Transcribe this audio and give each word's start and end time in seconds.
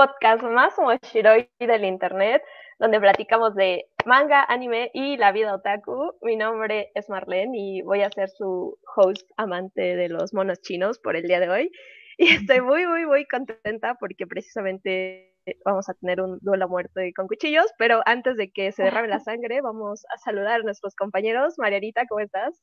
podcast 0.00 0.42
más 0.42 0.72
Moshiroi 0.78 1.50
del 1.58 1.84
internet, 1.84 2.42
donde 2.78 2.98
platicamos 2.98 3.54
de 3.54 3.84
manga, 4.06 4.42
anime 4.48 4.90
y 4.94 5.18
la 5.18 5.30
vida 5.30 5.54
otaku. 5.54 6.14
Mi 6.22 6.36
nombre 6.36 6.90
es 6.94 7.10
Marlene 7.10 7.52
y 7.54 7.82
voy 7.82 8.00
a 8.00 8.10
ser 8.10 8.30
su 8.30 8.78
host 8.96 9.30
amante 9.36 9.96
de 9.96 10.08
los 10.08 10.32
monos 10.32 10.62
chinos 10.62 10.98
por 11.00 11.16
el 11.16 11.24
día 11.24 11.38
de 11.38 11.50
hoy. 11.50 11.70
Y 12.16 12.30
estoy 12.30 12.62
muy, 12.62 12.86
muy, 12.86 13.04
muy 13.04 13.26
contenta 13.26 13.96
porque 13.96 14.26
precisamente 14.26 15.36
vamos 15.66 15.90
a 15.90 15.92
tener 15.92 16.22
un 16.22 16.38
duelo 16.40 16.64
a 16.64 16.68
muerte 16.68 17.12
con 17.14 17.26
cuchillos, 17.26 17.66
pero 17.76 18.00
antes 18.06 18.38
de 18.38 18.50
que 18.50 18.72
se 18.72 18.84
derrame 18.84 19.08
la 19.08 19.20
sangre, 19.20 19.60
vamos 19.60 20.06
a 20.14 20.16
saludar 20.16 20.60
a 20.60 20.64
nuestros 20.64 20.94
compañeros. 20.94 21.58
Marianita, 21.58 22.06
¿cómo 22.08 22.20
estás? 22.20 22.58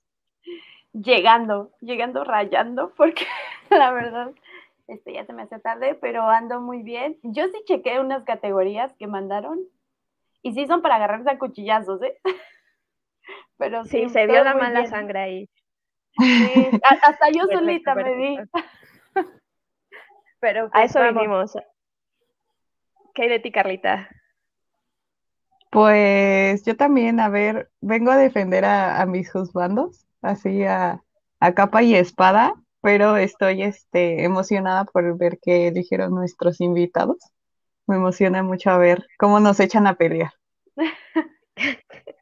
Llegando, 0.91 1.69
llegando 1.81 2.23
rayando, 2.23 2.93
porque 2.97 3.27
la 3.69 3.91
verdad 3.91 4.31
este, 4.87 5.13
ya 5.13 5.25
se 5.25 5.33
me 5.33 5.43
hace 5.43 5.59
tarde, 5.59 5.95
pero 5.95 6.29
ando 6.29 6.61
muy 6.61 6.81
bien. 6.81 7.17
Yo 7.23 7.45
sí 7.47 7.61
chequé 7.65 7.99
unas 7.99 8.23
categorías 8.23 8.93
que 8.97 9.07
mandaron 9.07 9.59
y 10.41 10.53
sí 10.53 10.65
son 10.65 10.81
para 10.81 10.95
agarrarse 10.95 11.29
a 11.29 11.37
cuchillazos, 11.37 12.01
¿eh? 12.01 12.17
Pero 13.57 13.83
sí, 13.85 14.07
se 14.09 14.27
dio 14.27 14.43
la 14.43 14.53
mala 14.53 14.85
sangre 14.85 15.19
ahí. 15.19 15.49
Sí, 16.17 16.69
hasta 16.83 17.29
yo 17.31 17.45
solita 17.51 17.95
me 17.95 18.15
di. 18.15 18.37
Pero 20.39 20.65
a 20.65 20.69
pues 20.69 20.91
eso 20.91 20.99
venimos. 21.01 21.57
¿Qué 23.13 23.23
hay 23.23 23.29
de 23.29 23.39
ti, 23.39 23.51
Carlita? 23.51 24.07
Pues 25.71 26.63
yo 26.63 26.77
también, 26.77 27.19
a 27.19 27.29
ver, 27.29 27.69
vengo 27.81 28.11
a 28.11 28.17
defender 28.17 28.63
a, 28.63 29.05
mis 29.05 29.31
juzgandos, 29.31 30.07
así 30.21 30.63
a, 30.63 31.03
a, 31.39 31.53
capa 31.53 31.83
y 31.83 31.95
espada, 31.95 32.53
pero 32.81 33.17
estoy 33.17 33.63
este, 33.63 34.23
emocionada 34.23 34.85
por 34.85 35.17
ver 35.17 35.39
qué 35.41 35.71
dijeron 35.71 36.15
nuestros 36.15 36.61
invitados. 36.61 37.17
Me 37.87 37.95
emociona 37.95 38.43
mucho 38.43 38.69
a 38.69 38.77
ver 38.77 39.05
cómo 39.17 39.39
nos 39.39 39.59
echan 39.59 39.87
a 39.87 39.95
pelear. 39.95 40.33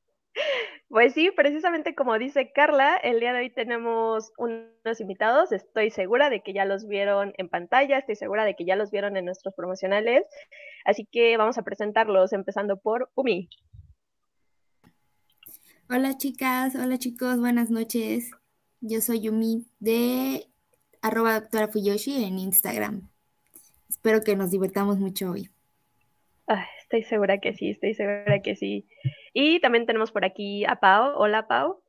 Pues 0.88 1.14
sí, 1.14 1.30
precisamente 1.36 1.94
como 1.94 2.18
dice 2.18 2.54
Carla, 2.54 2.96
el 2.96 3.20
día 3.20 3.34
de 3.34 3.40
hoy 3.40 3.50
tenemos 3.50 4.32
unos 4.38 5.02
invitados. 5.02 5.52
Estoy 5.52 5.90
segura 5.90 6.30
de 6.30 6.42
que 6.42 6.54
ya 6.54 6.64
los 6.64 6.88
vieron 6.88 7.34
en 7.38 7.50
pantalla, 7.50 7.98
estoy 7.98 8.16
segura 8.16 8.46
de 8.46 8.56
que 8.56 8.64
ya 8.64 8.78
los 8.78 8.92
vieron 8.92 9.18
en 9.18 9.26
nuestros 9.26 9.54
promocionales. 9.56 10.24
Así 10.86 11.06
que 11.12 11.36
vamos 11.36 11.58
a 11.58 11.64
presentarlos, 11.64 12.32
empezando 12.32 12.78
por 12.78 13.12
Umi. 13.16 13.50
Hola 15.90 16.18
chicas, 16.18 16.76
hola 16.76 16.98
chicos, 16.98 17.42
buenas 17.42 17.70
noches. 17.70 18.32
Yo 18.88 19.02
soy 19.02 19.20
Yumi 19.22 19.66
de 19.80 20.46
arroba 21.02 21.40
doctora 21.40 21.68
Fuyoshi 21.68 22.24
en 22.24 22.38
Instagram. 22.38 23.10
Espero 23.90 24.22
que 24.22 24.36
nos 24.36 24.52
divertamos 24.52 25.00
mucho 25.00 25.32
hoy. 25.32 25.50
estoy 26.84 27.02
segura 27.02 27.40
que 27.40 27.56
sí, 27.56 27.72
estoy 27.72 27.96
segura 27.96 28.44
que 28.44 28.56
sí. 28.56 28.86
Y 29.34 29.60
también 29.60 29.88
tenemos 29.88 30.12
por 30.12 30.24
aquí 30.24 30.66
a 30.66 30.76
Pau. 30.76 31.14
Hola, 31.18 31.48
Pau. 31.48 31.82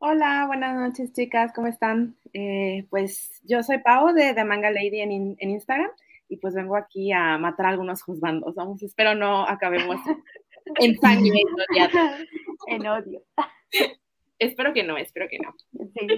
Hola, 0.00 0.44
buenas 0.46 0.76
noches, 0.76 1.14
chicas, 1.14 1.50
¿cómo 1.54 1.66
están? 1.68 2.14
Eh, 2.34 2.86
pues 2.90 3.40
yo 3.44 3.62
soy 3.62 3.78
Pau 3.78 4.12
de 4.12 4.34
The 4.34 4.44
Manga 4.44 4.70
Lady 4.70 5.00
en, 5.00 5.36
Instagram 5.40 5.90
y 6.28 6.36
pues 6.36 6.52
vengo 6.52 6.76
aquí 6.76 7.10
a 7.10 7.38
matar 7.38 7.64
a 7.64 7.68
algunos 7.70 8.02
juzgandos. 8.02 8.54
Vamos, 8.54 8.82
espero 8.82 9.14
no 9.14 9.48
acabemos 9.48 9.96
en 10.78 11.00
sangre 11.00 11.40
en 12.66 12.86
odio. 12.86 13.22
Espero 14.40 14.72
que 14.72 14.82
no, 14.82 14.96
espero 14.96 15.28
que 15.28 15.38
no. 15.38 15.54
Sí. 15.72 16.08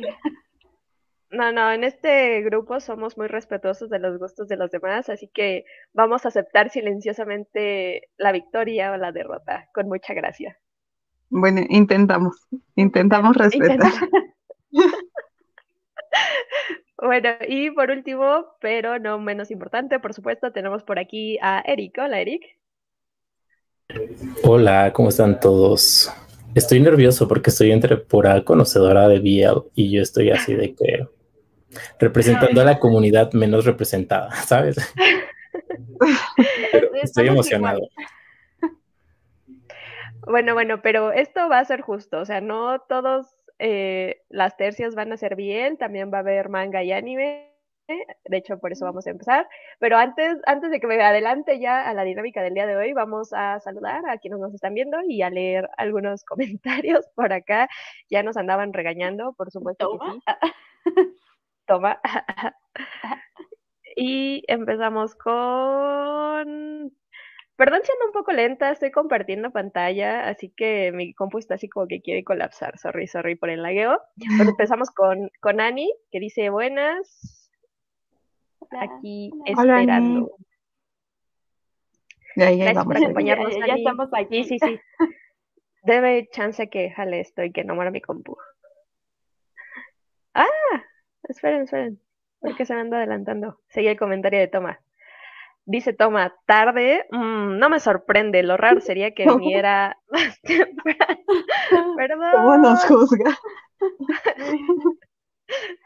No, 1.33 1.51
no, 1.51 1.73
en 1.73 1.83
este 1.83 2.43
grupo 2.43 2.79
somos 2.79 3.17
muy 3.17 3.27
respetuosos 3.27 3.89
de 3.89 3.99
los 3.99 4.19
gustos 4.19 4.49
de 4.49 4.57
los 4.57 4.71
demás, 4.71 5.09
así 5.09 5.29
que 5.29 5.65
vamos 5.95 6.25
a 6.25 6.29
aceptar 6.29 6.69
silenciosamente 6.69 8.11
la 8.19 8.33
victoria 8.33 8.93
o 8.93 8.99
la 8.99 9.13
derrota, 9.13 9.67
con 9.73 9.89
mucha 9.89 10.13
gracia. 10.13 10.59
Bueno, 11.31 11.63
intentamos, 11.71 12.37
intentamos 12.77 13.35
respetar. 13.35 13.93
bueno, 16.99 17.31
y 17.49 17.71
por 17.71 17.91
último, 17.91 18.45
pero 18.61 18.99
no 18.99 19.19
menos 19.19 19.51
importante, 19.51 20.01
por 20.01 20.13
supuesto, 20.13 20.53
tenemos 20.53 20.83
por 20.83 20.99
aquí 20.99 21.39
a 21.41 21.63
Eric. 21.65 21.97
Hola, 21.97 22.21
Eric. 22.21 22.43
Hola, 24.45 24.93
¿cómo 24.93 25.09
están 25.09 25.41
todos? 25.41 26.13
Estoy 26.55 26.81
nervioso 26.81 27.27
porque 27.29 27.51
estoy 27.51 27.71
entre 27.73 27.97
pura 27.97 28.45
conocedora 28.45 29.09
de 29.09 29.21
BL 29.21 29.71
y 29.75 29.91
yo 29.91 30.03
estoy 30.03 30.31
así 30.31 30.55
de 30.55 30.75
que 30.75 31.07
representando 31.99 32.61
a 32.61 32.65
la 32.65 32.79
comunidad 32.79 33.33
menos 33.33 33.65
representada, 33.65 34.31
¿sabes? 34.47 34.77
estoy 37.03 37.29
emocionado. 37.29 37.81
Bueno, 40.27 40.55
bueno, 40.55 40.83
pero 40.83 41.13
esto 41.13 41.49
va 41.49 41.59
a 41.59 41.65
ser 41.65 41.81
justo, 41.81 42.21
o 42.21 42.25
sea, 42.25 42.41
no 42.41 42.81
todos 42.81 43.27
eh, 43.59 44.23
las 44.29 44.57
tercias 44.57 44.95
van 44.95 45.13
a 45.13 45.17
ser 45.17 45.35
bien, 45.37 45.77
también 45.79 46.13
va 46.13 46.19
a 46.19 46.21
haber 46.21 46.49
manga 46.49 46.83
y 46.83 46.93
anime, 46.93 47.52
de 47.89 48.37
hecho 48.37 48.59
por 48.59 48.73
eso 48.73 48.85
vamos 48.85 49.07
a 49.07 49.11
empezar, 49.11 49.49
pero 49.79 49.97
antes, 49.97 50.39
antes 50.47 50.71
de 50.71 50.81
que 50.81 50.87
me 50.87 51.03
adelante 51.03 51.59
ya 51.61 51.89
a 51.89 51.95
la 51.95 52.05
dinámica 52.05 52.43
del 52.43 52.55
día 52.55 52.67
de 52.67 52.77
hoy, 52.77 52.93
vamos 52.93 53.33
a 53.33 53.61
saludar 53.61 54.03
a 54.09 54.19
quienes 54.19 54.39
nos 54.41 54.55
están 54.55 54.75
viendo 54.75 54.99
y 55.07 55.23
a 55.23 55.31
leer 55.31 55.69
algunos 55.77 56.25
comentarios 56.25 57.07
por 57.15 57.33
acá, 57.33 57.69
ya 58.11 58.23
nos 58.23 58.37
andaban 58.37 58.73
regañando, 58.73 59.35
por 59.35 59.51
supuesto 59.51 59.99
que 59.99 60.13
sí. 60.13 60.21
Toma. 61.67 62.01
y 63.97 64.43
empezamos 64.49 65.15
con... 65.15 66.93
Perdón 67.57 67.81
siendo 67.85 68.07
un 68.07 68.13
poco 68.13 68.33
lenta, 68.33 68.73
estoy 68.73 68.91
compartiendo 68.91 69.53
pantalla, 69.53 70.27
así 70.29 70.51
que 70.57 70.91
mi 70.91 71.15
compu 71.15 71.39
está 71.39 71.55
así 71.55 71.69
como 71.69 71.87
que 71.87 72.01
quiere 72.01 72.25
colapsar. 72.25 72.79
Sorry, 72.79 73.07
sorry 73.07 73.37
por 73.37 73.51
el 73.51 73.63
lagueo. 73.63 74.01
Pero 74.39 74.51
empezamos 74.57 74.91
con, 74.91 75.31
con 75.41 75.61
Ani, 75.61 75.93
que 76.11 76.19
dice 76.19 76.51
buenas. 76.51 77.42
Aquí 78.81 79.31
esperando. 79.45 80.31
Gracias 82.37 82.85
por 82.85 82.97
acompañarnos. 82.97 83.57
Ya, 83.57 83.75
estamos 83.75 84.09
aquí. 84.13 84.45
Sí, 84.45 84.59
sí, 84.59 84.67
sí. 84.67 84.81
Debe 85.83 86.29
chance 86.31 86.69
que 86.71 86.91
jale 86.91 87.21
esto 87.21 87.43
y 87.43 87.53
que 87.53 87.65
no 87.65 87.75
muera 87.75 87.91
mi 87.91 88.01
compu. 88.01 88.37
¡Ah! 90.35 90.47
esperen, 91.29 91.63
esperen, 91.63 92.01
porque 92.41 92.65
se 92.65 92.75
me 92.75 92.81
anda 92.81 92.99
adelantando. 92.99 93.61
Seguí 93.69 93.89
el 93.89 93.99
comentario 93.99 94.39
de 94.39 94.49
Toma. 94.49 94.81
Dice 95.65 95.93
Toma, 95.93 96.35
tarde, 96.47 97.07
mm, 97.11 97.59
no 97.59 97.69
me 97.69 97.81
sorprende, 97.81 98.43
lo 98.43 98.57
raro 98.57 98.81
sería 98.81 99.13
que 99.13 99.27
viniera 99.27 99.99
más 100.11 100.41
temprano. 100.43 101.21
Perdón. 101.97 102.33
¿Cómo 102.33 102.57
nos 102.59 102.85
juzga? 102.85 103.39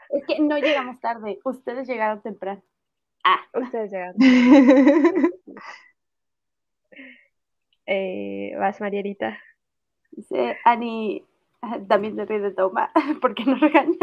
es 0.09 0.25
que 0.27 0.39
no 0.39 0.57
llegamos 0.57 0.99
tarde, 0.99 1.39
ustedes 1.43 1.87
llegaron 1.87 2.21
temprano. 2.21 2.61
Ah, 3.27 3.41
ustedes 3.53 3.91
llegaron. 3.91 4.15
eh, 7.85 8.55
vas, 8.57 8.79
Marierita. 8.79 9.37
Dice 10.11 10.57
Ani, 10.63 11.25
también 11.89 12.15
se 12.15 12.23
ríe 12.23 12.39
de 12.39 12.51
Toma, 12.51 12.89
porque 13.21 13.43
no 13.43 13.55
regaña. 13.55 13.97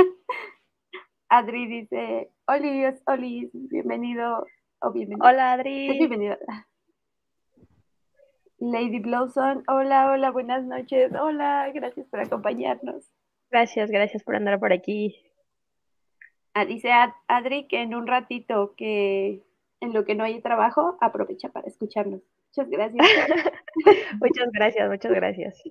Adri 1.30 1.66
dice, 1.66 2.30
Olis, 2.46 3.02
Olis, 3.06 3.48
bienvenido 3.52 4.46
o 4.80 4.92
bienvenido. 4.92 5.26
Hola 5.26 5.54
Adri. 5.54 5.98
Bienvenido. 5.98 6.36
Lady 8.58 8.98
Blossom, 8.98 9.62
hola, 9.68 10.10
hola, 10.10 10.30
buenas 10.32 10.64
noches. 10.64 11.10
Hola, 11.18 11.70
gracias 11.72 12.06
por 12.08 12.20
acompañarnos. 12.20 13.10
Gracias, 13.50 13.90
gracias 13.90 14.22
por 14.22 14.36
andar 14.36 14.60
por 14.60 14.74
aquí. 14.74 15.16
Ah, 16.54 16.64
dice 16.64 16.90
Adri 17.26 17.66
que 17.66 17.82
en 17.82 17.94
un 17.94 18.06
ratito 18.06 18.74
que 18.76 19.42
en 19.80 19.92
lo 19.92 20.04
que 20.04 20.14
no 20.14 20.24
hay 20.24 20.40
trabajo, 20.40 20.96
aprovecha 21.00 21.48
para 21.50 21.66
escucharnos. 21.66 22.22
Muchas 22.48 22.70
gracias. 22.70 23.06
muchas 24.20 24.48
gracias, 24.52 24.88
muchas 24.88 25.12
gracias. 25.12 25.62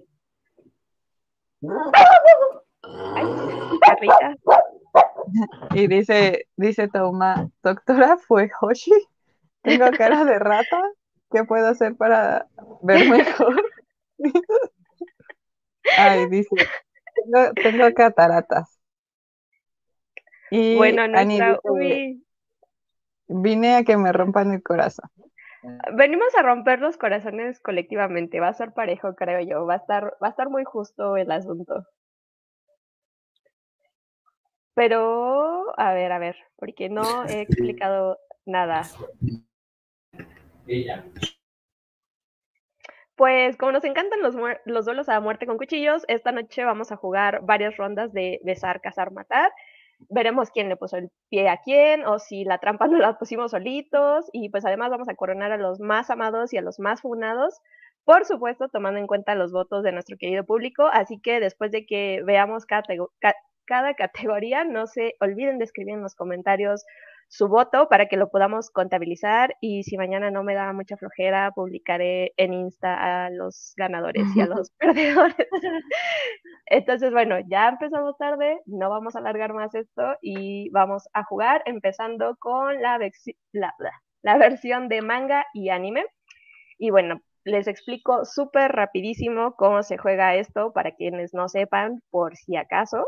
Ay, 2.84 3.26
Carrita. 3.82 4.36
Y 5.74 5.88
dice, 5.88 6.48
dice 6.58 6.88
Toma, 6.90 7.50
doctora, 7.64 8.18
¿fue 8.18 8.52
Hoshi? 8.62 8.92
Tengo 9.62 9.90
cara 9.98 10.26
de 10.26 10.38
rata. 10.38 10.82
¿Qué 11.32 11.44
puedo 11.46 11.68
hacer 11.68 11.96
para 11.96 12.48
ver 12.82 13.10
mejor? 13.10 13.64
Ay, 15.98 16.28
dice, 16.30 16.50
tengo, 17.56 17.94
cataratas. 17.96 18.73
Y 20.56 20.76
bueno, 20.76 21.08
nuestra 21.08 21.60
vine 23.28 23.76
a 23.76 23.84
que 23.84 23.98
me 23.98 24.12
rompan 24.12 24.54
el 24.54 24.62
corazón. 24.62 25.10
Venimos 25.94 26.36
a 26.36 26.44
romper 26.44 26.80
los 26.80 26.96
corazones 26.96 27.60
colectivamente, 27.60 28.40
va 28.40 28.50
a 28.50 28.54
ser 28.54 28.72
parejo, 28.72 29.16
creo 29.16 29.40
yo, 29.42 29.66
va 29.66 29.74
a 29.74 29.78
estar, 29.78 30.16
va 30.22 30.28
a 30.28 30.30
estar 30.30 30.50
muy 30.50 30.64
justo 30.64 31.18
el 31.18 31.32
asunto. 31.32 31.88
Pero, 34.76 35.74
a 35.80 35.94
ver, 35.94 36.12
a 36.12 36.20
ver, 36.20 36.36
porque 36.58 36.88
no 36.88 37.02
he 37.26 37.42
explicado 37.42 38.20
nada. 38.46 38.84
Pues 43.16 43.58
como 43.58 43.72
nos 43.72 43.84
encantan 43.86 44.22
los, 44.22 44.36
los 44.66 44.86
duelos 44.86 45.10
a 45.10 45.20
muerte 45.20 45.48
con 45.48 45.58
cuchillos, 45.58 46.04
esta 46.08 46.32
noche 46.32 46.64
vamos 46.64 46.92
a 46.92 46.98
jugar 46.98 47.42
varias 47.42 47.76
rondas 47.76 48.14
de 48.14 48.40
besar, 48.44 48.82
cazar, 48.82 49.12
matar. 49.12 49.52
Veremos 50.10 50.52
quién 50.52 50.70
le 50.70 50.76
puso 50.76 50.98
el 50.98 51.10
pie 51.30 51.50
a 51.50 51.58
quién 51.58 52.06
o 52.06 52.20
si 52.20 52.44
la 52.44 52.58
trampa 52.58 52.88
no 52.88 52.98
la 52.98 53.18
pusimos 53.18 53.52
solitos 53.52 54.30
y 54.34 54.50
pues 54.50 54.66
además 54.66 54.90
vamos 54.90 55.10
a 55.10 55.16
coronar 55.16 55.52
a 55.52 55.58
los 55.58 55.80
más 55.80 56.10
amados 56.10 56.54
y 56.54 56.58
a 56.58 56.62
los 56.62 56.80
más 56.80 57.02
funados. 57.02 57.60
Por 58.06 58.26
supuesto, 58.26 58.68
tomando 58.68 59.00
en 59.00 59.08
cuenta 59.08 59.34
los 59.36 59.52
votos 59.52 59.84
de 59.84 59.94
nuestro 59.94 60.18
querido 60.18 60.44
público, 60.44 60.90
así 60.92 61.20
que 61.22 61.40
después 61.40 61.72
de 61.72 61.86
que 61.86 62.22
veamos 62.26 62.66
cada, 62.66 62.84
cada 63.66 63.94
categoría, 63.94 64.66
no 64.66 64.88
se 64.88 65.16
olviden 65.22 65.58
de 65.58 65.64
escribir 65.64 65.94
en 65.94 66.02
los 66.02 66.16
comentarios 66.16 66.84
su 67.34 67.48
voto 67.48 67.90
para 67.90 68.06
que 68.06 68.16
lo 68.16 68.30
podamos 68.30 68.70
contabilizar 68.70 69.56
y 69.60 69.82
si 69.82 69.98
mañana 69.98 70.30
no 70.30 70.44
me 70.44 70.54
da 70.54 70.72
mucha 70.72 70.98
flojera, 70.98 71.52
publicaré 71.52 72.32
en 72.38 72.54
Insta 72.54 73.26
a 73.26 73.32
los 73.32 73.74
ganadores 73.76 74.24
y 74.36 74.42
a 74.42 74.46
los 74.46 74.70
perdedores. 74.78 75.48
Entonces, 76.68 77.12
bueno, 77.12 77.38
ya 77.48 77.70
empezamos 77.70 78.16
tarde, 78.20 78.62
no 78.68 78.92
vamos 78.92 79.16
a 79.16 79.20
alargar 79.20 79.52
más 79.54 79.74
esto 79.74 80.16
y 80.22 80.70
vamos 80.70 81.10
a 81.14 81.24
jugar 81.24 81.64
empezando 81.66 82.36
con 82.38 82.80
la, 82.80 83.00
la, 83.52 83.74
la 84.22 84.38
versión 84.38 84.88
de 84.88 85.02
manga 85.02 85.44
y 85.56 85.70
anime. 85.70 86.06
Y 86.78 86.92
bueno, 86.92 87.20
les 87.46 87.68
explico 87.68 88.26
súper 88.26 88.74
rapidísimo 88.74 89.56
cómo 89.56 89.82
se 89.82 89.98
juega 89.98 90.36
esto 90.36 90.72
para 90.72 90.92
quienes 90.92 91.34
no 91.34 91.50
sepan, 91.50 92.04
por 92.12 92.36
si 92.38 92.58
acaso. 92.58 93.08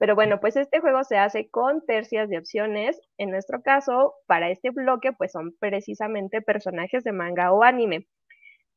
Pero 0.00 0.14
bueno, 0.14 0.40
pues 0.40 0.56
este 0.56 0.80
juego 0.80 1.04
se 1.04 1.18
hace 1.18 1.50
con 1.50 1.84
tercias 1.84 2.30
de 2.30 2.38
opciones. 2.38 2.98
En 3.18 3.30
nuestro 3.30 3.62
caso, 3.62 4.14
para 4.26 4.48
este 4.48 4.70
bloque, 4.70 5.12
pues 5.12 5.32
son 5.32 5.54
precisamente 5.60 6.40
personajes 6.40 7.04
de 7.04 7.12
manga 7.12 7.52
o 7.52 7.62
anime. 7.62 8.08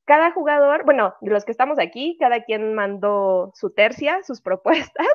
Cada 0.03 0.31
jugador, 0.33 0.83
bueno, 0.83 1.15
de 1.21 1.31
los 1.31 1.45
que 1.45 1.53
estamos 1.53 1.79
aquí, 1.79 2.17
cada 2.19 2.43
quien 2.43 2.73
mandó 2.73 3.53
su 3.55 3.73
tercia, 3.73 4.21
sus 4.23 4.41
propuestas. 4.43 5.07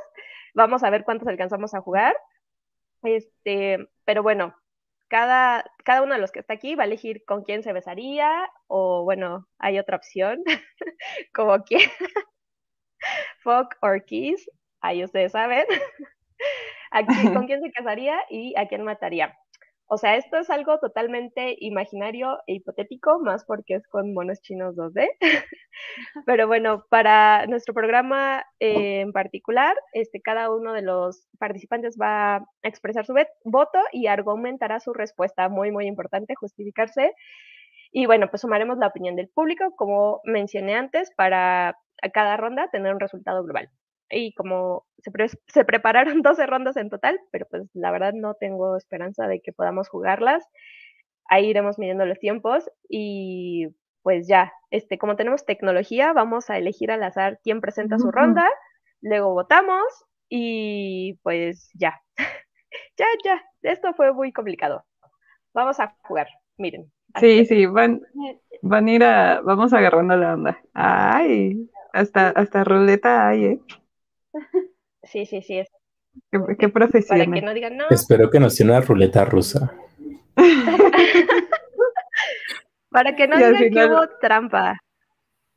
Vamos 0.55 0.83
a 0.83 0.89
ver 0.89 1.05
cuántos 1.05 1.29
alcanzamos 1.29 1.75
a 1.75 1.83
jugar. 1.83 2.17
Este, 3.03 3.87
pero 4.07 4.23
bueno, 4.23 4.55
cada, 5.09 5.63
cada 5.85 6.03
uno 6.03 6.15
de 6.15 6.21
los 6.23 6.33
que 6.33 6.39
está 6.41 6.55
aquí 6.55 6.75
va 6.75 6.85
a 6.85 6.87
elegir 6.87 7.23
con 7.27 7.45
quién 7.45 7.63
se 7.63 7.75
besaría, 7.75 8.49
o 8.67 9.05
bueno, 9.05 9.47
hay 9.59 9.79
otra 9.79 9.99
opción, 9.99 10.43
como 11.35 11.63
quién. 11.65 11.91
Fuck 13.43 13.77
or 13.83 14.03
kiss, 14.07 14.49
ahí 14.81 15.05
ustedes 15.05 15.33
saben, 15.33 15.65
con 17.35 17.47
quién 17.47 17.63
se 17.63 17.71
casaría 17.73 18.17
y 18.31 18.55
a 18.57 18.67
quién 18.69 18.83
mataría. 18.83 19.37
O 19.91 19.97
sea, 19.97 20.17
esto 20.17 20.37
es 20.37 20.51
algo 20.51 20.79
totalmente 20.81 21.57
imaginario 21.61 22.39
e 22.47 22.55
hipotético, 22.55 23.21
más 23.21 23.47
porque 23.47 23.77
es 23.77 23.89
con 23.89 24.13
monos 24.13 24.43
chinos 24.43 24.77
2D. 24.77 25.09
Pero 26.27 26.47
bueno, 26.47 26.85
para 26.91 27.47
nuestro 27.47 27.73
programa 27.73 28.45
eh, 28.61 29.01
en 29.01 29.13
particular, 29.13 29.75
este, 29.95 30.21
cada 30.21 30.55
uno 30.55 30.75
de 30.75 30.83
los 30.83 31.27
participantes 31.39 31.97
va 31.99 32.37
a 32.37 32.47
expresar 32.63 33.07
su 33.07 33.15
voto 33.45 33.79
y 33.91 34.09
argumentará 34.09 34.79
su 34.79 34.93
respuesta. 34.93 35.49
Muy, 35.49 35.71
muy 35.71 35.87
importante 35.87 36.35
justificarse. 36.35 37.15
Y 37.91 38.05
bueno, 38.05 38.29
pues 38.29 38.43
sumaremos 38.43 38.77
la 38.77 38.89
opinión 38.89 39.17
del 39.17 39.31
público, 39.31 39.75
como 39.75 40.21
mencioné 40.25 40.75
antes, 40.75 41.11
para 41.17 41.79
cada 42.13 42.37
ronda 42.37 42.69
tener 42.71 42.93
un 42.93 43.01
resultado 43.01 43.43
global 43.43 43.71
y 44.11 44.33
como 44.35 44.87
se, 44.99 45.11
se, 45.47 45.65
prepararon 45.65 46.23
12 46.23 46.47
rondas 46.47 46.77
en 46.77 46.91
total, 46.91 47.21
pero 47.31 47.47
pues 47.51 47.69
la 47.75 47.91
verdad 47.91 48.13
no 48.15 48.35
tengo 48.35 48.77
esperanza 48.77 49.27
de 49.27 49.41
que 49.41 49.53
podamos 49.53 49.89
jugarlas. 49.89 50.45
Ahí 51.31 51.47
iremos 51.47 51.79
midiendo 51.79 52.07
los 52.07 52.19
tiempos 52.19 52.71
y 52.89 53.69
pues 54.03 54.27
ya, 54.27 54.53
este, 54.71 54.97
como 54.97 55.17
tenemos 55.17 55.45
tecnología, 55.45 56.13
vamos 56.15 56.49
a 56.49 56.57
elegir 56.57 56.91
al 56.91 57.03
azar 57.03 57.41
quién 57.43 57.61
presenta 57.61 57.99
su 57.99 58.11
ronda, 58.11 58.49
luego 59.03 59.35
votamos 59.35 59.85
y 60.31 61.19
pues 61.23 61.71
ya, 61.75 62.01
ya, 62.97 63.07
ya, 63.25 63.43
esto 63.63 63.93
fue 63.93 64.15
muy 64.15 64.33
complicado. 64.33 64.85
Vamos 65.53 65.79
a 65.81 65.95
jugar, 66.05 66.29
miren. 66.57 66.91
Sí, 67.21 67.45
sí, 67.45 67.67
van, 67.67 68.01
van 68.63 68.87
a 68.87 68.91
ir 68.91 69.05
a, 69.05 69.41
vamos 69.43 69.73
agarrando 69.75 70.17
la 70.17 70.35
onda. 70.35 70.59
Ay, 70.73 71.69
hasta, 71.93 72.29
hasta 72.31 72.65
ruleta 72.65 73.29
hay, 73.29 73.45
¿eh? 73.45 73.61
Sí, 75.03 75.27
sí, 75.27 75.43
sí. 75.43 75.59
Es... 75.59 75.69
Qué, 76.59 76.69
profesional. 76.69 77.27
Para 77.27 77.35
que 77.35 77.43
no 77.47 77.55
digan 77.55 77.77
no. 77.77 77.87
Espero 77.91 78.31
que 78.31 78.41
nos 78.41 78.55
sea 78.55 78.67
una 78.67 78.81
ruleta 78.81 79.25
rusa. 79.25 79.75
Para 82.91 83.15
que 83.15 83.29
no 83.29 83.37
digan 83.37 83.71
que 83.71 83.87
hubo 83.87 84.09
trampa. 84.21 84.79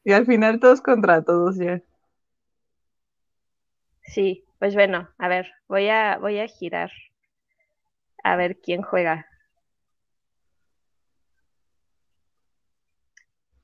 Y 0.03 0.13
al 0.13 0.25
final 0.25 0.59
todos 0.59 0.81
contra 0.81 1.23
todos 1.23 1.57
ya. 1.57 1.81
Sí, 4.03 4.44
pues 4.59 4.73
bueno, 4.75 5.09
a 5.18 5.27
ver, 5.27 5.51
voy 5.68 5.88
a, 5.89 6.18
voy 6.18 6.39
a 6.39 6.47
girar. 6.47 6.91
A 8.23 8.35
ver 8.35 8.59
quién 8.59 8.81
juega. 8.81 9.27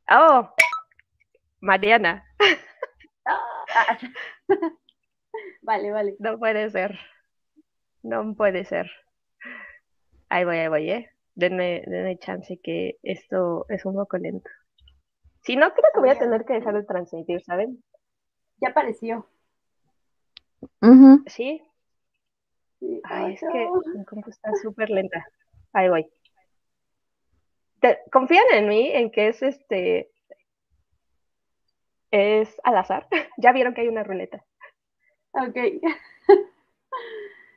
Oh, 0.10 0.54
Mariana. 1.60 2.24
Vale, 5.68 5.92
vale. 5.92 6.16
No 6.20 6.40
puede 6.40 6.70
ser. 6.70 6.98
No 8.02 8.34
puede 8.36 8.64
ser. 8.64 8.90
Ahí 10.30 10.46
voy, 10.46 10.60
ahí 10.60 10.70
voy, 10.70 10.90
¿eh? 10.90 11.12
Denme, 11.36 11.84
denme 11.86 12.18
chance 12.20 12.58
que 12.64 12.98
esto 13.04 13.66
es 13.68 13.86
un 13.86 13.96
poco 13.96 14.18
lento. 14.18 14.50
Si 15.42 15.58
no, 15.58 15.74
creo 15.74 15.90
que 15.94 16.00
voy 16.00 16.10
a 16.10 16.18
tener 16.18 16.46
que 16.46 16.54
dejar 16.54 16.74
de 16.74 16.84
transmitir, 16.84 17.42
¿saben? 17.44 17.84
Ya 18.62 18.70
apareció. 18.70 19.28
¿Sí? 21.26 21.62
Ay, 23.04 23.34
es 23.34 23.42
que 23.42 23.70
mi 23.94 24.06
compu 24.06 24.30
está 24.30 24.54
súper 24.64 24.90
lenta. 24.90 25.26
Ahí 25.74 25.90
voy. 25.90 26.10
¿Confían 28.10 28.46
en 28.54 28.70
mí 28.70 28.90
en 28.94 29.12
que 29.12 29.28
es 29.28 29.44
este 29.44 30.12
es 32.12 32.56
al 32.64 32.78
azar? 32.78 33.10
ya 33.38 33.52
vieron 33.52 33.74
que 33.74 33.82
hay 33.82 33.90
una 33.90 34.06
ruleta. 34.06 34.46
Ok. 35.38 35.58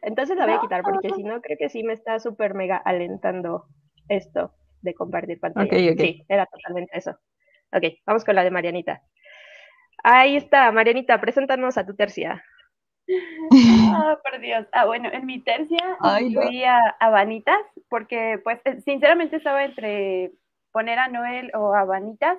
Entonces 0.02 0.36
la 0.36 0.46
voy 0.46 0.54
a 0.54 0.60
quitar 0.60 0.82
porque 0.82 1.10
si 1.10 1.22
no, 1.22 1.40
creo 1.40 1.58
que 1.58 1.68
sí 1.68 1.82
me 1.82 1.92
está 1.92 2.18
súper 2.20 2.54
mega 2.54 2.76
alentando 2.76 3.66
esto 4.08 4.54
de 4.80 4.94
compartir 4.94 5.38
pantalla. 5.38 5.70
Sí, 5.96 6.24
era 6.28 6.46
totalmente 6.46 6.96
eso. 6.96 7.18
Ok, 7.72 7.84
vamos 8.06 8.24
con 8.24 8.34
la 8.34 8.44
de 8.44 8.50
Marianita. 8.50 9.02
Ahí 10.02 10.36
está, 10.36 10.72
Marianita, 10.72 11.20
preséntanos 11.20 11.76
a 11.76 11.84
tu 11.84 11.94
tercia. 11.94 12.42
Ah, 13.92 14.18
por 14.24 14.40
Dios. 14.40 14.66
Ah, 14.72 14.86
bueno, 14.86 15.10
en 15.12 15.26
mi 15.26 15.40
tercia 15.42 15.98
fui 16.00 16.64
a, 16.64 16.96
Vanitas 17.10 17.60
porque, 17.88 18.40
pues, 18.42 18.60
eh, 18.64 18.80
sinceramente 18.80 19.36
estaba 19.36 19.64
entre 19.64 20.32
poner 20.72 20.98
a 20.98 21.08
Noel 21.08 21.50
o 21.54 21.74
a 21.74 21.84
Vanitas, 21.84 22.38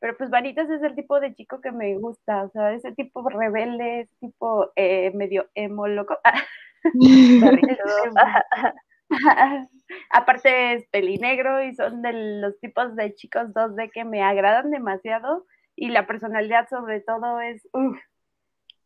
pero 0.00 0.16
pues 0.16 0.30
Vanitas 0.30 0.70
es 0.70 0.82
el 0.82 0.94
tipo 0.94 1.20
de 1.20 1.34
chico 1.34 1.60
que 1.60 1.72
me 1.72 1.96
gusta, 1.98 2.44
o 2.44 2.50
sea, 2.50 2.72
ese 2.72 2.92
tipo 2.92 3.28
rebelde, 3.28 4.02
ese 4.02 4.14
tipo 4.20 4.70
eh, 4.76 5.10
medio 5.14 5.48
emo 5.54 5.88
loco. 5.88 6.16
Aparte 10.10 10.74
es 10.74 10.86
pelinegro 10.90 11.64
y 11.64 11.74
son 11.74 12.02
de 12.02 12.12
los 12.40 12.58
tipos 12.60 12.94
de 12.94 13.14
chicos 13.14 13.48
2D 13.54 13.90
que 13.92 14.04
me 14.04 14.22
agradan 14.22 14.70
demasiado 14.70 15.46
y 15.76 15.88
la 15.88 16.06
personalidad 16.06 16.68
sobre 16.68 17.00
todo 17.00 17.40
es... 17.40 17.66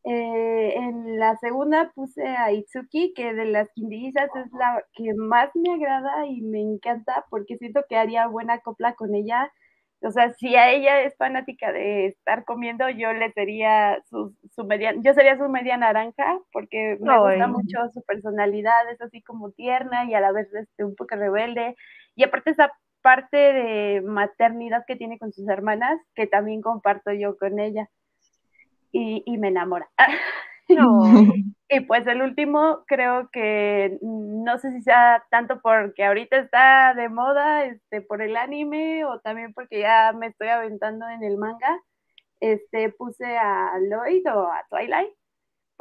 Eh, 0.04 0.74
en 0.74 1.20
la 1.20 1.36
segunda 1.36 1.92
puse 1.94 2.26
a 2.26 2.50
Itsuki, 2.50 3.14
que 3.14 3.34
de 3.34 3.44
las 3.44 3.68
quindillizas 3.72 4.28
es 4.34 4.52
la 4.52 4.84
que 4.94 5.14
más 5.14 5.48
me 5.54 5.74
agrada 5.74 6.26
y 6.26 6.42
me 6.42 6.60
encanta 6.60 7.24
porque 7.30 7.56
siento 7.56 7.84
que 7.88 7.96
haría 7.96 8.26
buena 8.26 8.58
copla 8.58 8.94
con 8.94 9.14
ella 9.14 9.52
o 10.04 10.10
sea, 10.10 10.32
si 10.34 10.56
a 10.56 10.70
ella 10.70 11.02
es 11.02 11.16
fanática 11.16 11.72
de 11.72 12.06
estar 12.06 12.44
comiendo, 12.44 12.88
yo 12.88 13.12
le 13.12 13.32
sería 13.32 14.02
su, 14.08 14.34
su 14.54 14.64
media, 14.64 14.94
yo 14.98 15.14
sería 15.14 15.36
su 15.36 15.48
media 15.48 15.76
naranja, 15.76 16.38
porque 16.52 16.98
me 17.00 17.18
gusta 17.18 17.46
mucho 17.46 17.78
su 17.92 18.02
personalidad, 18.02 18.90
es 18.90 19.00
así 19.00 19.22
como 19.22 19.52
tierna 19.52 20.04
y 20.04 20.14
a 20.14 20.20
la 20.20 20.32
vez 20.32 20.52
este, 20.54 20.84
un 20.84 20.96
poco 20.96 21.14
rebelde. 21.16 21.76
Y 22.16 22.24
aparte 22.24 22.50
esa 22.50 22.72
parte 23.00 23.36
de 23.36 24.02
maternidad 24.02 24.84
que 24.86 24.96
tiene 24.96 25.18
con 25.18 25.32
sus 25.32 25.48
hermanas, 25.48 26.00
que 26.14 26.26
también 26.26 26.62
comparto 26.62 27.12
yo 27.12 27.36
con 27.36 27.58
ella. 27.58 27.88
Y, 28.92 29.22
y 29.24 29.38
me 29.38 29.48
enamora. 29.48 29.88
Y 31.74 31.80
pues 31.80 32.06
el 32.06 32.20
último 32.20 32.84
creo 32.86 33.30
que 33.32 33.98
no 34.02 34.58
sé 34.58 34.72
si 34.72 34.82
sea 34.82 35.24
tanto 35.30 35.62
porque 35.62 36.04
ahorita 36.04 36.36
está 36.36 36.92
de 36.92 37.08
moda 37.08 37.64
este, 37.64 38.02
por 38.02 38.20
el 38.20 38.36
anime 38.36 39.06
o 39.06 39.20
también 39.20 39.54
porque 39.54 39.80
ya 39.80 40.12
me 40.12 40.26
estoy 40.26 40.48
aventando 40.48 41.08
en 41.08 41.22
el 41.22 41.38
manga. 41.38 41.80
Este, 42.40 42.90
puse 42.90 43.38
a 43.38 43.72
Lloyd 43.80 44.26
o 44.34 44.52
a 44.52 44.66
Twilight 44.68 45.14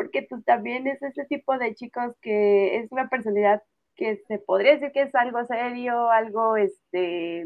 porque 0.02 0.26
pues 0.30 0.44
también 0.46 0.88
es 0.88 1.02
ese 1.04 1.26
tipo 1.26 1.58
de 1.58 1.76
chicos 1.76 2.16
que 2.22 2.78
es 2.78 2.92
una 2.92 3.08
personalidad 3.10 3.62
que 3.96 4.18
se 4.28 4.40
podría 4.40 4.74
decir 4.74 4.92
que 4.92 5.04
es 5.04 5.14
algo 5.16 5.46
serio, 5.46 6.10
algo, 6.10 6.58
este, 6.58 7.46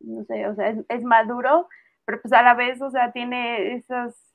no 0.00 0.24
sé, 0.24 0.46
o 0.46 0.54
sea, 0.54 0.68
es, 0.68 0.84
es 0.88 1.02
maduro, 1.02 1.68
pero 2.04 2.20
pues 2.20 2.32
a 2.34 2.42
la 2.42 2.54
vez, 2.54 2.82
o 2.82 2.90
sea, 2.90 3.12
tiene 3.12 3.76
esos 3.76 4.33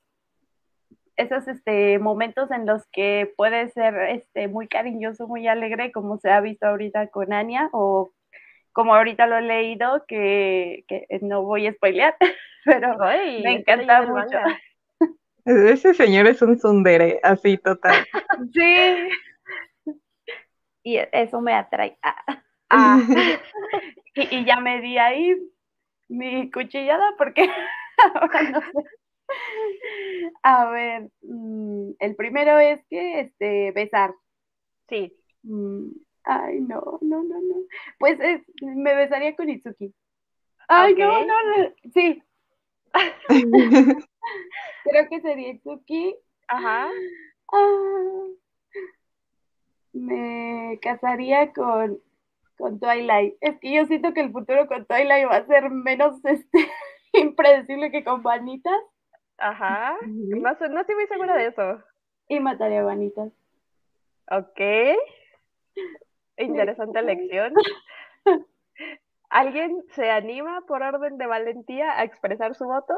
esos 1.20 1.46
este, 1.48 1.98
momentos 1.98 2.50
en 2.50 2.66
los 2.66 2.86
que 2.92 3.32
puede 3.36 3.68
ser 3.70 3.94
este, 4.10 4.48
muy 4.48 4.68
cariñoso, 4.68 5.28
muy 5.28 5.46
alegre, 5.46 5.92
como 5.92 6.18
se 6.18 6.30
ha 6.30 6.40
visto 6.40 6.66
ahorita 6.66 7.08
con 7.08 7.32
Anya, 7.32 7.68
o 7.72 8.12
como 8.72 8.94
ahorita 8.94 9.26
lo 9.26 9.36
he 9.36 9.42
leído, 9.42 10.04
que, 10.06 10.84
que 10.88 11.06
no 11.22 11.42
voy 11.42 11.66
a 11.66 11.72
spoilear, 11.72 12.16
pero 12.64 13.02
Ay, 13.02 13.42
me 13.42 13.52
encanta 13.54 14.02
mucho. 14.02 14.38
Ese 15.44 15.94
señor 15.94 16.26
es 16.26 16.42
un 16.42 16.56
tsundere, 16.58 17.20
así 17.22 17.56
total. 17.58 18.06
Sí. 18.54 19.08
Y 20.82 20.96
e- 20.96 21.08
eso 21.12 21.40
me 21.40 21.54
atrae. 21.54 21.98
Ah, 22.02 22.42
Ah, 22.70 23.00
Y, 24.14 24.36
y 24.36 24.44
ya 24.44 24.60
me 24.60 24.80
di 24.80 24.96
ahí 24.96 25.36
mi 26.08 26.50
cuchillada 26.50 27.14
porque 27.18 27.48
ahora 28.14 28.42
no 28.42 28.60
sé. 28.60 28.99
A 30.42 30.70
ver, 30.70 31.10
mm, 31.22 31.92
el 31.98 32.16
primero 32.16 32.58
es 32.58 32.80
que 32.88 33.20
este 33.20 33.72
besar. 33.72 34.14
sí. 34.88 35.12
Mm, 35.42 35.90
Ay, 36.24 36.60
no, 36.60 36.98
no, 37.00 37.22
no, 37.22 37.40
no. 37.40 37.56
Pues 37.98 38.20
es- 38.20 38.42
me 38.60 38.94
besaría 38.94 39.34
con 39.36 39.48
Itsuki. 39.48 39.94
Ay, 40.68 40.94
no, 40.94 41.08
no, 41.08 41.34
no. 41.58 41.74
Sí, 41.94 42.22
creo 44.84 45.08
que 45.08 45.20
sería 45.20 45.50
Itsuki. 45.50 46.16
Ajá. 46.48 46.88
Ah, 47.52 48.26
me 49.92 50.78
casaría 50.82 51.52
con, 51.52 51.98
con 52.58 52.80
Twilight. 52.80 53.34
Es 53.40 53.58
que 53.60 53.72
yo 53.74 53.86
siento 53.86 54.14
que 54.14 54.20
el 54.20 54.32
futuro 54.32 54.66
con 54.66 54.86
Twilight 54.86 55.28
va 55.28 55.36
a 55.36 55.46
ser 55.46 55.70
menos 55.70 56.24
este, 56.24 56.70
impredecible 57.12 57.90
que 57.90 58.04
con 58.04 58.22
Vanitas. 58.22 58.80
Ajá. 59.40 59.96
No, 60.06 60.50
estoy 60.50 60.94
muy 60.94 61.06
segura 61.08 61.36
de 61.36 61.46
eso. 61.46 61.82
Y 62.28 62.40
mataría 62.40 62.80
a 62.80 62.84
Vanitas. 62.84 63.32
Ok. 64.30 64.60
Interesante 66.36 66.98
elección. 66.98 67.54
¿Alguien 69.30 69.82
se 69.94 70.10
anima 70.10 70.62
por 70.66 70.82
orden 70.82 71.16
de 71.16 71.26
valentía 71.26 71.98
a 71.98 72.04
expresar 72.04 72.54
su 72.54 72.64
voto? 72.64 72.94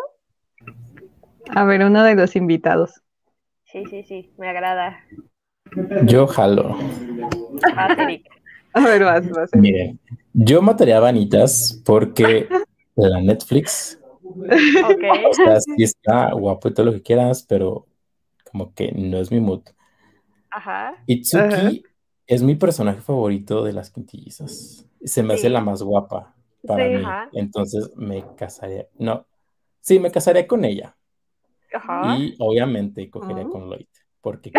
A 1.51 1.65
ver, 1.65 1.85
uno 1.85 2.03
de 2.05 2.15
los 2.15 2.37
invitados. 2.37 3.03
Sí, 3.65 3.85
sí, 3.87 4.03
sí, 4.03 4.33
me 4.39 4.49
agrada. 4.49 4.99
Yo 6.05 6.27
jalo. 6.27 6.77
Eric. 7.99 8.27
A 8.75 8.81
ver, 8.81 9.05
vas, 9.05 9.29
vas. 9.29 9.51
Miren, 9.55 10.01
yo 10.33 10.63
mataría 10.63 10.97
a 10.97 11.01
Vanitas 11.01 11.83
porque 11.85 12.49
la 12.97 13.21
Netflix, 13.21 14.01
Ok. 14.37 14.49
o 15.31 15.35
sea, 15.35 15.61
sí 15.61 15.83
está 15.83 16.33
guapo 16.33 16.69
y 16.69 16.75
todo 16.75 16.87
lo 16.87 16.93
que 16.93 17.03
quieras, 17.03 17.45
pero 17.49 17.87
como 18.51 18.75
que 18.75 18.93
no 18.93 19.19
es 19.19 19.31
mi 19.31 19.41
mood. 19.41 19.63
Ajá. 20.51 20.95
Itsuki 21.07 21.45
Ajá. 21.55 21.71
es 22.27 22.43
mi 22.43 22.55
personaje 22.55 23.01
favorito 23.01 23.65
de 23.65 23.73
las 23.73 23.91
quintillizas. 23.91 24.87
Se 25.03 25.23
me 25.23 25.35
hace 25.35 25.49
la 25.49 25.61
más 25.61 25.83
guapa 25.83 26.35
para 26.67 26.85
Sí. 26.85 26.91
mí. 26.97 26.97
Ajá. 27.05 27.29
Entonces 27.33 27.91
me 27.97 28.25
casaría. 28.37 28.87
No, 28.99 29.27
sí, 29.81 29.99
me 29.99 30.11
casaría 30.11 30.47
con 30.47 30.65
ella. 30.65 30.97
Ajá. 31.75 32.17
Y 32.19 32.35
obviamente 32.39 33.09
cogería 33.11 33.45
con 33.45 33.69
Lloyd. 33.71 33.87
Porque. 34.21 34.53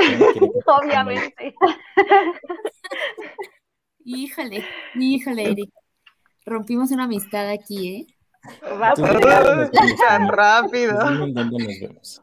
Obviamente. 0.66 1.56
Híjole, 4.06 4.66
híjole, 4.96 5.52
Eric. 5.52 5.70
Rompimos 6.46 6.92
una 6.92 7.06
amistad 7.06 7.50
aquí, 7.50 7.88
¿eh? 7.96 8.08
Ah, 8.62 8.94
Tan 10.08 10.28
rápido. 10.28 11.10
Nos 11.12 11.34
vemos. 11.34 12.22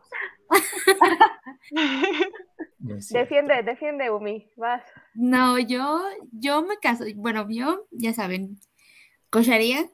Defiende, 2.79 3.63
defiende, 3.63 4.11
Umi. 4.11 4.51
Vas. 4.57 4.83
No, 5.15 5.59
yo, 5.59 6.01
yo 6.33 6.63
me 6.63 6.79
caso, 6.79 7.05
bueno, 7.15 7.47
yo, 7.49 7.87
ya 7.91 8.13
saben, 8.15 8.59
cocharía. 9.29 9.89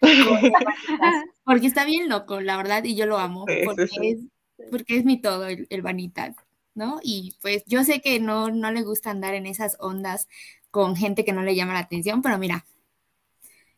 Porque 1.44 1.66
está 1.66 1.84
bien 1.84 2.08
loco, 2.08 2.40
la 2.40 2.56
verdad, 2.56 2.84
y 2.84 2.94
yo 2.96 3.06
lo 3.06 3.18
amo, 3.18 3.44
Sí, 3.48 3.54
sí, 3.60 3.64
porque, 3.64 3.86
sí. 3.88 4.08
Es, 4.08 4.70
porque 4.70 4.96
es 4.98 5.04
mi 5.04 5.20
todo, 5.20 5.46
el, 5.46 5.66
el 5.70 5.82
Vanitas, 5.82 6.36
¿no? 6.74 7.00
Y 7.02 7.36
pues 7.42 7.64
yo 7.66 7.84
sé 7.84 8.00
que 8.00 8.20
no, 8.20 8.50
no 8.50 8.70
le 8.70 8.82
gusta 8.82 9.10
andar 9.10 9.34
en 9.34 9.46
esas 9.46 9.76
ondas 9.80 10.28
con 10.70 10.96
gente 10.96 11.24
que 11.24 11.32
no 11.32 11.42
le 11.42 11.54
llama 11.54 11.74
la 11.74 11.80
atención, 11.80 12.22
pero 12.22 12.38
mira, 12.38 12.64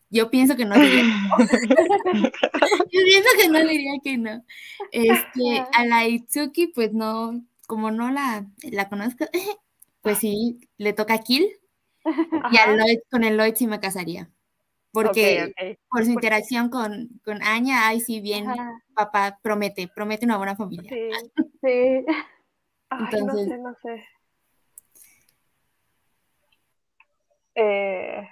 yo 0.09 0.29
pienso 0.29 0.55
que 0.55 0.65
no 0.65 0.75
diría 0.75 1.03
Yo 2.91 3.01
pienso 3.03 3.29
que 3.39 3.49
no 3.49 3.59
diría 3.59 3.93
que 4.03 4.17
no. 4.17 4.43
Este, 4.91 5.65
a 5.73 5.85
la 5.85 6.07
Itsuki, 6.07 6.67
pues 6.67 6.93
no, 6.93 7.41
como 7.67 7.91
no 7.91 8.11
la, 8.11 8.45
la 8.71 8.89
conozco, 8.89 9.25
pues 10.01 10.19
sí, 10.19 10.59
le 10.77 10.93
toca 10.93 11.17
Kill. 11.19 11.47
Y 12.05 12.57
a 12.57 12.63
Ajá. 12.63 12.75
Lloyd, 12.75 12.99
con 13.11 13.23
el 13.25 13.35
Lloyd 13.37 13.55
sí 13.55 13.67
me 13.67 13.79
casaría. 13.81 14.29
Porque 14.93 15.43
Ok, 15.43 15.49
ok. 15.49 15.79
por 15.89 16.05
su 16.05 16.11
interacción 16.11 16.69
con, 16.69 17.09
con 17.25 17.43
Anya, 17.43 17.87
ay, 17.89 17.99
sí, 17.99 18.21
bien, 18.21 18.49
Ajá, 18.49 18.81
papá, 18.93 19.39
promete, 19.43 19.89
promete 19.89 20.25
una 20.25 20.37
buena 20.37 20.55
familia. 20.55 20.89
Sí. 20.89 21.09
sí. 21.61 22.05
Ay, 22.89 23.05
Entonces- 23.11 23.47
no 23.47 23.55
sé, 23.55 23.57
no 23.57 23.75
sé. 23.83 24.03
Eh, 27.55 28.27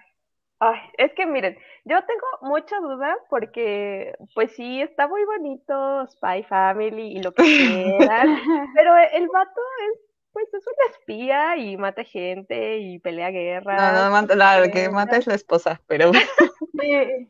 ay, 0.60 0.80
es 0.98 1.14
que 1.14 1.26
miren, 1.26 1.58
yo 1.86 1.98
tengo 2.06 2.26
mucha 2.42 2.80
duda 2.80 3.16
porque, 3.30 4.14
pues 4.34 4.52
sí, 4.56 4.82
está 4.82 5.08
muy 5.08 5.24
bonito 5.26 6.08
Spy 6.08 6.44
Family 6.44 7.18
y 7.18 7.20
lo 7.22 7.34
que 7.34 7.50
quieran, 7.56 8.30
pero 8.74 8.96
el 8.98 9.28
vato 9.30 9.62
es, 9.94 10.00
pues 10.34 10.54
es 10.54 10.66
un 10.68 10.92
espía 10.92 11.58
y 11.58 11.78
mata 11.78 12.04
gente 12.04 12.80
y 12.80 13.00
pelea 13.00 13.32
No, 13.70 13.92
guerras. 13.92 13.94
no, 13.94 14.10
mata- 14.12 14.36
la 14.36 14.70
que 14.72 14.90
mata 14.90 15.18
es 15.18 15.28
la 15.28 15.36
esposa, 15.36 15.82
pero 15.88 16.12
Sí. 16.80 17.28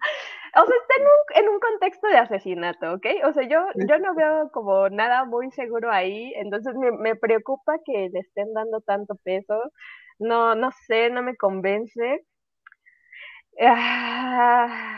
O 0.58 0.66
sea, 0.66 0.76
está 0.78 0.94
en 0.98 1.44
un, 1.44 1.48
en 1.48 1.50
un 1.56 1.60
contexto 1.60 2.08
de 2.08 2.18
asesinato, 2.18 2.94
¿ok? 2.94 3.06
O 3.26 3.34
sea, 3.34 3.48
yo, 3.48 3.60
yo 3.88 4.00
no 4.00 4.16
veo 4.16 4.50
como 4.52 4.90
nada 4.90 5.26
muy 5.26 5.52
seguro 5.52 5.92
ahí, 5.92 6.34
entonces 6.38 6.76
me, 6.76 6.92
me 6.92 7.16
preocupa 7.16 7.78
que 7.86 8.10
le 8.12 8.20
estén 8.20 8.54
dando 8.54 8.82
tanto 8.82 9.16
peso. 9.24 9.62
No, 10.20 10.56
no 10.56 10.72
sé, 10.88 11.10
no 11.10 11.24
me 11.24 11.36
convence. 11.38 12.26
Ah, 13.62 14.96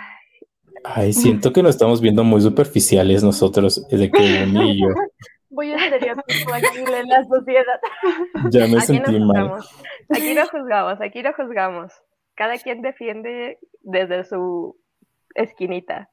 Ay, 0.83 1.13
siento 1.13 1.51
que 1.53 1.61
nos 1.61 1.71
estamos 1.71 2.01
viendo 2.01 2.23
muy 2.23 2.41
superficiales 2.41 3.23
nosotros, 3.23 3.87
de 3.89 4.11
que 4.11 4.43
Uni 4.43 4.71
y 4.71 4.81
yo. 4.81 4.87
Voy 5.49 5.71
a 5.71 5.75
estereotipo 5.75 6.53
aquí 6.53 6.77
en 6.77 7.07
la 7.07 7.23
sociedad. 7.25 7.79
Ya 8.51 8.67
me 8.67 8.77
aquí 8.77 8.85
sentí 8.85 9.19
mal. 9.19 9.49
juzgamos, 9.49 9.83
aquí 10.09 10.33
no 10.33 10.47
juzgamos, 10.47 11.01
aquí 11.01 11.23
no 11.23 11.33
juzgamos. 11.33 11.93
Cada 12.35 12.57
quien 12.57 12.81
defiende 12.81 13.57
desde 13.81 14.23
su 14.25 14.77
esquinita. 15.35 16.09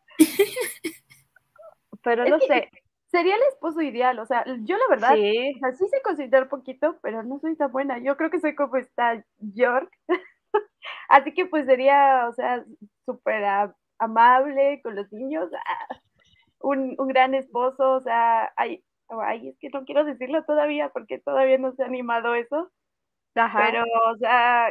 Pero 2.02 2.24
no 2.26 2.38
sé, 2.40 2.70
Sería 3.14 3.36
el 3.36 3.42
esposo 3.52 3.80
ideal, 3.80 4.18
o 4.18 4.26
sea, 4.26 4.44
yo 4.62 4.76
la 4.76 4.88
verdad, 4.90 5.14
sí, 5.14 5.52
o 5.54 5.58
sea, 5.60 5.72
sí 5.72 5.86
sé 5.88 6.02
considerar 6.02 6.48
poquito, 6.48 6.98
pero 7.00 7.22
no 7.22 7.38
soy 7.38 7.54
tan 7.54 7.70
buena. 7.70 7.98
Yo 7.98 8.16
creo 8.16 8.28
que 8.28 8.40
soy 8.40 8.56
como 8.56 8.76
está 8.76 9.24
York. 9.38 9.88
Así 11.08 11.32
que 11.34 11.46
pues 11.46 11.66
sería, 11.66 12.26
o 12.28 12.32
sea, 12.32 12.64
súper 13.06 13.44
amable 13.99 14.80
con 14.82 14.96
los 14.96 15.12
niños, 15.12 15.50
ah, 15.54 15.96
un, 16.61 16.94
un 16.99 17.08
gran 17.08 17.34
esposo, 17.34 17.94
o 17.94 18.00
sea, 18.00 18.52
ay, 18.56 18.84
ay, 19.08 19.49
es 19.49 19.58
que 19.58 19.70
no 19.70 19.84
quiero 19.84 20.04
decirlo 20.04 20.44
todavía 20.44 20.90
porque 20.90 21.18
todavía 21.18 21.58
no 21.58 21.73
se 21.73 21.82
ha 21.82 21.87
animado 21.87 22.34
eso, 22.34 22.70
ajá. 23.34 23.58
pero, 23.66 23.84
o 24.12 24.16
sea, 24.16 24.68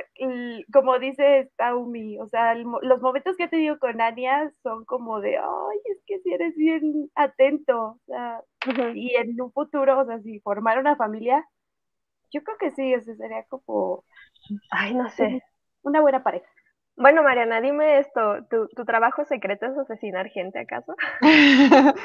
como 0.71 0.99
dice 0.99 1.51
Taumi, 1.57 2.19
o 2.19 2.27
sea, 2.27 2.53
el 2.53 2.65
los 2.81 3.01
momentos 3.01 3.37
que 3.37 3.45
he 3.45 3.47
tenido 3.49 3.79
con 3.79 4.01
Anya 4.01 4.51
son 4.63 4.85
como 4.85 5.21
de, 5.21 5.37
ay, 5.37 5.79
es 5.85 6.03
que 6.05 6.19
si 6.19 6.33
eres 6.33 6.55
bien 6.55 7.09
atento, 7.15 7.79
o 7.79 7.99
sea, 8.07 8.41
y 8.95 9.15
en 9.15 9.39
un 9.41 9.51
futuro, 9.51 9.99
o 9.99 10.05
sea, 10.05 10.19
si 10.21 10.39
formar 10.39 10.79
una 10.79 10.95
familia, 10.95 11.45
yo 12.31 12.43
creo 12.43 12.57
que 12.57 12.71
sí, 12.71 12.93
ese 12.93 13.15
sería 13.15 13.43
como 13.45 14.03
Ay, 14.71 14.93
no 14.93 15.09
sé. 15.09 15.41
Una 15.83 16.01
buena 16.01 16.23
pareja. 16.23 16.47
Bueno, 16.95 17.23
Mariana, 17.23 17.59
dime 17.59 17.99
esto, 17.99 18.45
¿tu, 18.49 18.67
tu 18.69 18.85
trabajo 18.85 19.25
secreto 19.25 19.65
es 19.65 19.77
asesinar 19.77 20.29
gente 20.29 20.59
acaso? 20.59 20.95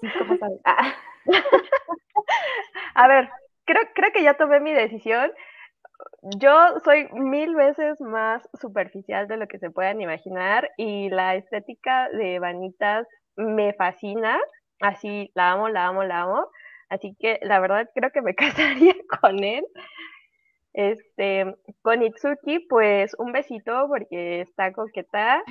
Sí, 0.00 0.08
como 0.18 0.36
sabes. 0.36 0.60
Ah, 0.64 0.94
A 2.94 3.08
ver, 3.08 3.28
creo, 3.64 3.82
creo 3.94 4.12
que 4.12 4.22
ya 4.22 4.34
tomé 4.34 4.60
mi 4.60 4.72
decisión. 4.72 5.30
Yo 6.38 6.52
soy 6.84 7.08
mil 7.12 7.54
veces 7.54 8.00
más 8.00 8.48
superficial 8.60 9.28
de 9.28 9.36
lo 9.36 9.46
que 9.48 9.58
se 9.58 9.70
puedan 9.70 10.00
imaginar 10.00 10.70
y 10.76 11.08
la 11.10 11.36
estética 11.36 12.08
de 12.10 12.38
Vanitas 12.38 13.06
me 13.36 13.72
fascina. 13.74 14.38
Así, 14.80 15.30
la 15.34 15.52
amo, 15.52 15.68
la 15.68 15.86
amo, 15.86 16.04
la 16.04 16.22
amo. 16.22 16.48
Así 16.88 17.16
que 17.18 17.38
la 17.42 17.60
verdad 17.60 17.88
creo 17.94 18.10
que 18.10 18.22
me 18.22 18.34
casaría 18.34 18.94
con 19.20 19.42
él. 19.42 19.64
Este, 20.76 21.56
con 21.80 22.02
Itsuki, 22.02 22.58
pues 22.68 23.16
un 23.18 23.32
besito 23.32 23.86
porque 23.88 24.42
está 24.42 24.72
coqueta. 24.72 25.42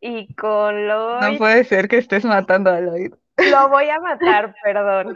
Y 0.00 0.34
con 0.34 0.88
No 0.88 1.20
Lloyd, 1.20 1.38
puede 1.38 1.62
ser 1.64 1.86
que 1.88 1.98
estés 1.98 2.24
matando 2.24 2.70
a 2.70 2.80
Lloyd. 2.80 3.14
lo 3.36 3.68
voy 3.68 3.88
a 3.88 4.00
matar, 4.00 4.52
perdón. 4.64 5.14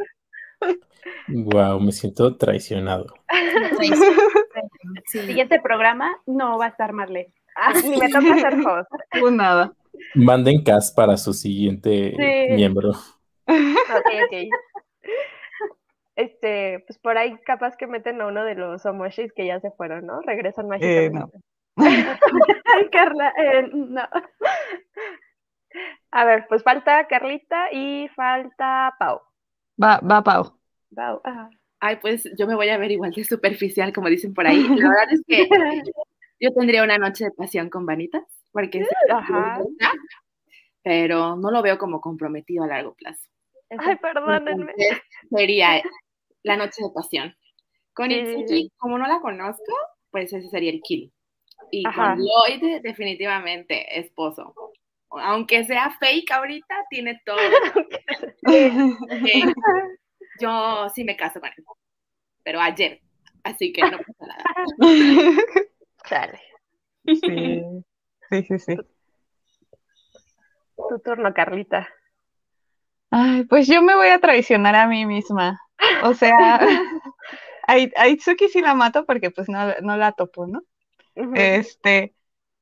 Wow, 1.28 1.80
me 1.80 1.90
siento 1.92 2.36
traicionado. 2.36 3.06
Sí. 3.80 5.20
Siguiente 5.20 5.60
programa 5.60 6.10
no 6.26 6.56
va 6.58 6.66
a 6.66 6.68
estar 6.68 6.92
Marlene. 6.92 7.32
Ah, 7.56 7.72
ni 7.82 7.96
me 7.98 8.08
toca 8.08 8.34
hacer 8.34 8.54
host. 8.66 8.90
Pues 9.20 9.32
nada. 9.32 9.72
Manden 10.14 10.62
cast 10.62 10.94
para 10.96 11.16
su 11.16 11.32
siguiente 11.34 12.14
Sí. 12.16 12.54
miembro. 12.54 12.90
Ok, 12.90 14.06
ok. 14.26 14.48
Este, 16.18 16.82
pues 16.84 16.98
por 16.98 17.16
ahí 17.16 17.38
capaz 17.46 17.76
que 17.76 17.86
meten 17.86 18.20
a 18.20 18.26
uno 18.26 18.44
de 18.44 18.56
los 18.56 18.84
omoshis 18.84 19.32
que 19.32 19.46
ya 19.46 19.60
se 19.60 19.70
fueron, 19.70 20.04
¿no? 20.04 20.20
Regresan 20.22 20.64
Eh, 20.80 21.10
mágicamente. 21.10 21.38
no. 21.76 21.76
Ay, 22.64 22.90
Carla, 22.90 23.32
eh, 23.38 23.70
no. 23.72 24.02
A 26.10 26.24
ver, 26.24 26.46
pues 26.48 26.64
falta 26.64 27.06
Carlita 27.06 27.70
y 27.70 28.08
falta 28.16 28.96
Pau. 28.98 29.20
Va, 29.80 30.00
va, 30.00 30.24
Pau. 30.24 30.58
Wow, 30.90 31.20
ajá. 31.22 31.50
Ay, 31.78 31.98
pues 32.00 32.28
yo 32.36 32.48
me 32.48 32.56
voy 32.56 32.68
a 32.70 32.78
ver 32.78 32.90
igual 32.90 33.12
de 33.12 33.22
superficial, 33.22 33.92
como 33.92 34.08
dicen 34.08 34.34
por 34.34 34.44
ahí. 34.44 34.60
La 34.76 34.88
verdad 34.88 35.12
es 35.12 35.22
que 35.24 35.48
yo 36.40 36.52
tendría 36.52 36.82
una 36.82 36.98
noche 36.98 37.26
de 37.26 37.30
pasión 37.30 37.70
con 37.70 37.86
Vanitas, 37.86 38.24
porque 38.50 38.82
sí, 38.82 38.94
Ajá. 39.08 39.60
pero 40.82 41.36
no 41.36 41.52
lo 41.52 41.62
veo 41.62 41.78
como 41.78 42.00
comprometido 42.00 42.64
a 42.64 42.66
largo 42.66 42.94
plazo. 42.94 43.22
Ay, 43.70 43.94
perdónenme. 43.96 44.72
Entonces, 44.72 45.02
sería 45.30 45.82
la 46.48 46.56
noche 46.56 46.82
de 46.82 46.90
pasión. 46.94 47.36
Con 47.92 48.10
Sí. 48.10 48.16
Itsuki, 48.16 48.72
como 48.78 48.98
no 48.98 49.06
la 49.06 49.20
conozco, 49.20 49.72
pues 50.10 50.32
ese 50.32 50.48
sería 50.48 50.70
el 50.70 50.80
kill. 50.82 51.12
Y 51.70 51.86
Ajá. 51.86 52.14
con 52.14 52.24
Lloyd, 52.24 52.80
definitivamente 52.82 53.98
esposo. 53.98 54.54
Aunque 55.10 55.64
sea 55.64 55.90
fake 55.98 56.30
ahorita, 56.30 56.74
tiene 56.90 57.20
todo. 57.24 57.38
yo 60.40 60.88
sí 60.94 61.04
me 61.04 61.16
caso 61.16 61.40
con 61.40 61.48
él. 61.48 61.64
Pero 62.44 62.60
ayer. 62.60 63.00
Así 63.42 63.72
que 63.72 63.82
no 63.82 63.98
pasa 63.98 64.26
nada. 64.26 64.44
Chale. 66.08 66.40
Sí, 67.06 67.20
sí, 68.30 68.42
sí, 68.42 68.58
sí. 68.58 68.76
Tu 70.88 70.98
turno, 71.04 71.32
Carlita. 71.34 71.88
Ay, 73.10 73.44
pues 73.44 73.66
yo 73.66 73.80
me 73.82 73.96
voy 73.96 74.08
a 74.08 74.18
traicionar 74.20 74.74
a 74.74 74.86
mí 74.86 75.06
misma. 75.06 75.60
O 75.98 76.14
sea, 76.14 76.60
a, 77.66 77.78
I- 77.78 77.92
a 77.96 78.08
Itsuki 78.08 78.48
sí 78.48 78.60
la 78.60 78.74
mato 78.74 79.04
porque 79.06 79.30
pues 79.30 79.48
no, 79.48 79.74
no 79.82 79.96
la 79.96 80.12
topo, 80.12 80.46
¿no? 80.46 80.62
Este, 81.32 82.14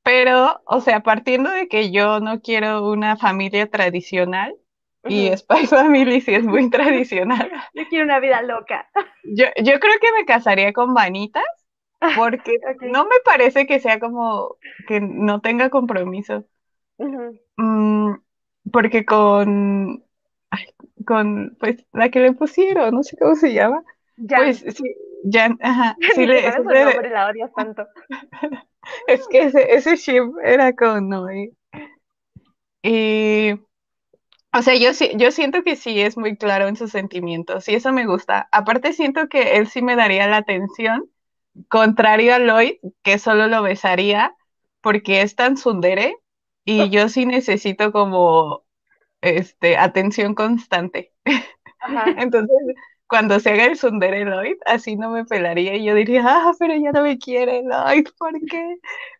pero, 0.03 0.61
o 0.65 0.81
sea, 0.81 1.03
partiendo 1.03 1.51
de 1.51 1.67
que 1.67 1.91
yo 1.91 2.19
no 2.19 2.41
quiero 2.41 2.89
una 2.89 3.17
familia 3.17 3.69
tradicional 3.69 4.55
y. 5.07 5.31
Spy 5.37 5.67
Family 5.67 6.21
sí 6.21 6.35
es 6.35 6.43
muy 6.45 6.69
tradicional, 6.71 7.51
Yo 7.73 7.87
quiero 7.89 8.05
una 8.05 8.19
vida 8.19 8.41
loca. 8.41 8.89
yo, 9.23 9.45
yo 9.63 9.79
creo 9.79 9.99
que 9.99 10.11
me 10.13 10.25
casaría 10.25 10.73
con 10.73 10.93
Vanitas 10.93 11.43
porque 12.13 12.59
no 12.81 13.05
me 13.05 13.15
parece 13.25 13.67
que 13.67 13.79
sea 13.79 13.99
como 13.99 14.57
que 14.87 15.01
no 15.01 15.41
tenga 15.41 15.69
compromiso. 15.69 16.45
Mm, 17.57 18.15
porque 18.71 19.05
con, 19.05 20.03
con, 21.07 21.57
pues, 21.61 21.85
la 21.93 22.11
que 22.11 22.21
le 22.21 22.33
pusieron, 22.33 22.95
no 22.95 23.03
sé 23.03 23.17
cómo 23.17 23.35
se 23.37 23.53
llama, 23.53 23.83
Ya. 24.17 24.37
pues, 24.37 24.59
sí, 24.59 24.95
ya, 25.25 25.55
ajá, 25.61 25.97
sí 26.15 26.27
le, 26.27 26.51
siempre- 26.53 26.83
nombre, 26.83 27.09
la 27.09 27.27
odias 27.27 27.53
tanto. 27.53 27.85
es 29.07 29.27
que 29.27 29.43
ese, 29.45 29.75
ese 29.75 29.95
ship 29.97 30.33
era 30.43 30.73
con 30.75 31.09
Noé. 31.09 31.51
Y, 32.83 33.53
o 34.53 34.61
sea, 34.61 34.75
yo, 34.75 34.93
sí- 34.93 35.11
yo 35.17 35.31
siento 35.31 35.63
que 35.63 35.75
sí 35.75 35.99
es 36.01 36.17
muy 36.17 36.37
claro 36.37 36.67
en 36.67 36.75
sus 36.75 36.91
sentimientos 36.91 37.67
y 37.69 37.75
eso 37.75 37.93
me 37.93 38.05
gusta. 38.07 38.49
Aparte 38.51 38.93
siento 38.93 39.29
que 39.29 39.57
él 39.57 39.67
sí 39.67 39.81
me 39.81 39.95
daría 39.95 40.27
la 40.27 40.37
atención, 40.37 41.09
contrario 41.69 42.35
a 42.35 42.39
Lloyd, 42.39 42.75
que 43.03 43.19
solo 43.19 43.47
lo 43.47 43.63
besaría 43.63 44.35
porque 44.81 45.23
es 45.23 45.35
tan 45.37 45.55
tsundere 45.55 46.17
y 46.65 46.89
yo 46.91 47.09
sí 47.09 47.27
necesito 47.27 47.93
como, 47.93 48.65
este, 49.21 49.77
atención 49.77 50.35
constante. 50.35 51.13
Ajá. 51.79 52.05
Entonces, 52.17 52.57
cuando 53.07 53.39
se 53.39 53.51
haga 53.51 53.65
el 53.65 53.73
tsundere 53.73 54.25
Lloyd, 54.25 54.57
así 54.65 54.95
no 54.95 55.09
me 55.09 55.25
pelaría 55.25 55.75
y 55.75 55.85
yo 55.85 55.95
diría, 55.95 56.23
ah, 56.25 56.51
pero 56.59 56.75
ya 56.75 56.91
no 56.91 57.03
me 57.03 57.17
quiere 57.17 57.63
Lloyd, 57.63 58.07
¿por 58.17 58.33
qué? 58.49 58.77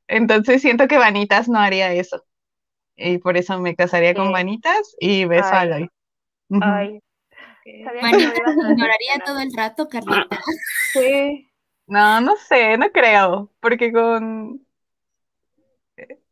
Entonces 0.07 0.61
siento 0.61 0.87
que 0.87 0.97
Vanitas 0.97 1.47
no 1.47 1.59
haría 1.59 1.93
eso. 1.93 2.23
Y 2.95 3.19
por 3.19 3.37
eso 3.37 3.59
me 3.59 3.75
casaría 3.75 4.13
con. 4.13 4.31
Vanitas 4.31 4.95
y 4.99 5.25
beso 5.25 5.53
a. 5.53 5.65
Lloyd. 5.65 5.87
Ay. 6.61 6.99
Ignoraría 7.65 9.19
todo 9.25 9.39
el 9.39 9.53
rato, 9.55 9.87
Carlita. 9.87 10.39
Sí. 10.93 11.51
No, 11.85 12.19
no 12.21 12.35
sé, 12.35 12.77
no 12.77 12.91
creo, 12.91 13.51
porque 13.61 13.93
con... 13.93 14.65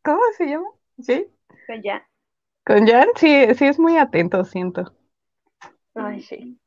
¿Cómo 0.02 0.20
se 0.36 0.46
llama? 0.46 0.68
¿Sí? 1.00 1.26
Pues 1.66 1.80
ya. 1.82 2.06
Con 2.66 2.86
Jan 2.86 3.08
sí, 3.16 3.54
sí 3.54 3.64
es 3.66 3.78
muy 3.78 3.96
atento, 3.96 4.44
siento. 4.44 4.92
Ay, 5.94 6.20
sí. 6.22 6.58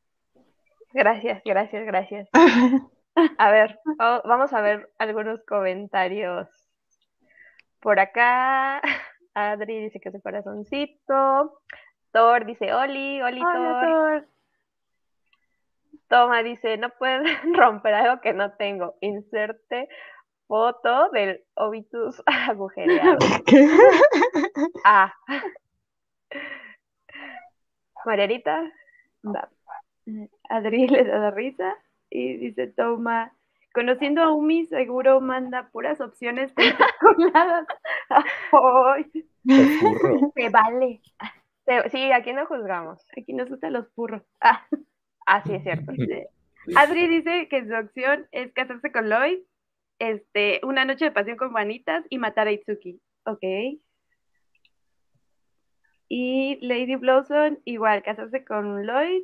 Gracias, 0.94 1.42
gracias, 1.46 1.86
gracias. 1.86 2.30
A 3.38 3.52
ver, 3.52 3.78
va- 4.00 4.22
vamos 4.24 4.54
a 4.54 4.62
ver 4.62 4.90
algunos 4.98 5.44
comentarios. 5.44 6.48
Por 7.82 8.00
acá, 8.00 8.82
Adri 9.34 9.80
dice 9.82 10.00
que 10.00 10.08
es 10.10 10.14
de 10.14 10.22
corazoncito. 10.22 11.60
Thor 12.12 12.46
dice 12.46 12.74
Oli, 12.74 13.22
Oli 13.22 13.42
Hola, 13.42 13.54
Thor. 13.54 13.90
Thor. 14.22 14.28
Toma 16.08 16.44
dice, 16.44 16.78
no 16.78 16.90
puedes 16.92 17.22
romper 17.54 17.94
algo 17.94 18.22
que 18.22 18.34
no 18.34 18.54
tengo. 18.54 18.96
Inserte 19.02 19.90
foto 20.48 21.10
del 21.10 21.44
ovitus 21.56 22.24
agujereado. 22.26 23.18
¿Qué? 23.46 23.68
Ah. 24.86 25.14
Marianita, 28.06 28.72
Va. 29.26 29.50
Adri 30.50 30.88
le 30.94 31.04
da 31.04 31.18
la 31.20 31.32
risa 31.32 31.76
y 32.10 32.38
dice, 32.38 32.68
toma, 32.68 33.34
conociendo 33.74 34.22
a 34.24 34.34
Umi 34.34 34.66
seguro 34.66 35.22
manda 35.22 35.70
puras 35.72 36.02
opciones 36.02 36.54
tentaculadas. 36.56 37.68
Se 40.36 40.50
vale. 40.50 41.02
sí, 41.92 42.12
aquí 42.12 42.34
no 42.34 42.46
juzgamos. 42.46 43.06
Aquí 43.18 43.34
nos 43.34 43.50
gustan 43.50 43.74
los 43.74 43.88
purros. 43.90 44.24
Ah, 44.42 44.66
Ah, 45.26 45.44
sí, 45.46 45.54
es 45.54 45.64
cierto. 45.64 45.92
Adri 46.76 47.08
dice 47.08 47.48
que 47.50 47.64
su 47.68 47.76
opción 47.76 48.28
es 48.32 48.52
casarse 48.54 48.92
con 48.92 49.10
Lloyd, 49.10 49.40
este, 50.00 50.60
una 50.64 50.86
noche 50.86 51.06
de 51.06 51.12
pasión 51.12 51.38
con 51.38 51.54
Vanitas 51.54 52.04
y 52.10 52.18
matar 52.18 52.48
a 52.48 52.52
Itsuki. 52.52 53.00
Ok. 53.26 53.44
Y 56.10 56.58
Lady 56.66 56.96
Blossom, 56.96 57.60
igual, 57.66 58.02
casarse 58.02 58.44
con 58.44 58.84
Lloyd, 58.84 59.24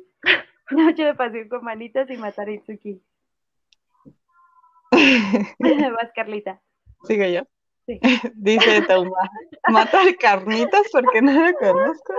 noche 0.70 1.04
de 1.04 1.14
pasión 1.14 1.48
con 1.48 1.64
Vanitas 1.64 2.08
y 2.08 2.16
matar 2.16 2.48
a 2.48 2.52
Itsuki. 2.52 3.02
Vas, 5.58 6.12
Carlita. 6.14 6.60
Sigo 7.02 7.24
yo. 7.24 7.42
Sí. 7.86 7.98
Dice 8.34 8.82
Toma, 8.82 9.10
matar 9.68 10.16
carnitas 10.16 10.82
porque 10.92 11.22
no 11.22 11.32
la 11.32 11.52
conozco. 11.54 12.14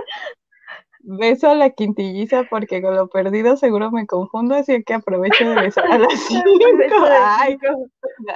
Beso 0.99 1.49
a 1.49 1.56
la 1.56 1.69
quintilliza 1.69 2.43
porque 2.49 2.82
con 2.82 2.93
lo 2.93 3.08
perdido 3.08 3.56
seguro 3.56 3.91
me 3.91 4.06
confundo, 4.06 4.56
así 4.56 4.84
que 4.84 4.95
aprovecho 4.95 5.49
de 5.49 5.62
besar 5.62 5.89
a 5.89 5.97
las 5.97 6.19
cinco. 6.27 6.49
Ay, 7.10 7.58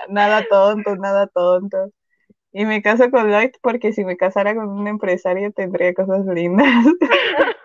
nada 0.07 0.45
tonto, 0.49 0.95
nada 0.95 1.27
tonto. 1.27 1.91
Y 2.53 2.65
me 2.65 2.81
caso 2.81 3.09
con 3.11 3.29
Lloyd 3.29 3.51
porque 3.61 3.93
si 3.93 4.03
me 4.03 4.17
casara 4.17 4.53
con 4.55 4.67
un 4.69 4.87
empresario 4.87 5.51
tendría 5.53 5.93
cosas 5.93 6.25
lindas. 6.25 6.67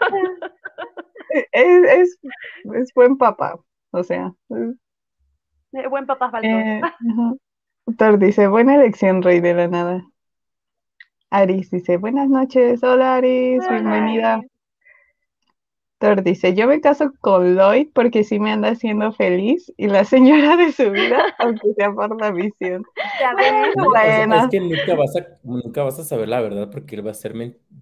Es, 1.53 1.85
es, 1.85 2.19
es 2.75 2.95
buen 2.95 3.19
papá, 3.19 3.59
o 3.91 4.03
sea. 4.03 4.33
es- 4.51 4.77
Eh, 5.73 5.89
Buen 5.89 6.07
papá 6.07 6.31
falso. 6.31 6.49
eh. 6.49 6.81
Thor 7.99 8.19
dice, 8.19 8.47
buena 8.47 8.77
elección, 8.77 9.23
rey 9.23 9.41
de 9.41 9.53
la 9.53 9.69
nada. 9.69 10.05
Aris 11.31 11.71
dice, 11.71 11.99
buenas 11.99 12.29
noches, 12.31 12.83
hola 12.83 13.17
Aris, 13.17 13.61
Hola, 13.69 13.71
bienvenida. 13.81 14.35
Aris. 14.35 14.51
Thor 15.99 16.23
dice, 16.23 16.55
yo 16.55 16.67
me 16.67 16.81
caso 16.81 17.13
con 17.21 17.55
Lloyd 17.57 17.89
porque 17.95 18.23
sí 18.23 18.39
me 18.39 18.53
anda 18.53 18.71
haciendo 18.71 19.13
feliz 19.13 19.73
y 19.79 19.87
la 19.87 20.05
señora 20.05 20.57
de 20.57 20.71
su 20.73 20.91
vida, 20.91 21.35
aunque 21.39 21.73
sea 21.75 21.91
por 21.93 22.21
la 22.21 22.31
visión. 22.31 22.85
Ya 23.21 23.35
ves. 23.35 23.75
No, 23.77 23.87
Bueno. 23.91 24.37
es 24.37 24.49
que 24.51 24.61
nunca 24.61 24.95
vas, 24.95 25.17
a, 25.17 25.27
nunca 25.43 25.83
vas 25.85 25.99
a 25.99 26.05
saber 26.05 26.29
la 26.29 26.41
verdad 26.43 26.69
porque 26.71 26.97
él 26.97 27.07
va 27.07 27.13
a 27.13 27.15
ser 27.15 27.33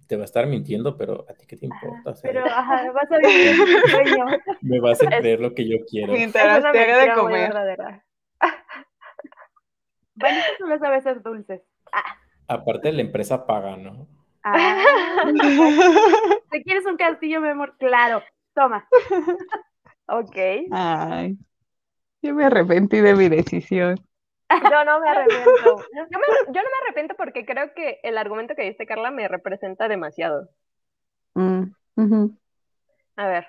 te 0.06 0.16
va 0.16 0.22
a 0.22 0.24
estar 0.26 0.46
mintiendo, 0.46 0.96
pero 0.96 1.26
a 1.28 1.34
ti 1.34 1.46
qué 1.46 1.56
te 1.56 1.66
importa. 1.66 2.10
O 2.10 2.14
sea, 2.14 2.30
Pero, 2.30 2.46
ajá, 2.46 2.92
vas 2.92 3.10
a 3.10 3.18
vivir 3.18 3.56
sueño. 3.90 4.24
me 4.62 4.80
vas 4.80 5.02
a 5.02 5.06
creer 5.06 5.40
lo 5.40 5.54
que 5.54 5.68
yo 5.68 5.78
quiero. 5.88 6.12
Una 6.14 6.30
te 6.30 6.38
haga 6.38 6.72
de 6.72 6.78
mentira 6.78 7.14
muy 7.16 7.22
comer. 7.22 7.52
Bueno, 10.16 10.38
eso 10.38 10.46
solo 10.60 10.78
sabe 10.78 11.00
ser 11.00 11.22
dulces. 11.22 11.60
Aparte, 12.46 12.92
la 12.92 13.00
empresa 13.00 13.46
paga, 13.46 13.76
¿no? 13.76 14.06
Ah, 14.44 14.76
¿te 16.50 16.62
quieres 16.62 16.84
un 16.86 16.96
castillo, 16.96 17.40
mi 17.40 17.48
amor? 17.48 17.76
Claro, 17.78 18.22
toma. 18.54 18.86
Ok. 20.06 20.36
Ay, 20.70 21.38
yo 22.20 22.34
me 22.34 22.44
arrepentí 22.44 23.00
de 23.00 23.14
mi 23.14 23.30
decisión. 23.30 23.96
Yo 24.50 24.84
no 24.84 25.00
me 25.00 25.08
arrepiento. 25.08 25.76
Yo, 25.94 26.18
me- 26.18 26.52
yo 26.52 26.62
no 26.62 26.68
me 26.68 26.84
arrepiento 26.84 27.14
porque 27.16 27.46
creo 27.46 27.72
que 27.74 28.00
el 28.02 28.18
argumento 28.18 28.54
que 28.54 28.64
diste, 28.64 28.84
Carla, 28.86 29.10
me 29.10 29.26
representa 29.28 29.88
demasiado. 29.88 30.50
Mm. 31.34 31.64
A 33.16 33.26
ver. 33.28 33.46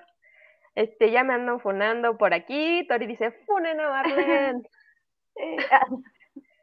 Este, 0.74 1.10
ya 1.10 1.24
me 1.24 1.34
andan 1.34 1.60
funando 1.60 2.16
por 2.16 2.32
aquí. 2.32 2.86
Tori 2.88 3.06
dice, 3.06 3.32
funen 3.46 3.80
a 3.80 3.88
Marlene. 3.90 4.62
Eh, 5.38 5.58
ah, 5.70 5.86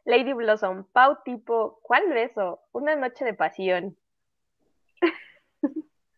Lady 0.05 0.33
Blossom, 0.33 0.85
Pau 0.93 1.19
tipo, 1.23 1.79
¿cuál 1.83 2.09
beso? 2.09 2.59
Una 2.71 2.95
noche 2.95 3.23
de 3.23 3.35
pasión. 3.35 3.95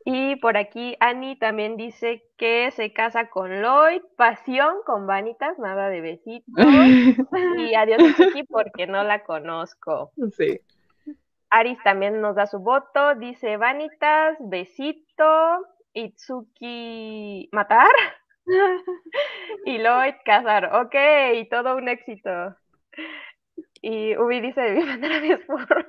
Y 0.07 0.35
por 0.35 0.55
aquí 0.55 0.95
Annie 0.99 1.35
también 1.35 1.77
dice 1.77 2.23
que 2.37 2.69
se 2.71 2.93
casa 2.93 3.27
con 3.29 3.49
Lloyd, 3.63 4.03
pasión 4.15 4.75
con 4.85 5.07
Vanitas, 5.07 5.57
nada 5.57 5.89
de 5.89 6.01
besitos. 6.01 6.45
Y 7.57 7.73
adiós 7.73 8.15
Chiqui 8.15 8.43
porque 8.43 8.85
no 8.85 9.03
la 9.03 9.23
conozco. 9.23 10.11
Sí. 10.37 10.61
Aris 11.49 11.79
también 11.83 12.21
nos 12.21 12.35
da 12.35 12.45
su 12.45 12.59
voto, 12.59 13.15
dice 13.15 13.57
Vanitas, 13.57 14.37
besito, 14.39 15.25
Itsuki 15.93 17.49
matar 17.51 17.89
y 19.65 19.79
Lloyd 19.79 20.15
casar. 20.23 20.69
Ok, 20.75 20.95
todo 21.49 21.77
un 21.77 21.89
éxito. 21.89 22.55
Y 23.81 24.15
Ubi 24.17 24.39
dice, 24.41 24.61
debí 24.61 24.83
mandar 24.83 25.13
a 25.13 25.19
mis 25.19 25.43
furros. 25.45 25.85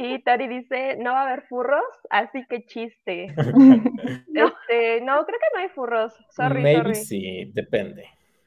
Y 0.00 0.22
Tori 0.22 0.46
dice, 0.46 0.96
no 0.98 1.10
va 1.10 1.22
a 1.22 1.26
haber 1.26 1.42
furros, 1.48 1.82
así 2.08 2.46
que 2.48 2.64
chiste. 2.66 3.34
Este, 4.68 5.00
no, 5.00 5.24
creo 5.26 5.38
que 5.40 5.54
no 5.54 5.60
hay 5.60 5.68
furros. 5.70 6.14
Sorry, 6.30 6.62
Maybe 6.62 6.78
sorry. 6.78 6.94
sí, 6.94 7.50
depende. 7.52 8.04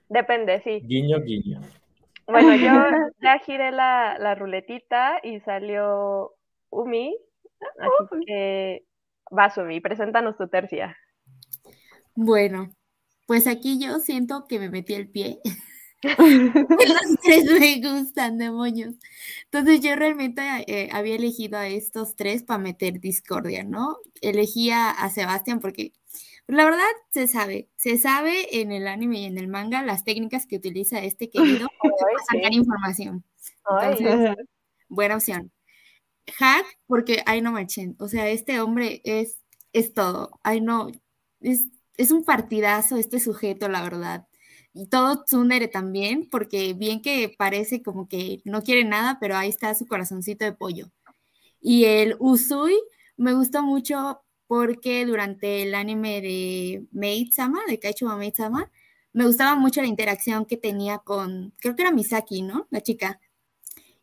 Depende, 0.08 0.62
sí. 0.62 0.80
Guiño, 0.82 1.20
guiño. 1.22 1.60
Bueno, 2.26 2.56
yo 2.56 2.72
ya 3.22 3.40
giré 3.40 3.72
la, 3.72 4.18
la 4.18 4.34
ruletita 4.36 5.20
y 5.24 5.42
salió 5.42 6.32
Umi, 6.70 7.18
así 7.80 8.26
que 8.26 8.86
vas 9.30 9.58
Umi, 9.58 9.82
preséntanos 9.82 10.38
tu 10.38 10.48
tercia. 10.48 10.96
Bueno, 12.16 12.70
pues 13.28 13.46
aquí 13.46 13.78
yo 13.78 14.00
siento 14.00 14.46
que 14.48 14.58
me 14.58 14.70
metí 14.70 14.94
el 14.94 15.10
pie. 15.10 15.40
Los 16.04 17.18
tres 17.24 17.46
me 17.60 17.82
gustan, 17.82 18.38
demonios. 18.38 18.96
Entonces 19.46 19.82
yo 19.82 19.96
realmente 19.96 20.42
eh, 20.68 20.90
había 20.92 21.16
elegido 21.16 21.58
a 21.58 21.68
estos 21.68 22.16
tres 22.16 22.44
para 22.44 22.58
meter 22.58 23.00
discordia, 23.00 23.64
¿no? 23.64 23.98
Elegí 24.22 24.72
a, 24.72 24.90
a 24.90 25.10
Sebastián 25.10 25.60
porque 25.60 25.94
la 26.48 26.66
verdad 26.66 26.84
se 27.12 27.28
sabe, 27.28 27.70
se 27.78 27.98
sabe 27.98 28.60
en 28.62 28.72
el 28.72 28.88
anime 28.88 29.20
y 29.22 29.26
en 29.26 29.38
el 29.38 29.48
manga 29.48 29.84
las 29.84 30.04
técnicas 30.04 30.46
que 30.46 30.58
utiliza 30.58 31.00
este 31.00 31.30
querido 31.30 31.68
para 31.82 32.24
sacar 32.30 32.54
información. 32.54 33.24
Entonces, 33.70 34.36
buena 34.90 35.16
opción. 35.16 35.52
Hack, 36.38 36.66
porque, 36.88 37.24
ay, 37.26 37.42
no 37.42 37.52
manchen, 37.52 37.96
o 38.00 38.08
sea, 38.08 38.30
este 38.30 38.60
hombre 38.62 39.02
es, 39.06 39.38
es 39.74 39.94
todo. 39.94 40.40
Ay, 40.44 40.62
no, 40.62 40.90
es, 41.40 41.68
es 41.98 42.12
un 42.12 42.24
partidazo 42.26 42.98
este 42.98 43.20
sujeto, 43.20 43.70
la 43.70 43.82
verdad. 43.84 44.28
Y 44.76 44.88
todo 44.88 45.24
Tsundere 45.26 45.68
también, 45.68 46.30
porque 46.30 46.74
bien 46.74 47.02
que 47.02 47.34
parece 47.38 47.82
como 47.84 48.08
que 48.08 48.42
no 48.46 48.64
quiere 48.64 48.86
nada, 48.86 49.18
pero 49.20 49.36
ahí 49.36 49.50
está 49.50 49.76
su 49.76 49.86
corazoncito 49.86 50.46
de 50.46 50.54
pollo. 50.54 50.88
Y 51.62 51.86
el 51.86 52.16
Usui 52.20 52.76
me 53.18 53.34
gustó 53.34 53.64
mucho 53.64 54.22
porque 54.48 55.06
durante 55.06 55.64
el 55.64 55.76
anime 55.76 56.22
de 56.22 56.86
Maid-sama, 56.94 57.62
de 57.68 57.80
Kaichuma 57.80 58.18
Maid-sama, 58.18 58.72
me 59.14 59.26
gustaba 59.28 59.56
mucho 59.56 59.82
la 59.82 59.88
interacción 59.88 60.46
que 60.46 60.58
tenía 60.58 61.00
con, 61.00 61.54
creo 61.60 61.76
que 61.76 61.84
era 61.84 61.92
Misaki, 61.92 62.44
¿no? 62.44 62.68
La 62.72 62.82
chica. 62.82 63.20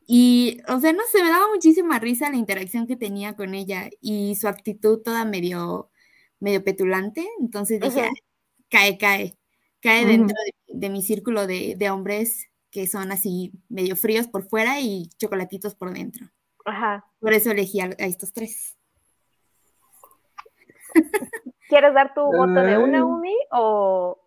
Y, 0.06 0.60
o 0.68 0.80
sea, 0.80 0.92
no 0.94 1.02
sé, 1.12 1.22
me 1.22 1.30
daba 1.30 1.48
muchísima 1.54 1.98
risa 2.00 2.30
la 2.30 2.36
interacción 2.38 2.86
que 2.86 2.96
tenía 2.96 3.34
con 3.36 3.54
ella 3.54 3.90
y 4.00 4.36
su 4.36 4.48
actitud 4.48 5.00
toda 5.02 5.24
medio, 5.26 5.90
medio 6.40 6.64
petulante. 6.64 7.26
Entonces 7.40 7.80
dije. 7.82 8.02
"Ay, 8.02 8.10
cae, 8.70 8.98
cae, 8.98 9.37
cae 9.80 10.04
dentro 10.06 10.36
de, 10.44 10.78
de 10.78 10.90
mi 10.90 11.02
círculo 11.02 11.46
de, 11.46 11.74
de 11.76 11.90
hombres 11.90 12.48
que 12.70 12.86
son 12.86 13.12
así 13.12 13.52
medio 13.68 13.96
fríos 13.96 14.26
por 14.28 14.48
fuera 14.48 14.80
y 14.80 15.08
chocolatitos 15.18 15.74
por 15.74 15.92
dentro. 15.92 16.28
Ajá. 16.64 17.04
Por 17.20 17.32
eso 17.32 17.50
elegí 17.50 17.80
a, 17.80 17.86
a 17.86 18.04
estos 18.04 18.32
tres. 18.32 18.76
¿Quieres 21.68 21.94
dar 21.94 22.14
tu 22.14 22.22
voto 22.22 22.60
de 22.60 22.78
una. 22.78 23.04
Umi 23.04 23.34
o, 23.52 24.18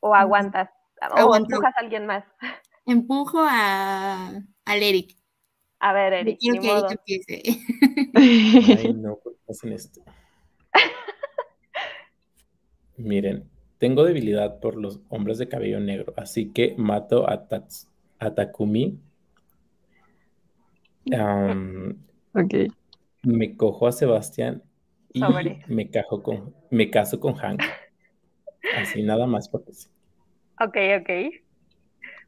o 0.00 0.14
aguantas? 0.14 0.70
O 1.00 1.18
Aguanto. 1.18 1.54
empujas 1.54 1.76
a 1.76 1.80
alguien 1.80 2.06
más. 2.06 2.24
Empujo 2.86 3.38
a, 3.40 4.30
al 4.64 4.82
Eric. 4.82 5.16
A 5.80 5.92
ver, 5.92 6.12
Eric, 6.14 6.38
quiero 6.38 6.60
que 6.62 6.70
Eric 6.70 6.90
empiece. 6.90 7.42
Ay, 8.14 8.94
no, 8.94 9.16
¿por 9.16 9.34
qué 9.34 9.52
hacen 9.52 9.72
esto? 9.72 10.00
Miren, 12.96 13.50
tengo 13.78 14.04
debilidad 14.04 14.58
por 14.60 14.76
los 14.76 15.00
hombres 15.08 15.38
de 15.38 15.48
cabello 15.48 15.80
negro, 15.80 16.14
así 16.16 16.50
que 16.52 16.74
mato 16.78 17.28
a, 17.28 17.48
Tats- 17.48 17.88
a 18.18 18.34
Takumi. 18.34 18.98
Am, 21.12 21.96
Ok. 22.34 22.54
me 23.22 23.56
cojo 23.56 23.86
a 23.86 23.92
Sebastián 23.92 24.62
y 25.12 25.22
me, 25.68 25.90
cajo 25.90 26.22
con, 26.22 26.54
me 26.70 26.90
caso 26.90 27.20
con 27.20 27.34
Hank. 27.34 27.62
Así 28.76 29.02
nada 29.02 29.26
más 29.26 29.48
porque 29.48 29.72
sí. 29.72 29.88
Ok, 30.60 30.76
ok. 31.00 31.10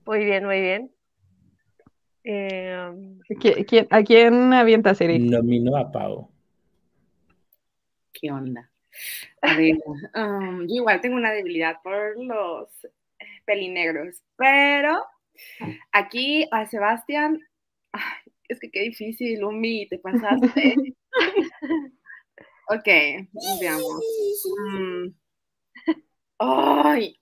Muy 0.07 0.25
bien, 0.25 0.45
muy 0.45 0.61
bien. 0.61 0.91
Em, 2.25 3.19
¿Qui- 3.29 3.65
quién- 3.67 3.87
¿A 3.91 4.03
quién 4.03 4.53
avientas, 4.53 5.01
Eric? 5.01 5.23
Nomino 5.23 5.77
a 5.77 5.91
Pau. 5.91 6.31
¿Qué 8.13 8.31
onda? 8.31 8.71
A 9.43 9.55
ver, 9.63 9.77
um, 10.15 10.67
yo 10.67 10.77
igual 10.77 11.01
tengo 11.01 11.17
una 11.17 11.33
debilidad 11.33 11.81
por 11.83 12.23
los 12.23 12.85
eh, 12.85 13.25
pelinegros, 13.45 14.23
pero 14.37 15.05
aquí 15.93 16.47
a 16.51 16.67
Sebastián, 16.67 17.41
ay, 17.93 18.33
es 18.49 18.59
que 18.61 18.71
qué 18.71 18.81
difícil, 18.83 19.45
Umi, 19.45 19.89
te 19.89 19.99
pasaste. 19.99 20.75
ok, 22.69 22.89
veamos. 23.61 24.05
Mm. 24.71 25.09
Ay, 26.41 27.19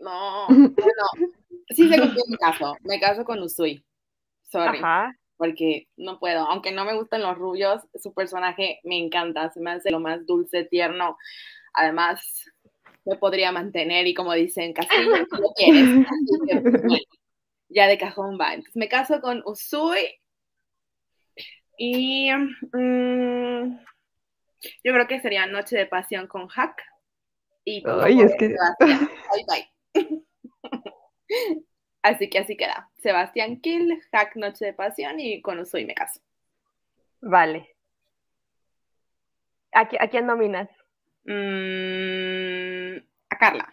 no, 0.00 0.46
bueno, 0.48 1.34
sí 1.70 1.88
sé 1.88 1.96
quién 1.96 2.12
me 2.28 2.36
caso, 2.36 2.76
me 2.82 3.00
caso 3.00 3.24
con 3.24 3.40
Usui, 3.40 3.84
sorry 4.42 4.78
ajá. 4.78 5.12
Porque 5.38 5.88
no 5.96 6.18
puedo, 6.18 6.40
aunque 6.40 6.72
no 6.72 6.84
me 6.84 6.94
gustan 6.94 7.22
los 7.22 7.38
rubios, 7.38 7.82
su 7.94 8.12
personaje 8.12 8.80
me 8.82 8.98
encanta, 8.98 9.50
se 9.50 9.60
me 9.60 9.70
hace 9.70 9.90
lo 9.90 10.00
más 10.00 10.26
dulce, 10.26 10.64
tierno, 10.64 11.16
además 11.72 12.44
me 13.04 13.16
podría 13.16 13.52
mantener 13.52 14.06
y 14.06 14.14
como 14.14 14.34
dicen, 14.34 14.74
Castillo, 14.74 15.14
si 15.30 15.40
lo 15.40 15.52
quieres, 15.54 16.06
ya 17.68 17.86
de 17.86 17.96
cajón 17.96 18.36
va, 18.38 18.52
entonces 18.54 18.76
me 18.76 18.88
caso 18.88 19.20
con 19.20 19.42
Usui 19.46 20.20
y 21.78 22.30
mm, 22.32 23.78
yo 24.84 24.92
creo 24.92 25.06
que 25.06 25.20
sería 25.20 25.46
Noche 25.46 25.76
de 25.76 25.86
Pasión 25.86 26.26
con 26.26 26.48
Hack 26.48 26.82
y 27.64 27.82
Ay, 27.86 28.20
es 28.22 28.34
que- 28.36 28.56
bye 28.80 29.44
bye. 29.46 29.68
Así 32.02 32.28
que 32.28 32.40
así 32.40 32.56
queda. 32.56 32.90
Sebastián 32.98 33.60
Kill, 33.60 34.02
Hack 34.12 34.34
Noche 34.36 34.64
de 34.66 34.72
Pasión 34.72 35.20
y 35.20 35.40
con 35.42 35.60
Usui 35.60 35.84
me 35.86 35.94
caso. 35.94 36.20
Vale. 37.22 37.76
¿A, 39.72 39.82
qui- 39.88 39.98
a 40.00 40.08
quién 40.10 40.26
nominas? 40.26 40.68
Mm, 41.24 42.96
a 43.30 43.36
Carla. 43.38 43.66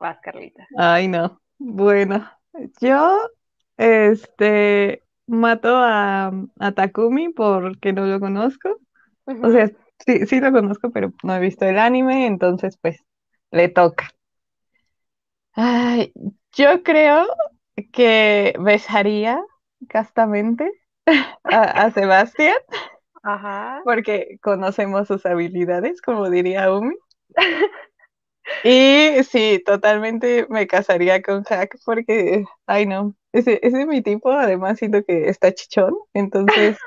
Vas, 0.00 0.18
Carlita. 0.22 0.66
Ay, 0.76 1.08
no. 1.08 1.40
Bueno, 1.58 2.30
yo, 2.80 3.18
este, 3.76 5.02
mato 5.26 5.68
a, 5.76 6.32
a 6.58 6.72
Takumi 6.72 7.30
porque 7.32 7.92
no 7.92 8.06
lo 8.06 8.20
conozco. 8.20 8.78
O 9.26 9.50
sea, 9.50 9.70
Sí, 10.06 10.26
sí 10.26 10.38
lo 10.40 10.52
conozco, 10.52 10.90
pero 10.92 11.12
no 11.24 11.34
he 11.34 11.40
visto 11.40 11.64
el 11.64 11.76
anime, 11.78 12.26
entonces 12.26 12.78
pues 12.80 13.04
le 13.50 13.68
toca. 13.68 14.10
Ay, 15.54 16.12
yo 16.52 16.82
creo 16.82 17.26
que 17.92 18.54
besaría 18.58 19.40
castamente 19.88 20.70
a, 21.44 21.84
a 21.84 21.90
Sebastián, 21.92 22.56
Ajá. 23.22 23.80
porque 23.84 24.38
conocemos 24.42 25.08
sus 25.08 25.24
habilidades, 25.26 26.00
como 26.02 26.28
diría 26.30 26.72
Umi. 26.72 26.94
Y 28.64 29.22
sí, 29.24 29.62
totalmente 29.64 30.46
me 30.48 30.66
casaría 30.66 31.20
con 31.22 31.44
Hack 31.44 31.76
porque, 31.84 32.44
ay 32.66 32.86
no, 32.86 33.14
ese, 33.32 33.60
ese 33.62 33.82
es 33.82 33.86
mi 33.86 34.02
tipo, 34.02 34.30
además 34.30 34.78
siento 34.78 35.04
que 35.04 35.28
está 35.28 35.52
chichón, 35.52 35.94
entonces, 36.14 36.78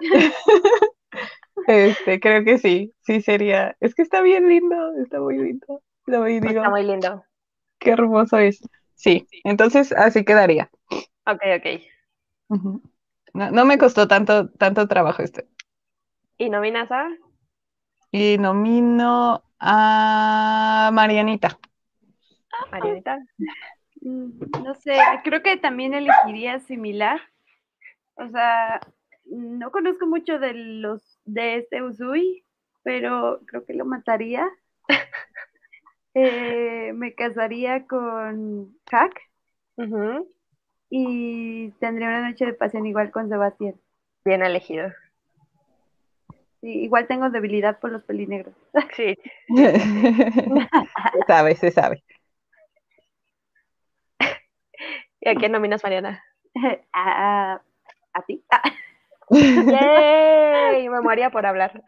este, 1.66 2.20
creo 2.20 2.44
que 2.44 2.58
sí, 2.58 2.94
sí 3.00 3.20
sería, 3.20 3.76
es 3.80 3.94
que 3.94 4.02
está 4.02 4.22
bien 4.22 4.48
lindo, 4.48 4.76
está 5.02 5.20
muy 5.20 5.38
lindo, 5.38 5.82
lo 6.06 6.24
digo, 6.24 6.46
Está 6.46 6.70
muy 6.70 6.84
lindo. 6.84 7.24
qué 7.80 7.90
hermoso 7.90 8.38
es. 8.38 8.60
Sí, 8.98 9.26
entonces 9.44 9.92
así 9.92 10.24
quedaría. 10.26 10.70
Ok, 11.26 11.40
ok. 11.58 11.66
No, 13.32 13.50
no 13.50 13.64
me 13.64 13.78
costó 13.78 14.06
tanto, 14.08 14.50
tanto 14.50 14.86
trabajo 14.86 15.22
este. 15.22 15.48
¿Y 16.38 16.48
nominas 16.50 16.90
a? 16.90 17.08
Y 18.12 18.36
nomino 18.38 19.42
a 19.60 20.90
Marianita. 20.92 21.58
Marianita. 22.72 23.18
Mm, 24.02 24.30
No 24.64 24.74
sé, 24.74 24.96
creo 25.24 25.42
que 25.42 25.56
también 25.56 25.94
elegiría 25.94 26.60
similar. 26.60 27.20
O 28.16 28.28
sea, 28.28 28.80
no 29.26 29.70
conozco 29.70 30.06
mucho 30.06 30.38
de 30.38 30.54
los 30.54 31.20
de 31.24 31.58
este 31.58 31.82
Usui, 31.82 32.44
pero 32.82 33.40
creo 33.46 33.64
que 33.64 33.74
lo 33.74 33.84
mataría. 33.84 34.48
Eh, 36.20 36.92
me 36.94 37.14
casaría 37.14 37.86
con 37.86 38.76
Hack 38.90 39.20
Ujú. 39.76 40.28
y 40.90 41.70
tendría 41.78 42.08
una 42.08 42.28
noche 42.28 42.44
de 42.44 42.54
pasión 42.54 42.86
igual 42.86 43.12
con 43.12 43.28
Sebastián. 43.28 43.76
Bien 44.24 44.42
elegido. 44.42 44.90
Sí, 46.60 46.70
igual 46.82 47.06
tengo 47.06 47.30
debilidad 47.30 47.78
por 47.78 47.92
los 47.92 48.02
pelinegros. 48.02 48.52
Sí. 48.96 49.16
Se 49.46 51.22
sabe, 51.28 51.54
se 51.54 51.70
sabe. 51.70 52.02
¿Y 55.20 55.28
a 55.28 55.36
quién 55.36 55.52
nominas, 55.52 55.84
Mariana? 55.84 56.24
a, 56.92 57.62
a 58.12 58.22
ti. 58.22 58.42
Ah, 58.50 58.62
¡Yay! 59.30 60.88
Me 60.88 61.00
moría 61.00 61.30
por 61.30 61.44
hablar. 61.46 61.82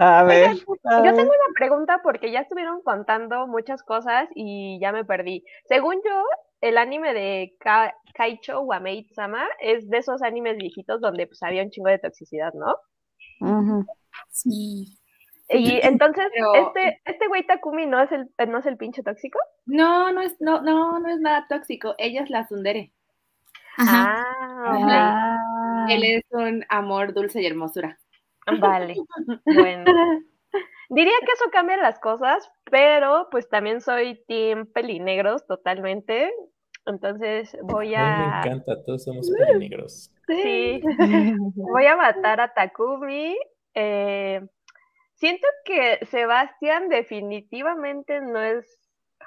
A 0.00 0.22
ver. 0.24 0.50
a 0.50 0.96
Yo 0.98 1.02
ver. 1.02 1.14
tengo 1.14 1.30
una 1.30 1.54
pregunta 1.54 2.00
porque 2.02 2.30
ya 2.30 2.40
estuvieron 2.40 2.82
contando 2.82 3.46
muchas 3.46 3.82
cosas 3.82 4.28
y 4.34 4.78
ya 4.80 4.92
me 4.92 5.04
perdí. 5.04 5.44
Según 5.66 5.96
yo, 6.04 6.24
el 6.60 6.78
anime 6.78 7.12
de 7.14 7.54
Ka- 7.60 7.94
Kaicho 8.14 8.60
Wameit-sama 8.62 9.44
es 9.60 9.88
de 9.88 9.98
esos 9.98 10.22
animes 10.22 10.56
viejitos 10.56 11.00
donde 11.00 11.26
pues 11.26 11.42
había 11.42 11.62
un 11.62 11.70
chingo 11.70 11.88
de 11.90 11.98
toxicidad, 11.98 12.52
¿no? 12.54 12.76
Ujú. 13.40 13.86
Sí. 14.30 14.98
Y 15.48 15.80
entonces, 15.86 16.24
Pero- 16.34 16.54
este, 16.54 17.00
este 17.04 17.28
güey 17.28 17.44
Takumi 17.46 17.86
no 17.86 18.00
es 18.00 18.10
el, 18.12 18.30
no 18.48 18.58
es 18.58 18.66
el 18.66 18.76
pinche 18.78 19.02
tóxico. 19.02 19.38
No, 19.66 20.10
no 20.12 20.22
es, 20.22 20.40
no, 20.40 20.62
no, 20.62 20.98
no 20.98 21.08
es 21.10 21.20
nada 21.20 21.46
tóxico. 21.48 21.94
Ella 21.98 22.22
es 22.22 22.30
la 22.30 22.46
Sundere. 22.48 22.92
Ajá. 23.76 24.24
Ah, 24.40 24.78
Ah. 24.90 25.38
Él 25.88 26.04
es 26.04 26.22
un 26.30 26.64
amor 26.68 27.14
dulce 27.14 27.40
y 27.42 27.46
hermosura. 27.46 27.98
Vale. 28.60 28.96
Bueno. 29.44 29.84
Diría 30.90 31.14
que 31.20 31.32
eso 31.32 31.50
cambia 31.50 31.78
las 31.78 31.98
cosas, 31.98 32.50
pero 32.64 33.28
pues 33.30 33.48
también 33.48 33.80
soy 33.80 34.22
team 34.28 34.66
pelinegros 34.66 35.46
totalmente. 35.46 36.30
Entonces 36.84 37.56
voy 37.62 37.94
A 37.94 38.16
mí 38.18 38.26
me 38.26 38.38
encanta, 38.38 38.82
todos 38.84 39.04
somos 39.04 39.30
pelinegros. 39.30 40.12
Sí, 40.26 40.82
voy 41.54 41.86
a 41.86 41.96
matar 41.96 42.40
a 42.40 42.52
Takumi. 42.52 43.38
Eh, 43.74 44.46
siento 45.14 45.46
que 45.64 46.04
Sebastián 46.10 46.88
definitivamente 46.88 48.20
no 48.20 48.42
es 48.42 48.66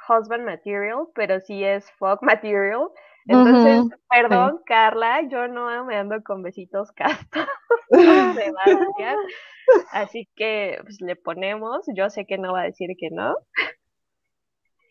husband 0.07 0.43
material, 0.45 1.07
pero 1.15 1.39
sí 1.39 1.63
es 1.63 1.89
fuck 1.93 2.21
material. 2.21 2.89
Entonces, 3.27 3.99
perdón, 4.09 4.61
Carla, 4.65 5.21
yo 5.27 5.47
no 5.47 5.83
me 5.85 5.95
ando 5.97 6.21
con 6.23 6.43
besitos 6.43 6.91
castos. 6.91 7.47
Así 9.91 10.29
que 10.35 10.79
pues, 10.83 11.01
le 11.01 11.15
ponemos, 11.15 11.85
yo 11.95 12.09
sé 12.09 12.25
que 12.25 12.37
no 12.37 12.53
va 12.53 12.61
a 12.61 12.65
decir 12.65 12.89
que 12.99 13.09
no. 13.09 13.35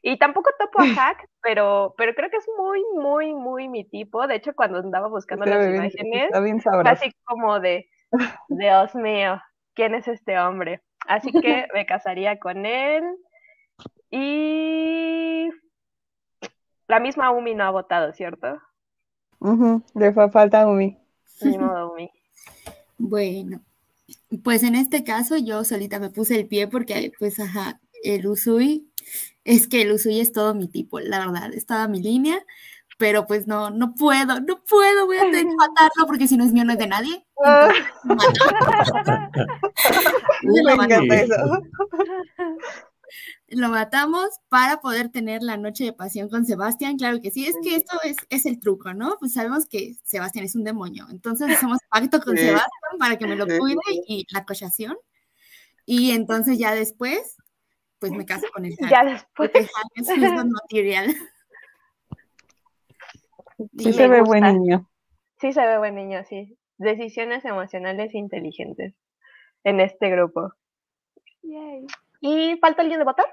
Y 0.03 0.19
tampoco 0.19 0.51
topo 0.59 0.83
a 0.83 0.87
Hack, 0.87 1.29
pero, 1.43 1.95
pero 1.97 2.15
creo 2.15 2.29
que 2.29 2.37
es 2.37 2.47
muy, 2.59 2.85
muy, 2.95 3.35
muy 3.35 3.69
mi 3.69 3.85
tipo. 3.85 4.27
De 4.27 4.35
hecho, 4.37 4.55
cuando 4.55 4.79
andaba 4.79 5.09
buscando 5.09 5.45
Está 5.45 5.57
las 5.57 5.67
bien, 5.67 5.77
imágenes, 5.77 6.31
bien 6.43 6.61
así 6.87 7.11
como 7.25 7.59
de, 7.61 7.89
Dios 8.49 8.95
mío, 8.95 9.41
¿quién 9.75 9.95
es 9.95 10.07
este 10.09 10.39
hombre? 10.39 10.83
Así 11.07 11.33
que 11.33 11.67
me 11.73 11.87
casaría 11.87 12.39
con 12.39 12.67
él. 12.67 13.03
Y 14.11 15.49
la 16.95 17.01
misma 17.01 17.33
Umi 17.33 17.57
no 17.57 17.65
ha 17.65 17.71
votado, 17.71 18.13
¿cierto? 18.13 18.57
Ujú, 19.41 19.83
Le 19.97 20.13
fa- 20.13 20.31
falta 20.31 20.65
Umi. 20.69 20.97
Ni 21.43 21.59
modo, 21.59 21.91
Umi. 21.93 22.09
Bueno, 22.99 23.61
pues 24.45 24.63
en 24.63 24.77
este 24.77 25.03
caso 25.03 25.37
yo 25.37 25.65
solita 25.65 25.99
me 25.99 26.11
puse 26.11 26.39
el 26.39 26.47
pie 26.47 26.69
porque, 26.69 27.11
pues, 27.19 27.41
ajá, 27.41 27.81
el 28.05 28.29
Usui, 28.29 28.89
es 29.43 29.67
que 29.67 29.83
el 29.83 29.91
Usui 29.91 30.21
es 30.21 30.31
todo 30.31 30.55
mi 30.55 30.69
tipo, 30.69 31.01
la 31.01 31.19
verdad, 31.19 31.53
es 31.53 31.67
toda 31.67 31.89
mi 31.89 32.01
línea, 32.01 32.39
pero 32.97 33.27
pues 33.27 33.49
no, 33.49 33.71
no 33.71 33.93
puedo, 33.95 34.39
no 34.41 34.63
puedo, 34.63 35.07
voy 35.07 35.17
a 35.17 35.23
tener 35.23 35.47
que 35.47 35.57
matarlo 35.57 36.07
porque 36.07 36.29
si 36.29 36.37
no 36.37 36.45
es 36.45 36.53
mío 36.53 36.65
no 36.65 36.75
es 36.75 36.79
de 36.79 36.87
nadie. 36.87 37.27
Entonces. 37.45 37.85
Me 40.45 40.73
encanta 40.73 41.15
eso. 41.17 41.35
Lo 43.49 43.69
matamos 43.69 44.31
para 44.49 44.81
poder 44.81 45.11
tener 45.11 45.43
la 45.43 45.57
noche 45.57 45.85
de 45.85 45.93
pasión 45.93 46.29
con 46.29 46.47
Sebastián. 46.47 46.97
Claro 46.97 47.21
que 47.21 47.31
sí, 47.31 47.47
es 47.47 47.55
que 47.63 47.77
esto 47.77 47.99
es, 48.03 48.17
es 48.31 48.47
el 48.47 48.59
truco, 48.59 48.95
¿no? 48.95 49.17
Pues 49.21 49.35
sabemos 49.35 49.67
que 49.67 49.95
Sebastián 50.03 50.47
es 50.47 50.57
un 50.57 50.65
demonio. 50.65 51.07
Entonces 51.11 51.51
hacemos 51.51 51.79
pacto 51.91 52.21
con 52.21 52.37
Sí. 52.37 52.45
Sebastián 52.45 52.99
para 52.99 53.17
que 53.17 53.27
me 53.27 53.37
lo 53.37 53.47
cuide 53.47 53.81
y 54.09 54.27
la 54.33 54.45
cochación. 54.45 54.97
Y 55.85 56.13
entonces 56.13 56.59
ya 56.59 56.75
después, 56.75 57.37
pues 57.99 58.13
me 58.13 58.25
caso 58.25 58.47
con 58.53 58.65
el 58.65 58.77
Hank. 58.77 58.91
Ya 58.91 59.05
después. 59.05 59.51
Porque 59.51 59.59
el 59.59 59.67
Hank 59.67 59.93
es 59.97 60.09
husband 60.09 60.53
material. 60.63 61.15
Sí 63.79 63.93
se 63.93 64.09
ve 64.09 64.23
buen 64.23 64.43
niño. 64.43 64.91
Sí 65.41 65.53
se 65.53 65.67
ve 65.67 65.79
buen 65.79 65.95
niño, 65.95 66.25
sí. 66.25 66.57
Decisiones 66.79 67.45
emocionales 67.45 68.15
inteligentes 68.15 68.95
en 69.65 69.81
este 69.81 70.11
grupo. 70.11 70.53
Yay. 71.43 71.87
¿Y 72.27 72.57
falta 72.57 72.81
alguien 72.81 73.01
de 73.01 73.05
votar? 73.05 73.27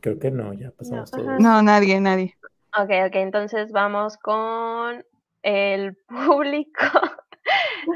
Creo 0.00 0.18
que 0.18 0.32
no, 0.32 0.52
ya 0.54 0.72
pasamos 0.72 1.12
No, 1.12 1.18
todos. 1.18 1.40
No, 1.40 1.62
nadie, 1.62 2.00
nadie. 2.00 2.34
Ok, 2.76 2.90
ok, 3.06 3.14
entonces 3.14 3.70
vamos 3.70 4.16
con 4.18 5.04
el 5.42 5.96
público. 6.08 6.84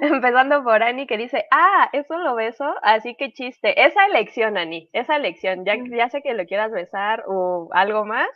Empezando 0.01 0.63
por 0.63 0.85
Ani 0.85 1.09
que 1.09 1.17
dice, 1.19 1.45
ah, 1.51 1.89
eso 1.93 2.17
lo 2.19 2.37
beso, 2.37 2.73
así 2.83 3.17
que 3.17 3.33
chiste. 3.33 3.85
Esa 3.85 4.07
elección, 4.07 4.57
Ani, 4.59 4.89
esa 4.93 5.17
elección. 5.17 5.65
Ya, 5.65 5.75
ya 5.91 6.09
sé 6.09 6.23
que 6.23 6.35
lo 6.35 6.47
quieras 6.47 6.71
besar 6.71 7.25
o 7.27 7.69
algo 7.73 8.05
más, 8.05 8.29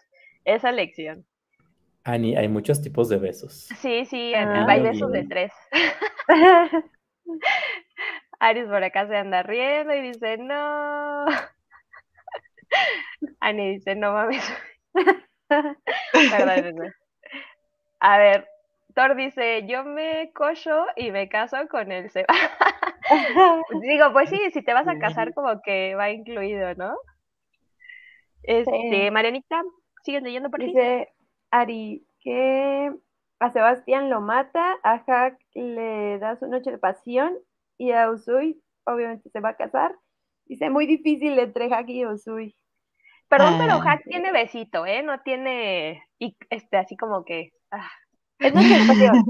esa 0.45 0.71
elección. 0.71 1.25
Ani, 2.03 2.37
hay 2.37 2.49
muchos 2.49 2.83
tipos 2.83 3.09
de 3.09 3.19
besos. 3.19 3.69
Sí, 3.79 4.05
sí, 4.07 4.35
Ah. 4.35 4.67
hay 4.69 4.83
besos 4.83 5.13
de 5.13 5.25
tres. 5.25 5.53
Aris 8.41 8.67
por 8.67 8.83
acá 8.83 9.07
se 9.07 9.17
anda 9.17 9.43
riendo 9.43 9.95
y 9.95 10.01
dice, 10.01 10.39
no. 10.39 11.27
Ani 13.41 13.75
dice, 13.75 13.95
no 13.95 14.13
mames. 14.13 14.45
Perdónenme. 15.49 16.93
A 18.01 18.19
ver, 18.19 18.49
Thor 18.95 19.17
dice, 19.17 19.67
yo 19.67 19.85
me 19.85 20.31
cocho 20.35 20.87
y 20.97 21.11
me 21.11 21.29
caso 21.29 21.57
con 21.69 21.91
el 21.91 22.11
Seba. 22.11 22.27
Digo, 23.83 24.13
pues 24.13 24.31
sí, 24.31 24.39
si 24.53 24.63
te 24.63 24.73
vas 24.73 24.87
a 24.87 24.99
casar 24.99 25.35
como 25.35 25.61
que 25.63 25.95
va 25.95 26.11
incluido, 26.11 26.75
¿no? 26.75 26.97
Este, 28.43 28.71
Sí. 28.91 29.11
Marianita, 29.11 29.63
¿sigues 30.03 30.23
leyendo 30.23 30.51
por 30.51 30.61
aquí? 30.61 30.71
Dice 30.71 31.13
Ari 31.51 32.07
que 32.21 32.93
a 33.41 33.51
Sebastián 33.51 34.11
lo 34.11 34.21
mata, 34.21 34.77
a 34.83 34.99
Hack 34.99 35.39
le 35.55 36.19
da 36.19 36.37
su 36.37 36.47
noche 36.47 36.71
de 36.71 36.79
pasión 36.79 37.37
y 37.79 37.93
a 37.93 38.11
Usui 38.11 38.61
obviamente 38.85 39.31
se 39.31 39.41
va 39.41 39.51
a 39.51 39.57
casar. 39.57 39.95
Dice 40.47 40.71
muy 40.71 40.87
difícil 40.87 41.39
entre 41.39 41.69
Hack 41.71 41.89
y 41.89 42.07
Usui. 42.07 42.57
Perdón, 43.29 43.57
pero 43.59 43.75
Ah. 43.75 43.81
Hack 43.83 44.03
tiene 44.09 44.33
besito, 44.33 44.87
¿eh? 44.87 45.03
No 45.03 45.21
tiene, 45.21 46.03
y 46.19 46.37
este, 46.51 46.79
así 46.79 46.97
como 46.97 47.25
que, 47.25 47.53
ah, 47.71 47.91
Es 48.39 48.53
pasión. 48.89 49.25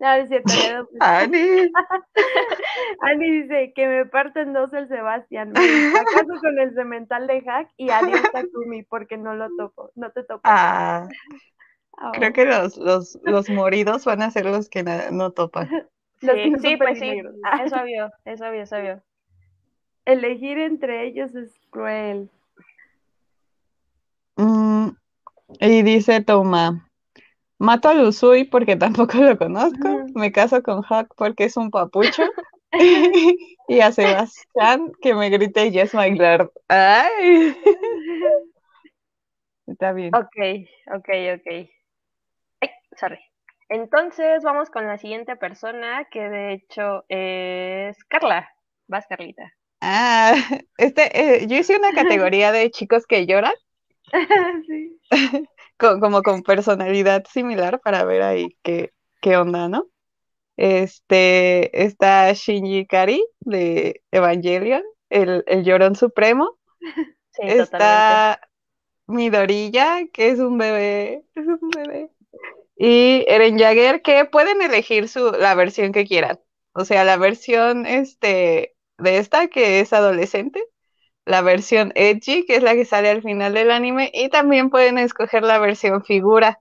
No, 0.00 0.12
es 0.12 0.28
cierto. 0.28 0.52
Ani. 1.00 1.38
Ani 3.00 3.30
dice 3.42 3.72
que 3.74 3.86
me 3.88 4.06
parten 4.06 4.52
dos 4.52 4.72
el 4.72 4.88
Sebastián. 4.88 5.52
Me 5.52 5.98
acaso 5.98 6.40
con 6.40 6.58
el 6.58 6.74
cemental 6.74 7.26
de 7.26 7.40
Hack 7.42 7.70
y 7.76 7.90
adiós 7.90 8.20
Takumi 8.32 8.82
porque 8.84 9.16
no 9.16 9.34
lo 9.34 9.48
topo. 9.56 9.90
No 9.94 10.10
te 10.10 10.24
topo. 10.24 10.40
Ah, 10.44 11.08
Oh. 12.04 12.10
creo 12.12 12.32
que 12.32 12.46
los, 12.46 12.78
los, 12.78 13.18
los 13.22 13.50
moridos 13.50 14.06
van 14.06 14.22
a 14.22 14.30
ser 14.30 14.46
los 14.46 14.68
que 14.70 14.82
no 14.82 15.30
topan. 15.32 15.68
Los 16.22 16.36
Sí, 16.36 16.52
que 16.52 16.58
sí, 16.58 16.76
pues 16.76 16.98
sí. 16.98 17.20
Ah, 17.44 17.62
Es 17.64 17.72
obvio, 17.72 18.10
es 18.24 18.40
obvio, 18.40 18.62
es 18.62 18.72
obvio. 18.72 19.02
Elegir 20.04 20.58
entre 20.58 21.06
ellos 21.06 21.34
es 21.34 21.52
cruel. 21.70 22.30
Mm, 24.36 24.88
y 25.60 25.82
dice 25.82 26.22
Toma, 26.22 26.88
mato 27.58 27.88
a 27.88 27.94
Lusui 27.94 28.44
porque 28.44 28.76
tampoco 28.76 29.18
lo 29.18 29.36
conozco, 29.36 30.06
me 30.14 30.32
caso 30.32 30.62
con 30.62 30.82
Hawk 30.88 31.12
porque 31.16 31.44
es 31.44 31.56
un 31.56 31.70
papucho, 31.70 32.22
y 33.68 33.80
a 33.80 33.92
Sebastián 33.92 34.92
que 35.02 35.14
me 35.14 35.28
grite 35.28 35.70
Yes, 35.70 35.92
my 35.94 36.16
lord. 36.16 36.50
Ay. 36.68 37.56
Está 39.66 39.92
bien. 39.92 40.14
Ok, 40.14 40.68
ok, 40.94 41.08
ok. 41.36 41.68
Ay, 42.60 42.70
sorry. 42.96 43.31
Entonces 43.72 44.44
vamos 44.44 44.70
con 44.70 44.86
la 44.86 44.98
siguiente 44.98 45.34
persona, 45.36 46.04
que 46.10 46.20
de 46.28 46.52
hecho 46.54 47.04
es 47.08 48.04
Carla. 48.04 48.48
Vas, 48.86 49.06
Carlita. 49.08 49.52
Ah, 49.80 50.34
este, 50.78 51.42
eh, 51.42 51.46
yo 51.46 51.56
hice 51.56 51.76
una 51.76 51.92
categoría 51.92 52.52
de 52.52 52.70
chicos 52.70 53.06
que 53.06 53.26
lloran, 53.26 53.52
sí. 54.66 55.00
co- 55.78 56.00
como 56.00 56.22
con 56.22 56.42
personalidad 56.42 57.24
similar 57.30 57.80
para 57.80 58.04
ver 58.04 58.22
ahí 58.22 58.56
qué, 58.62 58.92
qué 59.20 59.36
onda, 59.36 59.68
¿no? 59.68 59.86
Este, 60.56 61.84
está 61.84 62.32
Shinji 62.34 62.80
Ikari 62.80 63.24
de 63.40 64.02
Evangelion, 64.12 64.82
el, 65.10 65.44
el 65.46 65.64
llorón 65.64 65.96
supremo. 65.96 66.58
Sí, 67.32 67.54
totalmente. 67.54 68.22
Está 68.22 68.40
Midorilla, 69.08 70.02
que 70.12 70.30
es 70.30 70.40
un 70.40 70.58
bebé, 70.58 71.24
es 71.36 71.46
un 71.46 71.70
bebé. 71.70 72.10
Y 72.76 73.24
Eren 73.28 73.58
Jaeger, 73.58 74.02
que 74.02 74.24
pueden 74.24 74.62
elegir 74.62 75.08
su, 75.08 75.32
la 75.32 75.54
versión 75.54 75.92
que 75.92 76.04
quieran. 76.06 76.40
O 76.72 76.84
sea, 76.84 77.04
la 77.04 77.16
versión 77.16 77.86
este, 77.86 78.74
de 78.98 79.18
esta, 79.18 79.48
que 79.48 79.80
es 79.80 79.92
adolescente, 79.92 80.62
la 81.24 81.42
versión 81.42 81.92
edgy, 81.94 82.44
que 82.46 82.56
es 82.56 82.62
la 82.62 82.74
que 82.74 82.84
sale 82.84 83.10
al 83.10 83.22
final 83.22 83.54
del 83.54 83.70
anime, 83.70 84.10
y 84.12 84.28
también 84.30 84.70
pueden 84.70 84.98
escoger 84.98 85.42
la 85.44 85.58
versión 85.58 86.02
figura, 86.04 86.60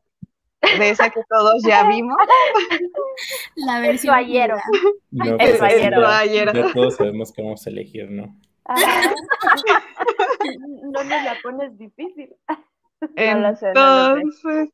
de 0.61 0.89
esa 0.91 1.09
que 1.09 1.21
todos 1.27 1.63
ya 1.63 1.87
vimos. 1.87 2.15
La 3.55 3.79
versión 3.79 4.13
Toallero. 4.13 4.57
figura. 4.59 4.93
No, 5.11 5.25
El 5.25 5.37
pues, 5.37 5.57
toallero. 5.57 6.01
ya- 6.01 6.07
Toallero. 6.07 6.53
ya 6.53 6.73
todos 6.73 6.95
sabemos 6.95 7.31
que 7.31 7.41
vamos 7.41 7.65
a 7.65 7.69
elegir, 7.69 8.09
¿no? 8.11 8.35
Ajá. 8.65 9.13
no 10.83 11.03
nos 11.03 11.23
la 11.23 11.37
pones 11.41 11.77
difícil. 11.77 12.35
No 13.15 13.39
lo 13.39 13.55
sé, 13.55 13.73
no 13.73 14.15
lo 14.17 14.31
sé. 14.31 14.71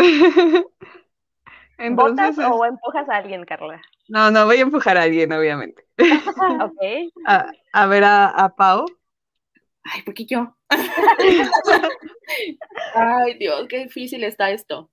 Entonces, 1.78 2.36
¿Votas 2.36 2.38
entonces, 2.38 2.46
o 2.50 2.64
empujas 2.66 3.08
a 3.08 3.16
alguien, 3.16 3.44
Carla? 3.44 3.80
no, 4.08 4.30
no 4.30 4.44
voy 4.46 4.58
a 4.58 4.62
empujar 4.62 4.96
a 4.98 5.02
alguien, 5.02 5.32
obviamente. 5.32 5.86
Ok. 6.60 7.12
A, 7.26 7.50
a 7.72 7.86
ver 7.86 8.04
a, 8.04 8.28
a 8.28 8.54
Pau. 8.54 8.86
Ay, 9.82 10.02
¿por 10.02 10.14
qué 10.14 10.26
yo? 10.26 10.56
Ay, 12.94 13.34
Dios, 13.38 13.66
qué 13.68 13.84
difícil 13.84 14.24
está 14.24 14.50
esto. 14.50 14.90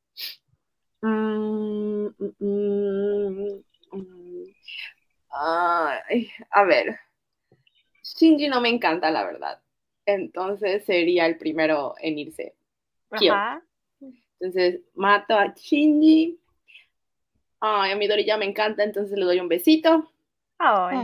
Mm, 1.02 2.08
mm, 2.40 3.64
mm. 3.92 4.44
Ay, 5.30 6.30
a 6.52 6.64
ver. 6.64 7.00
Shinji 8.04 8.48
no 8.48 8.62
me 8.62 8.70
encanta, 8.70 9.12
la 9.12 9.26
verdad. 9.26 9.62
Entonces 10.06 10.86
sería 10.86 11.26
el 11.26 11.38
primero 11.38 11.96
en 12.00 12.18
irse. 12.18 12.56
Kyo. 13.18 13.34
Ajá. 13.34 13.62
Entonces 14.40 14.82
mato 14.96 15.36
a 15.36 15.54
Shinji. 15.54 16.40
Ay, 17.60 17.92
a 17.92 17.96
Midori 17.96 18.26
ya 18.26 18.38
me 18.38 18.46
encanta, 18.46 18.84
entonces 18.84 19.18
le 19.18 19.26
doy 19.26 19.40
un 19.40 19.48
besito. 19.48 20.12
Ay. 20.60 20.98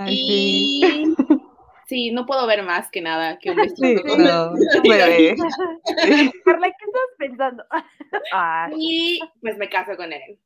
Ay, 0.00 0.16
sí. 0.16 1.02
Y 1.02 1.14
sí, 1.86 2.10
no 2.10 2.26
puedo 2.26 2.46
ver 2.46 2.62
más 2.62 2.90
que 2.90 3.00
nada 3.00 3.38
que 3.38 3.50
un 3.50 3.56
besito. 3.56 4.02
Sí, 4.02 4.16
no, 4.18 4.52
bebé. 4.82 5.36
Carla, 6.44 6.66
¿qué 6.68 6.84
estás 6.84 7.10
pensando? 7.18 7.64
Ay, 8.32 8.72
Y 8.76 9.20
pues 9.40 9.56
me 9.56 9.68
caso 9.68 9.96
con 9.96 10.12
Eren. 10.12 10.38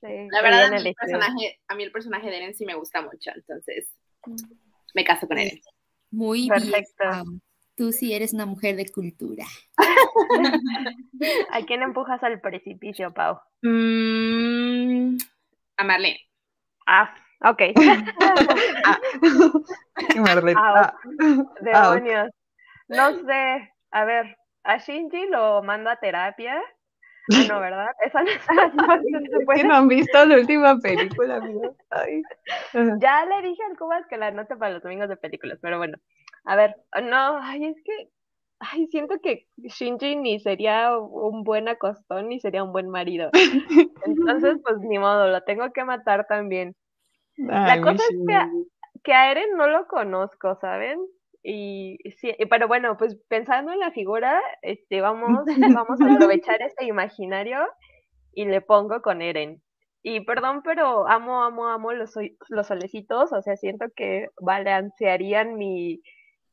sí, 0.00 0.28
La 0.30 0.42
verdad, 0.42 0.64
a 0.64 0.70
bien 0.70 0.82
mí, 0.82 0.88
el 0.90 0.94
personaje, 0.94 1.60
a 1.68 1.74
mí 1.74 1.82
el 1.82 1.92
personaje 1.92 2.30
de 2.30 2.36
Eren 2.36 2.54
sí 2.54 2.66
me 2.66 2.74
gusta 2.74 3.00
mucho, 3.00 3.30
entonces 3.34 3.88
me 4.94 5.04
caso 5.04 5.26
con 5.26 5.38
Eren. 5.38 5.60
Muy 6.10 6.42
bien. 6.42 6.52
Perfecto. 6.52 7.04
Pau. 7.04 7.24
Tú 7.76 7.92
sí 7.92 8.14
eres 8.14 8.32
una 8.32 8.46
mujer 8.46 8.74
de 8.76 8.90
cultura. 8.90 9.44
¿A 11.50 11.60
quién 11.66 11.82
empujas 11.82 12.22
al 12.22 12.40
precipicio, 12.40 13.12
Pau? 13.12 13.38
Mm, 13.62 15.16
a 15.76 15.84
Marlene. 15.84 16.20
Ah, 16.86 17.14
ok. 17.44 17.60
Y 20.14 20.18
Marlene, 20.20 20.58
Ah, 20.60 20.94
ah, 21.74 21.94
Demonios. 21.94 22.30
No 22.88 23.12
sé. 23.26 23.72
A 23.90 24.04
ver, 24.04 24.36
a 24.64 24.78
Shinji 24.78 25.26
lo 25.28 25.62
mando 25.62 25.90
a 25.90 25.96
terapia. 25.96 26.60
Ah, 27.34 27.44
no, 27.48 27.60
¿verdad? 27.60 27.88
Esa 28.04 28.22
no 28.22 28.30
No, 28.54 28.96
no 28.96 29.20
se 29.20 29.38
que 29.38 29.44
puede. 29.44 29.64
no 29.64 29.74
han 29.74 29.88
visto 29.88 30.24
la 30.24 30.36
última 30.36 30.78
película, 30.78 31.36
amigo. 31.36 31.76
Ay. 31.90 32.22
Ya 33.00 33.24
le 33.26 33.42
dije 33.48 33.62
al 33.68 33.76
Cubas 33.76 34.06
que 34.08 34.16
la 34.16 34.28
anote 34.28 34.56
para 34.56 34.74
los 34.74 34.82
domingos 34.82 35.08
de 35.08 35.16
películas, 35.16 35.58
pero 35.60 35.78
bueno. 35.78 35.98
A 36.46 36.56
ver, 36.56 36.76
no, 37.02 37.38
ay, 37.42 37.66
es 37.66 37.76
que, 37.84 38.08
ay, 38.60 38.86
siento 38.86 39.16
que 39.22 39.46
Shinji 39.58 40.16
ni 40.16 40.40
sería 40.40 40.96
un 40.96 41.42
buen 41.44 41.68
acostón 41.68 42.28
ni 42.28 42.40
sería 42.40 42.64
un 42.64 42.72
buen 42.72 42.88
marido. 42.88 43.30
Entonces, 44.06 44.56
pues 44.64 44.78
ni 44.80 44.98
modo, 44.98 45.28
lo 45.28 45.42
tengo 45.42 45.70
que 45.72 45.84
matar 45.84 46.26
también. 46.28 46.74
Ay, 47.50 47.80
cosa 47.80 47.94
es 47.96 48.08
que- 48.08 48.14
Shinji. 48.16 48.68
Que 49.04 49.12
a 49.12 49.30
Eren 49.30 49.56
no 49.56 49.68
lo 49.68 49.86
conozco, 49.86 50.56
¿saben? 50.60 50.98
Y 51.42 51.98
sí, 52.16 52.34
pero 52.50 52.66
bueno, 52.66 52.96
pues 52.96 53.16
pensando 53.28 53.72
en 53.72 53.78
la 53.78 53.92
figura, 53.92 54.40
este, 54.62 55.00
vamos, 55.00 55.44
vamos 55.84 56.00
a 56.00 56.12
aprovechar 56.14 56.60
este 56.62 56.86
imaginario 56.86 57.58
y 58.32 58.46
le 58.46 58.62
pongo 58.62 59.02
con 59.02 59.22
Eren. 59.22 59.62
Y 60.02 60.24
perdón, 60.24 60.62
pero 60.64 61.06
amo, 61.08 61.44
amo, 61.44 61.68
amo 61.68 61.92
los, 61.92 62.14
los 62.48 62.66
solecitos, 62.66 63.32
o 63.32 63.42
sea, 63.42 63.56
siento 63.56 63.86
que 63.94 64.28
balancearían 64.40 65.54
mi 65.56 66.00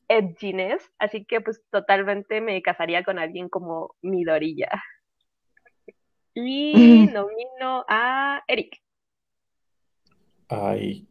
edginess, 0.08 0.90
así 0.98 1.24
que 1.24 1.40
pues 1.40 1.62
totalmente 1.70 2.40
me 2.40 2.60
casaría 2.62 3.04
con 3.04 3.18
alguien 3.18 3.48
como 3.48 3.94
Midorilla. 4.02 4.70
Y 6.34 7.06
nomino 7.12 7.84
a 7.88 8.42
Eric. 8.48 8.80
Ay. 10.48 11.06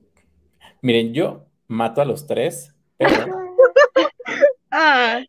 Miren, 0.81 1.13
yo 1.13 1.45
mato 1.67 2.01
a 2.01 2.05
los 2.05 2.27
tres, 2.27 2.75
pero 2.97 3.09
Ah, 4.75 5.21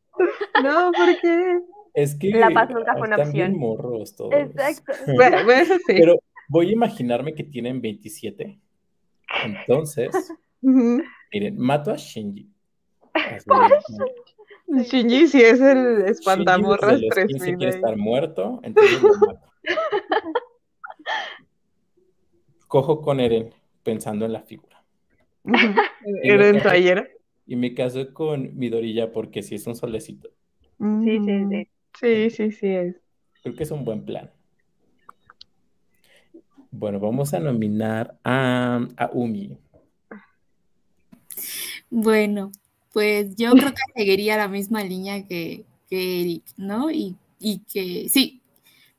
no, 0.62 0.90
¿por 0.92 1.20
qué? 1.20 1.60
es 1.92 2.14
que 2.14 2.30
La 2.30 2.50
paz 2.50 2.70
nunca 2.70 2.94
fue 2.94 3.06
una 3.06 3.16
están 3.16 3.32
bien 3.32 3.46
opción. 3.52 3.60
morros 3.60 4.16
todos. 4.16 4.32
Exacto. 4.34 4.92
Bueno, 5.14 5.50
eso 5.50 5.74
sí. 5.86 5.94
Pero 5.98 6.16
voy 6.48 6.70
a 6.70 6.72
imaginarme 6.72 7.34
que 7.34 7.44
tienen 7.44 7.80
27. 7.80 8.58
Entonces, 9.44 10.32
miren, 10.62 11.58
mato 11.58 11.90
a 11.90 11.96
Shinji. 11.96 12.50
Shinji 14.68 15.26
sí 15.28 15.40
es 15.42 15.60
el 15.60 16.02
espantamorras 16.06 17.00
desde 17.00 17.06
los 17.06 17.14
15 17.14 17.38
3000. 17.38 17.56
quiere 17.58 17.72
ahí. 17.72 17.76
estar 17.78 17.96
muerto, 17.96 18.60
entonces 18.62 19.02
lo 19.02 19.14
mato. 19.14 19.40
Cojo 22.68 23.00
con 23.02 23.20
Eren 23.20 23.50
pensando 23.82 24.24
en 24.24 24.32
la 24.32 24.42
figura. 24.42 24.82
Ujú. 25.44 25.56
Y 26.22 26.28
Era 26.30 26.42
me 26.44 26.48
en 26.48 26.54
caso- 26.56 26.68
toallera. 26.68 27.08
Y 27.46 27.56
me 27.56 27.74
caso 27.74 28.12
con 28.14 28.56
Midorilla 28.58 29.12
porque 29.12 29.42
sí 29.42 29.54
es 29.56 29.66
un 29.66 29.76
solecito. 29.76 30.30
Sí, 30.78 31.18
sí, 31.24 31.44
sí. 31.50 31.68
Sí, 32.00 32.30
sí, 32.30 32.52
sí 32.52 32.66
es. 32.68 32.96
Creo 33.42 33.54
que 33.54 33.62
es 33.62 33.70
un 33.70 33.84
buen 33.84 34.04
plan. 34.04 34.30
Bueno, 36.70 36.98
vamos 36.98 37.32
a 37.34 37.38
nominar 37.40 38.18
a, 38.24 38.86
a 38.96 39.10
Umi. 39.12 39.56
Bueno, 41.90 42.50
pues 42.94 43.34
yo 43.36 43.50
creo 43.52 43.70
que 43.72 43.82
seguiría 43.94 44.36
la 44.38 44.48
misma 44.48 44.82
línea 44.84 45.26
que, 45.26 45.66
que 45.90 46.20
Eric, 46.22 46.44
¿no? 46.56 46.90
Y, 46.90 47.16
y 47.40 47.58
que 47.70 48.08
sí, 48.08 48.40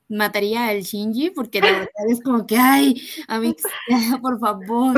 mataría 0.09 0.67
al 0.67 0.81
Shinji 0.81 1.31
porque 1.31 1.61
la 1.61 1.71
verdad 1.71 1.87
es 2.09 2.21
como 2.21 2.45
que, 2.45 2.57
ay, 2.57 3.01
Amix, 3.27 3.63
ya, 3.89 4.17
por 4.21 4.37
favor. 4.39 4.97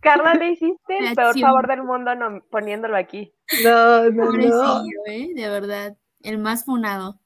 Carla, 0.00 0.34
le 0.34 0.50
hiciste 0.52 0.98
el 0.98 1.14
peor 1.14 1.38
favor 1.38 1.66
del 1.68 1.82
mundo 1.84 2.14
no- 2.14 2.42
poniéndolo 2.50 2.96
aquí. 2.96 3.32
No, 3.64 4.10
no, 4.10 4.32
no. 4.32 4.82
¿eh? 5.06 5.28
De 5.34 5.48
verdad, 5.48 5.96
el 6.22 6.38
más 6.38 6.64
funado. 6.64 7.20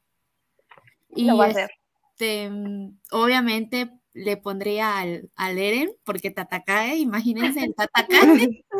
Y 1.14 1.24
Lo 1.24 1.36
va 1.38 1.46
a 1.46 1.48
hacer. 1.48 1.70
este, 2.12 2.50
obviamente, 3.10 3.90
le 4.14 4.36
pondría 4.36 4.98
al, 4.98 5.30
al 5.36 5.58
Eren, 5.58 5.90
porque 6.04 6.30
Tatakae, 6.30 6.96
imagínense 6.98 7.60
el 7.64 7.74
Tatakae. 7.74 8.64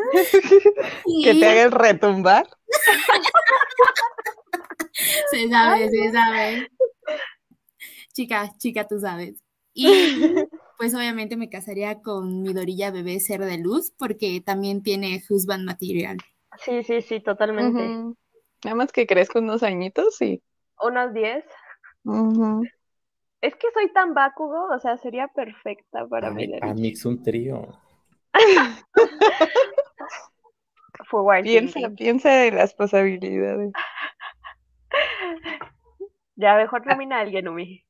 Que 1.24 1.34
te 1.34 1.46
haga 1.46 1.62
el 1.62 1.72
retumbar. 1.72 2.48
se 5.30 5.48
sabe, 5.48 5.90
se 5.90 6.12
sabe. 6.12 6.68
Chica, 8.12 8.52
chica, 8.58 8.86
tú 8.86 9.00
sabes. 9.00 9.42
Y 9.74 10.34
pues 10.78 10.94
obviamente 10.94 11.36
me 11.36 11.48
casaría 11.48 12.02
con 12.02 12.42
mi 12.42 12.52
Dorilla 12.52 12.90
bebé 12.90 13.20
ser 13.20 13.40
de 13.40 13.58
luz, 13.58 13.92
porque 13.96 14.42
también 14.44 14.82
tiene 14.82 15.22
husband 15.28 15.64
material. 15.64 16.18
Sí, 16.58 16.82
sí, 16.82 17.00
sí, 17.00 17.20
totalmente. 17.20 18.14
Nada 18.64 18.76
más 18.76 18.92
que 18.92 19.06
crezca 19.06 19.38
unos 19.38 19.62
añitos 19.62 20.20
y. 20.20 20.42
Unos 20.80 21.14
10. 21.14 21.44
Ujú. 22.04 22.64
Es 23.40 23.56
que 23.56 23.68
soy 23.72 23.92
tan 23.92 24.14
Bakugo, 24.14 24.68
o 24.74 24.78
sea, 24.78 24.96
sería 24.98 25.28
perfecta 25.28 26.06
para 26.06 26.30
mi 26.30 26.42
Ay, 26.42 26.48
Dorilla. 26.48 26.70
Amix 26.72 27.04
un 27.04 27.22
trío. 27.22 27.81
Forward 31.10 31.44
Piensa, 31.44 31.74
thinking. 31.74 31.96
piensa 31.96 32.46
en 32.46 32.56
las 32.56 32.74
posibilidades. 32.74 33.72
Ya 36.36 36.56
mejor 36.56 36.86
nomina 36.86 37.16
a 37.18 37.20
alguien, 37.20 37.48
Umi. 37.48 37.84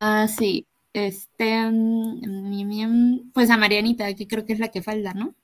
Ah, 0.00 0.26
sí. 0.28 0.66
Este, 0.92 1.70
mm, 1.70 2.20
mm, 2.26 3.30
pues 3.32 3.50
a 3.50 3.56
Marianita, 3.56 4.12
que 4.14 4.26
creo 4.26 4.44
que 4.44 4.54
es 4.54 4.58
la 4.58 4.68
que 4.68 4.82
falta, 4.82 5.14
¿no? 5.14 5.34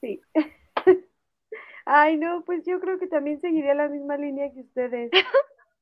Sí. 0.00 0.20
Ay, 1.86 2.16
no, 2.16 2.44
pues 2.44 2.64
yo 2.66 2.80
creo 2.80 2.98
que 2.98 3.06
también 3.06 3.40
seguiría 3.40 3.74
la 3.74 3.88
misma 3.88 4.16
línea 4.16 4.52
que 4.52 4.60
ustedes. 4.60 5.10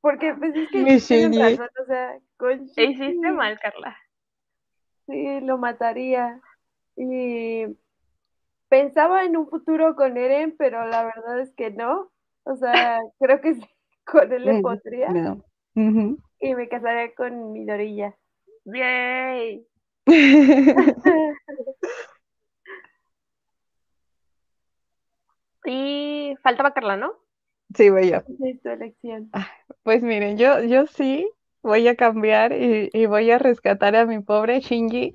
Porque 0.01 0.33
pues 0.35 0.55
es 0.55 0.69
que 0.69 0.79
Mi 0.83 0.99
tienen 1.07 1.31
Shinji. 1.31 1.39
razón, 1.39 1.69
o 1.81 1.85
sea, 1.85 2.19
con 2.37 2.67
Te 2.73 2.83
hiciste 2.85 3.31
mal, 3.31 3.59
Carla. 3.59 3.97
Sí, 5.07 5.39
lo 5.41 5.57
mataría. 5.57 6.41
Y 6.95 7.65
pensaba 8.69 9.25
en 9.25 9.37
un 9.37 9.47
futuro 9.47 9.95
con 9.95 10.17
Eren, 10.17 10.55
pero 10.57 10.87
la 10.87 11.03
verdad 11.03 11.39
es 11.39 11.51
que 11.53 11.71
no. 11.71 12.11
O 12.43 12.55
sea, 12.55 12.99
creo 13.19 13.41
que 13.41 13.55
sí, 13.55 13.65
con 14.05 14.31
él 14.31 14.45
le. 14.45 14.61
Ujú. 15.75 16.19
y 16.39 16.55
me 16.55 16.69
casaría 16.69 17.13
con 17.15 17.51
mi 17.51 17.65
Dorilla. 17.65 18.15
Yay. 18.65 19.65
Y 25.65 26.35
faltaba 26.43 26.73
Carla, 26.73 26.97
¿no? 26.97 27.13
Sí, 27.75 27.89
voy 27.89 28.11
yo. 28.11 28.17
Es 28.17 28.61
tu 28.61 28.69
elección. 28.69 29.31
Pues 29.83 30.03
miren, 30.03 30.37
yo, 30.37 30.61
yo 30.63 30.87
sí 30.87 31.29
voy 31.61 31.87
a 31.87 31.95
cambiar 31.95 32.51
y, 32.51 32.89
y 32.93 33.05
voy 33.05 33.31
a 33.31 33.37
rescatar 33.37 33.95
a 33.95 34.05
mi 34.05 34.19
pobre 34.19 34.59
Shinji 34.59 35.13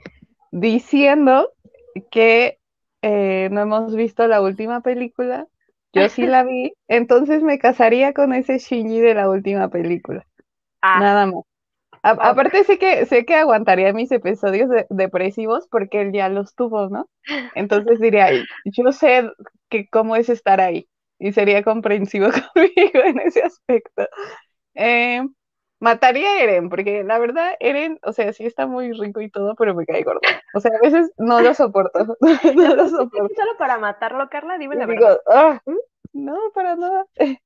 diciendo 0.50 1.52
que 2.10 2.58
eh, 3.02 3.48
no 3.52 3.60
hemos 3.62 3.94
visto 3.94 4.26
la 4.28 4.42
última 4.42 4.80
película. 4.82 5.46
Yo 5.92 6.08
sí 6.08 6.26
la 6.26 6.44
vi, 6.44 6.72
entonces 6.88 7.42
me 7.42 7.58
casaría 7.58 8.12
con 8.14 8.32
ese 8.34 8.58
Shinji 8.58 9.00
de 9.00 9.14
la 9.14 9.30
última 9.30 9.68
película. 9.70 10.26
Ah, 10.82 11.00
Nada 11.00 11.26
más. 11.26 11.44
A- 12.02 12.10
aparte 12.30 12.64
sé 12.64 12.78
que 12.78 13.06
sé 13.06 13.24
que 13.26 13.34
aguantaría 13.36 13.92
mis 13.92 14.12
episodios 14.12 14.70
de- 14.70 14.86
depresivos 14.90 15.68
porque 15.70 16.02
él 16.02 16.12
ya 16.12 16.28
los 16.28 16.54
tuvo, 16.54 16.88
¿no? 16.90 17.08
Entonces 17.54 18.00
diría, 18.00 18.30
yo 18.64 18.92
sé 18.92 19.30
que 19.70 19.88
cómo 19.90 20.16
es 20.16 20.28
estar 20.28 20.60
ahí 20.60 20.88
y 21.18 21.32
sería 21.32 21.62
comprensivo 21.64 22.28
conmigo 22.54 23.00
en 23.04 23.20
ese 23.20 23.42
aspecto. 23.42 24.08
Eh, 24.74 25.22
mataría 25.80 26.28
a 26.30 26.40
Eren 26.42 26.68
porque 26.70 27.04
la 27.04 27.18
verdad 27.18 27.54
Eren, 27.60 27.98
o 28.02 28.12
sea, 28.12 28.32
sí 28.32 28.46
está 28.46 28.66
muy 28.66 28.92
rico 28.92 29.20
y 29.20 29.30
todo, 29.30 29.54
pero 29.56 29.74
me 29.74 29.86
cae 29.86 30.02
gordo. 30.04 30.22
O 30.54 30.60
sea, 30.60 30.72
a 30.76 30.80
veces 30.80 31.12
no 31.18 31.40
lo 31.40 31.54
soporto, 31.54 32.16
no 32.56 32.74
lo 32.76 32.88
soporto. 32.88 33.34
solo 33.36 33.56
para 33.58 33.78
matarlo, 33.78 34.28
Carla, 34.28 34.58
dime 34.58 34.74
Y 34.74 34.76
la 34.76 34.86
digo, 34.86 35.06
verdad. 35.06 35.20
"Ah, 35.26 35.60
no, 36.12 36.36
para 36.54 36.76
nada. 36.76 37.06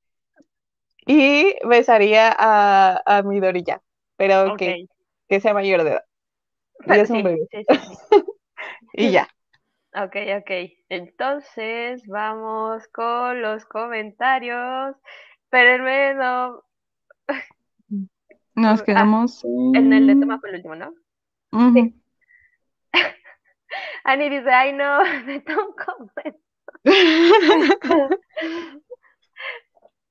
Y 1.05 1.55
besaría 1.67 2.33
a, 2.37 3.01
a 3.05 3.23
mi 3.23 3.39
Dorilla, 3.39 3.81
pero 4.17 4.55
que, 4.55 4.87
que 5.27 5.39
sea 5.41 5.53
mayor 5.53 5.83
de 5.83 5.91
edad. 5.91 6.05
Y 6.85 6.89
Bueno, 6.89 7.03
es 7.03 7.09
un 7.11 7.23
sí, 7.23 7.23
bebé. 7.23 7.47
sí, 7.51 7.63
sí, 7.65 7.79
sí. 7.79 7.97
Y 8.93 9.11
ya. 9.11 9.27
Ok, 9.95 10.15
ok. 10.39 10.51
Entonces 10.89 12.05
vamos 12.07 12.87
con 12.89 13.41
los 13.41 13.65
comentarios. 13.65 14.95
Espérenme, 15.45 16.15
no. 16.15 16.63
Nos 18.55 18.81
Ah, 18.81 18.83
quedamos 18.85 19.43
En 19.45 19.93
el 19.93 20.07
de 20.07 20.15
Toma 20.15 20.39
fue 20.39 20.49
el 20.49 20.55
último, 20.57 20.75
¿no? 20.75 20.93
Ujú. 21.51 21.93
Ani 24.03 24.29
dice, 24.29 24.51
ay 24.51 24.73
no, 24.73 25.03
de 25.25 25.41
Tom 25.41 25.73
Comment. 25.75 26.37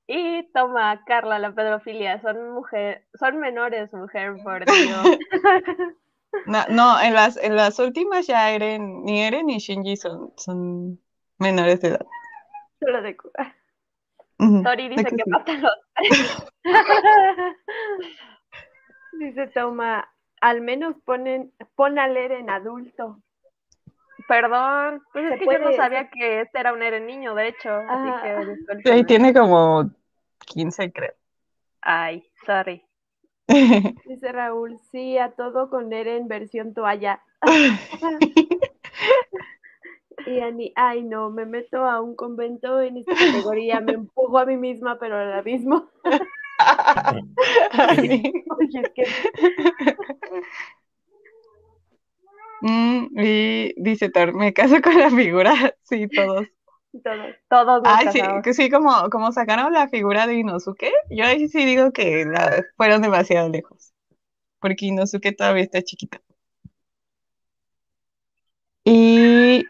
Y 0.06 0.42
toma, 0.52 1.04
Carla, 1.04 1.38
la 1.38 1.54
pedofilia. 1.54 2.20
Son 2.20 2.52
mujer, 2.52 3.06
son 3.14 3.38
menores, 3.38 3.92
mujer, 3.94 4.36
por 4.42 4.64
Dios. 4.66 5.18
No, 6.46 6.64
no, 6.70 6.98
en 6.98 7.12
las, 7.12 7.36
en 7.36 7.56
las 7.56 7.78
últimas 7.78 8.26
ya 8.26 8.50
Eren, 8.50 9.04
ni 9.04 9.22
Eren 9.22 9.44
ni 9.46 9.58
Shinji 9.58 9.96
son, 9.96 10.32
son 10.38 10.98
menores 11.38 11.82
de 11.82 11.88
edad. 11.88 12.06
Solo 12.80 13.02
de. 13.02 13.14
Ujú. 14.38 14.62
Tori 14.62 14.88
dice 14.88 15.04
que 15.04 15.16
que 15.16 15.22
sí. 15.24 15.30
mata 15.30 15.52
los 15.52 15.72
Dice 19.18 19.46
Toma, 19.48 20.08
al 20.40 20.60
menos 20.60 20.96
ponen, 21.04 21.52
pon 21.74 21.98
al 21.98 22.16
Eren 22.16 22.50
adulto. 22.50 23.20
Perdón, 24.28 25.02
pues 25.12 25.32
es 25.32 25.38
que 25.38 25.46
yo 25.46 25.58
no 25.58 25.72
sabía 25.72 26.08
que 26.08 26.42
este 26.42 26.60
era 26.60 26.72
un 26.72 26.82
Eren 26.82 27.06
niño, 27.06 27.34
de 27.34 27.48
hecho, 27.48 27.70
así 27.70 28.08
Ajá. 28.08 28.22
que 28.82 28.90
Sí, 28.94 29.04
tiene 29.04 29.34
como 29.34 29.90
15, 30.46 30.92
creo. 30.92 31.12
Ay, 31.80 32.24
sorry. 32.46 32.84
Dice 34.06 34.32
Raúl, 34.32 34.78
sí, 34.90 35.18
a 35.18 35.32
todo 35.32 35.68
con 35.68 35.92
Eren 35.92 36.28
versión 36.28 36.74
toalla. 36.74 37.22
Y 40.26 40.40
Ani, 40.40 40.72
ay 40.76 41.02
no, 41.02 41.30
me 41.30 41.46
meto 41.46 41.84
a 41.84 42.00
un 42.00 42.14
convento 42.14 42.80
en 42.80 42.98
esta 42.98 43.14
categoría, 43.14 43.80
me 43.80 43.92
empujo 43.92 44.38
a 44.38 44.46
mí 44.46 44.56
misma, 44.56 44.98
pero 44.98 45.18
al 45.18 45.32
abismo. 45.32 45.90
Mm, 52.62 53.08
y 53.18 53.74
dice 53.76 54.08
Thor, 54.08 54.34
me 54.34 54.52
caso 54.52 54.80
con 54.80 54.96
la 54.96 55.10
figura. 55.10 55.52
Sí, 55.82 56.08
todos. 56.08 56.46
todo. 57.02 57.22
Todos 57.50 57.82
nos 57.82 57.92
Ay, 57.92 58.08
sí, 58.12 58.20
que 58.44 58.54
sí, 58.54 58.70
como, 58.70 59.10
como 59.10 59.32
sacaron 59.32 59.72
la 59.72 59.88
figura 59.88 60.26
de 60.26 60.36
Inosuke, 60.36 60.90
yo 61.10 61.24
ahí 61.24 61.48
sí 61.48 61.64
digo 61.64 61.92
que 61.92 62.24
la, 62.24 62.64
fueron 62.76 63.02
demasiado 63.02 63.48
lejos. 63.48 63.92
Porque 64.60 64.86
Inosuke 64.86 65.32
todavía 65.32 65.64
está 65.64 65.82
chiquita. 65.82 66.20
Y 68.84 69.64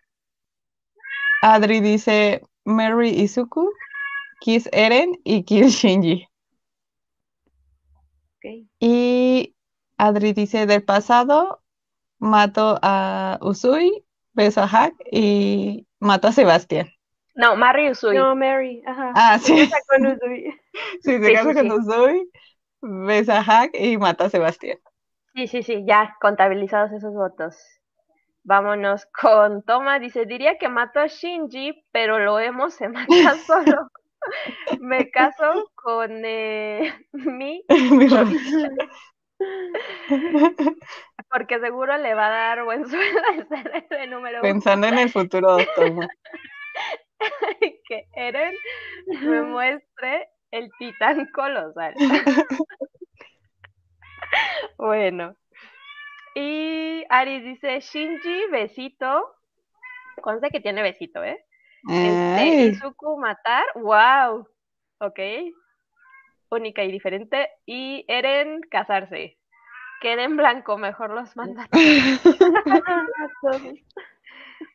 Adri 1.42 1.80
dice 1.80 2.42
Mary 2.64 3.08
Izuku, 3.08 3.70
Kiss 4.40 4.68
Eren 4.72 5.18
y 5.24 5.44
Kill 5.44 5.68
Shinji. 5.68 6.28
Y 8.78 9.56
Adri 9.98 10.32
dice 10.32 10.66
del 10.66 10.84
pasado, 10.84 11.62
mato 12.18 12.78
a 12.82 13.38
Usui, 13.42 14.06
beso 14.34 14.62
a 14.62 14.68
Hack 14.68 14.94
y 15.12 15.86
mato 16.00 16.28
a 16.28 16.32
Sebastián. 16.32 16.90
No, 17.34 17.56
Mary 17.56 17.90
Usui. 17.90 18.14
No, 18.14 18.34
Mary, 18.34 18.82
ajá. 18.86 19.14
Ah, 19.14 19.38
sí. 19.38 19.54
Esa 19.54 19.76
con 19.88 20.06
Uzui. 20.06 20.54
Sí, 21.02 21.18
se 21.18 21.30
Sí, 21.30 21.32
casa 21.32 21.52
sí, 21.52 21.54
con 21.54 21.70
sí. 21.70 21.72
Uzui, 21.72 22.30
besa 22.82 23.38
a 23.40 23.44
Hack 23.44 23.72
y 23.74 23.98
mata 23.98 24.26
a 24.26 24.30
Sebastián. 24.30 24.78
Sí, 25.34 25.46
sí, 25.46 25.62
sí, 25.62 25.84
ya 25.86 26.16
contabilizados 26.20 26.92
esos 26.92 27.12
votos. 27.14 27.56
Vámonos 28.44 29.06
con 29.06 29.62
Toma. 29.64 29.98
Dice, 30.00 30.26
diría 30.26 30.58
que 30.58 30.68
mato 30.68 31.00
a 31.00 31.06
Shinji, 31.08 31.86
pero 31.92 32.18
lo 32.20 32.38
hemos 32.40 32.74
se 32.74 32.88
mata 32.88 33.36
solo. 33.46 33.90
Me 34.80 35.10
caso 35.10 35.70
con 35.74 36.22
eh, 36.24 36.92
mi, 37.12 37.64
Mi 37.68 38.08
porque 41.30 41.58
seguro 41.58 41.96
le 41.98 42.14
va 42.14 42.26
a 42.26 42.30
dar 42.30 42.64
buen 42.64 42.88
sueldo 42.88 43.20
ser 43.48 43.86
el 43.90 44.10
número 44.10 44.38
uno. 44.38 44.42
Pensando 44.42 44.86
en 44.86 44.98
el 44.98 45.10
futuro, 45.10 45.56
Toma. 45.74 46.06
que 47.88 48.06
Eren 48.14 48.54
me 49.06 49.42
muestre 49.42 50.28
el 50.52 50.70
titán 50.78 51.26
colosal. 51.34 51.94
bueno. 54.76 55.34
Y 56.34 57.04
Aris 57.08 57.42
dice, 57.42 57.80
Shinji, 57.80 58.46
besito. 58.50 59.34
Conste 60.20 60.50
que 60.50 60.60
tiene 60.60 60.82
besito, 60.82 61.22
¿eh? 61.24 61.44
Este, 61.88 62.66
Izuku 62.66 63.18
matar, 63.18 63.64
wow. 63.74 64.46
Ok. 64.98 65.18
Única 66.50 66.84
y 66.84 66.92
diferente. 66.92 67.48
Y 67.66 68.04
Eren 68.08 68.60
casarse. 68.70 69.38
quede 70.00 70.24
en 70.24 70.36
blanco, 70.36 70.78
mejor 70.78 71.10
los 71.10 71.36
manda. 71.36 71.68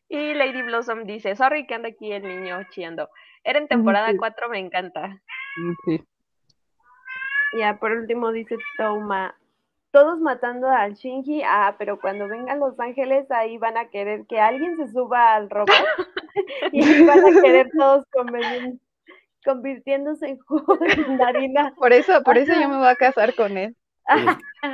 y 0.09 0.33
Lady 0.33 0.61
Blossom 0.63 1.05
dice, 1.05 1.35
sorry 1.35 1.67
que 1.67 1.75
anda 1.75 1.89
aquí 1.89 2.11
el 2.11 2.23
niño 2.23 2.63
chillando. 2.69 3.09
Era 3.43 3.59
en 3.59 3.67
temporada 3.67 4.11
4, 4.17 4.49
me 4.49 4.57
encanta. 4.59 5.21
Sí. 5.85 6.03
Ya, 7.57 7.77
por 7.79 7.91
último 7.91 8.31
dice 8.31 8.57
Toma, 8.77 9.35
todos 9.91 10.19
matando 10.19 10.67
al 10.69 10.93
Shinji, 10.95 11.41
ah, 11.43 11.75
pero 11.77 11.99
cuando 11.99 12.27
vengan 12.27 12.59
los 12.59 12.79
ángeles 12.79 13.29
ahí 13.31 13.57
van 13.57 13.77
a 13.77 13.89
querer 13.89 14.25
que 14.27 14.39
alguien 14.39 14.77
se 14.77 14.87
suba 14.91 15.33
al 15.35 15.49
robot 15.49 15.69
y 16.71 17.03
van 17.05 17.19
a 17.25 17.41
querer 17.41 17.69
todos 17.77 18.05
convenir- 18.11 18.79
convirtiéndose 19.45 20.27
en 20.27 20.39
jugo 20.39 20.75
de 20.77 20.95
mandarina. 20.97 21.73
Por 21.75 21.93
eso, 21.93 22.21
por 22.23 22.37
eso 22.37 22.53
yo 22.53 22.67
me 22.69 22.77
voy 22.77 22.87
a 22.87 22.95
casar 22.95 23.33
con 23.35 23.57
él. 23.57 23.75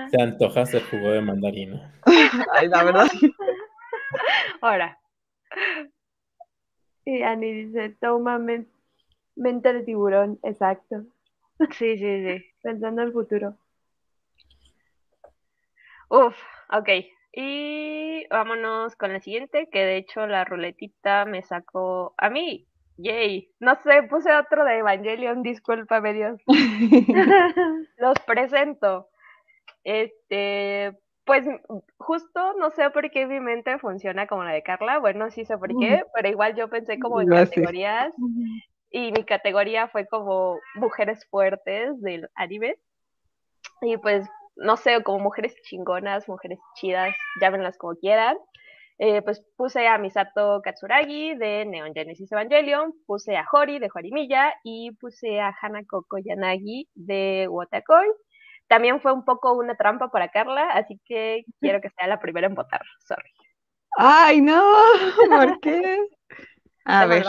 Se 0.09 0.21
antoja 0.21 0.61
hacer 0.61 0.83
jugo 0.89 1.11
de 1.11 1.21
mandarina. 1.21 1.93
Ay, 2.53 2.67
la 2.67 2.83
verdad. 2.83 3.07
Ahora, 4.61 4.99
Y 7.05 7.21
Annie 7.21 7.65
dice, 7.65 7.95
toma 7.99 8.39
men- 8.39 8.67
mente 9.35 9.73
de 9.73 9.83
tiburón, 9.83 10.39
exacto, 10.43 11.03
sí, 11.71 11.97
sí, 11.97 12.25
sí. 12.25 12.45
pensando 12.61 13.01
en 13.01 13.07
el 13.07 13.13
futuro. 13.13 13.57
Uf, 16.13 16.37
ok. 16.71 16.89
Y 17.31 18.27
vámonos 18.27 18.95
con 18.95 19.11
la 19.13 19.19
siguiente, 19.19 19.67
que 19.71 19.79
de 19.79 19.97
hecho 19.97 20.27
la 20.27 20.45
ruletita 20.45 21.25
me 21.25 21.41
sacó 21.41 22.13
a 22.19 22.29
mí. 22.29 22.67
Yay. 22.97 23.49
No 23.59 23.73
sé, 23.81 24.03
puse 24.03 24.31
otro 24.31 24.63
de 24.63 24.77
Evangelion, 24.77 25.41
discúlpame 25.41 26.13
Dios. 26.13 26.39
Los 27.97 28.19
presento. 28.27 29.09
Este, 29.83 30.95
pues 31.25 31.47
justo 31.97 32.53
no 32.59 32.69
sé 32.69 32.91
por 32.91 33.09
qué 33.09 33.25
mi 33.25 33.39
mente 33.39 33.79
funciona 33.79 34.27
como 34.27 34.43
la 34.43 34.51
de 34.51 34.61
Carla. 34.61 34.99
Bueno, 34.99 35.31
sí 35.31 35.45
sé 35.45 35.57
por 35.57 35.75
qué, 35.79 36.03
pero 36.13 36.29
igual 36.29 36.55
yo 36.55 36.69
pensé 36.69 36.99
como 36.99 37.21
en 37.21 37.27
Gracias. 37.27 37.49
categorías 37.49 38.13
y 38.91 39.11
mi 39.11 39.23
categoría 39.23 39.87
fue 39.87 40.05
como 40.05 40.59
mujeres 40.75 41.25
fuertes 41.31 41.99
del 42.01 42.29
anime. 42.35 42.77
Y 43.81 43.97
pues, 43.97 44.29
no 44.55 44.77
sé, 44.77 45.03
como 45.03 45.19
mujeres 45.19 45.55
chingonas, 45.63 46.27
mujeres 46.29 46.59
chidas, 46.75 47.13
llámenlas 47.41 47.77
como 47.77 47.95
quieran. 47.95 48.37
Eh, 48.99 49.21
pues 49.23 49.43
puse 49.57 49.87
a 49.87 49.97
Misato 49.97 50.61
Katsuragi 50.63 51.35
de 51.35 51.65
Neon 51.65 51.93
Genesis 51.93 52.31
Evangelion, 52.31 52.93
puse 53.07 53.35
a 53.35 53.45
Hori 53.51 53.79
de 53.79 53.89
Horimiya 53.93 54.53
y 54.63 54.91
puse 54.91 55.41
a 55.41 55.53
Hanako 55.61 56.03
Koyanagi 56.07 56.89
de 56.93 57.47
Wotakoi. 57.49 58.07
También 58.67 59.01
fue 59.01 59.11
un 59.13 59.25
poco 59.25 59.53
una 59.53 59.75
trampa 59.75 60.09
para 60.09 60.29
Carla, 60.29 60.69
así 60.71 60.99
que 61.05 61.45
quiero 61.61 61.81
que 61.81 61.89
sea 61.91 62.07
la 62.07 62.19
primera 62.19 62.47
en 62.47 62.55
votar. 62.55 62.81
Sorry. 63.07 63.29
Ay, 63.97 64.41
no, 64.41 64.61
¿por 65.29 65.59
qué? 65.59 65.99
A 66.85 67.05
ver, 67.07 67.25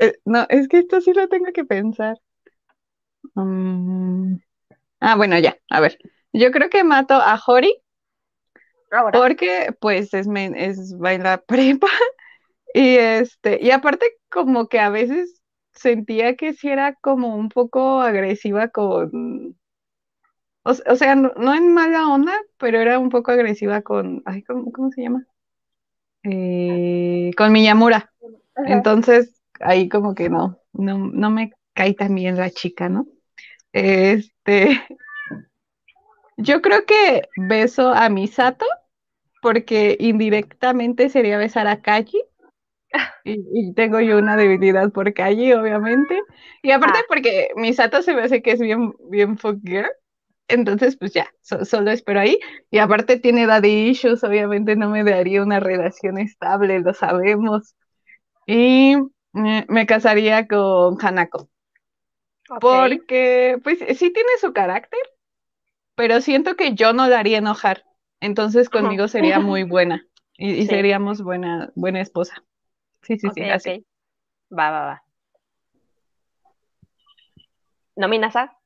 eh, 0.00 0.14
no, 0.26 0.46
es 0.50 0.68
que 0.68 0.78
esto 0.80 1.00
sí 1.00 1.12
lo 1.14 1.28
tengo 1.28 1.52
que 1.54 1.64
pensar. 1.64 2.18
Mm, 3.34 4.36
Ah, 5.00 5.16
bueno, 5.16 5.38
ya, 5.38 5.58
a 5.70 5.80
ver. 5.80 5.98
Yo 6.34 6.50
creo 6.50 6.68
que 6.68 6.84
mato 6.84 7.14
a 7.14 7.40
Hori 7.46 7.72
Ahora, 8.90 9.18
porque 9.18 9.74
pues 9.80 10.12
es, 10.12 10.26
es 10.28 10.98
baila 10.98 11.38
prepa 11.46 11.88
y 12.74 12.96
este, 12.96 13.58
y 13.62 13.70
aparte 13.70 14.06
como 14.28 14.68
que 14.68 14.80
a 14.80 14.90
veces 14.90 15.42
sentía 15.72 16.36
que 16.36 16.52
sí 16.52 16.68
era 16.68 16.94
como 16.94 17.36
un 17.36 17.48
poco 17.48 18.00
agresiva 18.00 18.68
con, 18.68 19.56
o, 20.64 20.96
sea, 20.96 21.14
no, 21.14 21.32
no 21.36 21.54
en 21.54 21.72
mala 21.72 22.08
onda, 22.08 22.32
pero 22.58 22.80
era 22.80 22.98
un 22.98 23.10
poco 23.10 23.30
agresiva 23.30 23.82
con, 23.82 24.22
ay, 24.24 24.42
¿cómo, 24.42 24.72
cómo 24.72 24.90
se 24.90 25.02
llama? 25.02 25.26
Eh, 26.24 27.30
con 27.36 27.52
Miyamura. 27.52 28.12
Entonces, 28.56 29.40
ahí 29.60 29.88
como 29.88 30.14
que 30.14 30.30
no, 30.30 30.58
no, 30.72 30.98
no 30.98 31.30
me 31.30 31.52
cae 31.74 31.94
tan 31.94 32.14
bien 32.14 32.36
la 32.36 32.50
chica, 32.50 32.88
¿no? 32.88 33.06
Este, 33.72 34.80
yo 36.36 36.62
creo 36.62 36.84
que 36.86 37.28
beso 37.36 37.90
a 37.92 38.08
Misato 38.08 38.66
porque 39.42 39.96
indirectamente 40.00 41.08
sería 41.10 41.38
besar 41.38 41.66
a 41.68 41.82
Kaji. 41.82 42.22
Y, 43.24 43.42
y 43.52 43.74
tengo 43.74 44.00
yo 44.00 44.18
una 44.18 44.36
debilidad 44.36 44.90
por 44.92 45.12
Kaji, 45.14 45.52
obviamente. 45.54 46.20
Y 46.62 46.70
aparte 46.72 46.98
Ah. 47.00 47.04
porque 47.08 47.48
Misato 47.56 48.02
se 48.02 48.14
me 48.14 48.22
hace 48.22 48.42
que 48.42 48.52
es 48.52 48.60
bien, 48.60 48.92
bien 49.10 49.38
fuck 49.38 49.58
girl. 49.64 49.90
Entonces, 50.48 50.96
pues 50.96 51.12
ya, 51.14 51.28
so- 51.42 51.64
solo 51.64 51.90
espero 51.90 52.20
ahí. 52.20 52.38
Y 52.70 52.78
aparte 52.78 53.18
tiene 53.18 53.46
daddy 53.46 53.88
issues, 53.90 54.24
obviamente 54.24 54.76
no 54.76 54.90
me 54.90 55.04
daría 55.04 55.42
una 55.42 55.60
relación 55.60 56.18
estable, 56.18 56.80
lo 56.80 56.94
sabemos. 56.94 57.74
Y 58.46 58.96
me 59.32 59.86
casaría 59.86 60.46
con 60.48 60.96
Hanako, 61.04 61.50
porque 62.60 63.58
pues 63.62 63.78
sí 63.98 64.12
tiene 64.12 64.30
su 64.40 64.52
carácter, 64.52 65.00
pero 65.94 66.20
siento 66.20 66.56
que 66.56 66.74
yo 66.74 66.92
no 66.92 67.06
la 67.08 67.18
haría 67.18 67.38
enojar. 67.38 67.84
Entonces 68.20 68.70
conmigo 68.70 69.08
sería 69.08 69.38
muy 69.40 69.64
buena 69.64 70.06
y, 70.36 70.50
y 70.50 70.62
Sí. 70.62 70.68
seríamos 70.68 71.22
buena, 71.22 71.70
buena 71.74 72.00
esposa. 72.00 72.44
Sí, 73.02 73.18
sí, 73.18 73.28
sí, 73.34 73.42
así. 73.44 73.86
Va, 74.50 74.70
va, 74.70 74.84
va. 74.86 75.02
¿Nominas 77.96 78.34
a? 78.36 78.56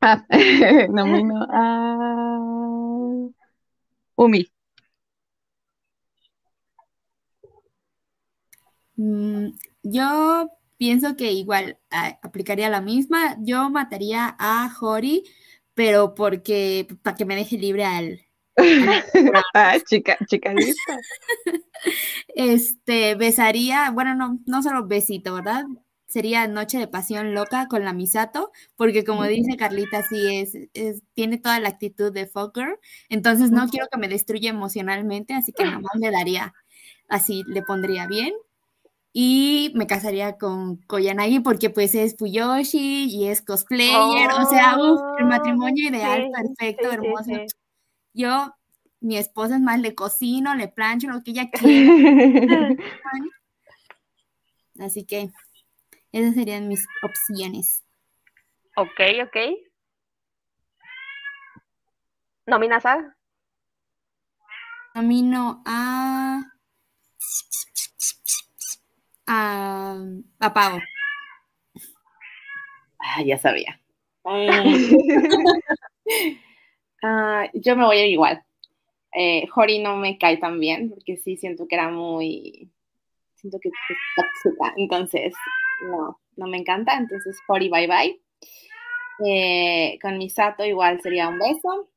Ah, 0.00 0.24
nomino 0.90 1.46
a 1.50 2.38
Umi. 4.16 4.48
Mm, 8.96 9.50
yo 9.84 10.50
pienso 10.76 11.16
que 11.16 11.32
igual 11.32 11.78
ah, 11.90 12.18
aplicaría 12.22 12.68
la 12.68 12.80
misma. 12.80 13.36
Yo 13.40 13.70
mataría 13.70 14.36
a 14.38 14.70
Hori, 14.80 15.24
pero 15.78 16.12
porque 16.16 16.88
para 17.02 17.16
que 17.16 17.24
me 17.24 17.36
deje 17.36 17.56
libre 17.56 17.84
al, 17.84 18.20
Ah, 19.54 19.78
chica, 19.86 20.18
chica 20.26 20.52
lista. 20.52 20.98
este 22.34 23.14
besaría, 23.14 23.92
bueno, 23.92 24.16
no, 24.16 24.40
no 24.44 24.62
solo 24.64 24.88
besito, 24.88 25.34
¿verdad? 25.34 25.64
Sería 26.08 26.48
Noche 26.48 26.78
de 26.78 26.88
Pasión 26.88 27.32
Loca 27.32 27.68
con 27.68 27.84
la 27.84 27.92
Misato, 27.92 28.50
porque 28.74 29.04
como 29.04 29.22
dice 29.24 29.56
Carlita, 29.56 30.02
sí 30.02 30.16
es, 30.40 30.56
es- 30.74 31.02
tiene 31.14 31.38
toda 31.38 31.60
la 31.60 31.68
actitud 31.68 32.12
de 32.12 32.26
fucker, 32.26 32.80
entonces 33.08 33.52
no 33.52 33.68
quiero 33.68 33.86
que 33.92 33.98
me 33.98 34.08
destruya 34.08 34.50
emocionalmente, 34.50 35.34
así 35.34 35.52
que 35.52 35.64
nomás 35.64 35.92
le 36.00 36.10
daría, 36.10 36.54
así 37.08 37.44
le 37.46 37.62
pondría 37.62 38.08
bien. 38.08 38.32
Y 39.20 39.72
me 39.74 39.88
casaría 39.88 40.38
con 40.38 40.76
Koyanagi 40.76 41.40
porque 41.40 41.70
pues 41.70 41.96
es 41.96 42.16
Fuyoshi 42.16 43.06
y 43.06 43.26
es 43.26 43.42
cosplayer, 43.42 44.30
o 44.30 44.48
sea, 44.48 44.78
uf, 44.78 45.00
el 45.18 45.26
matrimonio 45.26 45.88
ideal, 45.88 46.22
Oh, 46.22 46.36
sí, 46.36 46.54
perfecto, 46.56 46.88
sí, 46.88 46.94
hermoso. 46.94 47.24
sí. 47.24 47.46
Yo, 48.14 48.54
mi 49.00 49.16
esposa 49.16 49.56
es 49.56 49.60
más, 49.60 49.80
le 49.80 49.96
cocino, 49.96 50.54
le 50.54 50.68
plancho, 50.68 51.08
lo 51.08 51.24
que 51.24 51.32
ella 51.32 51.50
quiera. 51.50 52.68
Así 54.78 55.04
que 55.04 55.32
esas 56.12 56.36
serían 56.36 56.68
mis 56.68 56.86
opciones. 57.02 57.82
Ok, 58.76 59.00
ok. 59.24 59.36
¿Nominas 62.46 62.86
a? 62.86 63.16
Nomino 64.94 65.60
a. 65.66 66.40
a. 69.28 69.96
a 70.40 70.54
Pau. 70.54 70.80
Ah, 72.98 73.22
ya 73.22 73.38
sabía. 73.38 73.80
Ah, 77.00 77.48
yo 77.54 77.76
me 77.76 77.84
voy 77.84 77.98
a 77.98 78.06
ir 78.06 78.12
igual. 78.12 78.42
Eh, 79.14 79.46
Hori 79.54 79.78
no 79.78 79.96
me 79.96 80.18
cae 80.18 80.36
tan 80.38 80.58
bien 80.58 80.90
porque 80.90 81.16
sí 81.16 81.36
siento 81.36 81.68
que 81.68 81.76
era 81.76 81.90
muy. 81.90 82.72
Siento 83.36 83.60
que 83.60 83.68
es 83.68 83.74
tóxica. 84.16 84.74
Entonces, 84.76 85.32
no, 85.82 86.18
no 86.36 86.48
me 86.48 86.58
encanta. 86.58 86.96
Entonces, 86.96 87.38
Hori, 87.46 87.68
bye 87.68 87.86
bye. 87.86 88.20
Eh, 89.24 89.96
con 90.02 90.18
Misato 90.18 90.64
igual 90.64 91.00
sería 91.00 91.28
un 91.28 91.38
beso. 91.38 91.88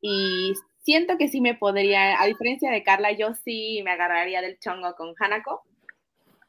Y 0.00 0.54
siento 0.82 1.16
que 1.16 1.28
sí 1.28 1.40
me 1.40 1.54
podría, 1.54 2.20
a 2.20 2.26
diferencia 2.26 2.72
de 2.72 2.82
Carla, 2.82 3.12
yo 3.12 3.34
sí 3.44 3.82
me 3.84 3.92
agarraría 3.92 4.42
del 4.42 4.58
chongo 4.58 4.96
con 4.96 5.14
Hanako. 5.16 5.62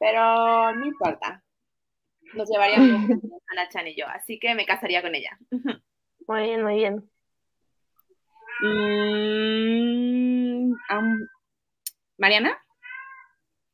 Pero 0.01 0.73
no 0.73 0.83
importa. 0.83 1.41
Nos 2.33 2.49
llevaríamos 2.49 2.89
Hana-chan 3.47 3.87
y 3.87 3.95
yo. 3.95 4.07
Así 4.07 4.39
que 4.39 4.55
me 4.55 4.65
casaría 4.65 5.03
con 5.03 5.13
ella. 5.13 5.37
Muy 6.27 6.41
bien, 6.41 6.63
muy 6.63 6.75
bien. 6.75 7.09
Mm, 8.63 10.73
Mariana. 12.17 12.57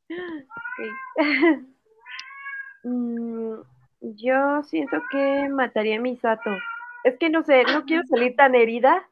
Mm, 2.84 3.60
yo 4.00 4.62
siento 4.62 5.02
que 5.10 5.48
mataría 5.50 5.96
a 5.96 6.00
Misato. 6.00 6.48
Es 7.02 7.18
que 7.18 7.28
no 7.28 7.42
sé, 7.42 7.64
no 7.64 7.84
quiero 7.84 8.06
salir 8.06 8.36
tan 8.36 8.54
herida 8.54 9.04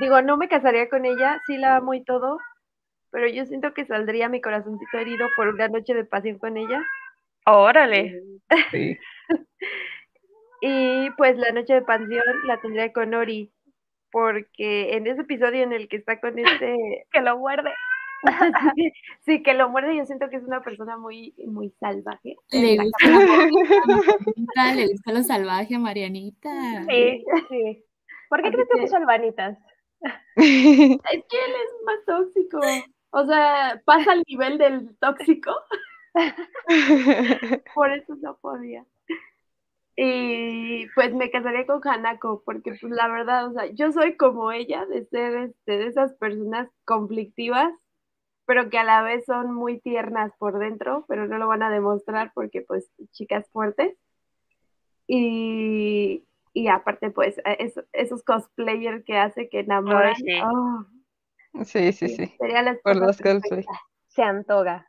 digo, 0.00 0.22
no 0.22 0.36
me 0.36 0.48
casaría 0.48 0.88
con 0.88 1.04
ella, 1.04 1.40
sí 1.46 1.56
la 1.56 1.76
amo 1.76 1.94
y 1.94 2.04
todo, 2.04 2.38
pero 3.12 3.28
yo 3.28 3.44
siento 3.46 3.72
que 3.74 3.84
saldría 3.86 4.28
mi 4.28 4.40
corazoncito 4.40 4.98
herido 4.98 5.28
por 5.36 5.46
una 5.48 5.68
noche 5.68 5.94
de 5.94 6.04
pasión 6.04 6.38
con 6.38 6.56
ella. 6.56 6.82
Órale. 7.46 8.20
Sí. 8.72 8.98
Y 10.64 11.10
pues 11.16 11.36
la 11.38 11.50
noche 11.50 11.74
de 11.74 11.82
pasión 11.82 12.22
la 12.46 12.60
tendría 12.60 12.92
con 12.92 13.12
Ori, 13.14 13.50
porque 14.12 14.94
en 14.96 15.08
ese 15.08 15.22
episodio 15.22 15.64
en 15.64 15.72
el 15.72 15.88
que 15.88 15.96
está 15.96 16.20
con 16.20 16.38
este, 16.38 16.76
Que 17.12 17.20
lo 17.20 17.36
muerde. 17.38 17.70
sí, 19.26 19.42
que 19.42 19.54
lo 19.54 19.68
muerde, 19.70 19.96
yo 19.96 20.04
siento 20.04 20.30
que 20.30 20.36
es 20.36 20.44
una 20.44 20.62
persona 20.62 20.96
muy, 20.96 21.34
muy 21.48 21.70
salvaje. 21.80 22.36
Le 22.52 22.76
gusta, 22.76 23.08
Marianita, 23.08 24.74
le 24.76 24.86
gusta 24.86 25.12
lo 25.12 25.22
salvaje 25.24 25.74
a 25.74 25.78
Marianita. 25.80 26.84
Sí, 26.88 27.24
sí. 27.48 27.84
¿Por 28.28 28.40
qué 28.42 28.48
Así 28.48 28.54
crees 28.54 28.68
que 28.68 28.76
que- 28.76 28.82
puso 28.82 28.96
albanitas? 28.98 29.58
Es 30.36 30.98
que 31.28 31.36
él 31.44 31.52
es 31.64 31.84
más 31.84 32.04
tóxico. 32.06 32.60
O 33.14 33.26
sea, 33.26 33.80
pasa 33.84 34.12
al 34.12 34.22
nivel 34.26 34.58
del 34.58 34.96
tóxico, 34.98 35.52
por 37.74 37.90
eso 37.92 38.16
no 38.22 38.36
podía. 38.38 38.84
Y 39.94 40.86
pues 40.94 41.12
me 41.14 41.30
casaría 41.30 41.66
con 41.66 41.86
Hanako, 41.86 42.42
porque 42.46 42.74
pues 42.80 42.90
la 42.92 43.08
verdad, 43.08 43.48
o 43.48 43.52
sea, 43.52 43.66
yo 43.66 43.92
soy 43.92 44.16
como 44.16 44.50
ella, 44.50 44.86
de 44.86 45.04
ser 45.06 45.36
este, 45.36 45.72
de 45.78 45.86
esas 45.88 46.14
personas 46.14 46.70
conflictivas, 46.86 47.70
pero 48.46 48.70
que 48.70 48.78
a 48.78 48.84
la 48.84 49.02
vez 49.02 49.24
son 49.26 49.52
muy 49.54 49.78
tiernas 49.80 50.32
por 50.38 50.58
dentro, 50.58 51.04
pero 51.08 51.28
no 51.28 51.36
lo 51.38 51.46
van 51.46 51.62
a 51.62 51.70
demostrar 51.70 52.32
porque 52.34 52.62
pues 52.62 52.90
chicas 53.12 53.46
fuertes. 53.50 53.94
Y, 55.06 56.24
y 56.54 56.68
aparte 56.68 57.10
pues 57.10 57.40
es- 57.44 57.78
esos 57.92 58.22
cosplayers 58.24 59.04
que 59.04 59.18
hace 59.18 59.48
que 59.50 59.60
enamoran. 59.60 60.14
sí. 60.16 60.40
oh, 60.42 60.86
Sí, 61.64 61.92
sí, 61.92 62.08
sí. 62.08 62.34
Sería 62.38 62.62
la 62.62 62.76
Por 62.82 62.96
los. 62.96 63.16
Se 64.08 64.22
antoga. 64.22 64.88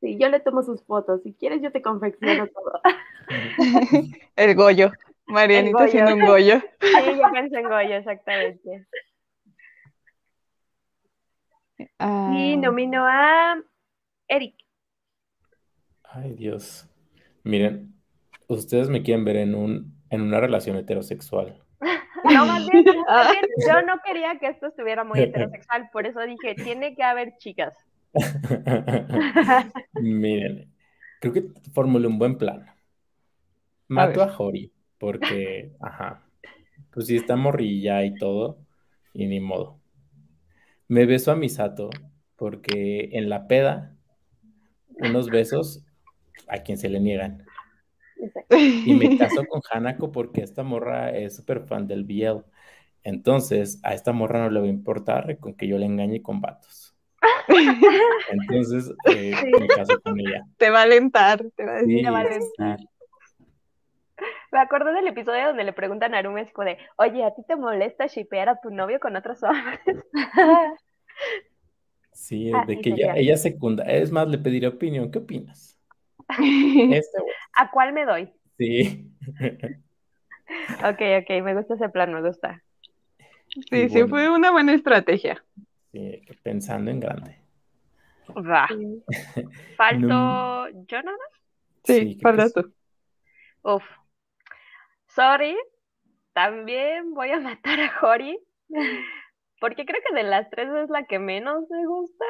Sí, 0.00 0.18
yo 0.18 0.28
le 0.28 0.40
tomo 0.40 0.62
sus 0.62 0.84
fotos. 0.84 1.22
Si 1.22 1.32
quieres, 1.34 1.62
yo 1.62 1.70
te 1.70 1.80
confecciono 1.80 2.48
todo. 2.48 2.80
El 4.36 4.54
Goyo. 4.56 4.90
Marianita 5.26 5.78
Goyo. 5.78 5.90
siendo 5.90 6.14
un 6.14 6.26
Goyo. 6.26 6.60
Sí, 6.80 7.18
yo 7.18 7.32
pensé 7.32 7.58
en 7.58 7.68
Goyo, 7.68 7.94
exactamente. 7.96 8.86
Ah, 11.98 12.32
Y 12.36 12.56
nomino 12.56 13.06
a 13.06 13.62
Eric. 14.28 14.56
Ay, 16.04 16.34
Dios. 16.34 16.88
Miren, 17.44 17.94
ustedes 18.48 18.88
me 18.88 19.02
quieren 19.02 19.24
ver 19.24 19.36
en 19.36 19.54
un, 19.54 20.02
en 20.10 20.20
una 20.20 20.40
relación 20.40 20.76
heterosexual. 20.76 21.61
No, 22.24 22.46
más 22.46 22.66
bien, 22.66 22.84
más 23.08 23.30
bien, 23.30 23.44
yo 23.66 23.82
no 23.82 24.00
quería 24.04 24.38
que 24.38 24.46
esto 24.46 24.68
estuviera 24.68 25.04
muy 25.04 25.20
heterosexual, 25.20 25.90
por 25.92 26.06
eso 26.06 26.20
dije, 26.20 26.54
tiene 26.54 26.94
que 26.94 27.02
haber 27.02 27.36
chicas. 27.38 27.74
Miren, 29.94 30.72
creo 31.20 31.32
que 31.32 31.44
formulé 31.72 32.06
un 32.06 32.18
buen 32.18 32.38
plan. 32.38 32.66
Mato 33.88 34.22
a, 34.22 34.28
Jori, 34.28 34.72
porque, 34.98 35.72
ajá, 35.80 36.22
pues 36.92 37.06
sí 37.06 37.16
está 37.16 37.36
morrilla 37.36 38.04
y 38.04 38.14
todo, 38.14 38.58
y 39.12 39.26
ni 39.26 39.40
modo. 39.40 39.80
Me 40.88 41.06
beso 41.06 41.32
a 41.32 41.36
Misato, 41.36 41.90
porque 42.36 43.10
en 43.12 43.28
la 43.28 43.48
peda, 43.48 43.96
unos 44.98 45.28
besos 45.28 45.84
a 46.48 46.58
quien 46.58 46.78
se 46.78 46.88
le 46.88 47.00
niegan. 47.00 47.44
Y 48.84 48.94
me 48.94 49.10
caso 49.18 49.46
con 49.46 49.62
Hanako 49.70 50.12
porque 50.12 50.42
esta 50.42 50.62
morra 50.62 51.10
es 51.10 51.36
súper 51.36 51.62
fan 51.66 51.86
del 51.86 52.04
BL. 52.04 52.44
Entonces, 53.04 53.80
a 53.82 53.94
esta 53.94 54.12
morra 54.12 54.40
no 54.40 54.50
le 54.50 54.60
va 54.60 54.66
a 54.66 54.70
importar 54.70 55.38
con 55.38 55.54
que 55.54 55.66
yo 55.66 55.78
le 55.78 55.86
engañe 55.86 56.22
con 56.22 56.40
vatos. 56.40 56.94
Entonces, 58.30 58.92
eh, 59.04 59.34
me 59.58 59.68
caso 59.68 60.00
con 60.02 60.18
ella. 60.20 60.44
Te 60.58 60.70
va 60.70 60.80
a 60.80 60.82
alentar, 60.82 61.44
te 61.56 61.64
va 61.64 61.72
a 61.72 61.74
decir. 61.76 61.98
Sí, 61.98 62.02
Te 62.02 62.10
va 62.10 62.18
a 62.18 62.20
alentar. 62.22 62.78
Me 64.52 64.60
acordé 64.60 64.92
del 64.92 65.06
episodio 65.08 65.48
donde 65.48 65.64
le 65.64 65.72
preguntan 65.72 66.14
a 66.14 66.16
Narume, 66.18 66.42
es 66.42 66.52
como 66.52 66.66
de, 66.66 66.78
oye, 66.96 67.24
¿a 67.24 67.34
ti 67.34 67.42
te 67.46 67.56
molesta 67.56 68.06
shipear 68.06 68.48
a 68.48 68.60
tu 68.60 68.70
novio 68.70 69.00
con 69.00 69.16
otros 69.16 69.42
hombres? 69.42 69.80
Sí, 72.12 72.52
Ah, 72.52 72.64
de 72.66 72.80
que 72.80 72.90
ella, 72.90 73.14
ella 73.16 73.36
secunda. 73.36 73.84
Es 73.84 74.10
más, 74.12 74.28
le 74.28 74.38
pediré 74.38 74.66
opinión. 74.68 75.10
¿Qué 75.10 75.18
opinas? 75.18 75.78
Este. 76.38 77.18
¿A 77.54 77.70
cuál 77.70 77.92
me 77.92 78.04
doy? 78.04 78.32
Sí. 78.58 79.10
Ok, 80.84 81.00
ok, 81.22 81.42
me 81.42 81.54
gusta 81.54 81.74
ese 81.74 81.88
plan, 81.88 82.12
me 82.12 82.20
gusta. 82.20 82.62
Sí, 83.70 83.88
sí, 83.88 84.02
fue 84.06 84.28
una 84.28 84.50
buena 84.50 84.74
estrategia. 84.74 85.42
Sí, 85.92 86.20
pensando 86.42 86.90
en 86.90 87.00
grande. 87.00 87.38
Va. 88.36 88.68
Falto 89.76 90.08
No. 90.08 90.68
yo 90.86 91.02
nada 91.02 91.16
más. 91.16 91.40
Sí, 91.84 92.14
Sí, 92.14 92.20
falta 92.20 92.50
tú. 92.50 92.74
Uf. 93.62 93.82
Sorry, 95.06 95.56
también 96.34 97.14
voy 97.14 97.30
a 97.30 97.40
matar 97.40 97.80
a 97.80 97.92
Hori. 98.02 98.38
Porque 99.60 99.86
creo 99.86 100.00
que 100.06 100.14
de 100.14 100.24
las 100.24 100.50
tres 100.50 100.68
es 100.84 100.90
la 100.90 101.04
que 101.04 101.18
menos 101.18 101.64
me 101.70 101.86
gusta. 101.86 102.24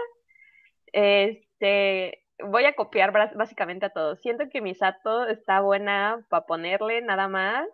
Este, 0.92 2.21
voy 2.44 2.64
a 2.64 2.74
copiar 2.74 3.12
básicamente 3.36 3.86
a 3.86 3.90
todos. 3.90 4.20
Siento 4.20 4.48
que 4.50 4.60
Misato 4.60 5.26
está 5.28 5.60
buena 5.60 6.24
para 6.28 6.46
ponerle 6.46 7.02
nada 7.02 7.28
más. 7.28 7.66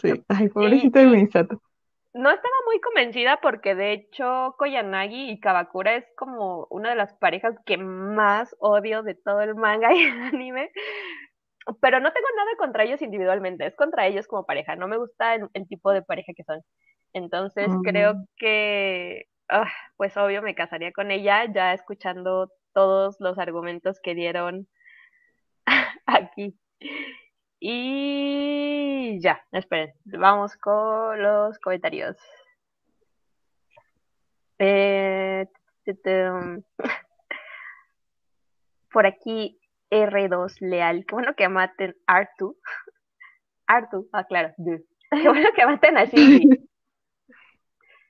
Sí, 0.00 0.24
ay, 0.28 0.48
pobrecito 0.48 0.98
de 0.98 1.06
Misato. 1.06 1.62
No 2.14 2.30
estaba 2.30 2.54
muy 2.66 2.78
convencida 2.80 3.40
porque 3.40 3.74
de 3.74 3.92
hecho 3.92 4.54
Koyanagi 4.58 5.30
y 5.30 5.40
Kabakura 5.40 5.94
es 5.96 6.04
como 6.16 6.66
una 6.70 6.90
de 6.90 6.96
las 6.96 7.14
parejas 7.14 7.54
que 7.64 7.78
más 7.78 8.54
odio 8.60 9.02
de 9.02 9.14
todo 9.14 9.40
el 9.40 9.54
manga 9.54 9.94
y 9.94 10.02
el 10.04 10.22
anime. 10.22 10.70
Pero 11.80 12.00
no 12.00 12.12
tengo 12.12 12.26
nada 12.36 12.50
contra 12.58 12.84
ellos 12.84 13.02
individualmente, 13.02 13.66
es 13.66 13.76
contra 13.76 14.06
ellos 14.06 14.26
como 14.26 14.44
pareja. 14.46 14.74
No 14.76 14.88
me 14.88 14.96
gusta 14.98 15.34
el, 15.36 15.48
el 15.54 15.68
tipo 15.68 15.92
de 15.92 16.02
pareja 16.02 16.32
que 16.36 16.44
son. 16.44 16.60
Entonces 17.12 17.78
creo 17.82 18.14
Mm. 18.14 18.26
que, 18.36 19.26
ah, 19.48 19.70
pues 19.96 20.16
obvio, 20.16 20.42
me 20.42 20.54
casaría 20.54 20.92
con 20.92 21.10
ella 21.10 21.44
ya 21.52 21.72
escuchando 21.74 22.50
todos 22.72 23.16
los 23.20 23.38
argumentos 23.38 24.00
que 24.00 24.14
dieron 24.14 24.68
aquí. 26.06 26.58
Y 27.60 29.20
ya, 29.20 29.44
esperen, 29.52 29.92
vamos 30.04 30.56
con 30.56 31.22
los 31.22 31.58
comentarios. 31.60 32.16
Eh, 34.58 35.46
por 38.92 39.06
aquí 39.06 39.60
R2 39.90 40.60
Leal, 40.60 41.04
qué 41.06 41.14
bueno 41.14 41.34
que 41.36 41.48
maten 41.48 41.96
Artu. 42.06 42.56
Artu, 43.66 44.08
ah, 44.12 44.24
claro. 44.24 44.52
Qué 45.10 45.28
bueno 45.28 45.50
que 45.54 45.66
maten 45.66 45.98
a 45.98 46.04
Shinji. 46.04 46.68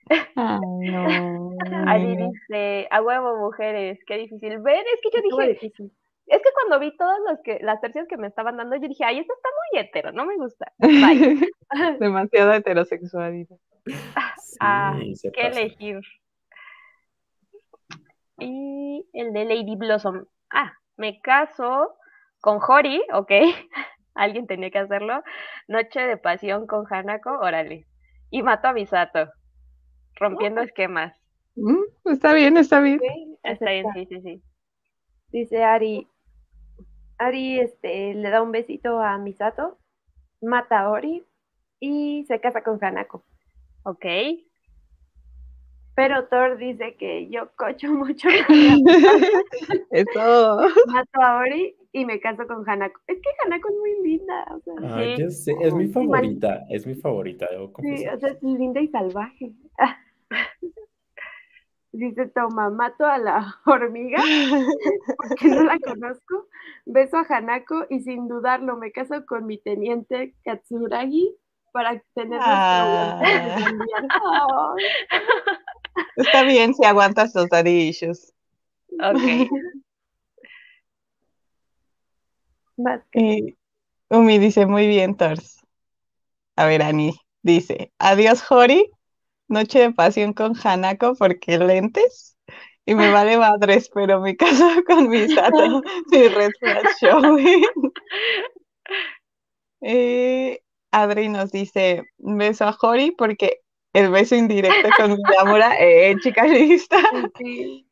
Ay, 0.09 0.59
no. 0.93 1.51
Ahí 1.87 2.17
dice, 2.17 2.89
a 2.91 3.03
huevo, 3.03 3.37
mujeres, 3.39 3.99
qué 4.07 4.19
difícil. 4.19 4.59
Ven, 4.61 4.85
es 4.95 5.01
que 5.03 5.11
yo 5.17 5.23
dije, 5.23 5.53
difícil. 5.55 5.93
es 6.27 6.39
que 6.39 6.51
cuando 6.55 6.79
vi 6.81 6.97
todas 6.97 7.19
las 7.29 7.41
que 7.43 7.59
las 7.61 7.81
tercias 7.81 8.07
que 8.09 8.17
me 8.17 8.27
estaban 8.29 8.57
dando, 8.57 8.77
yo 8.77 8.89
dije, 8.89 9.05
ay, 9.05 9.19
esto 9.21 9.35
está 9.35 9.49
muy 9.49 9.81
hetero, 9.81 10.13
no 10.13 10.27
me 10.27 10.37
gusta. 10.37 10.73
Demasiada 12.01 12.57
heterosexualidad. 12.57 13.57
Ah, 14.61 14.97
Sí, 15.01 15.17
se 15.17 15.33
¿Qué 15.33 15.49
pasa. 15.49 15.61
elegir? 15.61 16.01
Y 18.39 19.07
el 19.13 19.33
de 19.33 19.45
Lady 19.45 19.77
Blossom. 19.77 20.25
Ah, 20.51 20.73
me 20.97 21.21
caso 21.21 21.95
con 22.41 22.59
Hori, 22.67 23.03
ok. 23.13 23.31
Alguien 24.15 24.47
tenía 24.47 24.71
que 24.71 24.79
hacerlo. 24.79 25.23
Noche 25.69 26.01
de 26.01 26.17
pasión 26.17 26.67
con 26.67 26.85
Hanako, 26.89 27.31
órale. 27.41 27.87
Y 28.31 28.43
mato 28.43 28.69
a 28.69 28.73
Misato. 28.73 29.31
Rompiendo 30.23 30.61
esquemas. 30.63 31.15
Mm, 31.57 31.83
Está 32.05 32.33
bien, 32.33 32.57
está 32.57 32.81
bien. 32.81 33.01
Está 33.43 33.71
bien, 33.71 33.87
sí, 33.93 34.07
sí, 34.07 34.21
sí. 34.23 34.43
Dice 35.33 35.65
Ari. 35.65 36.07
Ari 37.19 37.59
este, 37.61 38.15
le 38.15 38.31
da 38.31 38.41
un 38.43 38.53
besito 38.53 39.01
a 39.01 39.19
Misato, 39.19 39.79
mata 40.41 40.81
a 40.81 40.91
Ori 40.91 41.25
y 41.81 42.25
se 42.27 42.41
casa 42.41 42.63
con 42.63 42.83
Hanako. 42.83 43.25
Ok. 43.83 44.05
Pero 45.95 46.27
Thor 46.29 46.57
dice 46.57 46.97
que 46.97 47.29
yo 47.29 47.51
cocho 47.57 47.93
mucho, 47.93 48.29
Eso. 49.91 50.59
mato 50.87 51.21
a 51.21 51.39
Ori 51.39 51.77
y 51.93 52.05
me 52.07 52.19
caso 52.21 52.47
con 52.47 52.69
Hanako. 52.69 53.01
Es 53.07 53.19
que 53.21 53.29
Hanako 53.45 53.69
es 53.69 53.75
muy 53.79 54.09
linda. 54.11 54.47
O 54.55 54.61
sea, 54.61 54.75
Ay, 54.97 55.17
Sí. 55.17 55.23
ya 55.23 55.31
sé, 55.31 55.55
es 55.61 55.75
mi 55.75 55.87
Sí, 55.89 55.93
favorita, 55.93 56.65
es 56.71 56.87
mi 56.87 56.95
favorita, 56.95 57.47
debo 57.51 57.73
sí, 57.83 58.07
o 58.07 58.19
sea, 58.19 58.31
es 58.31 58.43
linda 58.43 58.81
y 58.81 58.89
salvaje. 58.89 59.53
Dice 61.93 62.27
Toma, 62.29 62.71
mato 62.71 63.05
a 63.05 63.19
la 63.19 63.57
hormiga 63.67 64.23
porque 65.17 65.49
no 65.49 65.63
la 65.65 65.79
conozco, 65.79 66.49
beso 66.87 67.19
a 67.19 67.27
Hanako 67.29 67.85
y 67.91 68.01
sin 68.01 68.29
dudarlo 68.29 68.77
me 68.79 68.93
caso 68.93 69.27
con 69.27 69.45
mi 69.45 69.59
teniente 69.59 70.35
Katsuragi 70.45 71.37
para 71.73 72.03
tener 72.15 72.41
Ah. 72.43 73.21
nuestro 73.21 74.77
Está 76.17 76.45
bien 76.45 76.75
si 76.75 76.85
aguantas 76.85 77.35
los 77.35 77.49
daddy 77.49 77.89
issues. 77.89 78.33
Ok. 79.01 79.17
Y 83.15 83.57
Umi 84.09 84.39
dice, 84.39 84.67
muy 84.67 84.87
bien, 84.87 85.17
Tors. 85.17 85.61
A 86.57 86.67
ver, 86.67 86.83
Ani 86.83 87.15
dice, 87.43 87.93
adiós, 87.99 88.43
Jori. 88.43 88.91
Noche 89.49 89.81
de 89.81 89.93
pasión 89.93 90.33
con 90.33 90.55
Hanako 90.63 91.15
porque 91.15 91.59
lentes. 91.59 92.37
Y 92.85 92.95
me 92.95 93.11
vale 93.11 93.39
madres, 93.39 93.91
pero 93.95 94.21
me 94.21 94.37
caso 94.37 94.69
con 94.87 95.09
mi 95.09 95.29
Sato. 95.29 95.83
Mi 96.11 96.29
red 96.29 96.53
showing. 97.01 97.65
Eh, 99.85 100.61
Adri 100.93 101.29
nos 101.29 101.51
dice, 101.51 102.05
beso 102.19 102.67
a 102.67 102.73
Jori 102.73 103.11
porque 103.11 103.63
el 103.93 104.11
beso 104.11 104.37
indirecto 104.37 104.89
con 104.97 105.17
Miyamura, 105.17 105.75
eh, 105.81 106.15
chica 106.21 106.45
lista. 106.45 106.99
Sí. 107.37 107.89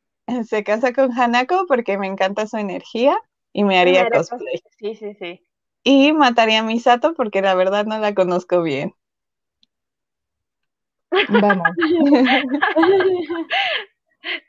Se 0.46 0.62
casa 0.62 0.92
con 0.92 1.10
Hanako 1.12 1.66
porque 1.66 1.98
me 1.98 2.06
encanta 2.06 2.46
su 2.46 2.56
energía 2.58 3.18
y 3.52 3.64
me 3.64 3.78
haría 3.78 4.08
cosplay. 4.08 4.62
Sí, 4.78 4.94
sí, 4.94 5.14
sí. 5.14 5.44
Y 5.82 6.12
mataría 6.12 6.60
a 6.60 6.62
Misato 6.62 7.14
porque 7.14 7.42
la 7.42 7.54
verdad 7.54 7.86
no 7.86 7.98
la 7.98 8.14
conozco 8.14 8.62
bien. 8.62 8.94
Vamos. 11.28 11.68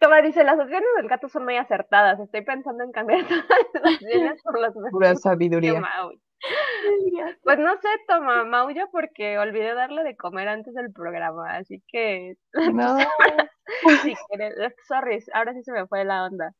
Toma 0.02 0.22
dice, 0.22 0.44
las 0.44 0.60
opciones 0.60 0.90
del 0.98 1.08
gato 1.08 1.30
son 1.30 1.46
muy 1.46 1.56
acertadas. 1.58 2.20
Estoy 2.20 2.44
pensando 2.44 2.84
en 2.84 2.92
cambiar 2.92 3.26
todas 3.28 3.48
las 3.74 3.94
opciones 3.96 4.42
por 4.44 4.60
las 4.60 4.74
Pura 4.92 5.16
sabiduría. 5.16 5.80
Maui. 5.80 6.22
Pues 7.44 7.60
no 7.60 7.72
sé, 7.78 7.88
toma 8.08 8.44
Mauyo 8.46 8.90
porque 8.92 9.38
olvidé 9.38 9.76
darle 9.76 10.04
de 10.04 10.16
comer 10.16 10.48
antes 10.48 10.74
del 10.74 10.92
programa, 10.92 11.56
así 11.56 11.84
que 11.88 12.34
No. 12.74 12.98
si 14.04 14.16
quieres, 14.28 14.74
sorry, 14.88 15.24
ahora 15.34 15.54
sí 15.54 15.64
se 15.64 15.72
me 15.72 15.86
fue 15.88 16.04
la 16.04 16.26
onda. 16.26 16.52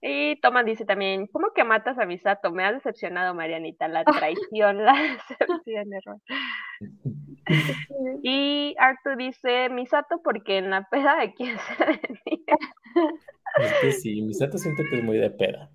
Y 0.00 0.40
Toma 0.40 0.62
dice 0.62 0.84
también, 0.84 1.26
¿cómo 1.26 1.52
que 1.52 1.64
matas 1.64 1.98
a 1.98 2.06
Misato? 2.06 2.52
Me 2.52 2.64
has 2.64 2.74
decepcionado, 2.74 3.34
Marianita, 3.34 3.88
la 3.88 4.04
traición, 4.04 4.84
la 4.84 4.94
decepción, 4.94 5.92
error. 5.92 6.18
Y 8.22 8.76
Arthur 8.78 9.16
dice, 9.16 9.70
Misato 9.70 10.20
porque 10.22 10.58
en 10.58 10.70
la 10.70 10.86
peda 10.88 11.16
de 11.16 11.32
quién 11.32 11.56
se 11.58 11.84
venía. 11.84 12.56
Es 13.58 13.72
que 13.80 13.92
sí, 13.92 14.20
Misato 14.20 14.58
siento 14.58 14.82
que 14.88 14.98
es 14.98 15.02
muy 15.04 15.16
de 15.16 15.30
peda. 15.30 15.70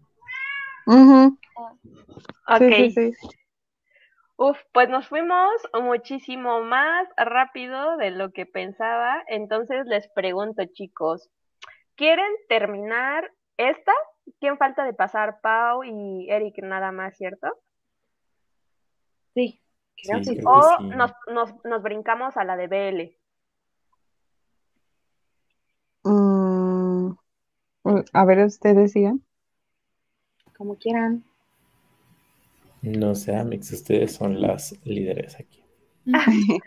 Ok, 0.85 2.59
Sí, 2.59 2.91
sí, 2.91 3.13
sí. 3.13 3.27
Uf, 4.35 4.57
pues 4.71 4.89
nos 4.89 5.07
fuimos 5.07 5.51
muchísimo 5.73 6.61
más 6.61 7.07
rápido 7.17 7.97
de 7.97 8.11
lo 8.11 8.31
que 8.31 8.45
pensaba. 8.45 9.23
Entonces 9.27 9.85
les 9.85 10.07
pregunto, 10.09 10.63
chicos, 10.73 11.29
¿quieren 11.95 12.31
terminar 12.49 13.31
esta? 13.57 13.93
¿Quién 14.39 14.57
falta 14.57 14.83
de 14.85 14.93
pasar? 14.93 15.39
Pau 15.41 15.83
y 15.83 16.29
Eric 16.29 16.59
nada 16.63 16.91
más, 16.91 17.15
¿cierto? 17.17 17.47
Sí. 19.35 19.61
Creo 20.01 20.23
Sí, 20.23 20.31
que 20.35 20.37
creo 20.37 20.49
O 20.49 20.61
que 20.77 20.83
sí. 20.83 20.89
nos, 20.97 21.11
nos, 21.27 21.65
nos 21.65 21.83
brincamos 21.83 22.37
a 22.37 22.43
la 22.43 22.57
de 22.57 22.67
BL. 22.67 23.17
Mm, 26.05 27.15
a 28.13 28.25
ver, 28.25 28.45
ustedes 28.45 28.93
digan. 28.93 29.23
como 30.57 30.75
quieran. 30.77 31.23
No 32.83 33.15
sé, 33.15 33.35
Amix, 33.35 33.71
ustedes 33.71 34.13
son 34.13 34.39
las 34.41 34.79
líderes 34.85 35.39
aquí. 35.39 35.63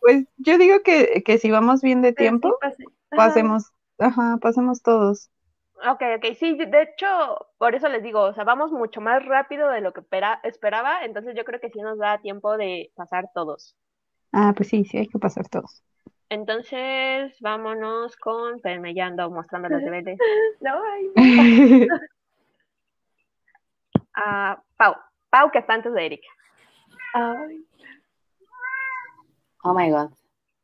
Pues 0.00 0.24
yo 0.36 0.56
digo 0.58 0.82
que, 0.84 1.22
que 1.24 1.38
si 1.38 1.50
vamos 1.50 1.82
bien 1.82 2.00
de 2.02 2.12
tiempo, 2.12 2.50
Sí, 2.50 2.54
pase. 2.60 2.84
Ajá. 3.10 3.16
pasemos, 3.16 3.72
ajá, 3.98 4.38
pasemos 4.40 4.82
todos. 4.82 5.30
Ok, 5.88 6.02
ok, 6.16 6.34
sí, 6.38 6.56
de 6.56 6.82
hecho, 6.82 7.06
por 7.58 7.74
eso 7.74 7.88
les 7.88 8.02
digo, 8.02 8.20
o 8.22 8.32
sea, 8.32 8.44
vamos 8.44 8.72
mucho 8.72 9.00
más 9.00 9.24
rápido 9.26 9.68
de 9.68 9.80
lo 9.82 9.92
que 9.92 10.00
espera- 10.00 10.40
esperaba, 10.42 11.04
entonces 11.04 11.34
yo 11.36 11.44
creo 11.44 11.60
que 11.60 11.68
sí 11.70 11.80
nos 11.80 11.98
da 11.98 12.18
tiempo 12.18 12.56
de 12.56 12.90
pasar 12.94 13.30
todos. 13.34 13.76
Ah, 14.32 14.52
pues 14.56 14.68
sí, 14.70 14.84
sí, 14.84 14.96
hay 14.98 15.06
que 15.06 15.18
pasar 15.18 15.48
todos. 15.48 15.82
Entonces, 16.28 17.36
vámonos 17.40 18.16
con, 18.16 18.56
espérenme, 18.56 18.94
ya 18.94 19.06
ando 19.06 19.30
mostrando 19.30 19.68
las 19.68 19.84
de 19.84 19.90
BL. 19.90 20.16
No, 20.60 20.80
ay. 20.92 21.10
Ah, 24.18 24.62
Pau, 24.78 24.94
Pau 25.28 25.50
que 25.50 25.58
está 25.58 25.74
antes 25.74 25.92
de 25.92 26.06
Eric. 26.06 26.22
Ay. 27.12 27.64
Oh 29.62 29.74
my 29.74 29.90
god. 29.90 30.10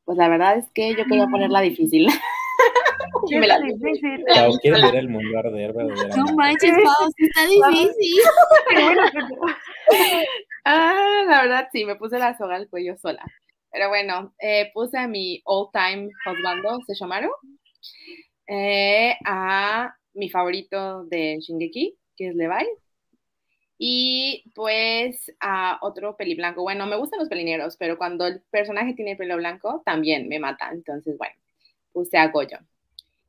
Pues 0.05 0.17
la 0.17 0.29
verdad 0.29 0.57
es 0.57 0.71
que 0.71 0.95
yo 0.97 1.05
quería 1.05 1.27
ponerla 1.27 1.61
difícil. 1.61 2.07
Sí, 3.29 3.37
Me 3.37 3.47
la- 3.47 3.55
está 3.57 3.67
difícil. 3.67 4.25
Pau, 4.35 4.59
¿quieres 4.61 4.83
ver 4.83 4.97
el 4.97 5.09
mundo 5.09 5.39
arder 5.39 5.73
verdaderamente? 5.73 6.17
No 6.17 6.35
manches, 6.37 6.73
Pau, 6.73 7.11
sí 7.17 7.25
está 7.27 7.47
difícil. 7.47 8.23
Ah, 10.65 11.25
la 11.27 11.43
verdad 11.43 11.69
sí, 11.73 11.85
me 11.85 11.97
puse 11.97 12.19
la 12.21 12.39
soga 12.39 12.55
al 12.55 12.69
cuello 12.69 12.97
sola. 12.97 13.25
Pero 13.73 13.89
bueno, 13.89 14.33
eh, 14.39 14.71
puse 14.73 14.97
a 14.97 15.09
mi 15.09 15.43
all 15.45 15.71
time 15.73 16.09
husbando, 16.25 16.79
Sesshomaru, 16.87 17.31
eh, 18.47 19.17
a 19.25 19.93
mi 20.15 20.31
favorito 20.31 21.05
de 21.05 21.39
Shingeki, 21.41 21.97
que 22.17 22.29
es 22.29 22.35
Levi, 22.37 22.65
y 23.79 24.45
pues 24.55 25.33
a 25.41 25.79
otro 25.83 26.17
peli 26.17 26.35
blanco. 26.37 26.63
Bueno, 26.63 26.87
me 26.87 26.97
gustan 26.97 27.19
los 27.21 27.29
pelineros, 27.29 27.77
pero 27.77 27.99
cuando 27.99 28.27
el 28.27 28.43
personaje 28.51 28.95
tiene 28.95 29.17
pelo 29.17 29.37
blanco, 29.37 29.83
también 29.85 30.29
me 30.29 30.39
mata. 30.39 30.71
Entonces, 30.73 31.17
bueno, 31.19 31.35
puse 31.93 32.19
a 32.19 32.29
Goyo. 32.29 32.59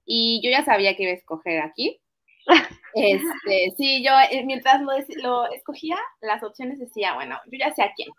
Y 0.06 0.41
yo 0.43 0.51
ya 0.51 0.64
sabía 0.66 0.95
que 0.95 1.04
iba 1.04 1.12
a 1.12 1.16
escoger 1.16 1.62
aquí. 1.62 1.99
Este, 2.95 3.74
sí, 3.78 4.04
yo 4.06 4.12
eh, 4.32 4.43
mientras 4.45 4.82
lo, 4.82 4.91
lo 5.24 5.51
escogía, 5.51 5.97
las 6.22 6.43
opciones 6.43 6.78
decía, 6.80 7.16
bueno, 7.16 7.39
yo 7.51 7.58
ya 7.60 7.74
sé 7.74 7.82
a 7.84 7.91
quién. 7.95 8.10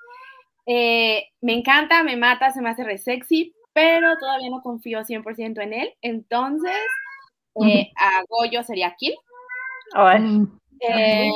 Eh, 0.67 1.27
me 1.41 1.55
encanta, 1.55 2.03
me 2.05 2.17
mata, 2.17 2.53
se 2.53 2.63
me 2.63 2.71
hace 2.71 2.85
re 2.85 2.99
sexy, 2.99 3.55
pero 3.73 4.19
todavía 4.19 4.51
no 4.51 4.63
confío 4.63 5.05
100% 5.05 5.61
en 5.63 5.75
él. 5.75 5.95
Entonces, 6.03 6.75
eh, 7.61 7.91
a 7.97 8.25
Goyo 8.29 8.63
sería 8.65 8.95
Kill. 8.99 9.15
Mm, 10.17 10.59
Eh, 10.81 11.31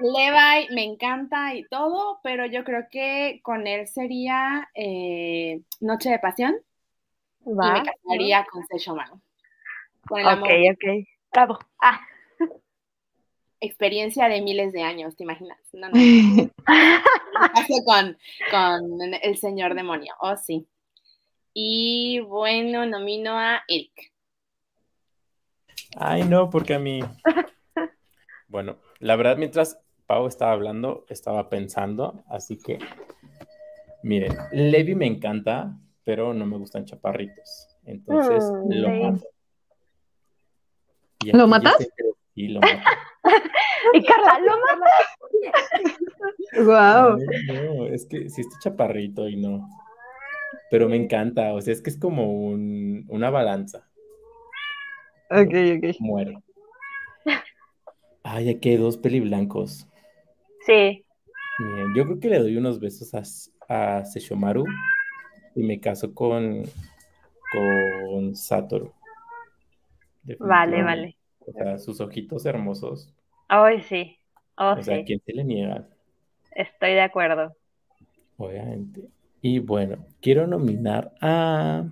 Levi 0.00 0.68
me 0.74 0.84
encanta 0.84 1.54
y 1.54 1.66
todo, 1.68 2.20
pero 2.22 2.46
yo 2.46 2.64
creo 2.64 2.86
que 2.90 3.40
con 3.42 3.66
él 3.66 3.88
sería 3.88 4.68
eh, 4.74 5.60
Noche 5.80 6.10
de 6.10 6.18
Pasión 6.20 6.56
y 7.48 7.70
me 7.70 7.82
casaría 7.82 8.46
con 8.50 8.66
Sesshomaru. 8.66 9.20
Con 10.06 10.20
el 10.20 10.26
Ok, 10.26 10.32
amor, 10.32 10.50
ok. 10.72 11.08
Bravo. 11.32 11.58
Ah, 11.80 12.00
experiencia 13.60 14.28
de 14.28 14.40
miles 14.40 14.72
de 14.72 14.82
años, 14.82 15.16
¿te 15.16 15.24
imaginas? 15.24 15.58
No, 15.72 15.88
no. 15.88 15.94
Me 17.38 17.48
caso 17.54 17.84
con, 17.84 18.18
con 18.50 19.14
el 19.14 19.36
señor 19.36 19.74
demonio, 19.74 20.14
oh 20.20 20.36
sí. 20.36 20.66
Y 21.54 22.20
bueno, 22.20 22.86
nomino 22.86 23.38
a 23.38 23.62
Eric. 23.68 24.12
Ay, 25.96 26.24
no, 26.24 26.50
porque 26.50 26.74
a 26.74 26.78
mí. 26.78 27.00
Bueno, 28.50 28.78
la 28.98 29.14
verdad, 29.16 29.36
mientras 29.36 29.78
Pau 30.06 30.26
estaba 30.26 30.52
hablando, 30.52 31.04
estaba 31.10 31.50
pensando, 31.50 32.24
así 32.28 32.56
que. 32.56 32.78
Miren, 34.02 34.32
Levi 34.52 34.94
me 34.94 35.04
encanta, 35.04 35.76
pero 36.08 36.32
no 36.32 36.46
me 36.46 36.56
gustan 36.56 36.86
chaparritos. 36.86 37.68
Entonces, 37.84 38.42
Mm, 38.64 38.72
lo 38.80 38.88
sí. 38.88 39.00
mato. 39.02 39.26
Y 41.22 41.32
¿Lo 41.36 41.46
matas? 41.46 41.76
Sí, 42.34 42.48
lo 42.48 42.60
mato. 42.60 42.78
Y 43.92 44.02
Carla, 44.04 44.38
lo 44.40 44.56
mata. 44.58 44.90
Guau. 46.64 47.18
Ay, 47.18 47.46
no, 47.46 47.86
es 47.88 48.06
que 48.06 48.30
sí 48.30 48.40
está 48.40 48.56
chaparrito 48.58 49.28
y 49.28 49.36
no. 49.36 49.68
Pero 50.70 50.88
me 50.88 50.96
encanta, 50.96 51.52
o 51.52 51.60
sea, 51.60 51.74
es 51.74 51.82
que 51.82 51.90
es 51.90 51.98
como 51.98 52.32
un- 52.32 53.04
una 53.10 53.28
balanza. 53.28 53.86
Ok, 55.30 55.52
ok. 55.76 55.96
Muere. 56.00 56.38
Ay, 58.22 58.48
aquí 58.48 58.70
hay 58.70 58.76
dos 58.78 58.96
peliblancos. 58.96 59.86
Sí. 60.64 61.04
Miren, 61.58 61.94
yo 61.94 62.04
creo 62.04 62.18
que 62.20 62.28
le 62.30 62.38
doy 62.38 62.56
unos 62.56 62.80
besos 62.80 63.12
a, 63.14 63.22
a 63.98 64.04
Sesshomaru 64.06 64.64
y 65.54 65.62
me 65.62 65.80
caso 65.80 66.14
con, 66.14 66.62
con 67.52 68.36
Satoru. 68.36 68.92
Vale, 70.38 70.82
vale. 70.82 71.16
O 71.46 71.52
sea, 71.52 71.78
sus 71.78 72.00
ojitos 72.00 72.44
hermosos. 72.46 73.14
Hoy 73.50 73.80
sí. 73.82 74.18
Oh, 74.56 74.74
O 74.76 74.82
sea, 74.82 74.96
¿a 74.96 74.98
sí. 74.98 75.04
quién 75.04 75.20
se 75.24 75.32
le 75.32 75.44
niega? 75.44 75.88
Estoy 76.52 76.90
de 76.94 77.00
acuerdo. 77.02 77.56
Obviamente. 78.36 79.08
Y 79.40 79.58
bueno, 79.60 80.06
quiero 80.20 80.46
nominar 80.46 81.12
a 81.20 81.84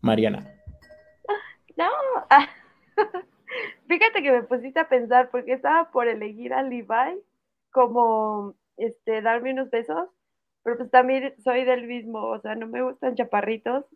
Mariana. 0.00 0.52
no. 1.76 1.88
Ah. 2.30 2.48
Fíjate 3.88 4.22
que 4.22 4.32
me 4.32 4.42
pusiste 4.42 4.80
a 4.80 4.88
pensar 4.88 5.30
porque 5.30 5.52
estaba 5.54 5.90
por 5.90 6.08
elegir 6.08 6.52
a 6.52 6.62
Levi 6.62 7.22
como 7.70 8.54
este 8.76 9.22
darme 9.22 9.52
unos 9.52 9.70
besos, 9.70 10.08
pero 10.68 10.76
pues 10.76 10.90
también 10.90 11.32
soy 11.42 11.64
del 11.64 11.86
mismo, 11.86 12.20
o 12.26 12.38
sea, 12.40 12.54
no 12.54 12.66
me 12.66 12.82
gustan 12.82 13.14
chaparritos, 13.14 13.86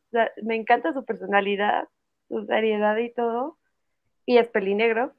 me 0.42 0.54
encanta 0.56 0.94
su 0.94 1.04
personalidad, 1.04 1.86
su 2.28 2.46
seriedad 2.46 2.96
y 2.96 3.12
todo, 3.12 3.58
y 4.24 4.38
es 4.38 4.48
pelinegro, 4.48 5.12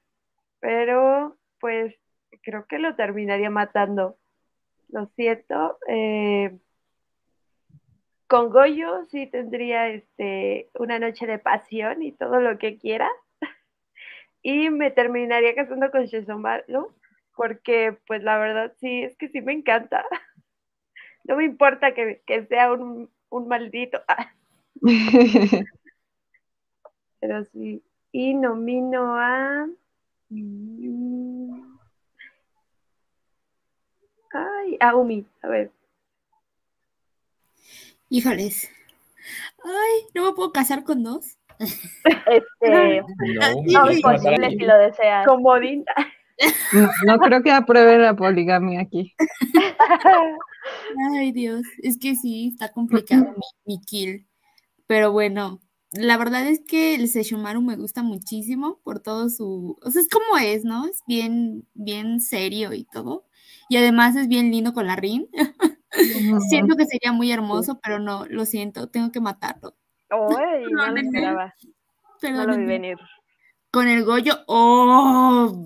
pero 0.59 1.37
pues 1.59 1.93
creo 2.41 2.65
que 2.65 2.79
lo 2.79 2.95
terminaría 2.95 3.51
matando. 3.51 4.17
Lo 4.89 5.05
siento. 5.15 5.77
Eh, 5.87 6.57
con 8.25 8.49
Goyo 8.49 9.05
sí 9.05 9.27
tendría 9.27 9.89
este, 9.89 10.71
una 10.79 10.97
noche 10.97 11.27
de 11.27 11.37
pasión 11.37 12.01
y 12.01 12.13
todo 12.13 12.39
lo 12.39 12.57
que 12.57 12.79
quiera. 12.79 13.09
Y 14.41 14.71
me 14.71 14.89
terminaría 14.89 15.53
casando 15.53 15.91
con 15.91 16.05
Shesomaru, 16.05 16.95
porque 17.35 17.95
pues 18.07 18.23
la 18.23 18.39
verdad 18.39 18.73
sí, 18.79 19.03
es 19.03 19.15
que 19.17 19.29
sí 19.29 19.41
me 19.41 19.53
encanta. 19.53 20.03
No 21.25 21.35
me 21.37 21.45
importa 21.45 21.93
que, 21.93 22.21
sea 22.47 22.73
un, 22.73 23.09
un 23.29 23.47
maldito. 23.47 24.01
Pero 27.19 27.43
sí. 27.45 27.81
Y 28.11 28.33
nomino 28.33 29.15
a... 29.17 29.67
Ay, 34.33 34.77
a 34.79 34.95
Umi, 34.95 35.25
a 35.41 35.47
ver. 35.47 35.71
Híjoles. 38.09 38.69
Ay, 39.63 40.07
¿no 40.13 40.25
me 40.25 40.33
puedo 40.33 40.51
casar 40.51 40.83
con 40.83 41.03
dos? 41.03 41.37
Este, 41.59 43.01
no, 43.71 43.89
es 43.89 44.01
posible 44.01 44.49
si 44.49 44.59
lo 44.59 44.77
deseas. 44.77 45.25
Comodín. 45.25 45.85
No, 46.73 46.89
no, 47.05 47.19
creo 47.19 47.43
que 47.43 47.51
apruebe 47.51 47.97
la 47.97 48.15
poligamia 48.15 48.81
aquí. 48.81 49.13
Ay, 51.15 51.31
Dios, 51.31 51.63
es 51.81 51.97
que 51.97 52.15
sí, 52.15 52.49
está 52.51 52.71
complicado 52.71 53.33
mi, 53.65 53.79
kill. 53.81 54.27
Pero 54.87 55.11
bueno, 55.11 55.61
la 55.91 56.17
verdad 56.17 56.47
es 56.47 56.61
que 56.65 56.95
el 56.95 57.07
Seshomaru 57.07 57.61
me 57.61 57.75
gusta 57.75 58.03
muchísimo 58.03 58.79
por 58.83 58.99
todo 58.99 59.29
su. 59.29 59.77
O 59.81 59.91
sea, 59.91 60.01
es 60.01 60.09
como 60.09 60.37
es, 60.37 60.65
¿no? 60.65 60.85
Es 60.87 61.01
bien, 61.07 61.67
bien 61.73 62.21
serio 62.21 62.73
y 62.73 62.85
todo. 62.85 63.25
Y 63.69 63.77
además 63.77 64.15
es 64.15 64.27
bien 64.27 64.51
lindo 64.51 64.73
con 64.73 64.87
la 64.87 64.95
Rin. 64.95 65.29
siento 66.49 66.75
que 66.75 66.85
sería 66.85 67.11
muy 67.11 67.31
hermoso, 67.31 67.79
pero 67.81 67.99
no, 67.99 68.25
lo 68.25 68.45
siento, 68.45 68.89
tengo 68.89 69.11
que 69.11 69.21
matarlo. 69.21 69.75
Uy, 70.11 70.71
no 70.71 70.87
lo 70.87 70.99
esperaba. 70.99 71.53
no 72.21 72.47
lo 72.47 72.57
vi 72.57 72.65
venir. 72.65 72.97
Con 73.73 73.87
el 73.87 74.03
Goyo, 74.05 74.35
obviamente 74.45 75.57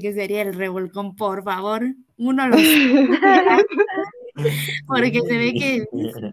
que 0.00 0.12
sería 0.12 0.42
el 0.42 0.54
revolcón, 0.54 1.14
por 1.14 1.44
favor. 1.44 1.84
Uno 2.16 2.48
lo 2.48 2.56
Porque 4.88 5.20
se 5.20 5.38
ve 5.38 5.54
que 5.54 5.86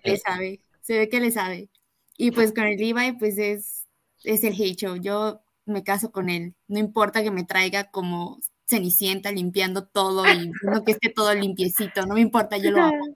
le 0.03 0.17
sabe, 0.17 0.61
se 0.81 0.97
ve 0.97 1.09
que 1.09 1.19
le 1.19 1.29
sabe. 1.29 1.69
Y 2.17 2.31
pues 2.31 2.53
con 2.53 2.63
el 2.63 2.77
Levi, 2.77 3.11
pues 3.19 3.37
es, 3.37 3.87
es 4.23 4.43
el 4.43 4.55
hate 4.59 4.75
show. 4.75 4.95
Yo 4.95 5.43
me 5.67 5.83
caso 5.83 6.11
con 6.11 6.29
él. 6.29 6.55
No 6.67 6.79
importa 6.79 7.21
que 7.21 7.29
me 7.29 7.43
traiga 7.43 7.91
como 7.91 8.39
cenicienta 8.65 9.31
limpiando 9.31 9.85
todo 9.85 10.25
y 10.25 10.51
no 10.63 10.83
que 10.83 10.93
esté 10.93 11.09
todo 11.09 11.35
limpiecito, 11.35 12.07
no 12.07 12.15
me 12.15 12.21
importa, 12.21 12.57
yo 12.57 12.71
lo 12.71 12.81
hago. 12.81 13.15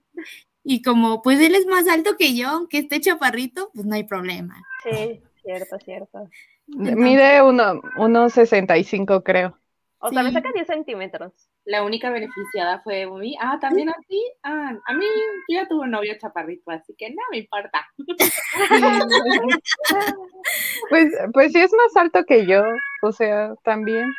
Y 0.62 0.82
como 0.82 1.22
pues 1.22 1.40
él 1.40 1.56
es 1.56 1.66
más 1.66 1.88
alto 1.88 2.16
que 2.16 2.36
yo, 2.36 2.50
aunque 2.50 2.78
esté 2.78 3.00
chaparrito, 3.00 3.72
pues 3.74 3.84
no 3.84 3.96
hay 3.96 4.04
problema. 4.04 4.62
Sí, 4.84 5.20
cierto, 5.42 5.76
cierto. 5.84 6.30
Mide 6.68 7.42
uno, 7.42 7.80
unos 7.96 8.34
65, 8.34 9.22
creo. 9.24 9.58
O 10.00 10.10
sea, 10.10 10.22
me 10.22 10.32
saca 10.32 10.52
10 10.52 10.66
centímetros. 10.66 11.32
La 11.64 11.82
única 11.82 12.10
beneficiada 12.10 12.80
fue 12.82 13.06
Umi. 13.06 13.36
Ah, 13.40 13.58
también 13.60 13.88
a 13.88 13.96
ti. 14.06 14.22
Ah, 14.44 14.72
a 14.86 14.92
mí 14.94 15.04
yo 15.48 15.54
ya 15.60 15.66
tuve 15.66 15.80
un 15.80 15.90
novio 15.90 16.14
chaparrito, 16.20 16.70
así 16.70 16.94
que 16.96 17.10
no 17.10 17.22
me 17.32 17.38
importa. 17.38 17.84
pues, 20.90 21.12
pues 21.32 21.52
sí 21.52 21.58
es 21.58 21.72
más 21.72 21.96
alto 21.96 22.24
que 22.24 22.46
yo, 22.46 22.62
o 23.02 23.10
sea, 23.12 23.54
también. 23.64 24.14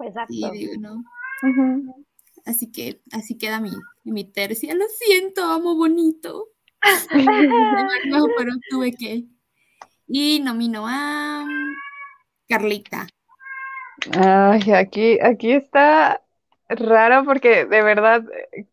Exacto. 0.00 0.34
¿no? 0.80 1.02
Así 2.44 2.70
que 2.70 3.00
así 3.12 3.38
queda 3.38 3.58
mi, 3.60 3.70
mi 4.04 4.24
tercia. 4.24 4.74
Lo 4.74 4.84
siento, 4.88 5.44
amo 5.44 5.76
bonito. 5.76 6.48
no, 8.06 8.24
pero 8.36 8.52
tuve 8.68 8.92
que. 8.92 9.24
Y 10.08 10.40
nomino 10.40 10.84
a 10.86 11.46
Carlita. 12.52 13.06
Ay, 14.18 14.72
aquí, 14.72 15.18
aquí 15.20 15.52
está 15.52 16.22
raro 16.68 17.24
porque 17.24 17.64
de 17.66 17.82
verdad 17.82 18.22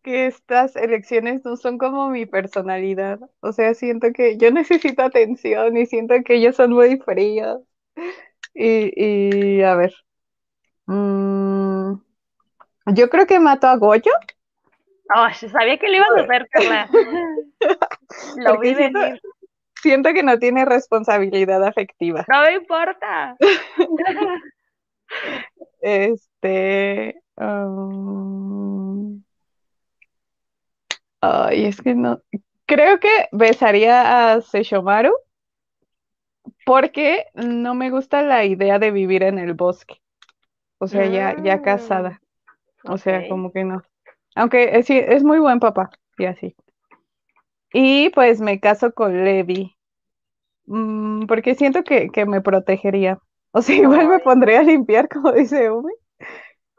que 0.02 0.26
estas 0.26 0.76
elecciones 0.76 1.44
no 1.44 1.56
son 1.56 1.78
como 1.78 2.10
mi 2.10 2.26
personalidad. 2.26 3.20
O 3.40 3.52
sea, 3.52 3.74
siento 3.74 4.12
que 4.12 4.36
yo 4.36 4.50
necesito 4.50 5.02
atención 5.02 5.76
y 5.76 5.86
siento 5.86 6.14
que 6.24 6.36
ellos 6.36 6.56
son 6.56 6.72
muy 6.72 6.98
fríos. 6.98 7.60
Y, 8.54 8.92
y 8.96 9.62
a 9.62 9.74
ver, 9.76 9.94
Mm, 10.90 12.00
yo 12.86 13.08
creo 13.10 13.24
que 13.24 13.38
mató 13.38 13.68
a 13.68 13.76
Goyo. 13.76 14.10
Oh, 15.14 15.28
sabía 15.32 15.78
que 15.78 15.88
le 15.88 15.98
ibas 15.98 16.08
a 16.16 16.20
hacer, 16.22 16.48
Carla. 16.50 16.88
Lo 18.38 18.58
vi 18.58 18.74
venir. 18.74 18.92
Siento 18.92 19.29
que 19.82 20.22
no 20.22 20.38
tiene 20.38 20.64
responsabilidad 20.64 21.64
afectiva. 21.64 22.24
No 22.28 22.42
me 22.42 22.54
importa. 22.54 23.36
este. 25.80 27.20
Um, 27.36 29.22
ay, 31.20 31.66
es 31.66 31.80
que 31.80 31.94
no. 31.94 32.20
Creo 32.66 33.00
que 33.00 33.28
besaría 33.32 34.32
a 34.32 34.40
Seshomaru 34.40 35.12
porque 36.64 37.26
no 37.34 37.74
me 37.74 37.90
gusta 37.90 38.22
la 38.22 38.44
idea 38.44 38.78
de 38.78 38.90
vivir 38.90 39.22
en 39.22 39.38
el 39.38 39.54
bosque. 39.54 40.00
O 40.78 40.86
sea, 40.86 41.06
ya, 41.06 41.36
ya 41.42 41.56
mm, 41.56 41.62
casada. 41.62 42.20
O 42.84 42.96
sea, 42.96 43.28
como 43.28 43.52
que 43.52 43.64
no. 43.64 43.82
Aunque 44.34 44.78
es, 44.78 44.88
es 44.88 45.24
muy 45.24 45.38
buen 45.38 45.60
papá, 45.60 45.90
y 46.16 46.24
así. 46.26 46.54
Y 47.72 48.10
pues 48.10 48.40
me 48.40 48.60
caso 48.60 48.92
con 48.92 49.24
Levi. 49.24 49.76
Mm, 50.66 51.26
porque 51.26 51.54
siento 51.54 51.82
que, 51.84 52.10
me 52.26 52.40
protegería. 52.40 53.18
O 53.52 53.62
sea, 53.62 53.76
igual 54.04 54.08
me 54.08 54.18
pondría 54.20 54.60
a 54.60 54.62
limpiar, 54.62 55.08
como 55.08 55.32
dice 55.32 55.70
Umi. 55.70 55.92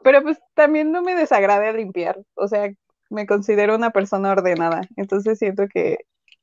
Pero 0.02 0.22
pues 0.22 0.38
también 0.54 0.90
no 0.92 1.02
me 1.02 1.14
desagrade 1.14 1.72
limpiar. 1.72 2.18
O 2.34 2.48
sea, 2.48 2.70
me 3.10 3.26
considero 3.26 3.76
una 3.76 3.90
persona 3.90 4.32
ordenada. 4.32 4.82
Entonces 4.96 5.38
siento 5.38 5.64
que 5.72 5.98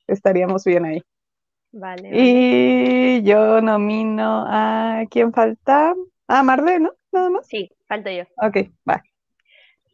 estaríamos 0.06 0.64
bien 0.64 0.84
ahí. 0.84 1.02
Vale. 1.72 2.10
Y 2.12 3.22
yo 3.22 3.60
nomino 3.60 4.44
a 4.48 5.04
quién 5.10 5.32
falta. 5.32 5.94
A 6.26 6.42
Marlene, 6.42 6.80
¿no? 6.80 6.92
nada 7.12 7.30
más? 7.30 7.46
Sí, 7.48 7.70
falta 7.88 8.12
yo. 8.12 8.22
Ok, 8.36 8.70
va. 8.88 9.02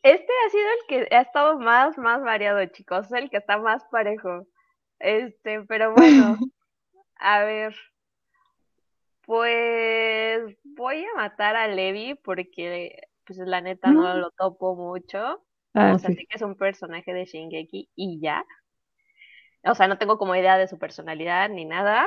Este 0.06 0.32
ha 0.46 0.50
sido 0.50 0.68
el 0.68 0.86
que 1.08 1.16
ha 1.16 1.20
estado 1.20 1.58
más, 1.58 1.98
más 1.98 2.22
variado, 2.22 2.64
chicos, 2.66 3.10
el 3.10 3.28
que 3.28 3.38
está 3.38 3.58
más 3.58 3.84
parejo. 3.90 4.46
Este, 5.00 5.62
pero 5.62 5.94
bueno, 5.94 6.38
a 7.16 7.42
ver. 7.42 7.74
Pues 9.22 10.56
voy 10.62 11.04
a 11.04 11.16
matar 11.16 11.56
a 11.56 11.66
Levi 11.66 12.14
porque, 12.14 13.02
pues 13.24 13.40
la 13.40 13.60
neta 13.60 13.90
no 13.90 14.16
lo 14.16 14.30
topo 14.30 14.76
mucho. 14.76 15.44
Ah, 15.74 15.94
o 15.96 15.98
sea, 15.98 16.10
sí. 16.10 16.24
que 16.24 16.36
es 16.36 16.42
un 16.42 16.54
personaje 16.54 17.12
de 17.12 17.24
Shingeki 17.24 17.90
y 17.96 18.20
ya. 18.20 18.46
O 19.64 19.74
sea, 19.74 19.88
no 19.88 19.98
tengo 19.98 20.18
como 20.18 20.36
idea 20.36 20.56
de 20.56 20.68
su 20.68 20.78
personalidad 20.78 21.48
ni 21.48 21.64
nada. 21.64 22.06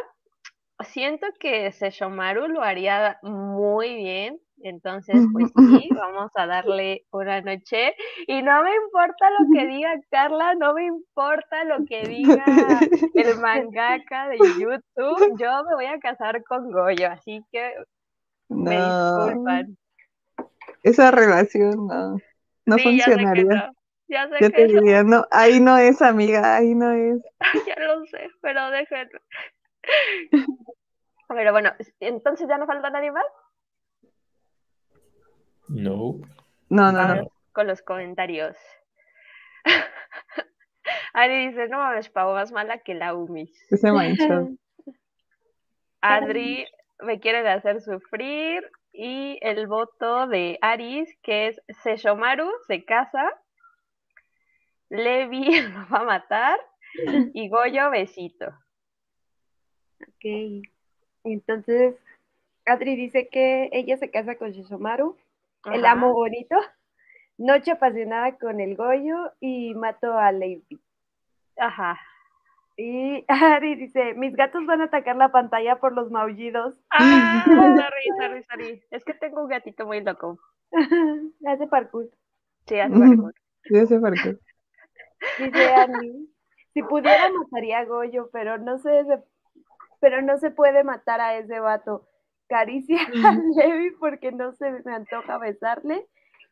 Siento 0.84 1.28
que 1.40 1.72
Seshomaru 1.72 2.48
lo 2.48 2.62
haría 2.64 3.20
muy 3.22 3.96
bien 3.96 4.40
entonces, 4.62 5.16
pues 5.32 5.52
sí, 5.86 5.90
vamos 5.94 6.32
a 6.36 6.46
darle 6.46 7.06
una 7.12 7.42
noche. 7.42 7.96
Y 8.28 8.42
no 8.42 8.64
me 8.64 8.76
importa 8.76 9.30
lo 9.32 9.46
que 9.54 9.68
diga 9.68 9.94
Carla, 10.10 10.56
no 10.56 10.74
me 10.74 10.86
importa 10.86 11.64
lo 11.66 11.86
que 11.86 12.04
diga 12.04 12.44
el 13.14 13.40
mangaka 13.40 14.30
de 14.30 14.38
YouTube. 14.38 15.38
Yo 15.40 15.64
me 15.64 15.76
voy 15.76 15.86
a 15.86 16.00
casar 16.00 16.44
con 16.44 16.72
Goyo, 16.72 17.10
así 17.10 17.44
que 17.52 17.74
me 18.50 18.76
disculpan. 18.76 19.78
Esa 20.84 21.12
relación 21.12 21.88
no, 21.88 22.18
no 22.66 22.78
funcionaría. 22.78 23.72
Ya 24.08 24.28
sé 24.28 24.38
que 24.40 24.50
te 24.50 24.66
diría, 24.66 25.04
no, 25.04 25.24
ahí 25.30 25.60
no 25.60 25.78
es, 25.78 26.02
amiga, 26.02 26.56
ahí 26.56 26.74
no 26.74 26.92
es. 26.94 27.22
ya 27.68 27.76
lo 27.80 28.04
sé, 28.08 28.28
pero 28.42 28.72
déjenme. 28.72 29.20
Pero 31.28 31.52
bueno, 31.52 31.72
entonces 32.00 32.48
ya 32.48 32.58
no 32.58 32.66
falta 32.66 32.90
nadie 32.90 33.12
más. 33.12 33.26
No. 35.68 36.20
No, 36.70 36.92
no, 36.92 37.16
no. 37.16 37.32
Con 37.54 37.68
los 37.68 37.82
comentarios. 37.82 38.58
Ari 41.14 41.50
dice, 41.50 41.68
no 41.68 41.78
mames, 41.78 42.10
Pau, 42.10 42.34
más 42.34 42.52
mala 42.52 42.80
que 42.80 42.96
la 42.96 43.14
Umis. 43.14 43.52
Ese 43.72 43.92
manchó. 43.92 44.50
Adri 46.02 46.66
me 47.00 47.20
quiere 47.20 47.48
hacer 47.48 47.82
sufrir. 47.82 48.70
Y 48.92 49.38
el 49.42 49.68
voto 49.68 50.26
de 50.28 50.58
Aris, 50.62 51.16
que 51.22 51.48
es 51.50 51.62
Seshomaru, 51.84 52.50
se 52.68 52.84
casa. 52.86 53.24
Levi 54.90 55.62
lo 55.62 55.88
va 55.90 56.00
a 56.00 56.04
matar. 56.04 56.60
Y 57.34 57.50
Goyo, 57.50 57.92
besito. 57.92 58.52
Ok. 60.02 60.64
Entonces, 61.24 61.96
Adri 62.66 62.96
dice 62.96 63.28
que 63.28 63.70
ella 63.72 63.98
se 63.98 64.10
casa 64.12 64.36
con 64.36 64.52
Shishomaru, 64.52 65.18
el 65.74 65.86
amo 65.86 66.14
bonito, 66.14 66.56
noche 67.38 67.72
apasionada 67.72 68.38
con 68.38 68.60
el 68.60 68.76
Goyo 68.76 69.34
y 69.40 69.74
mato 69.76 70.18
a 70.18 70.32
Lady. 70.32 70.80
Ajá. 71.58 72.00
Y 72.78 73.26
Adri 73.28 73.76
dice, 73.76 74.14
mis 74.14 74.36
gatos 74.36 74.66
van 74.66 74.82
a 74.82 74.86
atacar 74.86 75.16
la 75.18 75.32
pantalla 75.32 75.80
por 75.80 75.94
los 75.94 76.10
maullidos. 76.12 76.80
Ah, 76.92 77.44
sorry, 77.46 78.18
sorry, 78.18 78.44
sorry. 78.44 78.84
Es 78.92 79.04
que 79.04 79.14
tengo 79.14 79.44
un 79.44 79.50
gatito 79.50 79.86
muy 79.86 80.02
loco. 80.02 80.40
Hace 81.46 81.68
parkour. 81.68 82.10
Sí, 82.68 82.80
hace 82.80 82.94
parkour. 83.00 83.34
Sé 83.64 84.00
por 84.00 84.14
qué. 84.14 84.38
Dice 85.40 85.74
Annie, 85.74 86.28
si 86.74 86.84
pudiera 86.84 87.30
mataría 87.32 87.80
a 87.80 87.86
Goyo, 87.86 88.30
pero 88.32 88.58
no 88.58 88.78
se, 88.78 89.06
se- 89.06 89.24
pero 90.00 90.22
no 90.22 90.38
se 90.38 90.52
puede 90.52 90.84
matar 90.84 91.22
a 91.22 91.38
ese 91.38 91.60
vato. 91.60 92.08
Caricia 92.48 93.00
a 93.02 93.34
Levi 93.56 93.92
porque 94.00 94.32
no 94.32 94.54
se 94.54 94.72
me 94.72 94.94
antoja 94.94 95.38
besarle. 95.38 96.08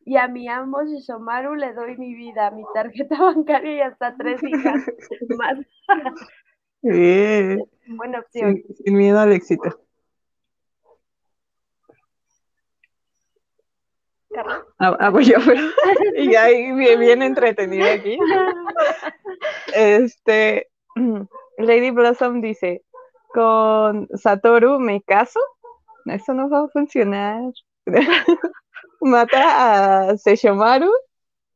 Y 0.05 0.15
a 0.15 0.27
mi 0.29 0.47
amo 0.47 0.83
Shishomaru 0.83 1.55
le 1.55 1.73
doy 1.73 1.97
mi 1.97 2.13
vida, 2.13 2.49
mi 2.51 2.63
tarjeta 2.73 3.17
bancaria 3.21 3.75
y 3.75 3.81
hasta 3.81 4.15
tres 4.15 4.41
hijas 4.43 4.85
más. 5.37 5.57
Buena 6.81 8.19
opción. 8.19 8.55
Sin, 8.55 8.75
sin 8.75 8.97
miedo 8.97 9.19
al 9.19 9.33
éxito. 9.33 9.81
Carla. 14.33 14.65
Ah, 14.79 14.95
Hago 14.99 15.19
yo, 15.19 15.37
pero. 15.45 15.61
Y 16.15 16.35
ahí 16.35 16.71
bien, 16.73 16.99
bien 16.99 17.21
entretenido 17.21 17.87
aquí. 17.89 18.17
Este. 19.73 20.67
Lady 21.57 21.91
Blossom 21.91 22.41
dice: 22.41 22.83
Con 23.33 24.07
Satoru 24.15 24.79
me 24.79 25.01
caso. 25.01 25.39
Eso 26.05 26.33
no 26.33 26.49
va 26.49 26.65
a 26.65 26.67
funcionar. 26.69 27.51
Mata 29.01 30.09
a 30.09 30.17
Seishomaru 30.17 30.89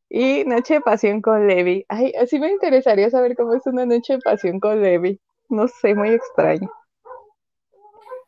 y 0.10 0.44
Noche 0.46 0.76
de 0.76 0.82
Pasión 0.82 1.22
con 1.22 1.48
Levi. 1.48 1.86
Ay, 1.88 2.14
así 2.22 2.40
me 2.40 2.52
interesaría 2.52 3.10
saber 3.10 3.36
cómo 3.36 3.54
es 3.54 3.66
una 3.66 3.86
noche 3.86 4.14
de 4.14 4.20
pasión 4.20 4.60
con 4.60 4.82
Levi. 4.82 5.20
No 5.50 5.68
sé, 5.68 5.96
muy 5.96 6.10
extraño. 6.10 6.70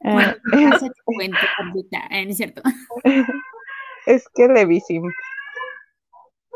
Bueno, 0.02 0.34
Eh, 0.54 0.90
cuento, 1.06 1.38
Carlita. 1.58 2.00
Eh, 2.10 2.26
¿no 2.26 2.32
es 2.32 2.38
cierto? 2.38 2.62
Es 4.06 4.28
que 4.36 4.50
levísimo. 4.50 5.08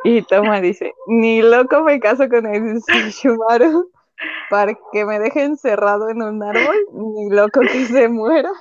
Y 0.04 0.22
Toma 0.24 0.60
dice, 0.60 0.94
ni 1.08 1.42
loco 1.42 1.82
me 1.84 2.00
caso 2.00 2.28
con 2.30 2.46
el 2.46 2.82
Shumaru 3.12 3.90
para 4.50 4.74
que 4.92 5.06
me 5.06 5.20
deje 5.20 5.44
encerrado 5.44 6.10
en 6.10 6.22
un 6.22 6.42
árbol, 6.44 6.76
ni 6.94 7.30
loco 7.30 7.62
que 7.62 7.86
se 7.86 8.08
muera. 8.08 8.52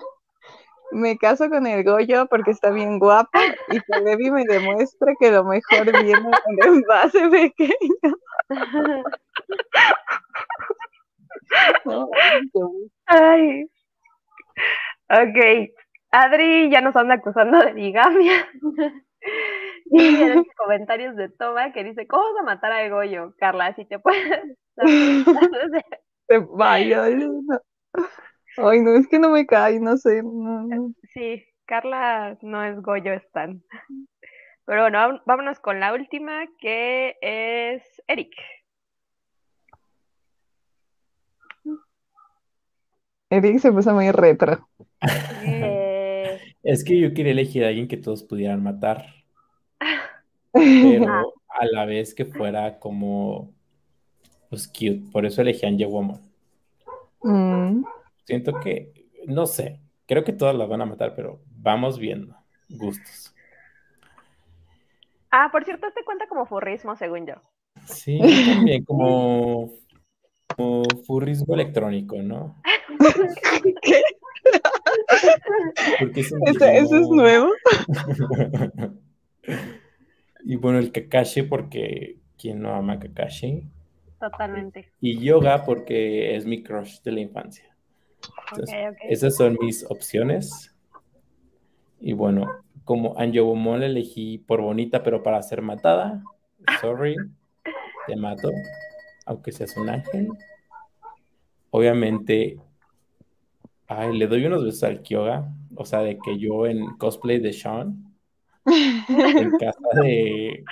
Me 0.92 1.16
caso 1.18 1.48
con 1.48 1.66
el 1.66 1.82
Goyo 1.84 2.26
porque 2.26 2.52
está 2.52 2.70
bien 2.70 2.98
guapo 2.98 3.38
y 3.68 3.80
que 3.80 4.00
Levi 4.00 4.30
me 4.30 4.44
demuestre 4.44 5.14
que 5.18 5.30
lo 5.30 5.44
mejor 5.44 5.86
viene 6.02 6.30
en 6.46 6.58
el 6.62 6.68
envase 6.76 7.28
pequeño. 7.28 8.16
Ay. 13.06 13.64
Ok. 15.10 15.70
Adri 16.12 16.70
ya 16.70 16.80
nos 16.80 16.96
anda 16.96 17.14
acusando 17.16 17.58
de 17.60 17.72
bigamia. 17.72 18.48
Y 19.90 20.04
en 20.04 20.36
los 20.36 20.46
comentarios 20.56 21.16
de 21.16 21.28
Toma 21.28 21.72
que 21.72 21.84
dice, 21.84 22.06
¿cómo 22.06 22.24
vas 22.24 22.42
a 22.42 22.44
matar 22.44 22.72
a 22.72 22.88
Goyo? 22.88 23.34
Carla, 23.38 23.74
si 23.74 23.84
te 23.84 23.98
puedes. 23.98 24.56
te 26.26 26.38
vaya, 26.38 27.08
Luna. 27.08 27.60
Ay, 28.58 28.80
no, 28.80 28.94
es 28.96 29.06
que 29.06 29.18
no 29.18 29.30
me 29.30 29.46
cae, 29.46 29.78
no 29.78 29.96
sé. 29.96 30.22
no. 30.24 30.92
Sí, 31.14 31.44
Carla 31.66 32.36
no 32.42 32.64
es 32.64 32.80
Goyo 32.82 33.12
Stan. 33.12 33.62
Pero 34.64 34.82
bueno, 34.82 35.22
vámonos 35.24 35.60
con 35.60 35.78
la 35.78 35.92
última 35.92 36.46
que 36.58 37.16
es 37.20 38.02
Eric. 38.08 38.34
Eric 43.30 43.58
se 43.58 43.72
puso 43.72 43.92
muy 43.92 44.10
retro. 44.10 44.68
Eh, 45.44 45.85
Es 46.62 46.84
que 46.84 46.98
yo 46.98 47.14
quería 47.14 47.32
elegir 47.32 47.64
a 47.64 47.68
alguien 47.68 47.88
que 47.88 47.96
todos 47.96 48.22
pudieran 48.22 48.62
matar, 48.62 49.06
pero 50.52 51.34
a 51.48 51.66
la 51.66 51.84
vez 51.84 52.14
que 52.14 52.24
fuera 52.24 52.78
como 52.78 53.52
pues 54.48 54.68
cute. 54.68 55.02
Por 55.12 55.26
eso 55.26 55.42
elegí 55.42 55.66
a 55.66 55.68
Angie 55.68 55.86
Woman. 55.86 56.20
Mm. 57.22 57.84
Siento 58.24 58.58
que, 58.60 58.92
no 59.26 59.46
sé, 59.46 59.80
creo 60.06 60.24
que 60.24 60.32
todas 60.32 60.54
las 60.54 60.68
van 60.68 60.82
a 60.82 60.86
matar, 60.86 61.14
pero 61.14 61.40
vamos 61.50 61.98
viendo. 61.98 62.36
Gustos. 62.68 63.34
Ah, 65.30 65.48
por 65.52 65.64
cierto, 65.64 65.86
este 65.86 66.04
cuenta 66.04 66.26
como 66.28 66.46
furrismo, 66.46 66.96
según 66.96 67.26
yo. 67.26 67.34
Sí, 67.84 68.18
también 68.46 68.84
como, 68.84 69.72
como 70.56 70.84
furrismo 71.06 71.54
electrónico, 71.54 72.16
¿no? 72.16 72.56
¿Qué? 74.52 75.94
Porque 76.00 76.20
es 76.20 76.32
un 76.32 76.46
¿Eso, 76.48 76.64
eso 76.64 76.96
es 76.96 77.08
nuevo? 77.08 77.50
Y 80.48 80.54
bueno, 80.54 80.78
el 80.78 80.92
Kakashi 80.92 81.42
porque 81.42 82.20
quien 82.38 82.62
no 82.62 82.72
ama 82.72 82.94
a 82.94 82.98
Kakashi. 83.00 83.64
Totalmente. 84.20 84.92
Y 85.00 85.18
Yoga 85.18 85.64
porque 85.64 86.36
es 86.36 86.46
mi 86.46 86.62
crush 86.62 87.00
de 87.02 87.10
la 87.10 87.20
infancia. 87.20 87.76
Ok, 88.20 88.52
Entonces, 88.52 88.76
ok. 88.90 88.96
esas 89.10 89.36
son 89.36 89.58
mis 89.60 89.84
opciones. 89.90 90.72
Y 92.00 92.12
bueno, 92.12 92.46
como 92.84 93.18
Anjouwon 93.18 93.80
la 93.80 93.86
elegí 93.86 94.38
por 94.38 94.60
bonita, 94.60 95.02
pero 95.02 95.24
para 95.24 95.42
ser 95.42 95.62
matada. 95.62 96.22
Sorry, 96.80 97.16
te 98.06 98.14
mato, 98.14 98.52
aunque 99.24 99.50
seas 99.50 99.76
un 99.76 99.88
ángel. 99.88 100.28
Obviamente, 101.70 102.60
ay, 103.88 104.16
le 104.16 104.26
doy 104.28 104.46
unos 104.46 104.64
besos 104.64 104.82
al 104.84 105.02
Kyoga. 105.02 105.52
O 105.76 105.84
sea, 105.84 106.00
de 106.00 106.20
que 106.22 106.38
yo 106.38 106.66
en 106.66 106.96
cosplay 106.96 107.38
de 107.40 107.52
Sean, 107.52 108.14
en 109.36 109.56
casa 109.56 109.78
de, 110.02 110.68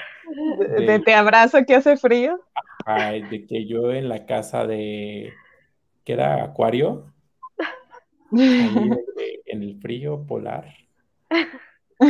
De, 0.77 0.81
de 0.83 0.99
te 1.01 1.15
abrazo 1.15 1.65
que 1.67 1.75
hace 1.75 1.97
frío. 1.97 2.39
ay, 2.85 3.27
de 3.29 3.47
que 3.47 3.67
yo 3.67 3.93
en 3.93 4.09
la 4.09 4.27
casa 4.27 4.67
de, 4.67 5.41
que 6.05 6.13
era 6.15 6.45
Acuario, 6.45 7.15
ahí 8.57 8.89
de- 8.91 9.07
en 9.47 9.63
el 9.63 9.79
frío 9.81 10.27
polar. 10.27 10.75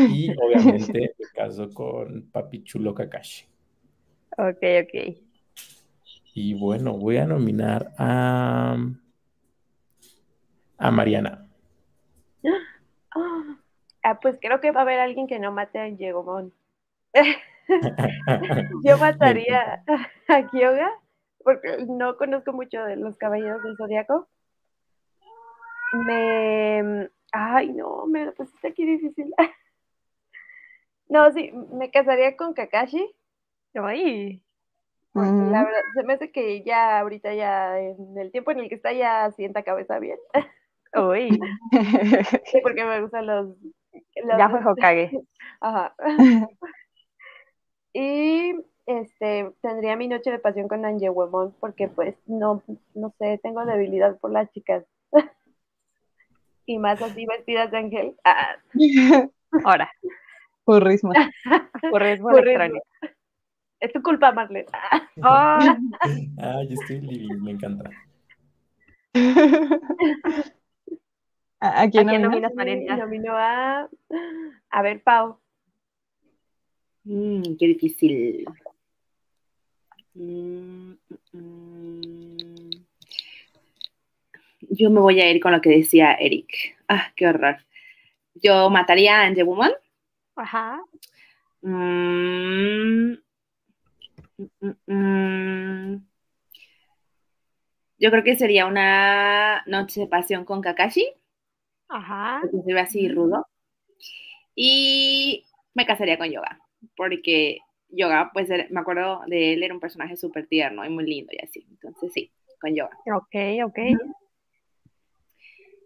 Y 0.04 0.32
obviamente 0.40 1.14
me 1.18 1.28
caso 1.32 1.74
con 1.74 2.30
Papi 2.30 2.62
Chulo 2.62 2.94
Kakashi. 2.94 3.44
Ok, 4.38 4.60
ok. 4.82 4.94
Y 6.34 6.54
bueno, 6.54 6.98
voy 6.98 7.16
a 7.18 7.26
nominar 7.26 7.94
a, 7.98 8.76
a 10.84 10.90
Mariana. 10.90 11.48
Ah, 14.06 14.18
pues 14.20 14.36
creo 14.38 14.60
que 14.60 14.70
va 14.70 14.80
a 14.80 14.82
haber 14.82 15.00
alguien 15.00 15.26
que 15.26 15.38
no 15.38 15.50
mate 15.50 15.78
a 15.78 15.88
Yegomon. 15.88 16.52
Yo 18.84 18.98
mataría 18.98 19.82
a 20.28 20.46
Kyoga 20.50 20.90
porque 21.42 21.86
no 21.88 22.18
conozco 22.18 22.52
mucho 22.52 22.84
de 22.84 22.96
los 22.96 23.16
caballeros 23.16 23.62
del 23.62 23.78
zodiaco. 23.78 24.28
Me. 25.92 27.08
Ay, 27.32 27.72
no, 27.72 28.04
me 28.06 28.26
lo 28.26 28.34
pusiste 28.34 28.68
aquí 28.68 28.84
difícil. 28.84 29.32
No, 31.06 31.30
sí, 31.32 31.52
me 31.72 31.90
casaría 31.90 32.36
con 32.36 32.54
Kakashi. 32.54 33.14
Ay. 33.74 34.42
Porque 35.12 35.30
la 35.30 35.62
verdad, 35.62 35.80
se 35.94 36.02
me 36.02 36.14
hace 36.14 36.32
que 36.32 36.62
ya 36.62 36.98
ahorita 36.98 37.34
ya 37.34 37.78
en 37.78 38.18
el 38.18 38.32
tiempo 38.32 38.50
en 38.50 38.60
el 38.60 38.68
que 38.68 38.74
está 38.74 38.92
ya 38.92 39.30
sienta 39.32 39.62
cabeza 39.62 39.98
bien. 39.98 40.18
Uy. 40.96 41.38
Sí, 42.46 42.60
porque 42.62 42.84
me 42.84 43.00
gustan 43.02 43.26
los, 43.26 43.46
los- 43.48 44.38
Ya 44.38 44.48
fue 44.48 44.60
Hokage. 44.64 45.10
Ajá. 45.60 45.94
Y 47.96 48.54
este 48.86 49.52
tendría 49.62 49.94
mi 49.96 50.08
noche 50.08 50.32
de 50.32 50.40
pasión 50.40 50.66
con 50.66 50.84
Angie 50.84 51.10
Huemón 51.10 51.54
porque 51.60 51.86
pues 51.86 52.16
no, 52.26 52.60
no 52.94 53.14
sé, 53.20 53.38
tengo 53.40 53.64
debilidad 53.64 54.18
por 54.18 54.32
las 54.32 54.50
chicas. 54.50 54.84
Y 56.66 56.78
más 56.78 57.00
así 57.00 57.24
vestidas 57.26 57.70
de 57.70 57.76
ángel. 57.78 58.16
Ah, 58.24 58.56
Ahora, 59.64 59.88
furrismo 60.64 61.12
Furrismo. 61.88 62.30
electrónico. 62.36 62.84
es 63.78 63.92
tu 63.92 64.02
culpa, 64.02 64.32
Marlene. 64.32 64.66
Ah, 64.72 65.08
Ah, 65.22 65.76
Ay, 66.38 66.72
estoy 66.72 67.00
living, 67.00 67.42
me 67.44 67.52
encanta. 67.52 67.90
¿A, 71.64 71.68
a 71.68 71.82
¿A 71.84 71.90
quién 71.90 72.06
quién 72.08 72.20
nominas? 72.20 72.52
Nominó 72.98 73.32
a. 73.38 73.88
A 74.68 74.82
ver, 74.82 75.02
Pau. 75.02 75.38
Mm, 77.04 77.56
qué 77.58 77.66
difícil. 77.68 78.44
Mm, 80.12 80.92
mm, 81.32 82.70
yo 84.60 84.90
me 84.90 85.00
voy 85.00 85.20
a 85.22 85.30
ir 85.30 85.40
con 85.40 85.52
lo 85.52 85.62
que 85.62 85.70
decía 85.70 86.12
Eric. 86.12 86.76
Ah, 86.86 87.12
qué 87.16 87.28
horror. 87.28 87.56
Yo 88.34 88.68
mataría 88.68 89.20
a 89.20 89.24
Anjewomon. 89.24 89.72
Ajá. 90.36 90.82
Mm, 91.62 93.14
mm, 94.36 94.70
mm, 94.86 96.06
yo 97.98 98.10
creo 98.10 98.22
que 98.22 98.36
sería 98.36 98.66
una 98.66 99.62
noche 99.64 100.00
de 100.00 100.06
pasión 100.08 100.44
con 100.44 100.60
Kakashi. 100.60 101.10
Ajá. 101.94 102.42
Que 102.50 102.60
se 102.60 102.74
ve 102.74 102.80
así 102.80 103.08
rudo. 103.08 103.46
Y 104.56 105.44
me 105.74 105.86
casaría 105.86 106.18
con 106.18 106.28
Yoga. 106.28 106.58
Porque 106.96 107.58
Yoga, 107.88 108.30
pues 108.34 108.48
me 108.48 108.80
acuerdo 108.80 109.20
de 109.28 109.52
él, 109.52 109.62
era 109.62 109.72
un 109.72 109.78
personaje 109.80 110.16
súper 110.16 110.48
tierno 110.48 110.84
y 110.84 110.90
muy 110.90 111.06
lindo 111.06 111.32
y 111.32 111.44
así. 111.44 111.64
Entonces 111.70 112.12
sí, 112.12 112.32
con 112.60 112.74
Yoga. 112.74 112.98
Ok, 113.14 113.36
ok. 113.64 113.78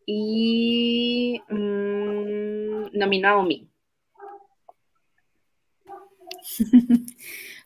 Y 0.07 1.43
mmm, 1.51 2.99
nomino 2.99 3.29
a 3.29 3.37
Omi. 3.37 3.69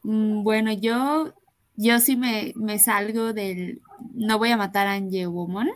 Mm, 0.05 0.43
bueno, 0.43 0.73
yo, 0.73 1.33
yo 1.77 2.01
sí 2.01 2.17
me, 2.17 2.53
me, 2.57 2.81
salgo 2.81 3.33
del. 3.33 3.81
No 4.15 4.37
voy 4.37 4.51
a 4.51 4.57
matar 4.57 4.89
a 4.89 4.95
Anjewomon 4.95 5.71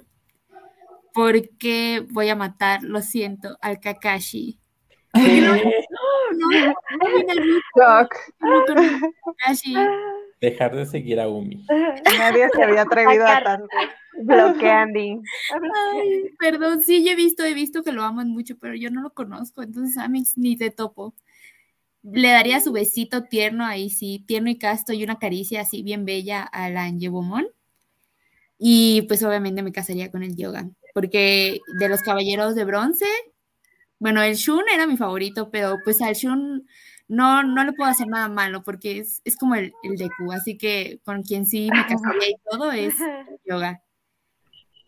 porque 1.17 2.07
voy 2.11 2.29
a 2.29 2.37
matar, 2.37 2.83
lo 2.83 3.01
siento, 3.01 3.57
al 3.63 3.81
Kakashi. 3.81 4.61
Dejar 10.43 10.77
de 10.77 10.85
seguir 10.85 11.19
a 11.19 11.29
Umi. 11.29 11.65
Nadie 12.19 12.51
se 12.55 12.63
había 12.63 12.83
atrevido 12.83 13.27
a 13.27 13.43
tanto. 13.43 13.67
Bloqueando. 14.19 15.23
perdón, 16.39 16.83
sí, 16.83 17.03
yo 17.03 17.13
he 17.13 17.17
visto, 17.17 17.45
he 17.45 17.55
visto 17.55 17.83
que 17.83 17.93
lo 17.93 18.03
aman 18.03 18.29
mucho, 18.29 18.59
pero 18.59 18.75
yo 18.75 18.91
no 18.91 19.01
lo 19.01 19.15
conozco, 19.15 19.63
entonces 19.63 19.97
a 19.97 20.09
mí 20.09 20.23
ni 20.37 20.57
te 20.57 20.71
topo. 20.71 21.15
Le 22.03 22.29
daría 22.29 22.61
su 22.61 22.73
besito 22.73 23.25
tierno 23.25 23.65
ahí, 23.65 23.89
sí, 23.89 24.23
tierno 24.27 24.51
y 24.51 24.59
casto 24.59 24.93
y 24.93 25.03
una 25.03 25.19
caricia 25.19 25.63
así 25.63 25.83
bien 25.83 26.05
bella 26.05 26.43
a 26.43 26.69
la 26.69 26.85
Anjebomon. 26.85 27.47
Y 28.59 29.03
pues 29.03 29.23
obviamente 29.23 29.63
me 29.63 29.73
casaría 29.73 30.11
con 30.11 30.23
el 30.23 30.37
yoga, 30.37 30.69
porque 30.97 31.61
de 31.79 31.89
los 31.91 32.01
caballeros 32.01 32.55
de 32.55 32.65
bronce, 32.65 33.05
bueno, 33.99 34.23
el 34.23 34.35
Shun 34.35 34.63
era 34.73 34.87
mi 34.87 34.97
favorito, 34.97 35.51
pero 35.51 35.77
pues 35.85 36.01
al 36.01 36.15
Shun 36.15 36.67
no, 37.07 37.43
no 37.43 37.65
le 37.65 37.75
puedo 37.75 37.91
hacer 37.91 38.07
nada 38.07 38.31
malo 38.31 38.65
porque 38.65 39.01
es, 39.01 39.21
es 39.27 39.37
como 39.37 39.57
el, 39.57 39.75
el 39.83 39.99
Deku, 39.99 40.33
así 40.33 40.57
que 40.57 40.99
con 41.05 41.23
quien 41.23 41.45
sí 41.45 41.69
me 41.71 41.85
casaría 41.87 42.31
y 42.31 42.37
todo 42.51 42.73
es 42.73 42.95
yoga. 43.45 43.83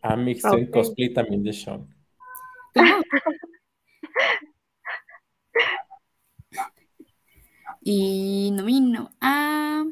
Ah, 0.00 0.16
mi 0.16 0.34
okay. 0.42 0.70
cosplay 0.70 1.12
también 1.12 1.42
de 1.42 1.52
Sean. 1.52 1.86
y 7.82 8.50
nomino 8.52 9.10
a, 9.20 9.84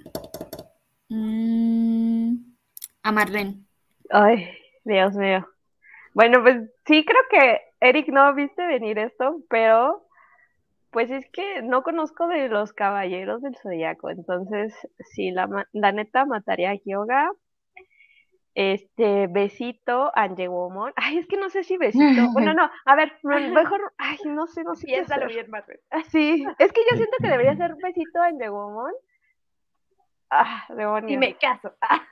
mm, 1.10 2.36
a 3.02 3.12
Marlene. 3.12 3.66
Ay, 4.08 4.48
Dios 4.82 5.14
mío. 5.14 5.46
Bueno, 6.16 6.42
pues 6.42 6.56
sí, 6.86 7.04
creo 7.04 7.20
que 7.28 7.60
Eric 7.78 8.08
no 8.08 8.32
viste 8.32 8.66
venir 8.66 8.98
esto, 8.98 9.42
pero 9.50 10.06
pues 10.90 11.10
es 11.10 11.28
que 11.30 11.60
no 11.60 11.82
conozco 11.82 12.26
de 12.26 12.48
los 12.48 12.72
caballeros 12.72 13.42
del 13.42 13.54
zodiaco, 13.54 14.08
entonces 14.08 14.74
sí, 15.12 15.30
la, 15.30 15.68
la 15.72 15.92
neta 15.92 16.24
mataría 16.24 16.70
a 16.70 16.78
Kyoga. 16.78 17.30
Este, 18.54 19.26
besito, 19.26 20.10
Anjewomon. 20.14 20.90
Ay, 20.96 21.18
es 21.18 21.26
que 21.26 21.36
no 21.36 21.50
sé 21.50 21.64
si 21.64 21.76
besito. 21.76 22.30
Bueno, 22.32 22.54
no, 22.54 22.70
a 22.86 22.96
ver, 22.96 23.12
mejor, 23.22 23.92
ay, 23.98 24.16
no 24.24 24.46
sé, 24.46 24.64
no 24.64 24.74
sé. 24.74 24.86
Piénsalo 24.86 25.26
bien, 25.26 25.50
Marvel. 25.50 25.78
Sí, 26.08 26.46
es 26.58 26.72
que 26.72 26.80
yo 26.90 26.96
siento 26.96 27.18
que 27.20 27.28
debería 27.28 27.54
ser 27.56 27.74
besito 27.74 28.22
Anjewomon. 28.22 28.94
Ah, 30.30 30.64
demonios. 30.70 31.12
Y 31.12 31.18
me 31.18 31.34
caso. 31.34 31.74
Ah. 31.82 32.06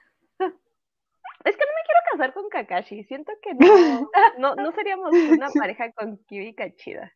Es 1.45 1.57
que 1.57 1.65
no 1.65 1.73
me 1.73 1.85
quiero 1.85 2.01
casar 2.11 2.35
con 2.35 2.49
Kakashi. 2.49 3.05
Siento 3.05 3.33
que 3.43 3.55
no, 3.55 4.11
no, 4.39 4.55
no 4.55 4.73
seríamos 4.73 5.13
una 5.13 5.51
pareja 5.51 5.93
con 5.93 6.19
Kiwi 6.25 6.55
Kachida. 6.55 7.13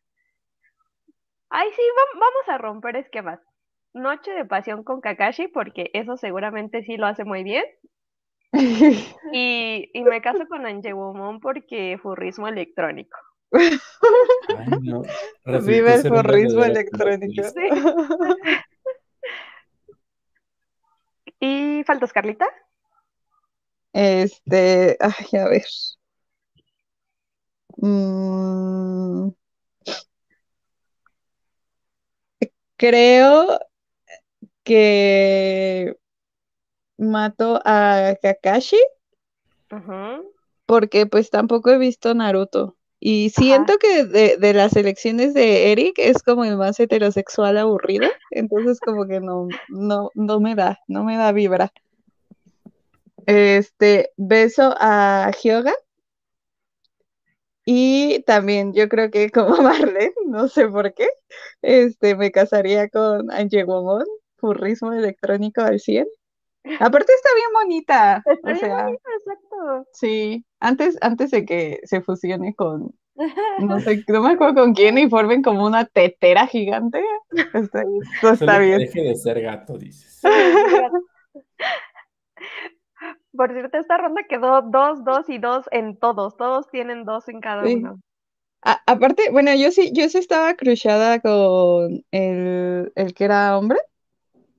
Ay, 1.49 1.67
sí, 1.75 1.81
vamos 2.13 2.47
a 2.47 2.57
romper 2.59 2.95
esquemas. 2.95 3.39
Noche 3.93 4.31
de 4.31 4.45
pasión 4.45 4.83
con 4.83 5.01
Kakashi, 5.01 5.47
porque 5.47 5.89
eso 5.93 6.15
seguramente 6.15 6.83
sí 6.83 6.95
lo 6.95 7.07
hace 7.07 7.23
muy 7.25 7.43
bien. 7.43 7.65
Y, 9.31 9.89
y 9.93 10.03
me 10.03 10.21
caso 10.21 10.47
con 10.47 10.65
Anjewomon 10.65 11.39
porque 11.39 11.99
furrismo 12.01 12.47
electrónico. 12.47 13.17
Ay, 13.51 13.77
no. 14.81 15.01
Vive 15.45 15.95
el 15.95 16.07
furrismo 16.07 16.63
electrónico. 16.63 17.43
Sí. 17.43 17.69
¿Y 21.39 21.83
faltas, 21.85 22.11
Carlita? 22.11 22.47
Este, 23.93 24.97
ay, 24.99 25.39
a 25.39 25.49
ver. 25.49 25.65
Mm, 27.81 29.29
creo 32.77 33.59
que 34.63 35.95
mato 36.97 37.61
a 37.65 38.15
Kakashi 38.21 38.77
porque 40.65 41.07
pues 41.07 41.31
tampoco 41.31 41.71
he 41.71 41.79
visto 41.79 42.13
Naruto. 42.13 42.75
Y 42.99 43.31
siento 43.31 43.77
que 43.79 44.03
de, 44.03 44.37
de 44.37 44.53
las 44.53 44.75
elecciones 44.75 45.33
de 45.33 45.71
Eric 45.71 45.95
es 45.97 46.21
como 46.21 46.43
el 46.45 46.57
más 46.57 46.79
heterosexual 46.79 47.57
aburrido, 47.57 48.07
entonces 48.29 48.79
como 48.79 49.07
que 49.07 49.19
no, 49.19 49.47
no, 49.69 50.11
no 50.13 50.39
me 50.39 50.53
da, 50.53 50.79
no 50.87 51.03
me 51.03 51.15
da 51.15 51.31
vibra. 51.31 51.71
Este, 53.25 54.11
beso 54.17 54.73
a 54.77 55.31
Hyoga. 55.41 55.73
Y 57.65 58.23
también 58.23 58.73
yo 58.73 58.89
creo 58.89 59.11
que 59.11 59.29
como 59.29 59.49
Marlene, 59.61 60.13
no 60.25 60.47
sé 60.47 60.67
por 60.67 60.93
qué, 60.93 61.07
este, 61.61 62.15
me 62.15 62.31
casaría 62.31 62.89
con 62.89 63.31
Anjewomon, 63.31 64.05
furrismo 64.37 64.93
electrónico 64.93 65.61
al 65.61 65.79
100. 65.79 66.07
Aparte 66.79 67.13
está 67.13 67.29
bien 67.35 67.47
bonita. 67.53 68.23
Está 68.25 68.49
o 68.49 68.53
bien 68.53 68.59
sea, 68.59 68.83
bonito, 68.83 69.01
exacto. 69.19 69.87
sí, 69.93 70.45
antes, 70.59 70.97
antes 71.01 71.31
de 71.31 71.45
que 71.45 71.79
se 71.83 72.01
fusione 72.01 72.55
con, 72.55 72.93
no 73.59 73.79
sé, 73.79 74.03
no 74.07 74.21
me 74.21 74.31
acuerdo 74.31 74.61
con 74.61 74.73
quién 74.73 74.97
y 74.97 75.09
formen 75.09 75.41
como 75.41 75.65
una 75.65 75.85
tetera 75.85 76.47
gigante. 76.47 77.03
Está, 77.53 77.83
esto 78.15 78.31
está 78.31 78.59
bien. 78.59 78.79
deje 78.79 79.03
de 79.03 79.15
ser 79.15 79.41
gato, 79.41 79.77
dices. 79.77 80.21
Por 83.39 83.53
cierto, 83.53 83.77
esta 83.77 83.95
ronda 83.95 84.23
quedó 84.27 84.61
dos, 84.63 85.05
dos 85.05 85.29
y 85.29 85.37
dos 85.37 85.65
en 85.71 85.95
todos. 85.95 86.35
Todos 86.35 86.69
tienen 86.71 87.05
dos 87.05 87.29
en 87.29 87.39
cada 87.39 87.67
Sí. 87.67 87.75
uno. 87.75 88.01
A- 88.63 88.81
aparte, 88.85 89.31
bueno, 89.31 89.55
yo 89.55 89.71
sí, 89.71 89.91
yo 89.93 90.09
sí 90.09 90.17
estaba 90.17 90.55
crushada 90.55 91.21
con 91.21 92.03
el, 92.11 92.91
el 92.95 93.13
que 93.13 93.23
era 93.23 93.57
hombre, 93.57 93.79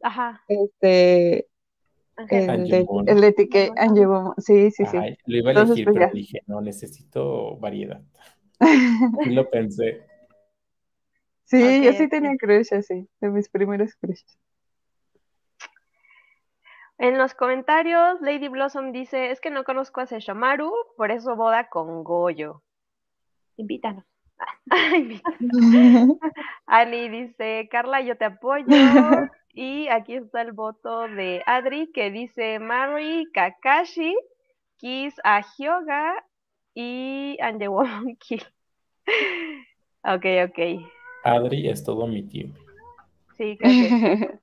Ajá. 0.02 0.40
este, 0.48 1.46
Ángel. 2.16 2.48
el 2.48 2.68
de, 2.68 2.86
el 3.06 3.20
de 3.20 3.32
Tique. 3.32 3.70
Sí, 4.38 4.70
sí, 4.70 4.86
sí. 4.86 4.96
Ay, 4.98 5.16
lo 5.26 5.36
iba 5.36 5.50
a 5.50 5.52
Entonces, 5.52 5.76
elegir, 5.76 5.84
pues 5.84 5.96
pero 5.96 6.06
ya. 6.06 6.12
dije, 6.14 6.40
no, 6.46 6.62
necesito 6.62 7.58
variedad. 7.58 8.00
Y 9.26 9.34
lo 9.34 9.50
pensé. 9.50 10.06
Sí, 11.44 11.58
yo 11.84 11.92
sí 11.92 12.08
tenía 12.08 12.36
crush 12.38 12.72
así, 12.72 13.08
de 13.20 13.28
mis 13.28 13.48
primeros 13.50 13.94
crushes. 13.96 14.38
En 17.00 17.16
los 17.16 17.32
comentarios, 17.32 18.20
Lady 18.20 18.48
Blossom 18.48 18.92
dice, 18.92 19.30
es 19.30 19.40
que 19.40 19.48
no 19.48 19.64
conozco 19.64 20.02
a 20.02 20.06
Sesshomaru, 20.06 20.70
por 20.98 21.10
eso 21.10 21.34
boda 21.34 21.70
con 21.70 22.04
Goyo. 22.04 22.62
Invítanos. 23.56 24.04
Ani 26.66 27.08
dice, 27.08 27.70
Carla, 27.70 28.02
yo 28.02 28.16
te 28.18 28.26
apoyo. 28.26 28.66
Y 29.52 29.88
aquí 29.88 30.14
está 30.14 30.42
el 30.42 30.52
voto 30.52 31.08
de 31.08 31.42
Adri 31.44 31.90
que 31.90 32.12
dice 32.12 32.60
Mari, 32.60 33.26
Kakashi, 33.32 34.14
Kiss 34.76 35.14
a 35.24 35.42
Hyoga 35.42 36.24
y 36.72 37.36
Anjewon 37.40 38.14
Kill. 38.20 38.44
Ok, 40.04 40.24
ok. 40.46 40.86
Adri 41.24 41.68
es 41.68 41.82
todo 41.82 42.06
mi 42.06 42.22
team. 42.22 42.54
Sí, 43.36 43.56
creo 43.58 43.70
que 43.72 44.39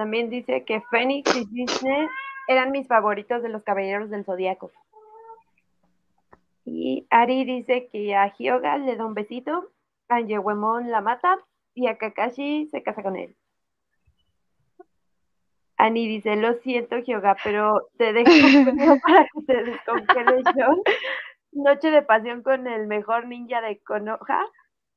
También 0.00 0.30
dice 0.30 0.64
que 0.64 0.80
Fénix 0.90 1.36
y 1.36 1.44
Disney 1.44 2.08
eran 2.48 2.70
mis 2.70 2.88
favoritos 2.88 3.42
de 3.42 3.50
los 3.50 3.62
Caballeros 3.64 4.08
del 4.08 4.24
Zodíaco. 4.24 4.72
Y 6.64 7.06
Ari 7.10 7.44
dice 7.44 7.90
que 7.92 8.16
a 8.16 8.32
Hyoga 8.32 8.78
le 8.78 8.96
da 8.96 9.04
un 9.04 9.12
besito, 9.12 9.70
a 10.08 10.22
Yewemon 10.22 10.90
la 10.90 11.02
mata 11.02 11.38
y 11.74 11.86
a 11.86 11.98
Kakashi 11.98 12.66
se 12.70 12.82
casa 12.82 13.02
con 13.02 13.16
él. 13.16 13.36
Ani 15.76 16.08
dice, 16.08 16.34
lo 16.36 16.54
siento, 16.54 17.02
Gioga, 17.02 17.36
pero 17.44 17.90
te 17.98 18.14
dejo 18.14 18.30
para 19.02 19.24
que 19.24 19.42
te 19.46 19.64
descongele 19.64 20.42
yo. 20.56 20.82
Noche 21.52 21.90
de 21.90 22.00
pasión 22.00 22.42
con 22.42 22.66
el 22.66 22.86
mejor 22.86 23.26
ninja 23.26 23.60
de 23.60 23.78
Konoha. 23.80 24.46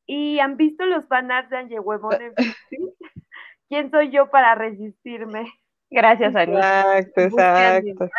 ¿Y 0.06 0.40
han 0.40 0.56
visto 0.56 0.86
los 0.86 1.06
fanarts 1.08 1.50
de 1.50 1.82
Huevón 1.82 2.22
en 2.22 2.34
¿Quién 3.69 3.90
soy 3.91 4.11
yo 4.11 4.30
para 4.30 4.56
resistirme? 4.56 5.45
Gracias, 5.90 6.35
Ani. 6.35 6.53
Exacto, 6.53 7.22
exacto. 7.22 8.10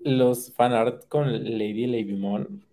Los 0.00 0.54
fanart 0.54 1.06
con 1.08 1.30
Lady 1.32 1.86
Labymon 1.86 2.64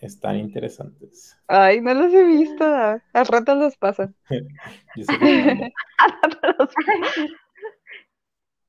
están 0.00 0.36
interesantes. 0.36 1.38
Ay, 1.46 1.80
no 1.80 1.94
los 1.94 2.12
he 2.12 2.24
visto. 2.24 2.64
Al 2.64 3.26
rato 3.26 3.54
los 3.54 3.76
pasan. 3.76 4.14
Yo 4.96 5.04
sé 5.04 5.18
que- 5.18 5.72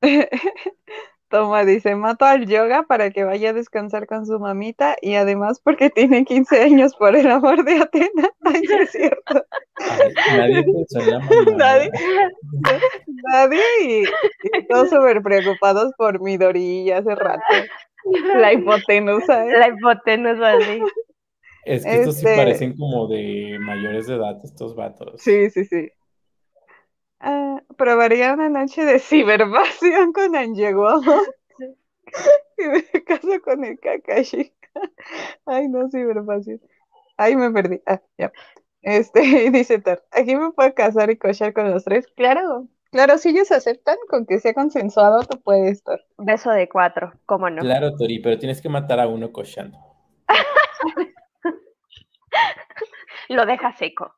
Toma, 1.34 1.64
dice, 1.64 1.96
mato 1.96 2.24
al 2.26 2.46
yoga 2.46 2.84
para 2.84 3.10
que 3.10 3.24
vaya 3.24 3.50
a 3.50 3.52
descansar 3.52 4.06
con 4.06 4.24
su 4.24 4.38
mamita 4.38 4.94
y 5.02 5.14
además 5.14 5.58
porque 5.58 5.90
tiene 5.90 6.24
15 6.24 6.62
años 6.62 6.94
por 6.94 7.16
el 7.16 7.28
amor 7.28 7.64
de 7.64 7.80
Atena. 7.80 8.30
Ay, 8.44 8.62
es 8.80 8.90
cierto. 8.92 9.44
Ay, 9.76 10.38
nadie 10.38 10.62
pensó 10.72 11.00
en 11.00 11.10
la 11.10 11.18
mamá. 11.18 11.30
Nadie. 11.56 11.90
Nadie 13.32 13.60
y, 13.82 14.02
y 14.04 14.66
todos 14.68 14.90
súper 14.90 15.22
preocupados 15.22 15.92
por 15.98 16.20
mi 16.20 16.36
dorilla 16.36 16.98
hace 16.98 17.16
rato. 17.16 17.42
La 18.36 18.52
hipotenusa. 18.52 19.44
¿eh? 19.44 19.58
La 19.58 19.68
hipotenusa, 19.70 20.60
sí. 20.60 20.82
Es 21.64 21.84
que 21.84 21.94
estos 21.96 22.14
sí 22.18 22.26
Este- 22.26 22.36
parecen 22.36 22.76
como 22.76 23.08
de 23.08 23.56
mayores 23.60 24.06
de 24.06 24.14
edad, 24.14 24.38
estos 24.44 24.76
vatos. 24.76 25.20
Sí, 25.20 25.50
sí, 25.50 25.64
sí. 25.64 25.90
Ah, 27.26 27.62
probaría 27.78 28.34
una 28.34 28.50
noche 28.50 28.84
de 28.84 28.98
cibervasión 28.98 30.12
con 30.12 30.36
Anjego. 30.36 31.00
y 32.58 32.64
me 32.68 32.82
caso 33.04 33.40
con 33.42 33.64
el 33.64 33.80
Kakashi. 33.80 34.52
Ay, 35.46 35.68
no, 35.68 35.88
cibervasión. 35.88 36.60
Ay, 37.16 37.34
me 37.34 37.50
perdí. 37.50 37.80
Ah, 37.86 38.02
ya. 38.18 38.30
Este, 38.82 39.20
dice 39.50 39.78
Thor, 39.78 40.04
aquí 40.10 40.36
me 40.36 40.52
puedo 40.52 40.74
casar 40.74 41.10
y 41.10 41.16
cochar 41.16 41.54
con 41.54 41.70
los 41.70 41.84
tres. 41.84 42.06
Claro, 42.14 42.68
claro, 42.90 43.16
si 43.16 43.30
ellos 43.30 43.50
aceptan 43.50 43.96
con 44.10 44.26
que 44.26 44.38
sea 44.38 44.52
consensuado, 44.52 45.22
tú 45.22 45.40
puedes, 45.40 45.82
Thor. 45.82 46.04
Beso 46.18 46.50
de 46.50 46.68
cuatro, 46.68 47.14
cómo 47.24 47.48
no. 47.48 47.62
Claro, 47.62 47.96
Tori, 47.96 48.18
pero 48.18 48.38
tienes 48.38 48.60
que 48.60 48.68
matar 48.68 49.00
a 49.00 49.08
uno 49.08 49.32
cochando. 49.32 49.78
Lo 53.30 53.46
deja 53.46 53.72
seco. 53.72 54.12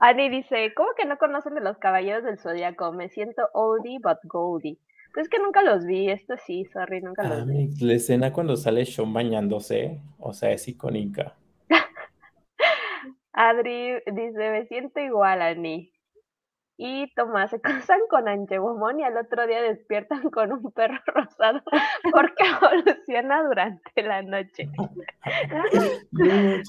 Ani 0.00 0.28
dice, 0.28 0.72
¿cómo 0.74 0.90
que 0.96 1.04
no 1.06 1.18
conocen 1.18 1.54
de 1.54 1.60
los 1.60 1.78
caballeros 1.78 2.24
del 2.24 2.38
zodiaco? 2.38 2.92
Me 2.92 3.08
siento 3.08 3.48
oldie 3.52 3.98
but 4.02 4.18
goldie. 4.24 4.78
Pues 5.14 5.24
es 5.26 5.30
que 5.30 5.38
nunca 5.38 5.62
los 5.62 5.84
vi, 5.86 6.10
esto 6.10 6.34
sí, 6.46 6.64
sorry, 6.66 7.00
nunca 7.00 7.22
Ah, 7.24 7.28
los 7.28 7.46
vi. 7.46 7.54
mi- 7.54 7.74
la 7.80 7.94
escena 7.94 8.32
cuando 8.32 8.56
sale 8.56 8.84
Sean 8.84 9.12
bañándose, 9.12 10.00
o 10.18 10.32
sea, 10.32 10.50
es 10.52 10.68
icónica. 10.68 11.34
Adri 13.32 13.94
dice, 14.06 14.50
me 14.50 14.66
siento 14.66 15.00
igual, 15.00 15.42
Ani. 15.42 15.92
Y 16.80 17.12
Tomás, 17.14 17.50
se 17.50 17.60
casan 17.60 17.98
con 18.08 18.28
Angebomón 18.28 19.00
y 19.00 19.02
al 19.04 19.16
otro 19.16 19.46
día 19.48 19.60
despiertan 19.62 20.30
con 20.30 20.52
un 20.52 20.70
perro 20.70 20.98
rosado 21.06 21.60
porque 22.12 22.44
evoluciona 22.62 23.42
durante 23.42 24.02
la 24.02 24.22
noche. 24.22 24.68
No 26.12 26.62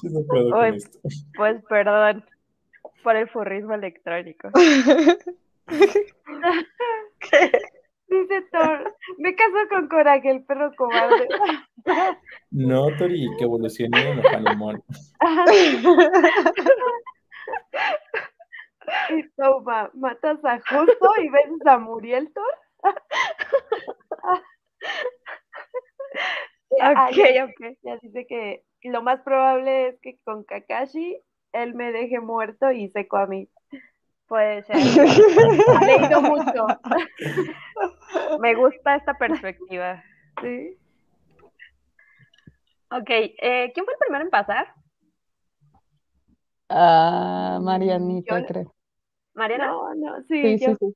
no 0.50 0.56
Ay. 0.60 0.76
esto. 0.76 0.98
Pues 1.36 1.62
perdón 1.68 2.24
por 3.02 3.16
el 3.16 3.28
furrismo 3.28 3.74
electrónico. 3.74 4.48
Dice 8.10 8.42
Thor, 8.50 8.94
me 9.18 9.36
caso 9.36 9.68
con 9.68 9.86
Coraje, 9.88 10.30
el 10.30 10.44
perro 10.44 10.72
cobarde. 10.76 11.28
No, 12.50 12.88
Tori, 12.98 13.28
que 13.38 13.44
evolucione 13.44 14.10
en 14.10 14.18
Ojanimon. 14.18 14.82
y 19.10 19.22
toma, 19.36 19.88
matas 19.94 20.44
a 20.44 20.58
Justo 20.58 21.12
y 21.22 21.28
ves 21.30 21.46
a 21.64 21.78
Muriel 21.78 22.32
Thor. 22.32 22.52
Ok, 26.70 27.18
ok. 27.44 27.60
ya 27.82 27.96
dice 28.02 28.26
que 28.26 28.64
lo 28.82 29.02
más 29.02 29.20
probable 29.22 29.88
es 29.88 29.98
que 30.00 30.18
con 30.24 30.44
Kakashi 30.44 31.20
él 31.52 31.74
me 31.74 31.92
deje 31.92 32.20
muerto 32.20 32.70
y 32.70 32.88
seco 32.88 33.16
a 33.16 33.26
mí. 33.26 33.48
Puede 34.26 34.62
ser. 34.62 34.76
Ha 35.80 35.84
leído 35.84 36.22
mucho. 36.22 36.66
Me 38.40 38.54
gusta 38.54 38.96
esta 38.96 39.14
perspectiva. 39.14 40.02
Sí. 40.40 40.76
Ok, 42.92 43.08
eh, 43.08 43.70
¿quién 43.72 43.84
fue 43.84 43.94
el 43.94 43.98
primero 44.00 44.24
en 44.24 44.30
pasar? 44.30 44.74
Ah, 46.68 47.58
Marianita, 47.62 48.40
Yo- 48.40 48.46
creo. 48.46 48.74
Mariana. 49.34 49.66
No, 49.68 49.94
no, 49.94 50.22
sí, 50.22 50.58
Sí, 50.58 50.64
yo- 50.64 50.70
sí, 50.72 50.76
sí. 50.80 50.94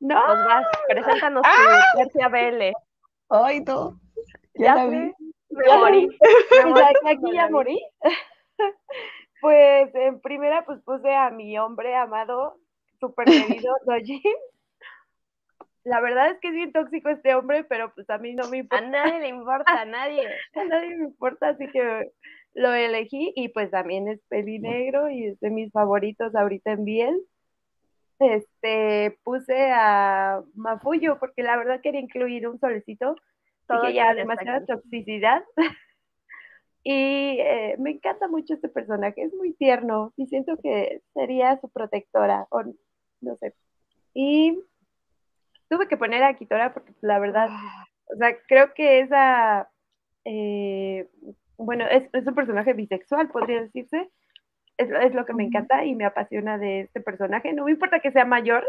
No, 0.00 0.14
Pues 0.26 0.38
vas, 0.44 0.66
preséntanos 0.88 1.42
tu 1.42 1.98
tercia 1.98 2.28
BL. 2.28 2.72
Ay, 3.30 3.60
no. 3.60 3.98
Ya 4.54 4.66
Ya 4.66 4.74
la 4.76 4.86
vi. 4.86 4.96
me 5.50 5.76
morí. 5.78 6.08
Me 6.64 6.70
morí 6.70 6.82
aquí, 7.06 7.32
ya 7.34 7.48
morí. 7.50 7.80
Pues 9.40 9.94
en 9.94 10.20
primera 10.20 10.64
pues 10.64 10.80
puse 10.82 11.14
a 11.14 11.30
mi 11.30 11.58
hombre 11.58 11.94
amado, 11.94 12.58
súper 13.00 13.26
querido, 13.26 13.74
Dojin. 13.86 14.20
La 15.84 16.00
verdad 16.00 16.30
es 16.30 16.38
que 16.40 16.48
es 16.48 16.54
bien 16.54 16.72
tóxico 16.72 17.08
este 17.08 17.34
hombre, 17.34 17.64
pero 17.64 17.94
pues 17.94 18.08
a 18.10 18.18
mí 18.18 18.34
no 18.34 18.48
me 18.48 18.58
A 18.58 18.60
importa, 18.60 18.86
nadie 18.86 19.20
le 19.20 19.28
importa, 19.28 19.80
a 19.80 19.84
nadie. 19.84 20.28
a 20.54 20.64
nadie 20.64 20.96
me 20.96 21.04
importa, 21.04 21.48
así 21.48 21.66
que 21.68 22.12
lo 22.54 22.74
elegí 22.74 23.32
y 23.36 23.48
pues 23.48 23.70
también 23.70 24.08
es 24.08 24.20
peli 24.28 24.58
negro 24.58 25.08
y 25.08 25.28
es 25.28 25.40
de 25.40 25.50
mis 25.50 25.72
favoritos 25.72 26.34
ahorita 26.34 26.72
en 26.72 26.84
Biel. 26.84 27.20
Este, 28.18 29.16
puse 29.22 29.70
a 29.72 30.42
Mafuyo 30.54 31.18
porque 31.20 31.42
la 31.42 31.56
verdad 31.56 31.80
quería 31.80 32.00
incluir 32.00 32.48
un 32.48 32.58
solecito 32.58 33.14
Todo 33.68 33.82
que 33.82 33.94
ya 33.94 34.12
demasiada 34.14 34.66
toxicidad. 34.66 35.44
y 36.90 37.38
eh, 37.38 37.76
me 37.78 37.90
encanta 37.90 38.28
mucho 38.28 38.54
este 38.54 38.70
personaje, 38.70 39.22
es 39.22 39.34
muy 39.34 39.52
tierno 39.52 40.14
y 40.16 40.24
siento 40.24 40.56
que 40.56 41.02
sería 41.12 41.60
su 41.60 41.68
protectora, 41.68 42.46
o 42.48 42.62
no 43.20 43.36
sé. 43.36 43.52
Y 44.14 44.58
tuve 45.68 45.86
que 45.86 45.98
poner 45.98 46.22
a 46.22 46.32
Kitora 46.32 46.72
porque 46.72 46.94
la 47.02 47.18
verdad, 47.18 47.50
o 48.06 48.16
sea, 48.16 48.34
creo 48.46 48.72
que 48.72 49.00
esa, 49.00 49.68
eh, 50.24 51.06
bueno, 51.58 51.84
es, 51.90 52.08
es 52.14 52.26
un 52.26 52.34
personaje 52.34 52.72
bisexual, 52.72 53.28
podría 53.28 53.60
decirse. 53.60 54.08
Es, 54.78 54.88
es 54.90 55.14
lo 55.14 55.26
que 55.26 55.34
me 55.34 55.44
encanta 55.44 55.84
y 55.84 55.94
me 55.94 56.06
apasiona 56.06 56.56
de 56.56 56.80
este 56.82 57.02
personaje. 57.02 57.52
No 57.52 57.64
me 57.64 57.72
importa 57.72 58.00
que 58.00 58.12
sea 58.12 58.24
mayor, 58.24 58.64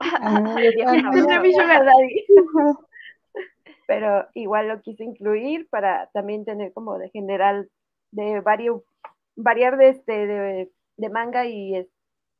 Ah, 0.00 0.18
ah, 0.22 0.56
es 0.60 0.74
de 0.74 0.84
no. 0.84 2.80
Pero 3.90 4.28
igual 4.34 4.68
lo 4.68 4.80
quise 4.82 5.02
incluir 5.02 5.68
para 5.68 6.08
también 6.12 6.44
tener 6.44 6.72
como 6.72 6.96
de 6.96 7.10
general, 7.10 7.68
de 8.12 8.38
vario, 8.38 8.84
variar 9.34 9.76
de 9.78 9.88
este, 9.88 10.28
de, 10.28 10.70
de 10.96 11.08
manga 11.08 11.44
y 11.46 11.88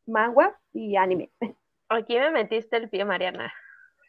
manga 0.06 0.56
y 0.72 0.94
anime. 0.94 1.32
Aquí 1.88 2.16
me 2.20 2.30
metiste 2.30 2.76
el 2.76 2.88
pie, 2.88 3.04
Mariana. 3.04 3.52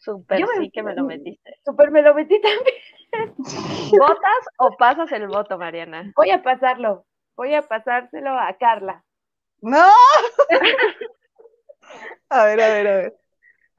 Súper 0.02 0.40
me- 0.40 0.48
sí 0.60 0.70
que 0.70 0.84
me 0.84 0.94
lo 0.94 1.04
metiste. 1.04 1.58
Super 1.66 1.90
me 1.90 2.04
lo 2.04 2.14
metí 2.14 2.40
también. 2.40 3.36
¿Votas 4.00 4.46
o 4.60 4.78
pasas 4.78 5.12
el 5.12 5.28
voto, 5.28 5.58
Mariana? 5.58 6.12
Voy 6.16 6.30
a 6.30 6.44
pasarlo, 6.44 7.08
voy 7.36 7.56
a 7.56 7.64
pasárselo 7.64 8.38
a 8.38 8.56
Carla. 8.60 9.04
No. 9.62 9.88
A 12.30 12.46
ver, 12.46 12.62
a 12.62 12.68
ver, 12.70 12.88
a 12.88 12.96
ver. 12.98 13.18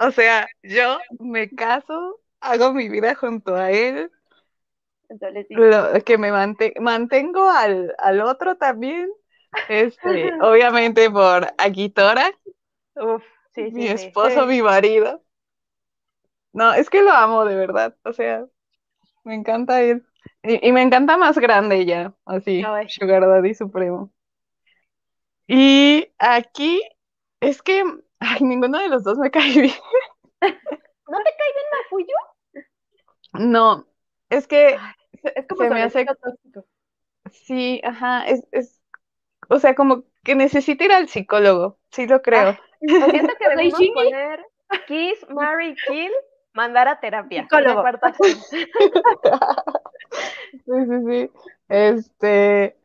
O 0.01 0.11
sea, 0.11 0.49
yo 0.65 0.99
me 1.21 1.49
caso, 1.49 2.19
hago 2.43 2.73
mi 2.75 2.89
vida 2.89 3.15
junto 3.15 3.55
a 3.57 3.71
él, 3.71 4.11
Entonces, 5.09 5.47
sí. 5.49 5.65
lo- 5.71 6.03
que 6.05 6.19
me 6.19 6.31
mante- 6.33 6.75
mantengo 6.81 7.49
al, 7.51 7.95
al 7.99 8.21
otro 8.23 8.57
también, 8.57 9.11
este, 9.69 10.35
obviamente 10.41 11.11
por 11.11 11.49
Akitora, 11.59 12.31
Uf, 12.97 13.23
sí, 13.55 13.71
sí, 13.73 13.73
mi 13.75 13.89
sí. 13.89 14.09
esposo, 14.09 14.47
mi 14.47 14.63
marido. 14.63 15.21
No, 16.53 16.73
es 16.75 16.91
que 16.91 17.03
lo 17.03 17.13
amo 17.13 17.45
de 17.45 17.55
verdad, 17.57 17.97
o 18.05 18.13
sea, 18.13 18.47
me 19.25 19.35
encanta 19.37 19.83
él. 19.83 20.07
Y, 20.43 20.69
y 20.69 20.73
me 20.73 20.83
encanta 20.83 21.17
más 21.19 21.39
grande 21.39 21.87
ya, 21.87 22.15
así, 22.27 22.73
Ay. 22.73 22.87
Sugar 22.87 23.23
Daddy 23.23 23.55
Supremo. 23.55 24.13
Y 25.47 26.09
aquí, 26.19 26.83
es 27.41 27.63
que, 27.63 27.83
ay, 28.21 28.41
ninguno 28.43 28.79
de 28.79 28.89
los 28.89 29.05
dos 29.05 29.19
me 29.19 29.31
cae 29.31 29.53
bien. 29.61 29.75
¿No 31.09 31.19
te 31.23 31.31
cae 31.39 31.53
bien 31.55 31.67
Mafuyo? 31.73 32.17
No, 33.35 33.87
es 34.31 34.47
que 34.47 34.79
Es 35.35 35.47
como 35.47 35.65
se 35.65 35.71
me 35.71 35.83
hace- 35.83 36.05
tóxico. 36.05 36.65
sí, 37.31 37.81
ajá, 37.85 38.25
es, 38.27 38.45
es, 38.53 38.81
o 39.49 39.59
sea, 39.59 39.75
como 39.75 40.05
que 40.25 40.35
necesita 40.35 40.85
ir 40.85 40.93
al 40.93 41.09
psicólogo, 41.09 41.79
sí 41.91 42.07
lo 42.07 42.23
creo. 42.23 42.51
Ah, 42.51 42.61
siento 43.11 43.33
que 43.39 43.45
debemos 43.49 43.83
poner 43.95 44.45
Kiss, 44.87 45.27
Marry, 45.31 45.75
Kill, 45.87 46.11
mandar 46.55 46.89
a 46.89 47.01
terapia. 47.01 47.43
Psicólogo. 47.43 47.85
Sí, 50.53 50.61
sí, 50.65 51.07
sí. 51.07 51.31
Este, 51.69 52.77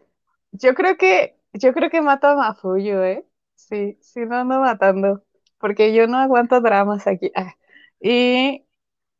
yo 0.52 0.74
creo 0.74 0.98
que, 0.98 1.36
yo 1.54 1.74
creo 1.74 1.90
que 1.90 2.02
mato 2.02 2.28
a 2.28 2.36
Mafuyu, 2.36 3.02
¿eh? 3.04 3.26
Sí, 3.56 3.98
sí 4.02 4.26
lo 4.26 4.36
ando 4.38 4.60
matando, 4.60 5.24
porque 5.60 5.94
yo 5.94 6.08
no 6.08 6.18
aguanto 6.18 6.62
dramas 6.62 7.08
aquí. 7.08 7.32
Ah, 7.36 7.54
Y, 8.00 8.66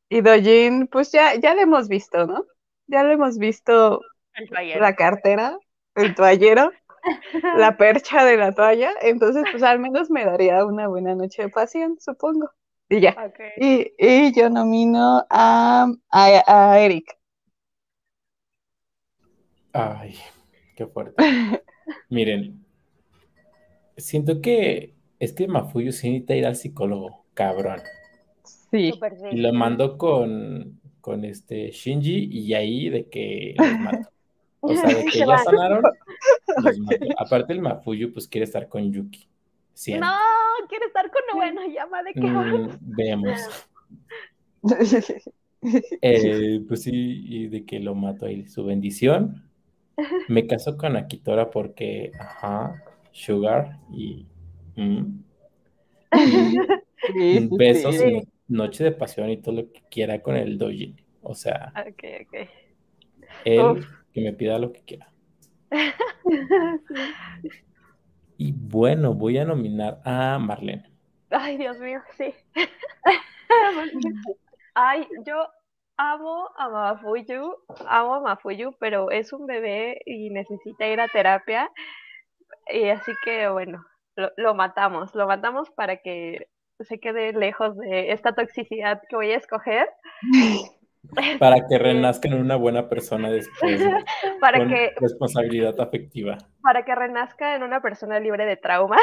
y 0.10 0.22
Dojin, 0.22 0.88
pues 0.88 1.12
ya, 1.12 1.36
ya 1.36 1.54
lo 1.54 1.62
hemos 1.62 1.88
visto, 1.88 2.26
¿no? 2.26 2.46
Ya 2.88 3.04
lo 3.04 3.12
hemos 3.12 3.38
visto 3.38 4.02
El 4.36 4.80
la 4.80 4.96
cartera, 4.96 5.58
el 5.96 6.16
toallero, 6.16 6.72
la 7.58 7.78
percha 7.78 8.24
de 8.24 8.38
la 8.38 8.54
toalla, 8.54 8.92
entonces 9.02 9.44
pues 9.52 9.64
al 9.64 9.80
menos 9.80 10.10
me 10.10 10.26
daría 10.26 10.66
una 10.66 10.88
buena 10.88 11.16
noche 11.16 11.44
de 11.44 11.50
pasión, 11.50 11.98
supongo. 12.00 12.52
Y 12.90 13.02
ya. 13.02 13.34
Y, 13.60 13.94
y 13.98 14.34
yo 14.34 14.50
nomino 14.50 15.26
a, 15.30 15.88
a, 16.10 16.44
a 16.48 16.80
Eric. 16.80 17.18
Ay, 19.74 20.16
qué 20.76 20.88
fuerte. 20.88 21.16
Miren, 22.10 22.66
siento 23.98 24.42
que 24.42 24.94
es 25.20 25.34
que 25.34 25.48
Mafuyu 25.48 25.92
sí 25.92 26.10
necesita 26.10 26.36
ir 26.36 26.46
al 26.46 26.56
psicólogo, 26.56 27.26
cabrón. 27.34 27.82
Sí. 28.72 28.92
Y 29.32 29.38
lo 29.38 29.54
mando 29.54 29.98
con, 29.98 30.80
con 31.02 31.24
este 31.24 31.72
Shinji 31.72 32.30
y 32.32 32.54
ahí 32.54 32.90
de 32.90 33.08
que 33.08 33.56
los 33.58 33.80
mato. 33.80 34.10
O 34.60 34.76
sea, 34.76 34.94
de 34.94 35.06
que 35.12 35.20
ya 35.20 35.38
sanaron, 35.38 35.84
los 36.64 36.80
mato. 36.80 37.06
Aparte 37.18 37.54
el 37.54 37.62
Mafuyu 37.62 38.14
pues 38.14 38.28
quiere 38.28 38.46
estar 38.46 38.68
con 38.68 38.92
Yuki. 38.92 39.28
Siempre. 39.74 40.08
No, 40.08 40.16
quiere 40.68 40.86
estar 40.86 41.10
con 41.12 41.22
Bueno 41.36 41.62
Llama 41.68 42.04
de 42.04 42.14
qué? 42.14 42.22
Mm, 42.22 42.70
veamos. 42.82 43.40
Eh, 46.04 46.62
pues 46.68 46.84
sí, 46.84 46.92
y 46.94 47.48
de 47.48 47.66
que 47.66 47.80
lo 47.80 47.96
mato 47.96 48.28
ahí. 48.28 48.46
Su 48.46 48.64
bendición. 48.64 49.50
Me 50.28 50.46
caso 50.46 50.78
con 50.78 50.96
Akitora 50.96 51.50
porque, 51.50 52.12
ajá, 52.20 52.84
Sugar 53.12 53.80
y... 53.92 54.28
mm, 54.76 55.24
Sí, 56.14 56.60
sí, 57.14 57.50
besos 57.52 57.96
sí. 57.96 58.22
Noche 58.48 58.84
de 58.86 58.92
pasión 58.92 59.30
y 59.30 59.38
todo 59.42 59.56
lo 59.56 59.72
que 59.72 59.82
quiera 59.90 60.22
con 60.22 60.36
el 60.36 60.58
Dojin. 60.58 61.00
O 61.22 61.34
sea, 61.36 61.72
Ok, 61.76 62.04
ok. 62.28 62.50
él 63.46 63.60
Uf. 63.62 63.86
que 64.14 64.22
me 64.22 64.34
pida 64.34 64.58
lo 64.60 64.72
que 64.74 64.82
quiera. 64.84 65.12
Y 68.38 68.52
bueno, 68.54 69.14
voy 69.14 69.38
a 69.40 69.46
nominar 69.46 70.00
a 70.06 70.38
Marlene. 70.40 70.92
Ay, 71.32 71.58
Dios 71.58 71.78
mío, 71.80 72.00
sí. 72.18 72.34
Ay, 74.76 75.08
yo 75.26 75.48
amo 75.98 76.50
a 76.56 76.70
Mafuyu, 76.70 77.56
amo 77.88 78.16
a 78.16 78.20
Mafuyu, 78.22 78.74
pero 78.80 79.10
es 79.12 79.34
un 79.34 79.48
bebé 79.48 80.02
y 80.06 80.30
necesita 80.30 80.88
ir 80.88 81.02
a 81.02 81.08
terapia. 81.08 81.72
Y 82.72 82.90
así 82.90 83.12
que, 83.26 83.50
bueno, 83.50 83.84
lo, 84.16 84.32
lo 84.38 84.54
matamos, 84.54 85.16
lo 85.16 85.26
matamos 85.28 85.70
para 85.72 85.98
que 85.98 86.48
se 86.80 87.00
quede 87.00 87.34
lejos 87.34 87.78
de 87.78 88.12
esta 88.12 88.34
toxicidad 88.34 89.02
que 89.10 89.16
voy 89.16 89.32
a 89.32 89.38
escoger, 89.38 89.88
Para 91.40 91.68
que 91.68 91.78
renazca 91.78 92.28
en 92.28 92.36
una 92.36 92.56
buena 92.56 92.90
persona 92.90 93.30
después, 93.30 93.84
¿no? 93.84 93.98
para 94.42 94.60
con 94.60 94.70
que, 94.70 94.94
responsabilidad 95.00 95.80
afectiva. 95.80 96.38
para 96.62 96.84
que 96.84 96.96
renazca 96.96 97.56
en 97.56 97.64
una 97.64 97.82
persona 97.82 98.20
libre 98.20 98.46
de 98.46 98.58
traumas. 98.58 99.02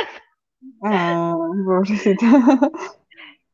Ah, 0.82 1.34
pobrecita. 1.64 2.26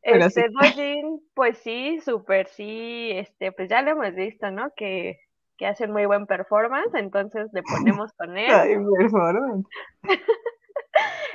Este, 0.02 0.46
sí. 0.48 0.54
Dojin, 0.58 1.20
pues 1.34 1.58
sí, 1.58 2.00
súper 2.00 2.46
sí, 2.46 3.10
este, 3.12 3.52
pues 3.52 3.68
ya 3.68 3.82
lo 3.82 3.90
hemos 3.90 4.14
visto, 4.14 4.50
¿no? 4.50 4.72
Que, 4.74 5.20
que 5.58 5.66
hacen 5.66 5.92
muy 5.92 6.06
buen 6.06 6.26
performance, 6.26 6.94
entonces 6.94 7.50
le 7.52 7.62
ponemos 7.62 8.10
con 8.14 8.38
él. 8.38 8.50
Ay, 8.50 8.76
performance. 8.98 9.68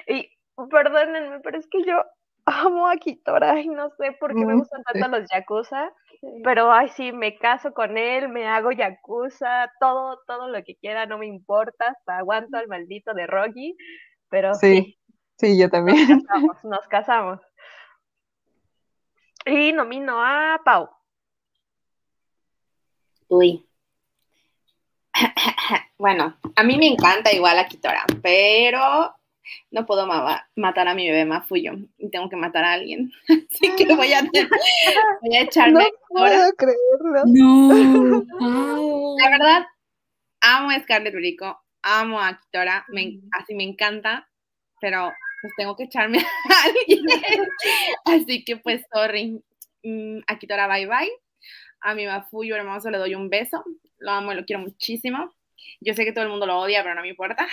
Y 0.08 0.32
perdónenme, 0.72 1.42
pero 1.42 1.60
es 1.60 1.68
que 1.68 1.84
yo 1.84 2.02
amo 2.46 2.88
a 2.88 2.98
Kitora 2.98 3.60
y 3.60 3.68
no 3.68 3.90
sé 3.98 4.12
por 4.20 4.34
qué 4.34 4.46
me 4.46 4.56
gustan 4.56 4.84
tanto 4.84 5.08
los 5.20 5.30
Yakuza, 5.32 5.92
pero 6.44 6.72
ay 6.72 6.90
sí, 6.90 7.12
me 7.12 7.38
caso 7.38 7.74
con 7.74 7.98
él, 7.98 8.30
me 8.30 8.48
hago 8.48 8.72
Yakuza, 8.72 9.72
todo, 9.80 10.20
todo 10.28 10.48
lo 10.48 10.64
que 10.64 10.76
quiera, 10.76 11.06
no 11.06 11.18
me 11.18 11.28
importa, 11.28 11.90
hasta 11.90 12.20
aguanto 12.20 12.58
al 12.58 12.68
maldito 12.68 13.14
de 13.14 13.28
Rocky, 13.28 13.76
pero 14.30 14.54
sí, 14.54 14.98
Sí, 15.38 15.54
sí, 15.54 15.60
yo 15.60 15.70
también. 15.70 15.98
casamos, 16.28 16.64
nos 16.64 16.88
casamos. 16.88 17.40
Y 19.46 19.74
nomino 19.74 20.24
a 20.24 20.60
Pau. 20.64 20.90
Uy. 23.28 23.68
Bueno, 25.98 26.38
a 26.58 26.64
mí 26.64 26.78
me 26.78 26.88
encanta 26.88 27.32
igual 27.32 27.58
a 27.58 27.68
Kitora, 27.68 28.04
pero 28.22 29.16
no 29.72 29.86
puedo 29.86 30.06
ma- 30.08 30.48
matar 30.56 30.88
a 30.88 30.94
mi 30.96 31.08
bebé 31.08 31.26
Mafuyo 31.26 31.74
y 31.98 32.10
tengo 32.10 32.30
que 32.30 32.36
matar 32.36 32.64
a 32.64 32.74
alguien. 32.74 33.12
Así 33.52 33.76
que 33.76 33.96
voy 33.96 34.14
a, 34.14 34.22
voy 35.22 35.36
a 35.36 35.42
echarme 35.42 35.84
No 35.84 35.90
puedo 36.10 36.54
creerlo. 36.54 37.24
No. 38.40 39.16
La 39.20 39.30
verdad, 39.30 39.66
amo 40.42 40.70
a 40.72 40.80
Scarlett 40.82 41.14
Rico, 41.16 41.60
amo 41.82 42.20
a 42.20 42.40
Kitora, 42.40 42.86
me 42.90 43.20
así 43.32 43.56
me 43.56 43.64
encanta, 43.64 44.28
pero 44.82 45.12
pues 45.42 45.54
tengo 45.58 45.76
que 45.76 45.84
echarme 45.84 46.20
a 46.50 46.64
alguien. 46.66 47.06
Así 48.06 48.44
que 48.44 48.58
pues, 48.58 48.84
sorry. 48.94 49.42
Mm, 49.84 50.20
A 50.28 50.38
Kitora, 50.40 50.68
bye 50.68 50.88
bye. 50.88 51.12
A 51.82 51.94
mi 51.94 52.06
Mafuyo 52.08 52.56
hermoso 52.56 52.90
le 52.90 52.98
doy 52.98 53.14
un 53.16 53.30
beso. 53.30 53.64
Lo 54.00 54.12
amo 54.12 54.34
y 54.34 54.36
lo 54.36 54.46
quiero 54.46 54.62
muchísimo. 54.62 55.34
Yo 55.82 55.94
sé 55.94 56.04
que 56.06 56.12
todo 56.12 56.24
el 56.24 56.32
mundo 56.32 56.46
lo 56.48 56.58
odia, 56.60 56.82
pero 56.84 56.96
no 56.96 57.02
me 57.02 57.10
importa. 57.10 57.48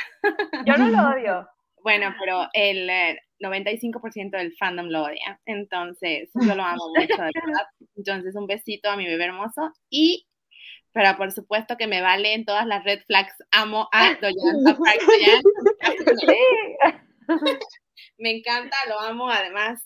Yo 0.64 0.77
no 0.77 0.89
lo 0.89 1.10
odio. 1.10 1.48
Bueno, 1.83 2.15
pero 2.19 2.49
el 2.53 2.89
eh, 2.89 3.21
95% 3.41 4.31
del 4.31 4.55
fandom 4.57 4.87
lo 4.87 5.05
odia. 5.05 5.41
Entonces, 5.47 6.31
yo 6.55 6.55
lo 6.55 6.63
amo 6.63 6.89
mucho, 6.89 7.23
de 7.23 7.31
verdad. 7.35 7.67
Entonces, 7.97 8.35
un 8.37 8.47
besito 8.47 8.89
a 8.91 8.97
mi 8.97 9.07
bebé 9.07 9.25
hermoso. 9.25 9.73
Y, 9.91 10.27
pero 10.93 11.17
por 11.17 11.33
supuesto 11.33 11.77
que 11.77 11.87
me 11.87 12.01
valen 12.01 12.45
todas 12.45 12.67
las 12.67 12.85
red 12.85 13.01
flags. 13.07 13.35
Amo 13.51 13.89
a 13.93 14.15
Doyan, 14.15 14.67
a 14.67 14.77
Park 14.77 15.01
Doyan. 16.07 17.01
Me 18.19 18.31
encanta, 18.37 18.77
lo 18.89 19.01
amo, 19.01 19.29
además. 19.31 19.83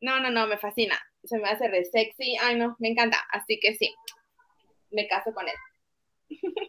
No, 0.00 0.20
no, 0.20 0.30
no, 0.30 0.46
me 0.46 0.58
fascina. 0.58 0.98
Se 1.24 1.38
me 1.38 1.48
hace 1.48 1.68
re 1.68 1.84
sexy. 1.84 2.36
Ay, 2.40 2.56
no, 2.56 2.76
me 2.78 2.88
encanta. 2.88 3.18
Así 3.30 3.58
que 3.60 3.74
sí, 3.74 3.94
me 4.90 5.06
caso 5.08 5.32
con 5.32 5.48
él. 5.48 5.54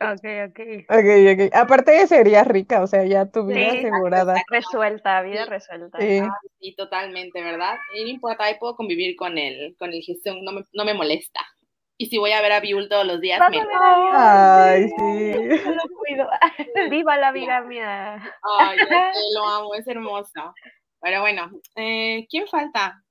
Ok, 0.04 0.26
ok. 0.50 0.60
Ok, 0.90 1.10
ok. 1.34 1.56
Aparte 1.56 2.08
sería 2.08 2.44
rica, 2.44 2.82
o 2.82 2.88
sea, 2.88 3.06
ya 3.06 3.26
tu 3.26 3.46
vida 3.46 3.72
Sí, 3.72 3.78
asegurada. 3.80 4.36
Resuelta, 4.50 5.22
vida 5.22 5.46
resuelta. 5.46 5.98
Sí. 6.00 6.22
Sí, 6.60 6.76
totalmente, 6.76 7.42
¿verdad? 7.42 7.78
Y 7.96 8.04
no 8.04 8.10
importa, 8.10 8.46
ahí 8.46 8.56
puedo 8.60 8.76
convivir 8.76 9.16
con 9.16 9.38
el, 9.38 9.76
con 9.78 9.94
el 9.94 10.02
gestión, 10.02 10.44
no 10.44 10.52
me, 10.52 10.64
no 10.74 10.86
me 10.86 10.94
molesta. 10.94 11.40
Y 11.98 12.08
si 12.08 12.18
voy 12.18 12.32
a 12.32 12.42
ver 12.42 12.52
a 12.52 12.60
Biul 12.60 12.90
todos 12.90 13.06
los 13.06 13.22
días, 13.22 13.40
me... 13.50 13.62
Ay, 14.12 14.90
sí. 14.90 15.34
Yo 15.34 15.72
lo 15.72 15.84
cuido. 15.98 16.28
Viva 16.90 17.18
la 17.18 17.32
bigamia. 17.32 18.16
Ay, 18.16 18.78
ya 18.78 18.86
sé, 19.14 19.20
lo 19.36 19.48
amo, 19.48 19.76
es 19.76 19.88
hermoso. 19.88 20.54
Pero 21.00 21.22
bueno, 21.22 21.52
eh, 21.76 22.26
¿quién 22.30 22.48
falta? 22.48 23.04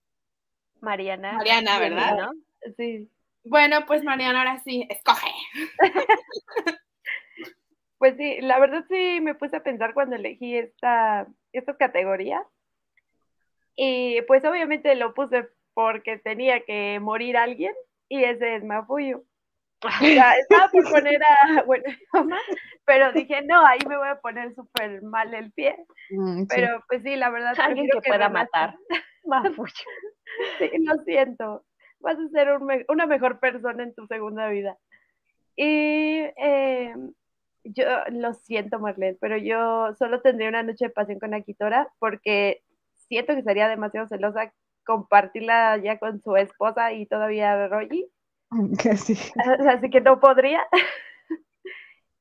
Mariana. 0.81 1.33
Mariana, 1.35 1.79
¿verdad? 1.79 2.17
¿no? 2.19 2.33
Sí. 2.77 3.09
Bueno, 3.45 3.85
pues 3.87 4.05
Mariana, 4.05 4.41
ahora 4.41 4.63
sí, 4.65 4.87
escoge. 4.89 5.31
Pues 8.03 8.17
sí, 8.17 8.41
la 8.41 8.59
verdad 8.59 8.85
sí 8.89 9.21
me 9.21 9.37
puse 9.37 9.55
a 9.55 9.63
pensar 9.63 9.95
cuando 9.95 10.17
elegí 10.17 10.57
esta, 10.57 11.25
estas 11.53 11.77
categorías. 11.77 12.43
Y 13.77 14.21
pues 14.23 14.45
obviamente 14.45 14.97
lo 14.97 15.15
puse 15.15 15.49
porque 15.73 16.19
tenía 16.19 16.65
que 16.65 16.99
morir 17.01 17.37
alguien 17.37 17.73
y 18.09 18.25
ese 18.25 18.57
es 18.57 18.65
Mafuyu. 18.65 19.25
O 19.85 19.91
sea, 20.01 20.35
estaba 20.37 20.69
por 20.71 20.91
poner 20.91 21.21
a, 21.23 21.63
bueno, 21.63 21.85
mamá, 22.13 22.41
pero 22.85 23.13
dije, 23.13 23.41
no, 23.43 23.65
ahí 23.65 23.79
me 23.89 23.97
voy 23.97 24.09
a 24.09 24.21
poner 24.21 24.53
súper 24.57 25.01
mal 25.03 25.33
el 25.33 25.53
pie. 25.53 25.77
Mm, 26.11 26.41
sí. 26.41 26.47
Pero 26.49 26.83
pues 26.89 27.03
sí, 27.05 27.15
la 27.15 27.31
verdad. 27.31 27.55
Alguien 27.61 27.87
prefiero 27.87 28.01
que 28.01 28.09
pueda 28.09 28.29
matar. 28.29 28.75
Mafuyo. 29.25 29.73
Sí, 30.59 30.71
lo 30.81 31.05
siento. 31.05 31.65
Vas 32.03 32.19
a 32.19 32.29
ser 32.29 32.53
un 32.53 32.67
me- 32.67 32.85
una 32.89 33.07
mejor 33.07 33.39
persona 33.41 33.83
en 33.83 33.95
tu 33.95 34.07
segunda 34.07 34.49
vida. 34.49 34.77
Y 35.57 36.23
eh, 36.37 36.95
yo 37.65 37.85
lo 38.11 38.35
siento, 38.35 38.79
Marlene, 38.79 39.19
pero 39.21 39.37
yo 39.37 39.95
solo 39.99 40.21
tendría 40.21 40.49
una 40.49 40.63
noche 40.63 40.87
de 40.87 40.91
pasión 40.91 41.19
con 41.21 41.35
Akitora 41.35 41.89
porque 41.99 42.63
siento 43.09 43.35
que 43.35 43.43
sería 43.43 43.69
demasiado 43.69 44.09
celosa 44.09 44.53
compartirla 44.85 45.77
ya 45.79 45.99
con 45.99 46.21
su 46.23 46.37
esposa 46.37 46.93
y 46.93 47.07
todavía 47.07 47.69
Rogi. 47.69 48.09
Sí. 48.97 49.17
Así 49.69 49.91
que 49.91 50.01
no 50.01 50.21
podría. 50.21 50.63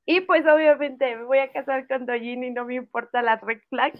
Y 0.03 0.21
pues 0.21 0.43
obviamente 0.47 1.15
me 1.15 1.23
voy 1.23 1.37
a 1.37 1.51
casar 1.51 1.87
con 1.87 2.05
Dojin 2.05 2.43
y 2.43 2.51
no 2.51 2.65
me 2.65 2.75
importa 2.75 3.21
las 3.21 3.39
red 3.41 3.59
flags. 3.69 3.99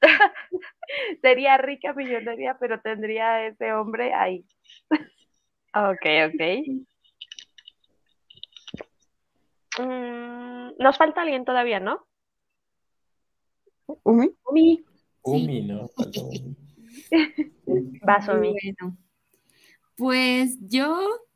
Sería 1.22 1.56
rica 1.58 1.92
millonaria, 1.92 2.56
pero 2.58 2.80
tendría 2.80 3.34
a 3.34 3.46
ese 3.46 3.72
hombre 3.72 4.14
ahí. 4.14 4.44
Ok, 5.74 6.06
ok. 6.28 6.42
Mm, 9.80 10.70
nos 10.78 10.96
falta 10.96 11.22
alguien 11.22 11.44
todavía, 11.44 11.80
¿no? 11.80 12.06
¿Umi? 14.02 14.30
Umi. 14.44 14.84
Umi, 15.22 15.62
¿no? 15.62 15.90
Vas, 18.02 18.28
Umi. 18.28 18.54
Bueno, 18.78 18.96
pues 19.96 20.56
yo 20.60 21.26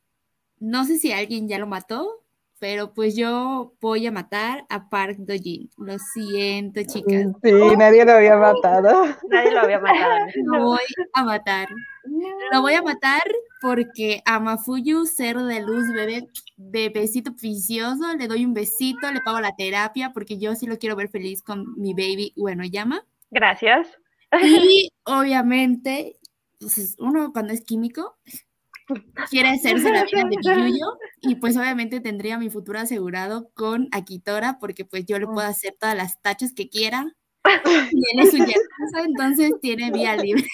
no 0.61 0.85
sé 0.85 0.99
si 0.99 1.11
alguien 1.13 1.49
ya 1.49 1.59
lo 1.59 1.67
mató, 1.67 2.22
pero 2.63 2.95
pues 2.95 3.17
yo 3.17 3.75
voy 3.81 4.07
a 4.07 4.13
matar 4.13 4.65
a 4.69 4.89
Park 4.89 5.17
Dojin. 5.19 5.69
Lo 5.79 5.99
siento, 5.99 6.81
chicas. 6.85 7.27
Sí, 7.43 7.53
nadie 7.77 8.05
lo 8.05 8.13
había 8.13 8.37
matado. 8.37 9.05
Nadie 9.29 9.51
lo 9.51 9.61
había 9.63 9.81
matado. 9.81 10.27
Lo 10.45 10.65
voy 10.67 10.79
a 11.13 11.25
matar. 11.25 11.69
Lo 12.53 12.61
voy 12.61 12.75
a 12.75 12.83
matar 12.83 13.23
porque 13.61 14.23
a 14.25 14.39
Mafuyu, 14.39 15.07
cero 15.07 15.45
de 15.45 15.61
luz, 15.61 15.93
bebé, 15.93 16.29
bebecito 16.57 17.35
precioso, 17.35 18.15
le 18.17 18.29
doy 18.29 18.45
un 18.45 18.55
besito, 18.55 19.11
le 19.11 19.23
pago 19.23 19.41
la 19.41 19.57
terapia 19.57 20.13
porque 20.13 20.39
yo 20.39 20.55
sí 20.55 20.67
lo 20.67 20.79
quiero 20.79 20.95
ver 20.95 21.09
feliz 21.09 21.43
con 21.43 21.75
mi 21.77 21.95
baby, 21.95 22.33
bueno, 22.37 22.63
llama. 22.63 23.05
Gracias. 23.33 23.89
Y 24.41 24.93
obviamente, 25.03 26.17
pues, 26.61 26.95
uno 27.01 27.33
cuando 27.33 27.55
es 27.55 27.65
químico 27.65 28.17
quiere 29.31 29.49
hacerse 29.51 29.91
la 29.91 30.05
vida 30.05 30.25
de 30.29 30.37
Yuyo 30.43 30.87
y 31.21 31.37
pues 31.37 31.57
obviamente 31.57 32.01
tendría 32.01 32.39
mi 32.39 32.51
futuro 32.51 32.79
asegurado 32.79 33.51
con 33.55 33.89
Akitora 33.93 34.59
porque 34.59 34.85
pues 34.85 35.05
yo 35.07 35.19
le 35.19 35.27
puedo 35.27 35.47
hacer 35.47 35.77
todas 35.79 35.97
las 35.97 36.21
tachas 36.23 36.53
que 36.55 36.69
quiera. 36.69 37.07
Tiene 37.91 38.27
su 38.31 38.37
entonces 39.05 39.53
tiene 39.61 39.91
vía 39.91 40.17
libre. 40.17 40.45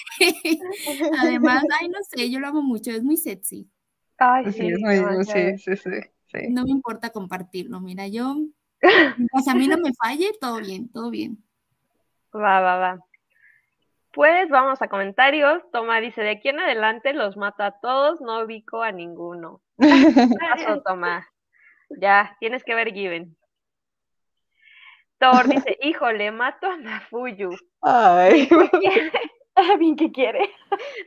Además, 1.19 1.63
ay, 1.79 1.87
no 1.89 1.99
sé, 2.09 2.29
yo 2.31 2.39
lo 2.39 2.47
amo 2.47 2.61
mucho, 2.63 2.91
es 2.91 3.03
muy 3.03 3.17
sexy. 3.17 3.69
Ay, 4.17 4.51
Sí, 4.51 4.67
es 4.67 4.79
muy- 4.79 4.95
demasiado. 4.95 5.57
sí, 5.57 5.75
sí, 5.75 5.77
sí, 5.77 5.89
sí. 6.27 6.47
No 6.49 6.63
me 6.63 6.71
importa 6.71 7.11
compartirlo, 7.11 7.79
mira, 7.79 8.07
yo, 8.07 8.35
pues 9.31 9.47
a 9.47 9.55
mí 9.55 9.67
no 9.67 9.77
me 9.77 9.93
falle, 9.93 10.31
todo 10.41 10.57
bien, 10.59 10.89
todo 10.89 11.09
bien. 11.09 11.43
Va, 12.33 12.59
va, 12.59 12.75
va. 12.77 12.99
Pues 14.11 14.49
vamos 14.49 14.81
a 14.81 14.87
comentarios. 14.87 15.61
Toma 15.71 15.99
dice, 16.01 16.21
de 16.21 16.31
aquí 16.31 16.49
en 16.49 16.59
adelante 16.59 17.13
los 17.13 17.37
mato 17.37 17.63
a 17.63 17.79
todos, 17.79 18.21
no 18.21 18.39
ubico 18.43 18.81
a 18.81 18.91
ninguno. 18.91 19.61
Paso, 19.77 20.81
Toma. 20.81 21.27
Ya, 21.89 22.35
tienes 22.39 22.63
que 22.63 22.75
ver 22.75 22.91
Given. 22.93 23.35
Thor 25.19 25.47
dice, 25.47 25.77
híjole, 25.81 26.31
mato 26.31 26.67
a 26.67 26.77
Mafuyu. 26.77 27.51
Ay, 27.81 28.49
Bien 29.77 29.95
que 29.97 30.11
quiere. 30.11 30.49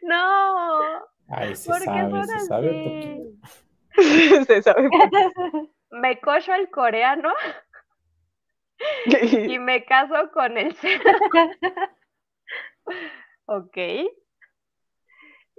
No, 0.03 1.01
Ay, 1.29 1.57
se 1.57 1.71
¿por 1.71 1.79
qué 1.81 1.87
sabe, 1.87 2.11
son 2.11 2.27
se 2.29 2.41
sabe 2.47 2.69
así? 2.71 3.41
poquito. 3.95 4.45
se 4.45 4.63
sabe. 4.63 4.91
Me 5.91 6.21
cocho 6.21 6.55
el 6.55 6.71
coreano 6.71 7.33
y 9.33 9.59
me 9.59 9.85
caso 9.85 10.31
con 10.33 10.59
el 10.59 10.75
cerdo. 10.75 11.11
Ok. 13.47 13.77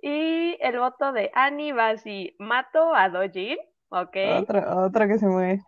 Y 0.02 0.58
el 0.60 0.80
voto 0.80 1.12
de 1.14 1.32
Annie 1.34 1.74
va 1.74 1.90
así, 1.90 2.36
mato 2.40 2.94
a 2.96 3.10
Dojin, 3.10 3.58
ok, 3.90 4.18
Otro, 4.42 4.86
otro 4.86 5.08
que 5.08 5.18
se 5.18 5.28
mueve. 5.28 5.62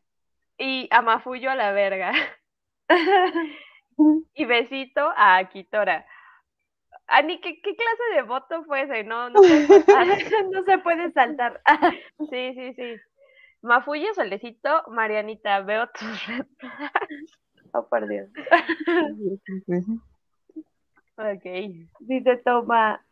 y 0.57 0.87
a 0.91 1.01
Mafuyo 1.01 1.51
a 1.51 1.55
la 1.55 1.71
verga. 1.71 2.11
Y 4.33 4.43
besito 4.43 5.01
a 5.15 5.37
Akitora. 5.37 6.05
Ani, 7.07 7.39
¿qué, 7.39 7.61
qué 7.61 7.75
clase 7.75 8.15
de 8.15 8.23
voto 8.23 8.63
fue 8.65 8.81
ese? 8.81 9.05
No, 9.05 9.29
no 9.29 9.39
no 10.51 10.63
se 10.65 10.77
puede 10.79 11.11
saltar. 11.13 11.61
Sí, 12.29 12.53
sí, 12.55 12.73
sí. 12.73 12.95
Mafuyo, 13.61 14.13
Solecito, 14.13 14.83
Marianita, 14.89 15.61
veo 15.61 15.87
tus 15.97 16.27
red 16.27 16.45
flags. 16.59 17.39
Oh, 17.73 17.87
por 17.87 18.05
Dios. 18.07 18.27
Ok. 21.17 21.45
Dice 21.99 22.37
Toma, 22.43 23.05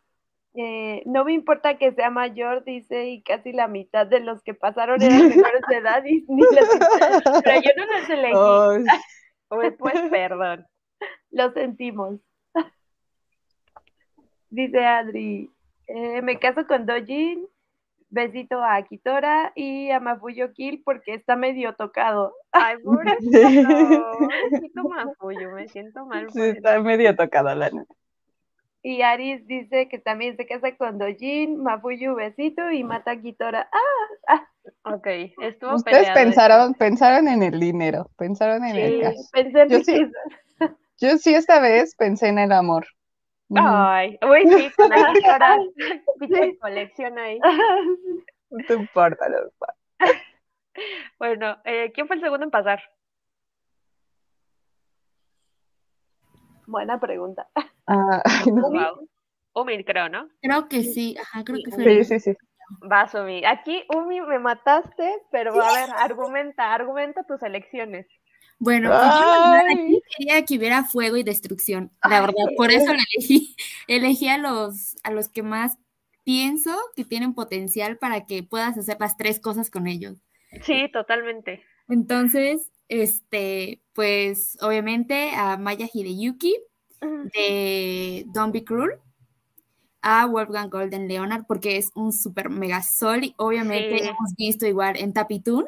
eh, 0.54 1.02
no 1.06 1.24
me 1.24 1.32
importa 1.32 1.78
que 1.78 1.92
sea 1.92 2.10
mayor, 2.10 2.64
dice, 2.64 3.08
y 3.08 3.22
casi 3.22 3.52
la 3.52 3.66
mitad 3.66 4.06
de 4.06 4.20
los 4.20 4.42
que 4.42 4.54
pasaron 4.54 5.02
eran 5.02 5.28
menores 5.28 5.62
de 5.68 5.76
edad 5.76 6.04
y 6.04 6.24
ni 6.28 6.42
los- 6.42 7.42
Pero 7.42 7.60
yo 7.62 7.70
no 7.76 7.86
los 7.98 8.10
elegí, 8.10 8.86
Uy, 9.50 9.70
pues 9.78 10.00
perdón. 10.10 10.66
lo 11.30 11.52
sentimos. 11.52 12.20
Dice 14.50 14.84
Adri, 14.84 15.50
eh, 15.88 16.22
me 16.22 16.38
caso 16.38 16.66
con 16.66 16.86
Dojin, 16.86 17.46
besito 18.14 18.62
a 18.62 18.76
Akitora 18.76 19.52
y 19.56 19.90
a 19.90 20.00
Mafuyo 20.00 20.52
Kill 20.52 20.82
porque 20.84 21.14
está 21.14 21.36
medio 21.36 21.74
tocado. 21.74 22.34
Ay, 22.52 22.76
pobrecito. 22.84 23.40
Pobrecito 24.20 24.82
Mafuyo, 24.88 25.50
me 25.50 25.68
siento 25.68 26.06
mal 26.06 26.30
sí, 26.30 26.40
está 26.40 26.80
medio 26.80 27.14
tocada 27.16 27.54
la 27.54 27.70
neta. 27.70 27.92
Y 28.86 29.00
Aris 29.00 29.46
dice 29.46 29.88
que 29.88 29.98
también 29.98 30.36
se 30.36 30.46
casa 30.46 30.76
con 30.76 30.98
Dojin, 30.98 31.62
Mafuyu 31.62 32.14
besito 32.14 32.70
y 32.70 32.84
mata 32.84 33.12
a 33.12 33.14
Akitora. 33.14 33.68
Ah, 34.28 34.46
Ok, 34.84 35.06
estuvo 35.40 35.74
Ustedes 35.74 36.02
esto. 36.08 36.14
pensaron, 36.14 36.74
pensaron 36.74 37.28
en 37.28 37.42
el 37.42 37.58
dinero, 37.58 38.10
pensaron 38.16 38.64
en 38.64 38.76
el 38.76 38.92
Sí. 38.92 39.00
cash. 39.00 39.30
pensé 39.32 39.60
en 39.62 39.68
Yo 39.68 39.78
sí. 39.80 40.06
Yo 41.00 41.18
sí 41.18 41.34
esta 41.34 41.60
vez 41.60 41.94
pensé 41.96 42.28
en 42.28 42.38
el 42.38 42.52
amor. 42.52 42.86
Ay, 43.54 44.18
uy, 44.22 44.48
sí, 44.48 44.70
con 44.76 44.92
Akitora. 44.92 45.58
Pinche 46.20 46.58
colección 46.60 47.18
ahí. 47.18 47.38
No 48.50 48.64
te 48.68 48.74
importa, 48.74 49.28
no 49.28 49.42
importa. 49.42 49.74
Bueno, 51.18 51.56
eh, 51.64 51.90
¿quién 51.92 52.06
fue 52.06 52.14
el 52.14 52.22
segundo 52.22 52.44
en 52.44 52.52
pasar? 52.52 52.80
Buena 56.66 57.00
pregunta. 57.00 57.48
Ah, 57.88 58.22
no. 58.46 58.70
Wow. 58.70 59.08
Umi, 59.54 59.82
creo, 59.82 60.08
¿no? 60.08 60.28
Creo 60.40 60.68
que 60.68 60.84
sí, 60.84 61.16
ajá, 61.20 61.42
creo 61.42 61.58
que 61.64 61.70
fue. 61.72 61.84
Sí, 61.84 62.04
sí, 62.04 62.20
sí. 62.20 62.36
Vas, 62.80 63.12
Umi. 63.14 63.44
Aquí, 63.44 63.84
Umi, 63.92 64.20
me 64.20 64.38
mataste, 64.38 65.22
pero 65.32 65.60
a 65.60 65.72
ver, 65.72 65.90
argumenta, 65.96 66.72
argumenta 66.72 67.24
tus 67.24 67.42
elecciones. 67.42 68.06
Bueno, 68.64 68.90
pues 68.90 69.90
yo 69.90 69.98
quería 70.18 70.44
que 70.44 70.56
hubiera 70.58 70.84
fuego 70.84 71.16
y 71.16 71.22
destrucción, 71.22 71.92
la 72.02 72.20
verdad, 72.20 72.44
por 72.56 72.70
eso 72.72 72.92
la 72.92 73.02
elegí. 73.14 73.54
Elegí 73.88 74.28
a 74.28 74.38
los, 74.38 74.96
a 75.02 75.10
los 75.10 75.28
que 75.28 75.42
más 75.42 75.76
pienso 76.24 76.74
que 76.96 77.04
tienen 77.04 77.34
potencial 77.34 77.98
para 77.98 78.24
que 78.26 78.42
puedas 78.42 78.76
hacer 78.78 78.96
las 78.98 79.16
tres 79.16 79.38
cosas 79.40 79.70
con 79.70 79.86
ellos. 79.86 80.18
Sí, 80.62 80.88
totalmente. 80.92 81.62
Entonces, 81.88 82.70
este, 82.88 83.82
pues 83.92 84.56
obviamente 84.62 85.32
a 85.36 85.56
Maya 85.58 85.86
Hideyuki 85.92 86.56
de 87.34 88.24
Don't 88.28 88.52
Be 88.54 88.64
Cruel, 88.64 88.92
a 90.00 90.26
Wolfgang 90.26 90.70
Golden 90.70 91.08
Leonard 91.08 91.44
porque 91.46 91.76
es 91.76 91.90
un 91.94 92.12
super 92.12 92.48
mega 92.48 92.82
sol 92.82 93.24
y 93.24 93.34
obviamente 93.36 93.98
Sí. 93.98 94.08
hemos 94.08 94.34
visto 94.36 94.66
igual 94.66 94.96
en 94.96 95.12
Tapitoon 95.12 95.66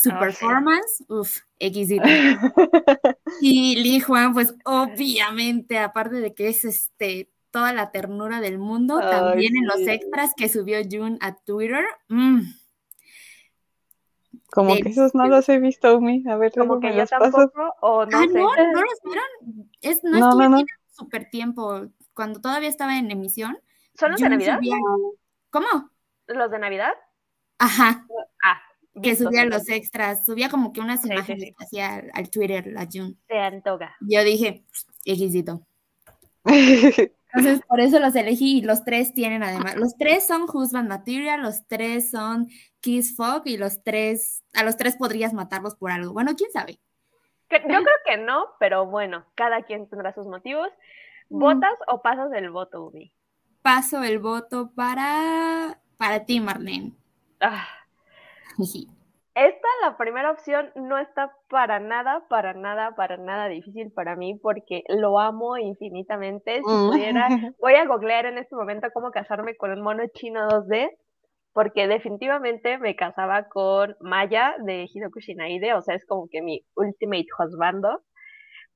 su 0.00 0.10
Oh, 0.10 0.12
sí. 0.12 0.18
performance, 0.20 1.04
uff, 1.08 1.38
exquisito. 1.58 2.04
Y 3.40 3.76
Lee 3.82 3.98
Juan, 4.00 4.32
pues 4.32 4.54
obviamente, 4.64 5.78
aparte 5.78 6.16
de 6.20 6.34
que 6.34 6.48
es 6.48 6.64
este 6.64 7.32
toda 7.50 7.72
la 7.72 7.90
ternura 7.90 8.40
del 8.40 8.58
mundo, 8.58 9.00
Ay, 9.02 9.10
también 9.10 9.56
en 9.56 9.66
los 9.66 9.76
sí. 9.78 9.90
extras 9.90 10.32
que 10.36 10.48
subió 10.48 10.78
June 10.88 11.18
a 11.20 11.34
Twitter. 11.34 11.84
mm, 12.08 12.40
Como 14.50 14.74
que 14.76 14.88
esos 14.90 15.14
no 15.14 15.26
los 15.28 15.48
he 15.48 15.58
visto, 15.58 15.96
Umi. 15.96 16.24
A 16.28 16.36
ver, 16.36 16.52
Como 16.52 16.78
que 16.80 16.94
yo 16.94 17.06
tampoco, 17.06 17.74
o 17.80 18.06
no 18.06 18.18
ah, 18.18 18.22
sé. 18.22 18.28
no, 18.38 18.48
no 18.54 18.80
los 18.82 19.00
vieron. 19.04 19.70
Es, 19.80 20.04
no, 20.04 20.18
No, 20.18 20.28
es 20.30 20.36
que 20.36 20.48
no, 20.48 20.58
no. 20.60 20.64
súper 20.92 21.28
tiempo. 21.30 21.86
Cuando 22.14 22.40
todavía 22.40 22.68
estaba 22.68 22.98
en 22.98 23.10
emisión. 23.10 23.58
¿Son 23.94 24.10
los 24.12 24.20
de 24.20 24.28
Navidad? 24.28 24.58
subía- 24.58 24.76
¿Cómo? 25.50 25.90
¿Los 26.28 26.50
de 26.50 26.58
Navidad? 26.58 26.92
Ajá, 27.58 28.06
Ah, 28.44 28.60
que 29.00 29.16
subía 29.16 29.44
los 29.44 29.68
extras, 29.68 30.24
subía 30.26 30.48
como 30.48 30.72
que 30.72 30.80
unas 30.80 31.02
Sí, 31.02 31.10
imágenes 31.12 31.44
sí. 31.44 31.54
hacia 31.58 31.94
al, 31.96 32.10
al 32.14 32.30
Twitter, 32.30 32.66
la 32.66 32.86
June. 32.90 33.14
Se 33.28 33.38
antoja. 33.38 33.96
Yo 34.00 34.22
dije, 34.24 34.64
exquisito. 35.04 35.66
Entonces, 37.34 37.60
por 37.68 37.80
eso 37.80 37.98
los 37.98 38.14
elegí 38.14 38.58
y 38.58 38.62
los 38.62 38.84
tres 38.84 39.12
tienen 39.12 39.42
además, 39.42 39.76
los 39.76 39.96
tres 39.98 40.26
son 40.26 40.46
Husband 40.52 40.88
Material, 40.88 41.42
los 41.42 41.66
tres 41.66 42.10
son 42.10 42.48
Kiss 42.80 43.14
Fog 43.16 43.42
y 43.44 43.58
los 43.58 43.82
tres, 43.82 44.42
a 44.54 44.64
los 44.64 44.76
tres 44.76 44.96
podrías 44.96 45.34
matarlos 45.34 45.76
por 45.76 45.90
algo. 45.90 46.12
Bueno, 46.14 46.34
quién 46.36 46.50
sabe. 46.50 46.80
Yo 47.50 47.58
creo 47.60 47.82
que 48.04 48.16
no, 48.18 48.46
pero 48.58 48.86
bueno, 48.86 49.24
cada 49.34 49.62
quien 49.62 49.88
tendrá 49.88 50.14
sus 50.14 50.26
motivos. 50.26 50.68
¿Votas 51.28 51.74
o 51.86 52.00
pasas 52.00 52.32
el 52.32 52.50
voto, 52.50 52.86
Umi? 52.86 53.12
Paso 53.62 54.02
el 54.02 54.18
voto 54.18 54.70
para, 54.74 55.80
para 55.98 56.24
ti, 56.24 56.40
Marlene. 56.40 56.92
Ah. 57.40 57.66
Esta 59.34 59.68
la 59.82 59.96
primera 59.96 60.32
opción 60.32 60.70
no 60.74 60.98
está 60.98 61.32
para 61.48 61.78
nada, 61.78 62.26
para 62.28 62.54
nada, 62.54 62.96
para 62.96 63.16
nada 63.16 63.46
difícil 63.48 63.92
para 63.92 64.16
mí 64.16 64.34
porque 64.42 64.82
lo 64.88 65.20
amo 65.20 65.56
infinitamente. 65.56 66.62
Si 66.62 66.64
Mm. 66.66 66.86
pudiera, 66.88 67.28
voy 67.60 67.74
a 67.74 67.86
googlear 67.86 68.26
en 68.26 68.38
este 68.38 68.56
momento 68.56 68.88
cómo 68.92 69.12
casarme 69.12 69.56
con 69.56 69.70
un 69.70 69.80
mono 69.82 70.02
chino 70.12 70.48
2D 70.48 70.90
porque 71.52 71.86
definitivamente 71.88 72.78
me 72.78 72.96
casaba 72.96 73.48
con 73.48 73.96
Maya 74.00 74.54
de 74.64 74.88
Hidoku 74.92 75.20
Shinaide, 75.20 75.74
o 75.74 75.82
sea, 75.82 75.94
es 75.94 76.04
como 76.06 76.28
que 76.28 76.42
mi 76.42 76.64
ultimate 76.74 77.26
husbando. 77.38 78.02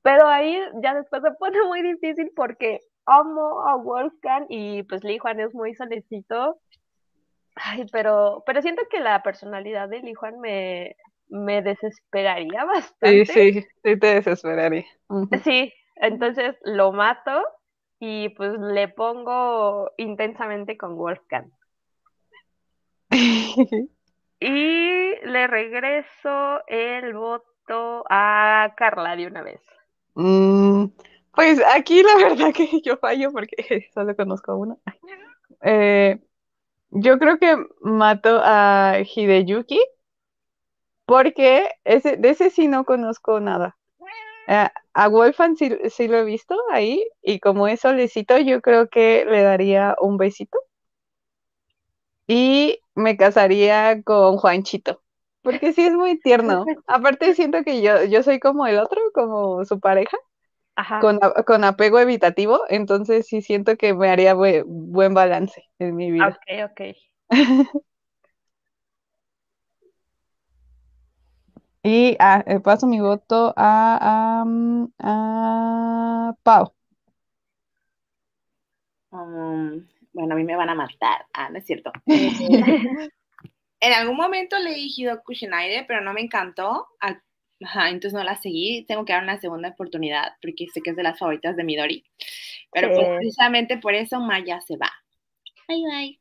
Pero 0.01 0.27
ahí 0.27 0.57
ya 0.81 0.93
después 0.93 1.21
se 1.23 1.31
pone 1.39 1.57
muy 1.67 1.81
difícil 1.81 2.31
porque 2.35 2.79
amo 3.05 3.67
a 3.67 3.75
Wolfgang 3.77 4.45
y 4.49 4.83
pues 4.83 5.03
Li 5.03 5.17
Juan 5.17 5.39
es 5.39 5.53
muy 5.53 5.73
solicito. 5.75 6.59
Ay, 7.55 7.85
pero, 7.91 8.43
pero 8.45 8.61
siento 8.61 8.83
que 8.89 8.99
la 8.99 9.21
personalidad 9.23 9.89
de 9.89 9.99
Li 9.99 10.13
Juan 10.13 10.39
me, 10.39 10.95
me 11.29 11.61
desesperaría 11.61 12.61
Sí, 12.61 12.65
bastante. 12.65 13.25
sí, 13.25 13.61
sí 13.83 13.99
te 13.99 14.15
desesperaría. 14.15 14.85
Sí, 15.43 15.73
entonces 15.97 16.55
lo 16.63 16.91
mato 16.91 17.43
y 17.99 18.29
pues 18.29 18.53
le 18.59 18.87
pongo 18.89 19.91
intensamente 19.97 20.77
con 20.77 20.95
Wolfgang. 20.95 21.49
Y 24.39 25.15
le 25.25 25.47
regreso 25.47 26.67
el 26.67 27.13
voto 27.13 28.03
a 28.09 28.73
Carla 28.75 29.15
de 29.15 29.27
una 29.27 29.41
vez. 29.41 29.61
Mm, 30.15 30.87
pues 31.33 31.61
aquí 31.73 32.03
la 32.03 32.15
verdad 32.29 32.53
que 32.53 32.81
yo 32.81 32.97
fallo 32.97 33.31
porque 33.31 33.55
solo 33.93 34.13
conozco 34.17 34.51
a 34.51 34.55
uno. 34.57 34.79
Eh, 35.61 36.19
yo 36.93 37.19
creo 37.19 37.37
que 37.39 37.57
mato 37.81 38.39
a 38.43 38.99
Hideyuki 39.03 39.79
porque 41.05 41.69
ese, 41.83 42.17
de 42.17 42.29
ese 42.29 42.49
sí 42.49 42.67
no 42.67 42.85
conozco 42.85 43.39
nada. 43.39 43.77
Eh, 44.47 44.67
a 44.93 45.07
Wolfgang 45.07 45.55
sí, 45.57 45.71
sí 45.89 46.07
lo 46.07 46.17
he 46.17 46.23
visto 46.23 46.55
ahí 46.71 47.05
y 47.21 47.39
como 47.39 47.67
es 47.67 47.81
solecito 47.81 48.37
yo 48.37 48.61
creo 48.61 48.89
que 48.89 49.25
le 49.25 49.41
daría 49.41 49.95
un 50.01 50.17
besito 50.17 50.59
y 52.27 52.79
me 52.95 53.17
casaría 53.17 54.01
con 54.03 54.37
Juanchito. 54.37 55.01
Porque 55.41 55.73
sí 55.73 55.85
es 55.85 55.93
muy 55.93 56.19
tierno. 56.19 56.65
Aparte 56.87 57.35
siento 57.35 57.63
que 57.63 57.81
yo, 57.81 58.03
yo 58.05 58.23
soy 58.23 58.39
como 58.39 58.65
el 58.65 58.79
otro, 58.79 59.01
como 59.13 59.65
su 59.65 59.79
pareja. 59.79 60.17
Ajá. 60.75 60.99
con, 61.01 61.19
con 61.45 61.63
apego 61.63 61.99
evitativo, 61.99 62.61
entonces 62.69 63.27
sí 63.27 63.41
siento 63.41 63.77
que 63.77 63.93
me 63.93 64.09
haría 64.09 64.35
bue- 64.35 64.63
buen 64.65 65.13
balance 65.13 65.63
en 65.79 65.95
mi 65.95 66.11
vida. 66.11 66.39
Ok, 66.39 66.71
ok. 66.71 66.81
Y 71.83 72.15
ah, 72.19 72.43
eh, 72.47 72.59
paso 72.61 72.87
mi 72.87 73.01
voto 73.01 73.53
a, 73.57 74.41
a, 74.41 74.45
mm, 74.45 74.87
a 74.99 76.33
Pau. 76.43 76.73
Um, 79.11 79.85
bueno, 80.13 80.33
a 80.33 80.37
mí 80.37 80.43
me 80.43 80.55
van 80.55 80.69
a 80.69 80.75
matar. 80.75 81.25
Ah, 81.33 81.49
no 81.49 81.57
es 81.57 81.65
cierto. 81.65 81.91
Eh, 82.07 83.09
en 83.81 83.93
algún 83.93 84.15
momento 84.15 84.57
leí 84.59 84.87
Hidoku 84.95 85.33
Shinaide, 85.33 85.83
pero 85.85 86.01
no 86.01 86.13
me 86.13 86.21
encantó. 86.21 86.87
Al- 87.01 87.21
Ajá, 87.63 87.89
entonces 87.89 88.13
no 88.13 88.23
la 88.23 88.35
seguí. 88.41 88.83
Tengo 88.85 89.05
que 89.05 89.13
dar 89.13 89.23
una 89.23 89.39
segunda 89.39 89.69
oportunidad 89.69 90.33
porque 90.41 90.67
sé 90.73 90.81
que 90.81 90.91
es 90.91 90.95
de 90.95 91.03
las 91.03 91.17
favoritas 91.19 91.55
de 91.55 91.63
Midori. 91.63 92.03
Pero 92.71 92.89
pues, 92.93 93.07
Sí. 93.07 93.13
precisamente 93.17 93.77
por 93.77 93.93
eso 93.93 94.19
Maya 94.19 94.59
se 94.61 94.77
va. 94.77 94.91
Bye 95.67 95.81
bye. 95.83 96.19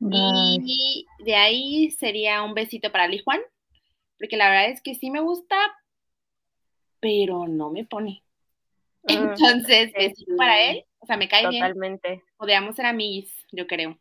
Bye. 0.00 0.58
Y 0.64 1.06
de 1.24 1.34
ahí 1.34 1.90
sería 1.90 2.42
un 2.42 2.54
besito 2.54 2.90
para 2.90 3.06
Li 3.06 3.18
Juan, 3.18 3.40
porque 4.18 4.36
la 4.36 4.48
verdad 4.50 4.70
es 4.70 4.80
que 4.82 4.94
sí 4.94 5.10
me 5.10 5.20
gusta, 5.20 5.56
pero 7.00 7.46
no 7.48 7.70
me 7.70 7.84
pone. 7.84 8.22
Mm, 9.04 9.10
Entonces, 9.12 9.90
sí. 9.90 10.08
besito 10.08 10.36
para 10.36 10.60
él, 10.70 10.84
o 10.98 11.06
sea, 11.06 11.16
me 11.16 11.28
cae 11.28 11.48
bien, 11.48 11.62
Totalmente. 11.62 12.22
podríamos 12.36 12.76
ser 12.76 12.86
amigos, 12.86 13.30
yo 13.52 13.66
creo. 13.66 13.98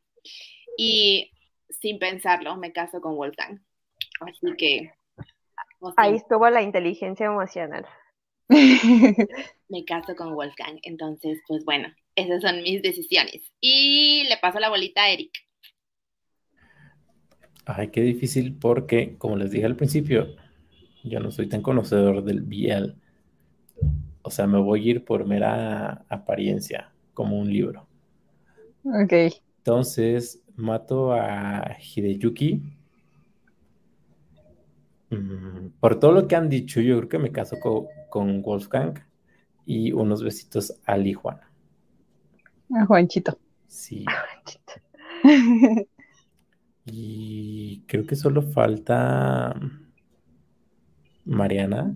Y 0.78 1.32
sin 1.70 2.00
pensarlo, 2.00 2.56
me 2.58 2.72
caso 2.74 3.00
con 3.02 3.16
Wolfgang. 3.16 3.62
Así 4.22 4.56
que, 4.58 4.92
Ahí 5.98 6.16
estuvo 6.16 6.50
la 6.50 6.62
inteligencia 6.62 7.26
emocional. 7.26 7.86
me 8.50 9.86
caso 9.86 10.16
con 10.16 10.34
Wolfgang. 10.34 10.80
Entonces, 10.84 11.40
pues 11.48 11.64
bueno, 11.66 11.88
esas 12.16 12.42
son 12.42 12.62
mis 12.64 12.82
decisiones. 12.82 13.52
Y 13.62 14.24
le 14.28 14.38
paso 14.38 14.60
la 14.60 14.70
bolita 14.70 15.04
a 15.04 15.10
Eric. 15.10 15.32
Ay, 17.66 17.90
qué 17.90 18.02
difícil 18.02 18.58
porque, 18.58 19.16
como 19.18 19.38
les 19.38 19.52
dije 19.52 19.66
al 19.66 19.76
principio, 19.76 20.36
yo 21.04 21.20
no 21.20 21.32
soy 21.32 21.48
tan 21.48 21.62
conocedor 21.62 22.24
del 22.24 22.42
BL. 22.42 22.96
O 24.24 24.32
sea, 24.32 24.48
me 24.48 24.60
voy 24.60 24.88
a 24.88 24.92
ir 24.92 25.06
por 25.06 25.26
mera 25.26 26.06
apariencia, 26.10 26.92
como 27.14 27.38
un 27.38 27.54
libro. 27.54 27.88
Ok. 28.84 29.14
Entonces, 29.58 30.44
mato 30.56 31.14
a 31.14 31.78
Hideyuki. 31.80 32.62
Mm, 35.12 35.70
Por 35.80 36.00
todo 36.00 36.12
lo 36.14 36.28
que 36.28 36.36
han 36.36 36.50
dicho, 36.50 36.82
yo 36.82 36.98
creo 36.98 37.10
que 37.10 37.20
me 37.20 37.32
caso 37.32 37.60
co- 37.60 37.88
con, 38.10 38.42
Wolfgang 38.42 38.96
y 39.66 39.92
unos 39.94 40.24
besitos 40.24 40.80
a 40.86 40.98
Li 40.98 41.14
Juan. 41.14 41.40
A 42.76 42.86
Juanchito. 42.86 43.38
Sí. 43.68 44.06
Y 46.86 47.84
creo 47.88 48.06
que 48.06 48.16
solo 48.18 48.42
falta 48.42 49.56
Mariana. 51.26 51.96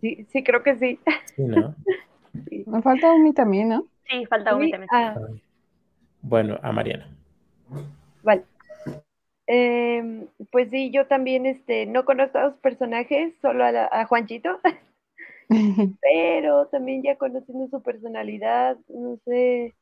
Sí, 0.00 0.26
sí, 0.30 0.42
creo 0.44 0.62
que 0.62 0.76
sí. 0.78 0.98
Sí, 1.36 1.42
¿no? 1.44 1.74
Sí. 2.48 2.64
Me 2.66 2.82
falta 2.82 3.12
Umi 3.12 3.32
también, 3.34 3.68
¿no? 3.68 3.88
Sí, 4.08 4.26
falta 4.26 4.56
un 4.56 4.62
Sí, 4.64 4.70
también. 4.70 4.88
ah. 4.92 5.14
Bueno, 6.22 6.58
a 6.62 6.72
Mariana. 6.72 7.14
vale. 8.22 8.49
Em, 9.52 10.28
pues 10.52 10.70
sí, 10.70 10.92
yo 10.92 11.08
también 11.08 11.44
este, 11.44 11.84
no 11.84 12.04
conozco 12.04 12.38
a 12.38 12.44
los 12.44 12.54
personajes, 12.58 13.34
solo 13.42 13.64
a, 13.64 13.72
la- 13.72 13.88
a 13.90 14.04
Juanchito, 14.06 14.60
pero 16.00 16.66
también 16.68 17.02
ya 17.02 17.16
conociendo 17.16 17.66
su 17.66 17.82
personalidad, 17.82 18.76
no 18.88 19.16
sé, 19.24 19.74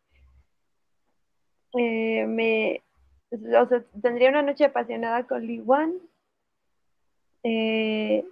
eh, 1.77 2.25
me, 2.27 2.83
o 3.31 3.67
sea, 3.69 3.85
tendría 4.01 4.31
una 4.31 4.41
noche 4.41 4.65
apasionada 4.65 5.25
con 5.27 5.47
Lee 5.47 5.61
Wan. 5.61 5.93
Eh, 7.43 8.25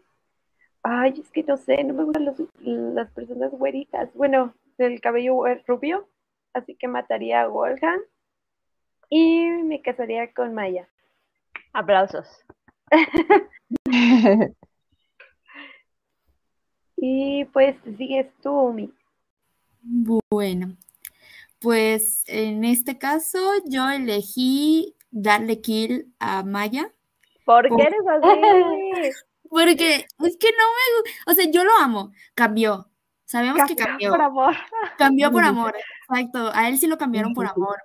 ay, 0.83 1.21
es 1.21 1.31
que 1.31 1.43
no 1.43 1.59
sé, 1.59 1.85
no 1.85 1.93
me 1.93 2.05
gustan 2.05 2.25
los- 2.25 2.43
las 2.61 3.11
personas 3.11 3.51
güeritas, 3.53 4.09
bueno, 4.15 4.55
del 4.79 5.03
cabello 5.03 5.43
rubio, 5.67 6.09
así 6.55 6.75
que 6.77 6.89
mataría 6.89 7.43
a 7.43 7.49
Wolfgang 7.49 8.01
y 9.11 9.47
me 9.65 9.83
casaría 9.83 10.33
con 10.33 10.55
Maya. 10.55 10.89
Aplausos. 11.77 12.27
Y 16.99 17.45
pues 17.53 17.77
sigues 17.99 18.27
tú, 18.43 18.51
Umi. 18.51 18.91
Bueno, 20.31 20.79
pues 21.59 22.25
en 22.27 22.65
este 22.65 22.97
caso 22.97 23.39
yo 23.67 23.91
elegí 23.91 24.97
darle 25.11 25.61
kill 25.61 26.11
a 26.19 26.43
Maya. 26.43 26.91
¿Por 27.45 27.69
qué 27.69 27.83
eres 27.83 28.01
así? 28.09 29.11
Porque 29.51 30.07
es 30.25 30.37
que 30.39 30.49
no 30.49 30.65
me 30.65 30.97
gusta, 30.97 31.31
o 31.31 31.35
sea, 31.35 31.51
yo 31.51 31.65
lo 31.65 31.77
amo, 31.79 32.13
cambió, 32.35 32.89
sabemos 33.27 33.61
que 33.69 33.77
cambió, 33.77 34.11
Por 34.11 34.23
amor. 34.23 34.57
cambió 34.97 35.31
por 35.31 35.45
amor, 35.45 35.75
exacto, 36.09 36.51
a 36.53 36.69
él 36.69 36.79
sí 36.79 36.87
lo 36.89 36.99
cambiaron 36.99 37.35
por 37.35 37.47
amor, 37.47 37.77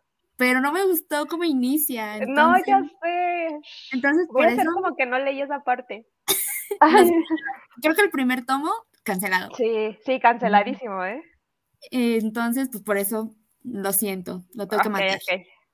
pero 0.42 0.60
no 0.60 0.72
me 0.72 0.84
gustó 0.88 1.28
cómo 1.28 1.44
inicia, 1.44 2.18
No, 2.18 2.56
entonces, 2.56 2.66
ya 2.66 2.82
sé. 2.82 3.60
entonces 3.92 4.26
Voy 4.26 4.42
por 4.42 4.46
a 4.46 4.48
hacer 4.48 4.62
eso 4.62 4.72
como 4.74 4.96
que 4.96 5.06
no 5.06 5.20
leí 5.20 5.40
esa 5.40 5.64
parte. 5.64 6.08
creo 7.84 7.94
que 7.94 8.02
el 8.02 8.10
primer 8.10 8.44
tomo, 8.44 8.72
cancelado, 9.04 9.56
Sí, 9.56 9.96
sí, 10.04 10.20
canceladísimo, 10.20 11.06
¿eh? 11.06 11.22
Entonces 11.92 12.70
pues 12.72 12.84
por 12.84 12.98
eso 12.98 13.36
lo 13.64 13.94
siento, 13.94 14.44
lo 14.56 14.68
tengo 14.68 14.82
que 14.82 14.90
matar. 14.90 15.20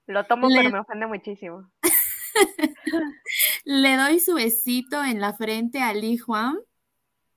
Lo 0.05 0.25
tomo, 0.25 0.49
Le- 0.49 0.57
pero 0.57 0.69
me 0.71 0.79
ofende 0.79 1.07
muchísimo. 1.07 1.71
Le 3.63 3.95
doy 3.95 4.19
su 4.19 4.33
besito 4.33 5.01
en 5.01 5.21
la 5.21 5.31
frente 5.33 5.79
a 5.79 5.93
Li 5.93 6.17
Juan 6.17 6.57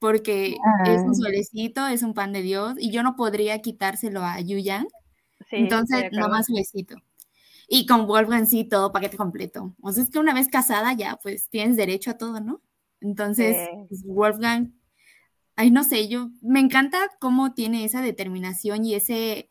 porque 0.01 0.57
es 0.85 1.03
un 1.05 1.15
solecito, 1.15 1.87
es 1.87 2.03
un 2.03 2.13
pan 2.13 2.33
de 2.33 2.43
Dios 2.43 2.75
y 2.77 2.91
yo 2.91 3.05
no 3.05 3.15
podría 3.15 3.61
quitárselo 3.61 4.25
a 4.25 4.41
Yu 4.41 4.59
Yang. 4.59 4.89
Sí, 5.49 5.59
Entonces, 5.59 6.11
nomás 6.11 6.47
su 6.47 6.55
besito. 6.55 6.97
Y 7.73 7.87
con 7.87 8.09
Wolfgang 8.09 8.47
sí, 8.47 8.65
todo 8.65 8.91
paquete 8.91 9.17
completo. 9.17 9.77
O 9.81 9.93
sea, 9.93 10.03
es 10.03 10.11
que 10.11 10.19
una 10.19 10.35
vez 10.35 10.49
casada 10.49 10.93
ya, 10.93 11.17
pues 11.23 11.49
tienes 11.51 11.77
derecho 11.77 12.11
a 12.11 12.19
todo, 12.19 12.41
¿no? 12.41 12.61
Entonces, 13.01 13.57
Sí. 13.71 13.87
pues, 13.89 14.03
Wolfgang, 14.05 14.73
ay, 15.55 15.71
no 15.71 15.85
sé, 15.85 16.09
yo 16.09 16.31
me 16.43 16.59
encanta 16.59 16.99
cómo 17.21 17.55
tiene 17.55 17.85
esa 17.85 18.03
determinación 18.03 18.85
y 18.85 18.95
ese, 18.97 19.49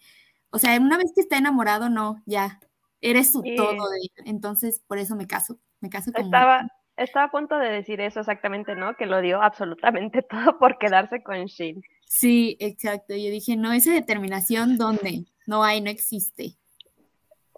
o 0.50 0.60
sea, 0.60 0.78
una 0.82 0.98
vez 0.98 1.14
que 1.16 1.22
está 1.22 1.38
enamorado, 1.38 1.90
no, 1.90 2.22
ya, 2.26 2.60
eres 3.00 3.32
su 3.32 3.41
Sí. 3.41 3.56
todo 3.56 3.90
de 3.90 3.98
él. 4.02 4.12
Entonces, 4.26 4.82
por 4.86 4.98
eso 4.98 5.16
me 5.16 5.26
caso, 5.26 5.58
me 5.80 5.90
caso 5.90 6.12
con 6.12 6.26
Estaba, 6.26 6.68
estaba 6.98 7.28
a 7.28 7.32
punto 7.32 7.58
de 7.58 7.70
decir 7.70 8.02
eso 8.02 8.20
exactamente, 8.20 8.76
¿no? 8.76 8.98
Que 8.98 9.06
lo 9.06 9.22
dio 9.22 9.41
absolutamente 9.41 10.24
todo 10.30 10.60
por 10.60 10.78
quedarse 10.78 11.24
con 11.24 11.46
Shin. 11.46 11.82
Sí, 12.06 12.58
exacto. 12.60 13.16
Yo 13.16 13.32
dije, 13.32 13.56
no, 13.56 13.72
esa 13.72 13.94
determinación, 13.94 14.78
¿dónde? 14.78 15.24
No 15.48 15.64
hay, 15.64 15.80
no 15.80 15.90
existe. 15.90 16.58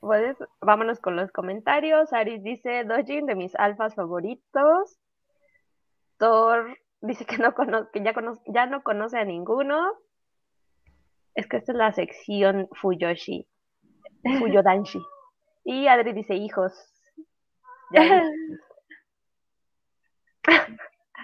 Pues 0.02 0.36
vámonos 0.60 0.99
con 0.99 1.15
los 1.15 1.32
comentarios. 1.32 2.11
Aris 2.11 2.44
dice, 2.44 2.84
Dojin 2.84 3.28
de 3.28 3.36
mis 3.36 3.56
alfas 3.56 3.94
favoritos. 3.95 4.99
Thor 6.18 6.78
dice 7.02 7.26
que, 7.26 7.38
no 7.38 7.53
que 7.53 8.03
ya, 8.03 8.14
ya 8.48 8.65
no 8.65 8.82
conoce 8.84 9.19
a 9.19 9.26
ninguno. 9.26 9.94
Es 11.36 11.48
que 11.48 11.57
esta 11.57 11.72
es 11.72 11.78
la 11.78 11.94
sección 11.94 12.68
Fuyoshi. 12.73 13.48
Fuyodanshi. 14.40 14.99
Y 15.64 15.86
Adri 15.86 16.14
dice, 16.14 16.34
hijos. 16.34 16.73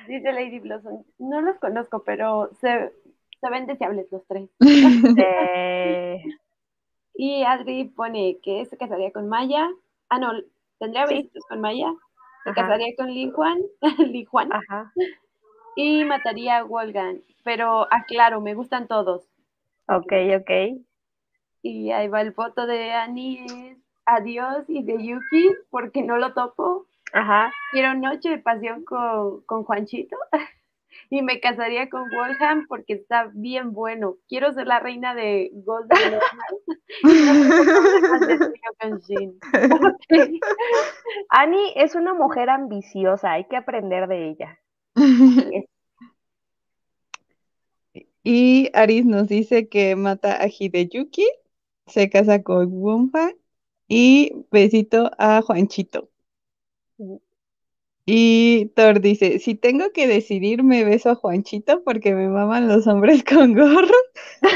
dice 0.07 0.31
Lady 0.31 0.59
Blossom, 0.59 1.03
no 1.17 1.41
los 1.41 1.57
conozco, 1.57 2.03
pero 2.03 2.51
se, 2.61 2.93
se 3.41 3.49
ven 3.49 3.65
deseables 3.65 4.05
los 4.11 4.23
tres. 4.27 4.47
Y 7.17 7.43
Adri 7.43 7.85
pone 7.85 8.37
que 8.43 8.63
se 8.65 8.77
casaría 8.77 9.11
con 9.11 9.27
Maya. 9.27 9.67
Ah, 10.07 10.19
no, 10.19 10.31
tendría 10.77 11.07
besitos 11.07 11.43
con 11.49 11.59
Maya. 11.59 11.91
Se 12.43 12.53
casaría 12.53 12.95
con 12.95 13.07
Li 13.07 13.31
Juan. 13.31 13.59
Li 13.97 14.23
Juan. 14.25 14.53
Ajá. 14.53 14.93
Y 15.75 16.05
mataría 16.05 16.59
a 16.59 16.63
Wolgan. 16.63 17.21
Pero 17.43 17.91
aclaro, 17.91 18.39
me 18.39 18.53
gustan 18.53 18.87
todos. 18.87 19.27
Ok, 19.87 20.13
ok. 20.39 20.79
Y 21.63 21.91
ahí 21.91 22.07
va 22.07 22.21
el 22.21 22.33
foto 22.33 22.67
de 22.67 22.91
Annie. 22.91 23.77
Adiós 24.05 24.65
y 24.69 24.83
de 24.83 25.03
Yuki, 25.03 25.55
porque 25.71 26.03
no 26.03 26.17
lo 26.17 26.33
topo. 26.33 26.85
Ajá. 27.13 27.51
Quiero 27.71 27.95
noche 27.95 28.29
de 28.29 28.37
pasión 28.37 28.85
con, 28.85 29.41
con 29.41 29.63
Juanchito. 29.63 30.17
y 31.09 31.21
me 31.21 31.39
casaría 31.39 31.89
con 31.89 32.09
Wolfham 32.09 32.65
porque 32.67 32.93
está 32.93 33.31
bien 33.33 33.73
bueno. 33.73 34.17
Quiero 34.27 34.53
ser 34.53 34.67
la 34.67 34.79
reina 34.79 35.15
de 35.15 35.49
Golden 35.53 36.19
Annie 41.29 41.73
es 41.75 41.95
una 41.95 42.13
mujer 42.13 42.49
ambiciosa, 42.49 43.33
hay 43.33 43.45
que 43.45 43.57
aprender 43.57 44.07
de 44.07 44.29
ella. 44.29 44.59
Y 48.29 48.69
Aris 48.73 49.05
nos 49.05 49.29
dice 49.29 49.69
que 49.69 49.95
mata 49.95 50.41
a 50.41 50.49
Hideyuki, 50.49 51.25
se 51.85 52.09
casa 52.09 52.43
con 52.43 52.81
Wolfham 52.81 53.31
y 53.87 54.33
besito 54.51 55.11
a 55.17 55.41
Juanchito. 55.41 56.09
Y 58.09 58.71
Thor 58.73 59.01
dice, 59.01 59.37
si 59.39 59.53
tengo 59.53 59.91
que 59.91 60.07
decidir, 60.07 60.63
me 60.63 60.85
beso 60.85 61.09
a 61.09 61.15
Juanchito 61.15 61.83
porque 61.83 62.15
me 62.15 62.29
maman 62.29 62.69
los 62.69 62.87
hombres 62.87 63.21
con 63.25 63.53
gorro, 63.53 63.97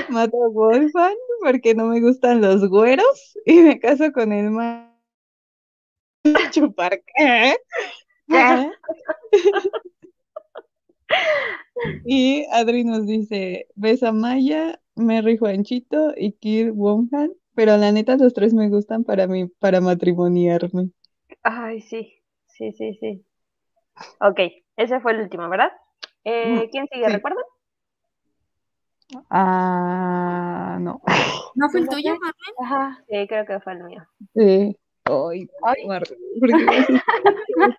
mato 0.07 0.41
a 0.41 0.47
Wolfan 0.47 1.13
porque 1.41 1.75
no 1.75 1.87
me 1.87 1.99
gustan 1.99 2.39
los 2.39 2.65
güeros 2.69 3.37
y 3.45 3.55
me 3.55 3.77
caso 3.81 4.13
con 4.13 4.31
el 4.31 4.51
más 4.51 4.87
chupar. 6.51 7.03
y 12.05 12.45
Adri 12.53 12.85
nos 12.85 13.05
dice, 13.05 13.67
besa 13.75 14.09
a 14.09 14.13
Maya, 14.13 14.81
Merry 14.95 15.35
Juanchito 15.35 16.13
y 16.15 16.31
Kir 16.31 16.71
Wonhan, 16.71 17.33
pero 17.53 17.75
la 17.75 17.91
neta 17.91 18.15
los 18.15 18.33
tres 18.33 18.53
me 18.53 18.69
gustan 18.69 19.03
para 19.03 19.27
mí, 19.27 19.47
para 19.59 19.81
matrimoniarme. 19.81 20.91
Ay, 21.43 21.81
sí, 21.81 22.13
sí, 22.47 22.71
sí, 22.71 22.97
sí. 22.97 23.25
Ok, 24.19 24.39
ese 24.77 24.99
fue 24.99 25.13
el 25.13 25.21
último, 25.21 25.47
¿verdad? 25.49 25.71
Eh, 26.23 26.69
¿Quién 26.71 26.87
sigue? 26.91 27.07
¿Recuerdan? 27.09 27.43
Ah, 29.29 30.77
no. 30.79 31.01
¿No 31.55 31.69
fue 31.69 31.81
el 31.81 31.89
tuyo, 31.89 32.11
Marlene? 32.11 32.55
Ajá, 32.63 33.03
sí, 33.09 33.27
creo 33.27 33.45
que 33.45 33.59
fue 33.59 33.73
el 33.73 33.83
mío. 33.83 34.03
Sí. 34.35 34.77
Ay, 35.05 35.47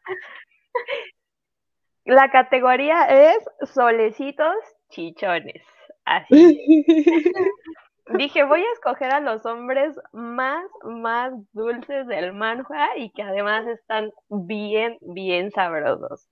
La 2.05 2.31
categoría 2.31 3.05
es 3.05 3.39
solecitos 3.73 4.57
chichones. 4.91 5.63
Así. 6.05 6.85
Dije, 8.07 8.43
voy 8.45 8.61
a 8.61 8.73
escoger 8.73 9.13
a 9.13 9.21
los 9.21 9.47
hombres 9.47 9.95
más, 10.13 10.65
más 10.85 11.33
dulces 11.53 12.07
del 12.09 12.33
manhua 12.33 12.97
y 12.97 13.11
que 13.11 13.23
además 13.23 13.67
están 13.69 14.11
bien, 14.29 14.99
bien 15.01 15.53
sabrosos. 15.53 16.29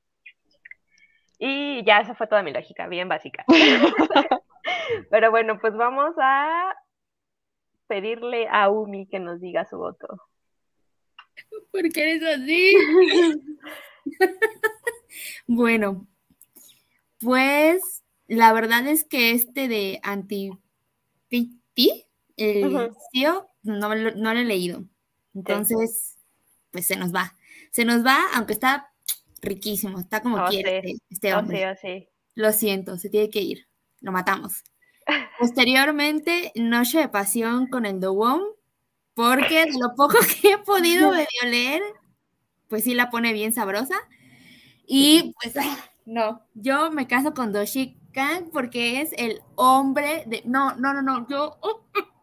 Y 1.39 1.85
ya 1.85 2.01
esa 2.01 2.15
fue 2.15 2.27
toda 2.27 2.43
mi 2.43 2.53
lógica, 2.53 2.89
bien 2.89 3.09
básica. 3.09 3.45
Pero 5.11 5.31
bueno, 5.31 5.59
pues 5.61 5.75
vamos 5.75 6.15
a 6.19 6.75
pedirle 7.87 8.49
a 8.51 8.69
Umi 8.69 9.07
que 9.07 9.21
nos 9.21 9.41
diga 9.41 9.65
su 9.65 9.79
voto. 9.79 10.09
¿Por 11.71 11.89
qué 11.93 12.03
eres 12.03 12.23
así? 12.23 12.75
bueno, 15.47 16.07
pues 17.21 18.03
la 18.27 18.53
verdad 18.53 18.87
es 18.87 19.05
que 19.05 19.31
este 19.31 19.69
de 19.69 20.01
anti 20.03 20.51
el 22.37 22.91
tío, 23.13 23.49
no, 23.63 23.95
lo 23.95 24.31
he 24.31 24.45
leído. 24.45 24.85
Entonces, 25.35 26.19
pues 26.71 26.87
se 26.87 26.97
nos 26.97 27.15
va. 27.15 27.37
Se 27.71 27.85
nos 27.85 28.05
va, 28.05 28.19
aunque 28.35 28.53
está 28.53 28.93
riquísimo, 29.43 29.99
está 29.99 30.21
como 30.21 30.37
oh, 30.37 30.49
quiere 30.49 30.79
este, 30.79 30.99
este 31.09 31.35
oh, 31.35 31.39
hombre. 31.39 31.71
Oh, 31.71 31.77
lo 32.35 32.53
siento, 32.53 32.97
se 32.99 33.11
tiene 33.11 33.31
que 33.31 33.41
ir. 33.41 33.67
Lo 34.01 34.13
matamos. 34.13 34.65
Posteriormente, 35.39 36.53
Noche 36.55 36.99
de 36.99 37.09
Pasión 37.09 37.67
con 37.67 37.87
el 37.87 38.01
Dowon, 38.01 38.43
porque 39.15 39.67
de 39.67 39.79
lo 39.79 39.95
poco 39.95 40.19
que 40.43 40.53
he 40.53 40.59
podido 40.59 41.11
medio 41.11 41.27
leer, 41.45 41.83
pues 42.69 42.85
sí 42.85 42.95
la 42.95 43.11
pone 43.11 43.33
bien 43.33 43.53
sabrosa. 43.53 43.97
Y 44.87 45.35
pues, 45.43 45.55
no, 46.11 46.43
yo 46.55 46.91
me 46.91 47.07
caso 47.07 47.35
con 47.35 47.53
Doshi 47.53 47.97
Kang 48.13 48.51
porque 48.53 49.01
es 49.01 49.13
el 49.17 49.41
hombre 49.55 50.25
de... 50.27 50.43
No, 50.45 50.75
no, 50.75 50.93
no, 50.93 51.03
no, 51.03 51.25
yo... 51.29 51.57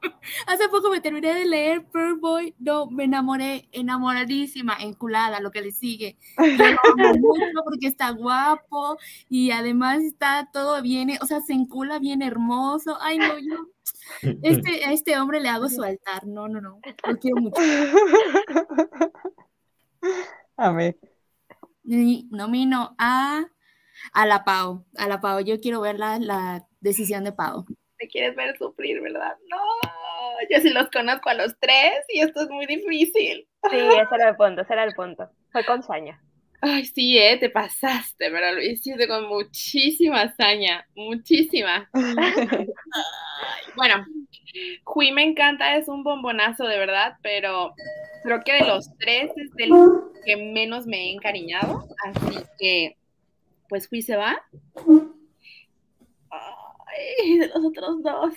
hace 0.45 0.67
poco 0.67 0.89
me 0.89 0.99
terminé 0.99 1.33
de 1.33 1.45
leer 1.45 1.85
Pearl 1.85 2.19
Boy, 2.19 2.53
no, 2.59 2.87
me 2.87 3.05
enamoré, 3.05 3.69
enamoradísima, 3.71 4.75
enculada, 4.81 5.39
lo 5.39 5.51
que 5.51 5.61
le 5.61 5.71
sigue. 5.71 6.17
Yo 6.37 6.43
mucho 7.19 7.63
porque 7.63 7.87
está 7.87 8.09
guapo 8.09 8.97
y 9.29 9.51
además 9.51 10.01
está 10.01 10.49
todo 10.51 10.81
bien, 10.81 11.11
o 11.21 11.25
sea, 11.25 11.39
se 11.39 11.53
encula 11.53 11.97
bien 11.99 12.21
hermoso. 12.21 12.97
Ay, 12.99 13.19
no, 13.19 13.39
yo... 13.39 13.69
Este, 14.41 14.83
a 14.83 14.91
este 14.91 15.17
hombre 15.17 15.39
le 15.39 15.47
hago 15.47 15.69
su 15.69 15.81
altar, 15.81 16.27
no, 16.27 16.49
no, 16.49 16.59
no, 16.59 16.81
lo 17.07 17.17
quiero 17.19 17.37
mucho. 17.37 17.61
A 20.57 20.71
ver. 20.71 20.97
Y 21.85 22.27
nomino 22.31 22.95
a 22.97 23.45
a 24.13 24.25
la 24.25 24.43
Pau, 24.43 24.85
a 24.97 25.07
la 25.07 25.19
Pau. 25.21 25.39
Yo 25.41 25.59
quiero 25.59 25.81
ver 25.81 25.97
la, 25.99 26.65
decisión 26.79 27.23
de 27.23 27.31
Pau. 27.31 27.65
Me 27.99 28.07
quieres 28.07 28.35
ver 28.35 28.57
sufrir, 28.57 29.01
¿verdad? 29.01 29.35
No, 29.49 29.57
yo 30.49 30.61
sí 30.61 30.69
los 30.69 30.89
conozco 30.89 31.29
a 31.29 31.33
los 31.33 31.57
tres 31.59 32.05
y 32.09 32.19
esto 32.21 32.43
es 32.43 32.49
muy 32.49 32.65
difícil. 32.65 33.47
Sí, 33.69 33.77
ese 33.77 34.15
era 34.15 34.29
el 34.29 34.35
punto, 34.35 34.61
ese 34.61 34.73
era 34.73 34.83
el 34.83 34.93
punto. 34.93 35.29
Fue 35.51 35.65
con 35.65 35.81
saña. 35.81 36.21
Ay, 36.61 36.85
sí, 36.85 37.17
eh, 37.17 37.37
te 37.37 37.49
pasaste, 37.49 38.31
pero 38.31 38.51
lo 38.51 38.61
hiciste 38.61 39.07
con 39.07 39.27
muchísima 39.27 40.33
saña, 40.35 40.87
muchísima. 40.95 41.87
bueno, 43.75 44.05
Hui 44.85 45.11
me 45.11 45.23
encanta, 45.23 45.77
es 45.77 45.87
un 45.87 46.03
bombonazo 46.03 46.65
de 46.65 46.79
verdad, 46.79 47.15
pero 47.21 47.75
creo 48.23 48.41
que 48.43 48.53
de 48.53 48.65
los 48.65 48.89
tres 48.97 49.31
es 49.35 49.51
el 49.57 49.71
que 50.25 50.35
menos 50.37 50.87
me 50.87 50.97
he 50.97 51.13
encariñado, 51.13 51.87
así 52.05 52.39
que 52.57 52.97
pues 53.67 53.87
fui 53.87 54.01
se 54.01 54.15
va. 54.15 54.37
Ay, 56.29 57.39
de 57.39 57.47
los 57.47 57.65
otros 57.65 58.01
dos. 58.01 58.33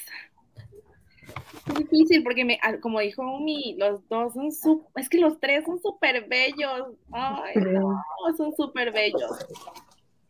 Es 1.69 1.75
difícil 1.75 2.23
porque, 2.23 2.45
me, 2.45 2.59
como 2.81 3.01
dijo 3.01 3.23
Umi, 3.23 3.77
los 3.79 4.07
dos 4.09 4.35
son 4.35 4.53
súper, 4.53 5.03
es 5.03 5.09
que 5.09 5.19
los 5.19 5.39
tres 5.41 5.65
son 5.65 5.81
súper 5.81 6.27
bellos. 6.29 6.97
Ay, 7.13 7.55
no, 7.57 8.03
son 8.37 8.55
súper 8.55 8.93
bellos. 8.93 9.47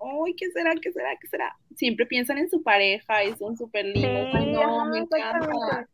Ay, 0.00 0.34
¿qué 0.34 0.50
será? 0.50 0.74
¿Qué 0.80 0.92
será? 0.92 1.10
¿Qué 1.20 1.28
será? 1.28 1.56
Siempre 1.76 2.06
piensan 2.06 2.38
en 2.38 2.50
su 2.50 2.62
pareja 2.62 3.24
y 3.24 3.34
son 3.36 3.56
súper 3.56 3.86
lindos. 3.86 4.28
Ay, 4.34 4.52
no, 4.52 4.84
me 4.86 4.98
encanta. 4.98 5.88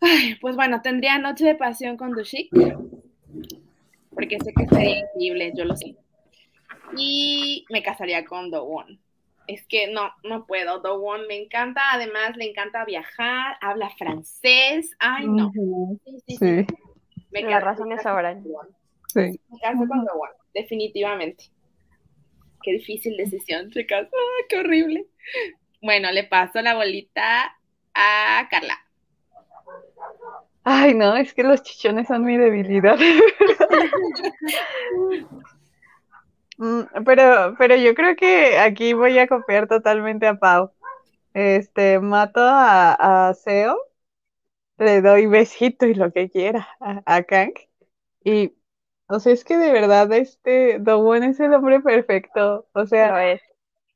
Ay, 0.00 0.34
pues 0.40 0.56
bueno, 0.56 0.82
tendría 0.82 1.18
noche 1.18 1.44
de 1.44 1.54
pasión 1.54 1.96
con 1.96 2.12
Dushik. 2.12 2.50
Porque 4.10 4.38
sé 4.40 4.52
que 4.52 4.68
sería 4.68 4.98
increíble, 4.98 5.52
yo 5.56 5.64
lo 5.64 5.76
sé 5.76 5.96
y 6.96 7.64
me 7.70 7.82
casaría 7.82 8.24
con 8.24 8.50
Dowon. 8.50 9.00
Es 9.46 9.66
que 9.66 9.92
no, 9.92 10.10
no 10.24 10.46
puedo. 10.46 10.80
Dowon 10.80 11.26
me 11.26 11.42
encanta, 11.42 11.80
además 11.92 12.36
le 12.36 12.50
encanta 12.50 12.84
viajar, 12.84 13.56
habla 13.60 13.90
francés. 13.90 14.90
Ay, 14.98 15.26
no. 15.26 15.50
Sí, 15.52 16.22
sí, 16.26 16.36
sí. 16.36 16.66
Me 17.30 17.42
Las 17.42 17.62
razones. 17.62 18.00
Sí. 19.08 19.20
Me 19.20 19.58
caso 19.60 19.86
con 19.88 20.04
Dowon. 20.04 20.30
definitivamente. 20.54 21.44
Qué 22.62 22.74
difícil 22.74 23.16
decisión, 23.16 23.70
chicas. 23.70 24.06
¡Ah, 24.06 24.44
qué 24.48 24.58
horrible! 24.58 25.06
Bueno, 25.80 26.12
le 26.12 26.24
paso 26.24 26.62
la 26.62 26.76
bolita 26.76 27.56
a 27.94 28.46
Carla. 28.48 28.78
Ay, 30.64 30.94
no, 30.94 31.16
es 31.16 31.34
que 31.34 31.42
los 31.42 31.62
chichones 31.62 32.06
son 32.06 32.24
mi 32.24 32.36
debilidad. 32.36 32.96
Mm, 36.58 36.82
pero, 37.04 37.54
pero 37.58 37.76
yo 37.76 37.94
creo 37.94 38.16
que 38.16 38.58
aquí 38.58 38.92
voy 38.92 39.18
a 39.18 39.26
copiar 39.28 39.68
totalmente 39.68 40.26
a 40.26 40.38
Pau. 40.38 40.72
Este, 41.34 42.00
mato 42.00 42.40
a, 42.42 43.28
a 43.30 43.34
Seo, 43.34 43.76
le 44.78 45.00
doy 45.02 45.26
besito 45.26 45.86
y 45.86 45.94
lo 45.94 46.12
que 46.12 46.30
quiera 46.30 46.68
a, 46.80 47.02
a 47.06 47.22
Kang. 47.24 47.52
Y, 48.24 48.54
o 49.08 49.20
sea, 49.20 49.32
es 49.32 49.44
que 49.44 49.58
de 49.58 49.72
verdad 49.72 50.12
este 50.12 50.78
Dowon 50.80 51.24
es 51.24 51.40
el 51.40 51.54
hombre 51.54 51.80
perfecto. 51.80 52.68
O 52.74 52.86
sea, 52.86 53.38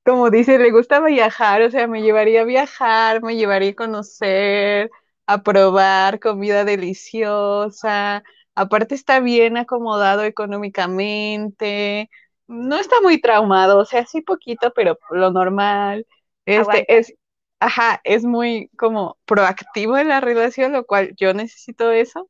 como 0.04 0.30
dice, 0.30 0.58
le 0.58 0.70
gusta 0.70 1.00
viajar, 1.00 1.62
o 1.62 1.70
sea, 1.70 1.86
me 1.88 2.02
llevaría 2.02 2.42
a 2.42 2.44
viajar, 2.44 3.22
me 3.22 3.36
llevaría 3.36 3.70
a 3.72 3.74
conocer, 3.74 4.90
a 5.26 5.42
probar 5.42 6.20
comida 6.20 6.64
deliciosa. 6.64 8.22
Aparte 8.54 8.94
está 8.94 9.20
bien 9.20 9.56
acomodado 9.56 10.24
económicamente, 10.24 12.10
no 12.48 12.76
está 12.76 13.00
muy 13.02 13.20
traumado, 13.20 13.78
o 13.78 13.84
sea, 13.84 14.06
sí 14.06 14.20
poquito, 14.22 14.72
pero 14.74 14.98
lo 15.10 15.30
normal. 15.30 16.06
Este 16.46 16.60
Aguanta. 16.60 16.84
es, 16.88 17.14
ajá, 17.60 18.00
es 18.04 18.24
muy 18.24 18.68
como 18.76 19.18
proactivo 19.24 19.98
en 19.98 20.08
la 20.08 20.20
relación, 20.20 20.72
lo 20.72 20.84
cual 20.86 21.14
yo 21.16 21.34
necesito 21.34 21.90
eso. 21.90 22.28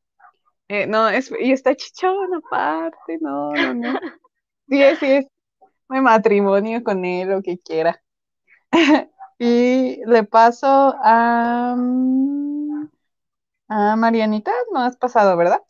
Eh, 0.69 0.87
no, 0.87 1.09
es, 1.09 1.31
y 1.39 1.51
está 1.53 1.75
chichón 1.75 2.33
aparte, 2.35 3.17
no, 3.21 3.51
no, 3.53 3.73
no. 3.73 3.99
Sí, 4.69 4.83
es, 4.83 4.99
sí, 4.99 5.05
es 5.05 5.27
mi 5.89 6.01
matrimonio 6.01 6.83
con 6.83 7.05
él, 7.05 7.29
lo 7.29 7.41
que 7.41 7.57
quiera. 7.59 8.01
Y 9.39 10.01
le 10.05 10.23
paso 10.23 10.95
a, 11.03 11.75
mm, 11.77 12.89
a 13.69 13.95
Marianita, 13.95 14.51
no 14.73 14.81
has 14.81 14.97
pasado, 14.97 15.37
¿verdad? 15.37 15.61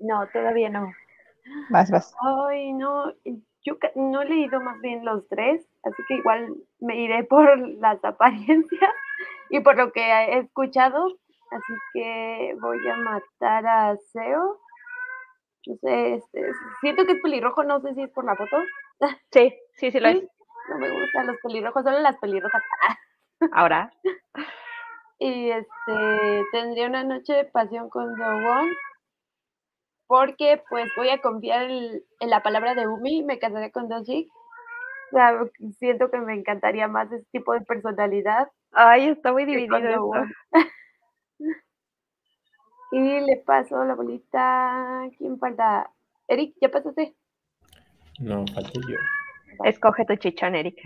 No, 0.00 0.26
todavía 0.32 0.70
no. 0.70 0.92
Vas, 1.70 1.90
vas. 1.90 2.14
Ay, 2.20 2.72
no, 2.72 3.12
yo 3.62 3.76
no 3.94 4.22
he 4.22 4.26
leído 4.26 4.60
más 4.60 4.80
bien 4.80 5.04
los 5.04 5.26
tres, 5.28 5.66
así 5.82 6.02
que 6.08 6.14
igual 6.14 6.54
me 6.80 6.96
iré 6.96 7.24
por 7.28 7.58
las 7.78 8.02
apariencias 8.04 8.94
y 9.50 9.60
por 9.60 9.76
lo 9.76 9.92
que 9.92 10.02
he 10.02 10.38
escuchado, 10.38 11.06
así 11.50 11.74
que 11.92 12.56
voy 12.60 12.88
a 12.88 12.96
matar 12.96 13.66
a 13.66 13.96
Seo. 14.12 14.60
No 15.66 15.76
sé, 15.76 16.14
este, 16.14 16.52
siento 16.80 17.04
que 17.04 17.12
es 17.12 17.20
pelirrojo, 17.20 17.62
no 17.64 17.80
sé 17.80 17.94
si 17.94 18.02
es 18.02 18.10
por 18.10 18.24
la 18.24 18.34
foto. 18.34 18.56
Sí, 19.30 19.54
sí, 19.74 19.90
sí 19.90 20.00
lo 20.00 20.08
es. 20.08 20.22
No 20.70 20.78
me 20.78 20.90
gustan 20.90 21.26
los 21.26 21.36
pelirrojos, 21.42 21.82
solo 21.82 22.00
las 22.00 22.16
pelirrojas. 22.16 22.62
Ahora. 23.52 23.92
Y 25.18 25.50
este 25.50 26.46
tendría 26.52 26.86
una 26.86 27.04
noche 27.04 27.34
de 27.34 27.44
pasión 27.44 27.90
con 27.90 28.16
Dowon 28.16 28.70
porque 30.10 30.60
pues 30.68 30.90
voy 30.96 31.08
a 31.10 31.20
confiar 31.20 31.70
en, 31.70 32.02
en 32.18 32.30
la 32.30 32.42
palabra 32.42 32.74
de 32.74 32.88
Umi 32.88 33.22
me 33.22 33.38
casaré 33.38 33.70
con 33.70 33.88
Dojik. 33.88 34.28
O 35.12 35.12
sea, 35.12 35.38
siento 35.78 36.10
que 36.10 36.18
me 36.18 36.34
encantaría 36.34 36.88
más 36.88 37.12
ese 37.12 37.24
tipo 37.30 37.52
de 37.52 37.60
personalidad 37.60 38.48
Ay, 38.72 39.08
está 39.08 39.32
muy 39.32 39.44
dividido 39.44 39.78
y 42.92 43.20
le 43.20 43.36
paso 43.46 43.84
la 43.84 43.94
bolita. 43.94 45.08
¿Quién 45.16 45.38
falta? 45.38 45.92
Eric, 46.26 46.56
¿ya 46.60 46.72
pasaste? 46.72 47.14
No, 48.18 48.44
falta 48.52 48.80
yo. 48.88 48.96
Escoge 49.64 50.04
tu 50.06 50.16
chichón, 50.16 50.56
Eric. 50.56 50.76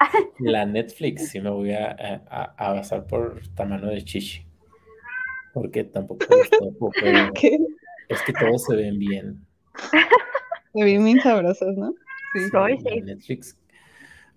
La 0.40 0.66
Netflix, 0.66 1.30
sí 1.30 1.40
me 1.40 1.50
voy 1.50 1.72
a, 1.72 2.24
a, 2.28 2.54
a 2.56 2.72
basar 2.72 3.06
por 3.06 3.40
tamaño 3.54 3.86
de 3.86 4.02
chichi. 4.02 4.44
Porque 5.52 5.84
tampoco 5.84 6.24
topo, 6.58 6.90
pero 7.00 7.32
¿Qué? 7.34 7.56
Es 8.08 8.22
que 8.22 8.32
todos 8.32 8.64
se 8.64 8.76
ven 8.76 8.98
bien. 8.98 9.46
Se 10.72 10.84
ven 10.84 11.04
bien 11.04 11.20
sabrosos, 11.20 11.76
¿no? 11.76 11.94
Sí. 12.34 12.50
Sí. 12.50 13.00
Netflix. 13.02 13.58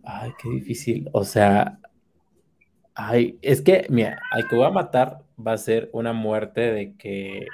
Ay, 0.03 0.31
qué 0.41 0.49
difícil. 0.49 1.10
O 1.14 1.23
sea, 1.23 1.80
ay, 2.94 3.38
es 3.41 3.61
que, 3.61 3.88
mira, 3.89 4.19
al 4.31 4.48
que 4.48 4.56
voy 4.56 4.65
a 4.65 4.72
matar 4.72 5.19
va 5.45 5.53
a 5.53 5.57
ser 5.57 5.89
una 5.94 6.14
muerte 6.14 6.61
de 6.61 6.95
que 6.95 7.45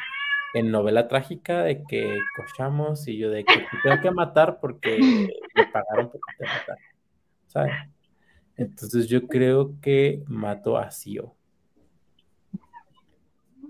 en 0.54 0.70
novela 0.70 1.08
trágica 1.08 1.64
de 1.64 1.84
que 1.84 2.20
cochamos 2.36 3.08
y 3.08 3.18
yo 3.18 3.32
de 3.32 3.44
que 3.44 3.56
te 3.56 3.78
tengo 3.84 4.02
que 4.02 4.12
matar 4.12 4.60
porque 4.60 5.00
me 5.56 5.66
pagaron 5.68 6.12
por 6.12 6.22
te 6.38 6.46
matar. 6.46 6.78
¿Sabes? 7.48 7.74
Entonces 8.56 9.08
yo 9.08 9.28
creo 9.28 9.80
que 9.82 10.24
mato 10.28 10.78
a 10.78 10.92
Sio. 10.92 11.36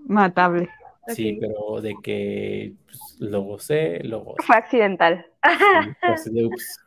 Matable. 0.05 0.69
Sí, 1.07 1.37
pero 1.39 1.81
de 1.81 1.95
que 2.01 2.73
pues, 2.85 3.17
lo 3.19 3.41
gocé, 3.41 4.03
lo 4.03 4.21
gocé. 4.21 4.43
Fue 4.43 4.55
accidental. 4.55 5.25
Sí, 5.43 5.89
pues, 6.01 6.33
de, 6.33 6.45
ups. 6.45 6.79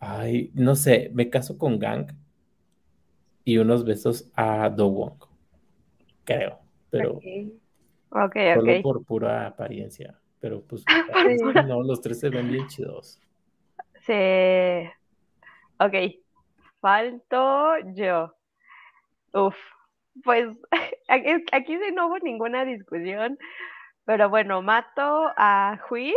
Ay, 0.00 0.50
no 0.54 0.74
sé, 0.74 1.10
me 1.14 1.28
caso 1.30 1.58
con 1.58 1.78
Gang 1.78 2.12
y 3.44 3.58
unos 3.58 3.84
besos 3.84 4.30
a 4.34 4.68
Do 4.70 4.88
Wong, 4.88 5.14
creo, 6.24 6.58
pero 6.90 7.20
Ok, 8.12 8.34
solo 8.54 8.72
ok. 8.72 8.82
por 8.82 9.04
pura 9.04 9.46
apariencia. 9.46 10.18
Pero 10.40 10.62
pues 10.62 10.84
no, 11.68 11.82
los 11.82 12.00
tres 12.00 12.18
se 12.18 12.30
ven 12.30 12.48
bien 12.48 12.66
chidos. 12.66 13.20
Sí. 14.06 14.90
Ok. 15.78 16.16
Falto 16.80 17.78
yo. 17.94 18.34
Uf. 19.32 19.54
Pues 20.24 20.48
aquí, 21.08 21.78
sí 21.78 21.92
no 21.94 22.08
hubo 22.08 22.18
ninguna 22.18 22.64
discusión. 22.64 23.38
Pero 24.04 24.28
bueno, 24.28 24.62
mato 24.62 25.30
a 25.36 25.78
Hui 25.90 26.14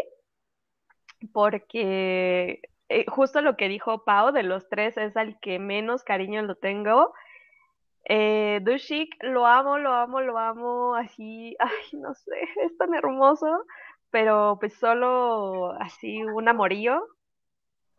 porque 1.31 2.61
eh, 2.89 3.05
justo 3.07 3.41
lo 3.41 3.55
que 3.57 3.69
dijo 3.69 4.03
Pau, 4.03 4.31
de 4.31 4.43
los 4.43 4.67
tres 4.69 4.97
es 4.97 5.15
al 5.17 5.39
que 5.39 5.59
menos 5.59 6.03
cariño 6.03 6.41
lo 6.41 6.55
tengo. 6.55 7.13
Eh, 8.05 8.59
Dushik, 8.63 9.15
lo 9.23 9.45
amo, 9.45 9.77
lo 9.77 9.93
amo, 9.93 10.21
lo 10.21 10.37
amo, 10.37 10.95
así, 10.95 11.55
ay, 11.59 11.99
no 11.99 12.13
sé, 12.15 12.35
es 12.63 12.77
tan 12.77 12.93
hermoso, 12.93 13.65
pero 14.11 14.57
pues 14.59 14.73
solo 14.75 15.73
así 15.79 16.23
un 16.23 16.47
amorío, 16.49 17.07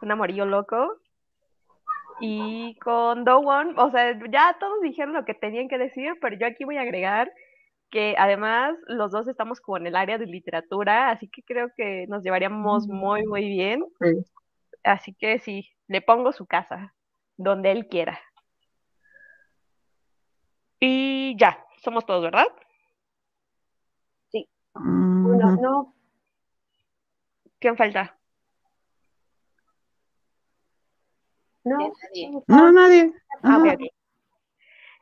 un 0.02 0.12
amorío 0.12 0.46
loco. 0.46 0.98
Y 2.20 2.77
con 2.78 3.24
Dowon, 3.24 3.78
o 3.78 3.91
sea, 3.91 4.19
ya 4.31 4.57
todos 4.59 4.81
dijeron 4.82 5.15
lo 5.15 5.24
que 5.24 5.35
tenían 5.35 5.69
que 5.69 5.78
decir, 5.78 6.12
pero 6.20 6.36
yo 6.36 6.47
aquí 6.47 6.65
voy 6.65 6.77
a 6.77 6.82
agregar 6.82 7.32
que 7.91 8.15
además 8.19 8.77
los 8.86 9.12
dos 9.12 9.28
estamos 9.28 9.61
como 9.61 9.78
en 9.78 9.86
el 9.86 9.97
área 9.97 10.19
de 10.19 10.27
literatura, 10.27 11.11
así 11.11 11.28
que 11.28 11.43
creo 11.43 11.70
que 11.77 12.07
nos 12.09 12.23
llevaríamos 12.23 12.89
muy, 12.89 13.24
muy 13.27 13.49
bien. 13.49 13.85
Sí. 14.01 14.24
Así 14.82 15.15
que 15.15 15.39
sí, 15.39 15.70
le 15.89 16.03
pongo 16.03 16.32
su 16.32 16.47
casa, 16.47 16.95
donde 17.36 17.73
él 17.73 17.89
quiera. 17.89 18.20
Y 20.81 21.36
ya, 21.39 21.65
somos 21.82 22.05
todos, 22.05 22.23
¿verdad? 22.23 22.47
Bueno, 24.74 25.53
Ujú. 25.53 25.62
no, 25.62 25.95
¿Quién 27.61 27.77
falta? 27.77 28.19
No. 31.65 31.78
Nadie. 31.78 32.43
No, 32.47 32.73
nadie. 32.73 33.12
Ah, 33.43 33.59
ok, 33.59 33.66
Ajá. 33.66 33.74
ok. 33.74 33.81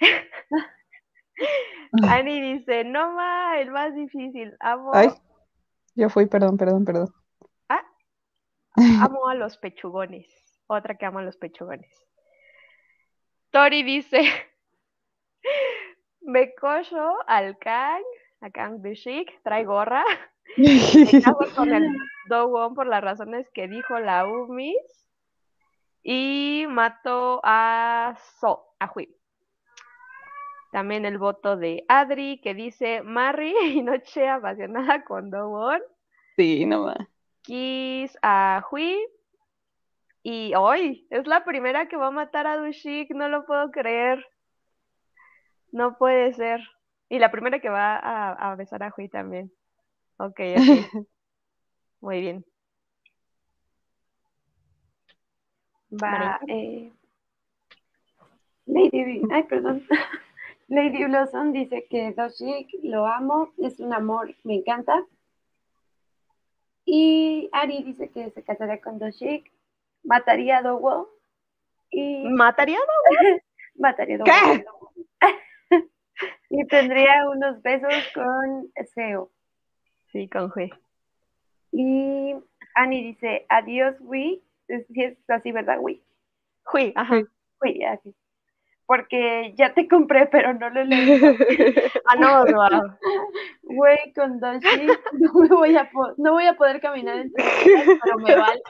Ani 2.09 2.41
dice, 2.41 2.85
no 2.85 3.13
ma, 3.13 3.59
el 3.59 3.71
más 3.71 3.95
difícil. 3.95 4.57
Amo, 4.61 4.91
Ay, 4.95 5.09
yo 5.95 6.09
fui, 6.09 6.27
perdón, 6.27 6.57
perdón, 6.57 6.85
perdón. 6.85 7.09
Ah. 7.69 7.85
amo 9.03 9.29
a 9.29 9.35
los 9.35 9.59
pechugones. 9.59 10.27
Otra 10.67 10.97
que 10.97 11.05
ama 11.05 11.21
a 11.21 11.25
los 11.25 11.37
pechugones. 11.37 11.91
Tori 13.51 13.83
dice, 13.83 14.23
me 16.23 16.55
cojo 16.55 17.19
al 17.27 17.59
Kang, 17.59 18.03
a 18.41 18.51
Kang 18.51 18.81
de 18.81 18.95
Chic, 18.95 19.43
trae 19.43 19.65
gorra. 19.65 20.05
Me 20.57 21.23
con 21.55 21.73
el 21.73 21.87
Dowon 22.29 22.75
por 22.75 22.87
las 22.87 23.03
razones 23.03 23.49
que 23.53 23.69
dijo 23.69 23.99
la 23.99 24.27
Umis. 24.27 24.77
Y 26.03 26.65
mato 26.69 27.41
a 27.45 28.17
So, 28.41 28.75
a 28.79 28.91
Hui. 28.93 29.15
También 30.73 31.05
el 31.05 31.19
voto 31.19 31.57
de 31.57 31.85
Adri 31.87 32.41
que 32.41 32.55
dice 32.55 33.03
Marry 33.03 33.55
y 33.77 33.83
noche 33.83 34.29
apasionada 34.29 35.05
con 35.05 35.31
Dowon. 35.31 35.81
Sí, 36.37 36.65
nomás. 36.67 36.97
Kiss 37.43 38.17
a 38.23 38.65
Hui. 38.71 38.99
Y 40.25 40.55
hoy 40.55 41.07
es 41.11 41.27
la 41.27 41.45
primera 41.45 41.89
que 41.89 41.97
va 41.97 42.07
a 42.07 42.13
matar 42.13 42.47
a 42.47 42.57
Dushik, 42.57 43.11
no 43.11 43.29
lo 43.29 43.45
puedo 43.45 43.71
creer. 43.71 44.25
No 45.73 45.99
puede 45.99 46.33
ser. 46.33 46.61
Y 47.09 47.19
la 47.19 47.31
primera 47.31 47.61
que 47.61 47.69
va 47.69 47.97
a, 47.97 48.53
a 48.53 48.55
besar 48.55 48.83
a 48.83 48.95
Hui 48.97 49.09
también. 49.09 49.53
Ok, 50.17 50.41
ok. 50.57 51.07
Muy 52.01 52.21
bien. 52.21 52.45
Va, 55.93 56.41
eh, 56.49 56.91
Lady, 58.67 59.23
ay, 59.31 59.43
perdón. 59.45 59.87
Lady 60.69 61.05
Blossom 61.05 61.53
dice 61.53 61.87
que 61.91 62.13
Doshik 62.13 62.69
lo 62.83 63.07
amo, 63.07 63.53
es 63.59 63.79
un 63.79 63.93
amor, 63.93 64.35
me 64.45 64.55
encanta. 64.57 65.05
Y 66.87 67.51
Ari 67.53 67.83
dice 67.83 68.09
que 68.11 68.31
se 68.31 68.43
casaría 68.43 68.81
con 68.81 68.99
Doshik, 68.99 69.53
mataría 70.03 70.59
a 70.59 70.63
Dowo. 70.63 71.11
Y 71.91 72.25
¿Mataría 72.31 72.79
a 72.79 72.81
Dowo? 72.81 73.39
mataría 73.75 74.17
a 74.17 74.19
Dowo. 74.19 74.93
y 76.49 76.67
tendría 76.67 77.29
unos 77.29 77.61
besos 77.61 77.95
con 78.15 78.73
Seo. 78.95 79.31
Sí, 80.11 80.29
con 80.29 80.51
G. 80.51 80.71
Y 81.73 82.35
Annie 82.75 83.03
dice, 83.03 83.47
adiós, 83.49 83.97
Wii. 84.01 84.43
Si 84.67 85.03
es 85.03 85.19
así, 85.29 85.53
¿verdad, 85.53 85.79
Wii? 85.81 86.03
Hui, 86.73 86.93
ajá. 86.97 87.23
Wii, 87.61 87.85
así. 87.85 88.15
Porque 88.87 89.55
ya 89.57 89.73
te 89.73 89.89
compré, 89.89 90.27
pero 90.27 90.53
no 90.55 90.69
lo 90.71 90.85
leído. 90.85 91.29
ah, 92.07 92.17
no, 92.17 92.45
no. 92.45 92.99
Güey, 93.63 94.13
con 94.15 94.39
Doshi 94.39 94.87
no, 95.13 95.33
me 95.33 95.49
voy 95.49 95.77
a 95.77 95.91
no 96.19 96.33
voy 96.33 96.45
a 96.45 96.55
poder 96.55 96.81
caminar 96.81 97.17
en 97.19 97.33
pero 97.33 98.19
me 98.19 98.37
vale. 98.37 98.61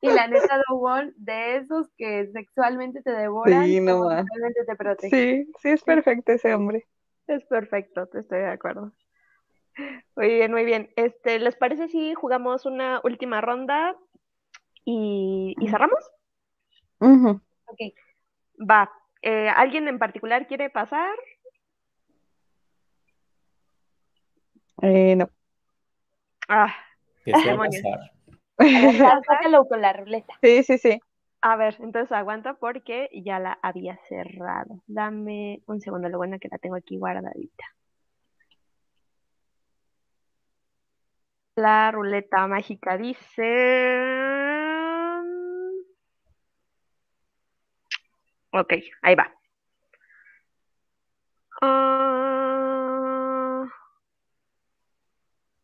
Y 0.00 0.10
la 0.12 0.28
neta, 0.28 0.60
Dowon, 0.68 1.12
de 1.16 1.56
esos 1.56 1.88
que 1.96 2.28
sexualmente 2.32 3.02
te 3.02 3.10
devoran, 3.10 3.64
Sí, 3.64 3.80
no 3.80 4.08
sexualmente 4.08 4.64
te 4.64 4.76
protegen. 4.76 5.10
Sí, 5.10 5.52
sí 5.60 5.68
es 5.70 5.82
perfecto 5.82 6.30
ese 6.30 6.54
hombre. 6.54 6.86
Es 7.26 7.44
perfecto, 7.46 8.06
te 8.06 8.20
estoy 8.20 8.38
de 8.38 8.50
acuerdo. 8.50 8.92
Muy 10.16 10.28
bien, 10.28 10.52
muy 10.52 10.64
bien. 10.64 10.90
Este, 10.96 11.38
¿les 11.38 11.56
parece 11.56 11.88
si 11.88 12.14
jugamos 12.14 12.64
una 12.64 13.00
última 13.02 13.40
ronda 13.40 13.96
y, 14.90 15.54
y 15.60 15.68
cerramos? 15.68 15.98
Ujú. 17.00 17.40
Ok. 17.66 17.78
Va. 18.58 18.90
Eh, 19.20 19.50
¿Alguien 19.50 19.86
en 19.86 19.98
particular 19.98 20.46
quiere 20.46 20.70
pasar? 20.70 21.14
Eh, 24.80 25.14
no. 25.16 25.28
Ah, 26.48 26.74
pasar. 27.30 28.12
Sácalo 29.26 29.66
con 29.68 29.82
la 29.82 29.92
ruleta. 29.92 30.34
Sí, 30.40 30.62
sí, 30.62 30.78
sí. 30.78 31.00
a 31.42 31.56
ver, 31.56 31.76
entonces 31.80 32.12
aguanta 32.12 32.54
porque 32.54 33.10
ya 33.12 33.38
la 33.38 33.58
había 33.60 33.98
cerrado. 34.08 34.80
Dame 34.86 35.60
un 35.66 35.82
segundo, 35.82 36.08
lo 36.08 36.16
bueno 36.16 36.38
que 36.38 36.48
la 36.48 36.56
tengo 36.56 36.76
aquí 36.76 36.96
guardadita. 36.96 37.64
La 41.56 41.90
ruleta 41.90 42.46
mágica 42.46 42.96
dice... 42.96 44.47
Ok, 48.52 48.72
ahí 49.02 49.14
va. 49.14 49.32
Ah, 51.60 53.64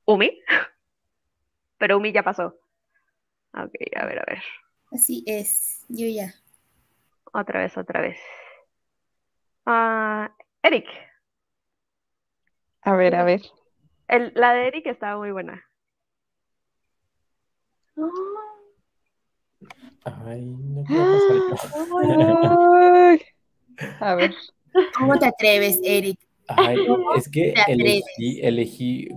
¿Umi? 0.06 0.40
Pero 1.78 1.96
Umi 1.98 2.12
ya 2.12 2.22
pasó. 2.22 2.58
Ok, 3.54 3.74
a 3.96 4.06
ver, 4.06 4.18
a 4.20 4.24
ver. 4.26 4.42
Así 4.92 5.24
es, 5.26 5.84
yo 5.88 6.06
ya. 6.06 6.34
Otra 7.32 7.60
vez, 7.60 7.76
otra 7.76 8.00
vez. 8.00 8.18
Ah, 9.66 10.30
Eric. 10.62 10.86
A 12.82 12.94
ver, 12.96 13.14
a 13.14 13.24
ver. 13.24 13.40
El- 14.08 14.32
la 14.34 14.52
de 14.52 14.68
Eric 14.68 14.86
estaba 14.86 15.16
muy 15.18 15.32
buena. 15.32 15.64
Ay, 20.04 20.44
no 20.44 20.84
puedo 20.84 21.50
pasar. 21.50 21.70
A 24.00 24.14
ver. 24.14 24.34
¿Cómo 24.98 25.18
te 25.18 25.26
atreves, 25.26 25.80
Eric? 25.82 26.18
Ay, 26.48 26.78
es 27.16 27.28
que 27.28 27.54
elegí, 27.66 28.40
elegí, 28.42 29.08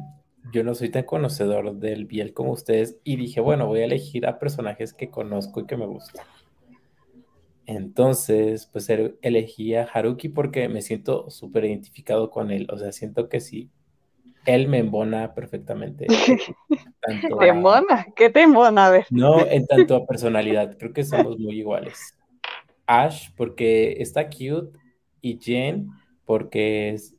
yo 0.54 0.64
no 0.64 0.74
soy 0.76 0.90
tan 0.90 1.04
conocedor 1.04 1.76
del 1.76 2.06
Biel 2.06 2.34
como 2.34 2.54
ustedes 2.54 2.98
y 3.04 3.18
dije, 3.18 3.42
bueno, 3.42 3.68
voy 3.68 3.82
a 3.82 3.86
elegir 3.86 4.26
a 4.26 4.40
personajes 4.40 4.94
que 4.94 5.10
conozco 5.10 5.60
y 5.60 5.66
que 5.66 5.78
me 5.78 5.86
gustan. 5.86 6.26
Entonces, 7.66 8.66
pues 8.72 8.90
elegí 8.90 9.76
a 9.76 9.84
Haruki 9.84 10.30
porque 10.30 10.70
me 10.70 10.82
siento 10.82 11.30
súper 11.30 11.66
identificado 11.66 12.32
con 12.32 12.50
él, 12.52 12.68
o 12.72 12.78
sea, 12.78 12.94
siento 12.94 13.28
que 13.28 13.42
sí, 13.42 13.70
él 14.48 14.68
me 14.68 14.80
embona 14.80 15.34
perfectamente. 15.36 16.08
Tanto 17.02 17.38
¿Te 17.38 17.50
a- 17.52 17.54
mona? 17.54 18.08
¿Qué 18.16 18.30
te 18.32 18.48
mona? 18.48 18.88
A 18.88 18.90
ver. 18.90 19.06
no, 19.12 19.46
en 19.46 19.68
tanto 19.68 19.96
a 19.96 20.08
personalidad, 20.08 20.78
creo 20.78 20.94
que 20.94 21.04
somos 21.04 21.38
muy 21.38 21.60
iguales. 21.60 22.16
Ash, 22.88 23.30
porque 23.36 23.98
está 24.00 24.28
cute, 24.30 24.78
y 25.22 25.38
Jen, 25.40 25.90
porque 26.26 26.90
es 26.92 27.16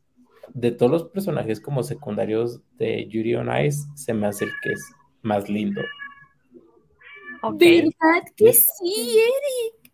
de 0.54 0.72
todos 0.72 0.90
los 0.90 1.04
personajes 1.04 1.60
como 1.60 1.82
secundarios 1.82 2.60
de 2.78 3.06
Yuri 3.06 3.34
on 3.34 3.48
Ice, 3.64 3.86
se 3.94 4.14
me 4.14 4.26
hace 4.26 4.46
el 4.46 4.50
que 4.62 4.72
es 4.72 4.80
más 5.22 5.48
lindo. 5.48 5.82
Ok. 7.42 7.58
¿Verdad 7.60 8.24
que 8.34 8.52
sí, 8.52 9.18
Eric? 9.18 9.92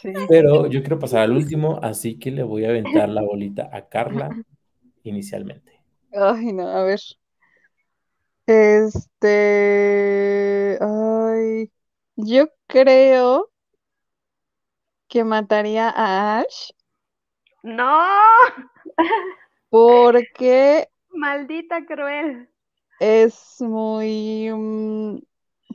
Sí. 0.00 0.12
Pero 0.28 0.66
yo 0.66 0.80
quiero 0.80 0.98
pasar 0.98 1.22
al 1.22 1.32
último, 1.32 1.80
así 1.82 2.18
que 2.18 2.30
le 2.30 2.42
voy 2.42 2.64
a 2.66 2.68
aventar 2.68 3.08
la 3.08 3.22
bolita 3.22 3.70
a 3.72 3.88
Carla 3.88 4.30
inicialmente. 5.02 5.75
Ay, 6.16 6.52
no, 6.52 6.68
a 6.68 6.82
ver. 6.84 7.00
Este. 8.46 9.28
Ay. 10.80 11.70
Yo 12.16 12.46
creo 12.66 13.50
que 15.08 15.24
mataría 15.24 15.86
a 15.90 16.38
Ash 16.40 16.70
No, 17.62 18.02
porque 19.70 20.88
maldita 21.22 21.84
cruel. 21.86 22.48
es 22.98 23.56
muy. 23.60 24.50
mm, 24.52 25.18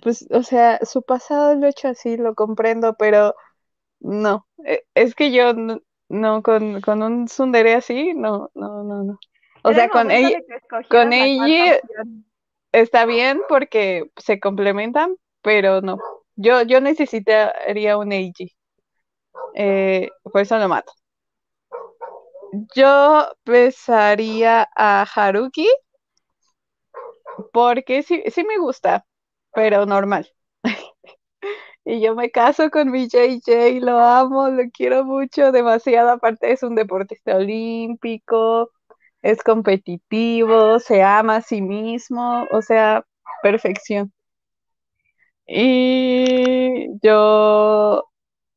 Pues, 0.02 0.28
o 0.32 0.44
sea, 0.44 0.80
su 0.86 1.04
pasado 1.04 1.56
lo 1.56 1.68
he 1.68 1.70
hecho 1.72 1.88
así, 1.90 2.18
lo 2.18 2.36
comprendo, 2.36 2.96
pero 2.98 3.36
no. 4.00 4.48
E- 4.66 4.86
Es 4.96 5.16
que 5.16 5.32
yo 5.34 5.54
no, 5.54 5.82
no, 6.10 6.44
con, 6.44 6.82
con 6.82 7.04
un 7.04 7.28
tsundere 7.28 7.76
así, 7.76 8.14
no, 8.16 8.52
no, 8.56 8.84
no, 8.84 9.04
no. 9.06 9.20
O 9.64 9.74
sea, 9.74 9.90
con 9.90 10.12
ella. 10.12 10.40
con 10.90 11.14
ella-. 11.14 11.80
Está 12.72 13.06
bien 13.06 13.42
porque 13.50 14.10
se 14.18 14.40
complementan, 14.40 15.16
pero 15.42 15.82
no. 15.82 15.98
Yo, 16.36 16.62
yo 16.64 16.80
necesitaría 16.82 17.98
un 17.98 18.12
Eiji. 18.12 18.54
Eh, 19.56 20.10
por 20.24 20.42
eso 20.42 20.58
lo 20.58 20.68
mato. 20.70 20.94
Yo 22.76 23.32
besaría 23.46 24.70
a 24.76 25.04
Haruki 25.04 25.68
porque 27.54 28.04
sí, 28.04 28.24
sí 28.32 28.44
me 28.44 28.58
gusta, 28.58 29.06
pero 29.54 29.86
normal. 29.86 30.30
Y 31.84 32.00
yo 32.00 32.16
me 32.16 32.30
caso 32.30 32.70
con 32.70 32.92
mi 32.92 33.08
JJ, 33.08 33.80
lo 33.82 33.98
amo, 34.00 34.50
lo 34.50 34.64
quiero 34.72 35.04
mucho, 35.04 35.52
demasiado. 35.52 36.12
Aparte 36.12 36.52
es 36.52 36.62
un 36.64 36.76
deportista 36.76 37.36
olímpico, 37.38 38.70
es 39.22 39.44
competitivo, 39.44 40.80
se 40.80 41.04
ama 41.04 41.38
a 41.38 41.42
sí 41.42 41.62
mismo, 41.62 42.48
o 42.52 42.62
sea, 42.62 43.06
perfección. 43.42 44.14
Y 45.46 46.88
yo 47.02 48.10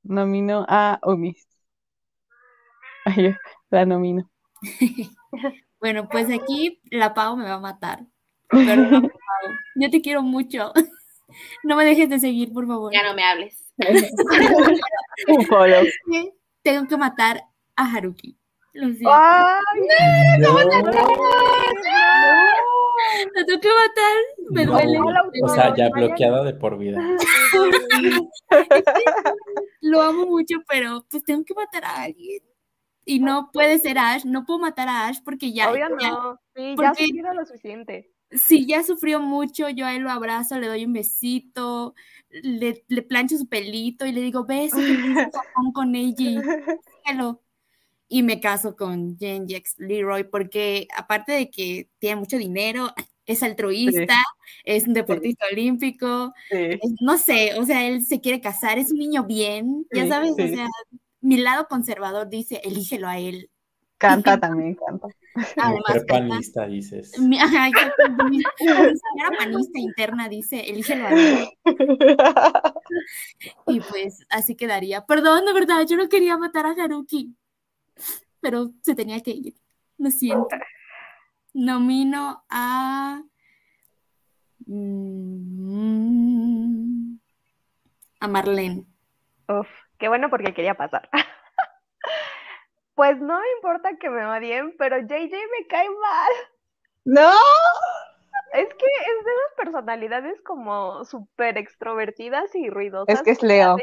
nomino 0.03 0.65
a. 0.69 1.01
Ay, 3.05 3.35
la 3.70 3.86
nomino. 3.86 4.31
Bueno, 5.81 6.09
pues 6.09 6.31
aquí 6.31 6.81
la 6.91 7.12
Pau 7.12 7.36
me 7.36 7.45
va 7.45 7.57
a 7.57 7.61
matar. 7.61 8.07
Perdón, 8.49 9.03
Pau. 9.03 9.53
Yo 9.74 9.91
te 9.91 10.01
quiero 10.01 10.23
mucho. 10.23 10.73
No 11.62 11.77
me 11.77 11.85
dejes 11.85 12.09
de 12.09 12.19
seguir, 12.19 12.55
por 12.55 12.66
favor. 12.66 12.91
Ya 12.91 13.03
no 13.03 13.12
me 13.12 13.23
hables. 13.23 13.70
Un 15.28 15.45
follow. 15.45 15.85
Tengo 16.62 16.89
que 16.89 16.97
matar 16.97 17.45
a 17.77 17.85
Haruki. 17.85 18.39
Lo 18.74 18.86
siento. 18.88 19.10
¡Ay! 19.12 20.38
No, 20.40 20.52
Lo 23.34 23.46
tengo 23.46 23.60
que 23.60 23.68
matar. 23.68 24.16
Me 24.51 24.64
No. 24.66 24.72
duele. 24.72 24.98
o 25.42 25.48
sea, 25.48 25.74
ya 25.76 25.88
bloqueada 25.90 26.44
de 26.44 26.55
por 26.55 26.76
vida. 26.78 27.01
Lo 29.80 30.02
amo 30.02 30.26
mucho, 30.26 30.56
pero 30.68 31.05
pues 31.10 31.24
tengo 31.24 31.44
que 31.44 31.55
matar 31.55 31.84
a 31.84 32.02
alguien. 32.05 32.40
Y 33.05 33.20
no 33.20 33.51
puede 33.52 33.78
ser 33.78 33.98
Ash. 33.98 34.24
No 34.24 34.44
puedo 34.46 34.59
matar 34.59 34.88
a 34.88 35.06
Ash 35.09 35.18
porque 35.24 35.52
ya, 35.52 35.70
Obvio 35.70 35.86
ya- 36.01 36.10
no. 36.10 36.40
Sí, 36.56 36.74
ya 36.80 36.94
sufrido 36.94 37.34
lo 37.34 37.44
suficiente. 37.46 38.10
si 38.30 38.66
ya 38.66 38.82
sufrió 38.82 39.20
mucho, 39.20 39.68
yo 39.68 39.86
a 39.86 39.94
él 39.94 40.02
lo 40.02 40.10
abrazo, 40.10 40.59
le 40.59 40.66
doy 40.68 40.84
un 40.84 40.92
besito, 40.94 41.94
le, 42.30 42.84
le 42.88 43.02
plancho 43.02 43.36
su 43.36 43.48
pelito 43.48 44.06
y 44.06 44.12
le 44.12 44.22
digo, 44.22 44.44
beso, 44.44 44.76
que 44.78 45.30
con 45.74 45.92
déjalo". 45.92 47.40
Y 48.15 48.23
me 48.23 48.39
caso 48.39 48.77
con 48.77 49.19
Jen 49.19 49.49
Jex 49.49 49.74
Leroy 49.77 50.23
porque 50.23 50.86
aparte 50.97 51.32
de 51.32 51.51
que 51.51 51.89
tiene 51.99 52.15
mucho 52.15 52.39
dinero, 52.39 52.93
es 53.27 53.43
altruista, 53.43 54.15
es 54.62 54.86
un 54.86 54.95
deportista 54.95 55.47
olímpico, 55.51 56.32
no 57.01 57.19
sé, 57.19 57.59
o 57.59 57.66
sea, 57.66 57.85
él 57.89 58.07
se 58.07 58.20
quiere 58.20 58.41
casar, 58.41 58.78
es 58.78 58.93
un 58.93 58.99
niño 58.99 59.24
bien, 59.24 59.85
ya 59.93 60.07
sabes, 60.07 60.31
o 60.31 60.36
sea, 60.36 60.69
mi 61.23 61.39
lado 61.39 61.66
conservador 61.69 62.28
dice, 62.28 62.61
elígelo 62.62 63.09
a 63.09 63.19
él. 63.19 63.51
Canta 63.99 64.39
también, 64.41 64.77
canta. 64.77 65.09
Además, 65.57 66.05
panista, 66.07 66.69
dices. 66.69 67.19
Mi, 67.19 67.36
ajá, 67.41 67.69
mi, 68.31 68.39
señora 68.39 69.36
panista 69.36 69.81
interna 69.81 70.28
dice, 70.28 70.61
elígelo 70.61 71.07
a 71.07 71.12
él. 71.15 71.49
y 73.66 73.81
pues 73.81 74.24
así 74.31 74.55
quedaría. 74.55 75.05
Perdón, 75.05 75.47
de 75.47 75.53
verdad, 75.53 75.85
yo 75.85 75.97
no 75.97 76.09
quería 76.09 76.39
matar 76.39 76.66
a 76.66 76.77
Haruki, 76.81 77.35
pero 78.41 78.71
se 78.83 78.95
tenía 78.95 79.21
que 79.21 79.31
ir. 79.33 79.55
Lo 79.99 80.11
siento. 80.11 80.49
Nomino 81.53 82.45
a... 82.49 83.23
Mm, 84.66 85.95
a 88.21 88.29
Marlene. 88.29 88.87
Uf, 89.49 89.69
qué 89.99 90.09
bueno 90.09 90.31
porque 90.31 90.55
quería 90.55 90.75
pasar. 90.75 91.09
Pues 92.95 93.21
no 93.21 93.41
me 93.41 93.47
importa 93.57 93.97
que 93.99 94.09
me 94.09 94.25
odien, 94.25 94.75
pero 94.79 94.99
JJ 94.99 95.33
me 95.33 95.66
cae 95.69 95.91
mal. 95.91 96.31
¡No! 97.05 97.31
Es 98.53 98.69
que 98.69 98.87
es 98.87 99.25
de 99.25 99.33
las 99.33 99.55
personalidades 99.57 100.41
como 100.43 101.05
súper 101.05 101.59
extrovertidas 101.59 102.55
y 102.55 102.71
ruidosas. 102.71 103.12
Es 103.12 103.23
que 103.23 103.33
es 103.33 103.43
Leo. 103.43 103.77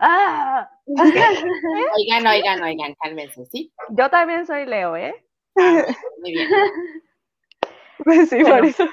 ¡Ah! 0.00 0.70
oigan, 0.86 2.26
oigan, 2.26 2.62
oigan, 2.62 2.94
cálmense, 3.02 3.46
¿sí? 3.46 3.72
Yo 3.90 4.10
también 4.10 4.46
soy 4.46 4.66
Leo, 4.66 4.96
¿eh? 4.96 5.14
Ah, 5.58 5.84
muy 6.20 6.32
bien. 6.32 6.48
Pues 8.04 8.28
sí, 8.28 8.44
por 8.44 8.62
eso. 8.64 8.84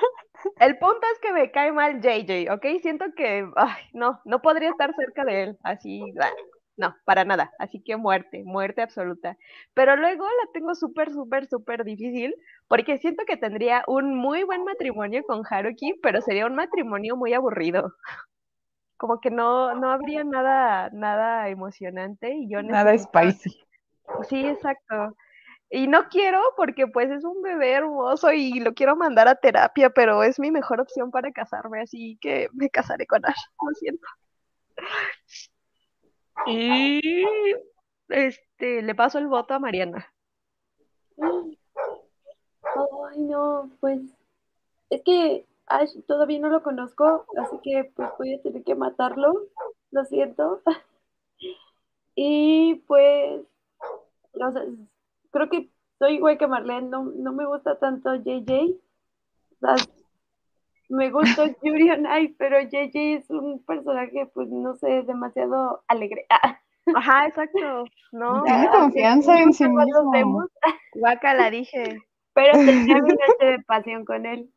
El 0.60 0.78
punto 0.78 1.06
es 1.14 1.20
que 1.20 1.34
me 1.34 1.52
cae 1.52 1.74
mal 1.74 2.00
JJ, 2.02 2.50
¿ok? 2.54 2.66
Siento 2.82 3.06
que, 3.16 3.46
ay, 3.58 3.84
no, 3.92 4.22
no 4.24 4.42
podría 4.42 4.70
estar 4.70 4.96
cerca 4.96 5.26
de 5.26 5.44
él, 5.44 5.58
así, 5.62 6.02
no, 6.78 6.96
para 7.06 7.24
nada. 7.24 7.52
Así 7.60 7.84
que 7.84 7.98
muerte, 7.98 8.44
muerte 8.46 8.82
absoluta. 8.82 9.38
Pero 9.74 9.96
luego 9.96 10.26
la 10.26 10.52
tengo 10.54 10.74
súper, 10.74 11.12
súper, 11.12 11.48
súper 11.48 11.84
difícil 11.84 12.34
porque 12.68 12.98
siento 12.98 13.24
que 13.28 13.38
tendría 13.38 13.84
un 13.88 14.16
muy 14.16 14.44
buen 14.44 14.64
matrimonio 14.64 15.24
con 15.24 15.44
Haruki, 15.48 15.94
pero 16.02 16.22
sería 16.22 16.48
un 16.48 16.56
matrimonio 16.56 17.16
muy 17.16 17.34
aburrido. 17.34 17.94
Como 18.98 19.20
que 19.20 19.32
no, 19.32 19.74
no 19.76 19.92
habría 19.92 20.24
nada, 20.24 20.90
nada 20.92 21.50
emocionante 21.50 22.34
y 22.34 22.50
yo 22.50 22.62
Nada 22.62 22.98
spicy. 22.98 23.60
Sí, 24.30 24.46
exacto. 24.46 25.16
Y 25.70 25.88
no 25.88 26.08
quiero 26.08 26.40
porque 26.56 26.86
pues 26.86 27.10
es 27.10 27.24
un 27.24 27.42
bebé 27.42 27.72
hermoso 27.72 28.32
y 28.32 28.60
lo 28.60 28.74
quiero 28.74 28.96
mandar 28.96 29.28
a 29.28 29.36
terapia, 29.36 29.90
pero 29.90 30.22
es 30.22 30.40
mi 30.40 30.52
mejor 30.52 30.80
opción 30.80 31.10
para 31.10 31.32
casarme, 31.32 31.82
así 31.82 32.18
que 32.22 32.48
me 32.54 32.70
casaré 32.70 33.08
con 33.08 33.26
Ash, 33.26 33.42
lo 33.60 33.74
siento. 33.74 34.08
Y 36.46 37.26
este, 38.10 38.84
le 38.84 38.96
paso 38.96 39.18
el 39.18 39.28
voto 39.28 39.56
a 39.56 39.60
Mariana. 39.60 40.14
Ay, 41.18 43.22
no, 43.22 43.72
pues 43.80 44.00
es 44.90 45.02
que 45.04 45.46
Ash 45.68 45.92
todavía 46.08 46.40
no 46.40 46.50
lo 46.50 46.62
conozco, 46.62 47.26
así 47.38 47.58
que 47.64 47.92
pues 47.96 48.10
voy 48.18 48.34
a 48.34 48.42
tener 48.42 48.64
que 48.64 48.76
matarlo, 48.76 49.34
lo 49.92 50.06
siento. 50.06 50.62
Y 52.16 52.76
pues, 52.88 53.42
creo 55.32 55.50
que 55.50 55.72
soy 55.98 56.16
igual 56.16 56.38
que 56.38 56.46
Marlene, 56.46 56.90
no, 56.90 57.06
no 57.06 57.34
me 57.34 57.46
gusta 57.46 57.80
tanto 57.80 58.14
JJ. 58.16 58.78
Me 60.90 61.10
gusta 61.10 61.46
Yuri 61.64 61.92
on 61.92 62.06
pero 62.38 62.62
JJ 62.62 63.16
es 63.16 63.30
un 63.30 63.64
personaje, 63.66 64.30
pues 64.34 64.50
no 64.50 64.76
sé, 64.76 65.04
demasiado 65.04 65.84
alegre. 65.88 66.28
Ajá, 66.96 67.28
exacto. 67.28 67.86
No. 68.12 68.44
Tiene 68.44 68.70
confianza 68.70 69.40
en 69.40 69.54
sí 69.54 69.68
mismo. 69.68 70.46
Guaca 70.94 71.34
la 71.34 71.50
dije. 71.50 71.98
Pero 72.34 72.52
tenía 72.54 72.96
mi 72.96 73.10
noche 73.10 73.46
de 73.46 73.60
pasión 73.60 74.06
con 74.06 74.26
él. 74.26 74.52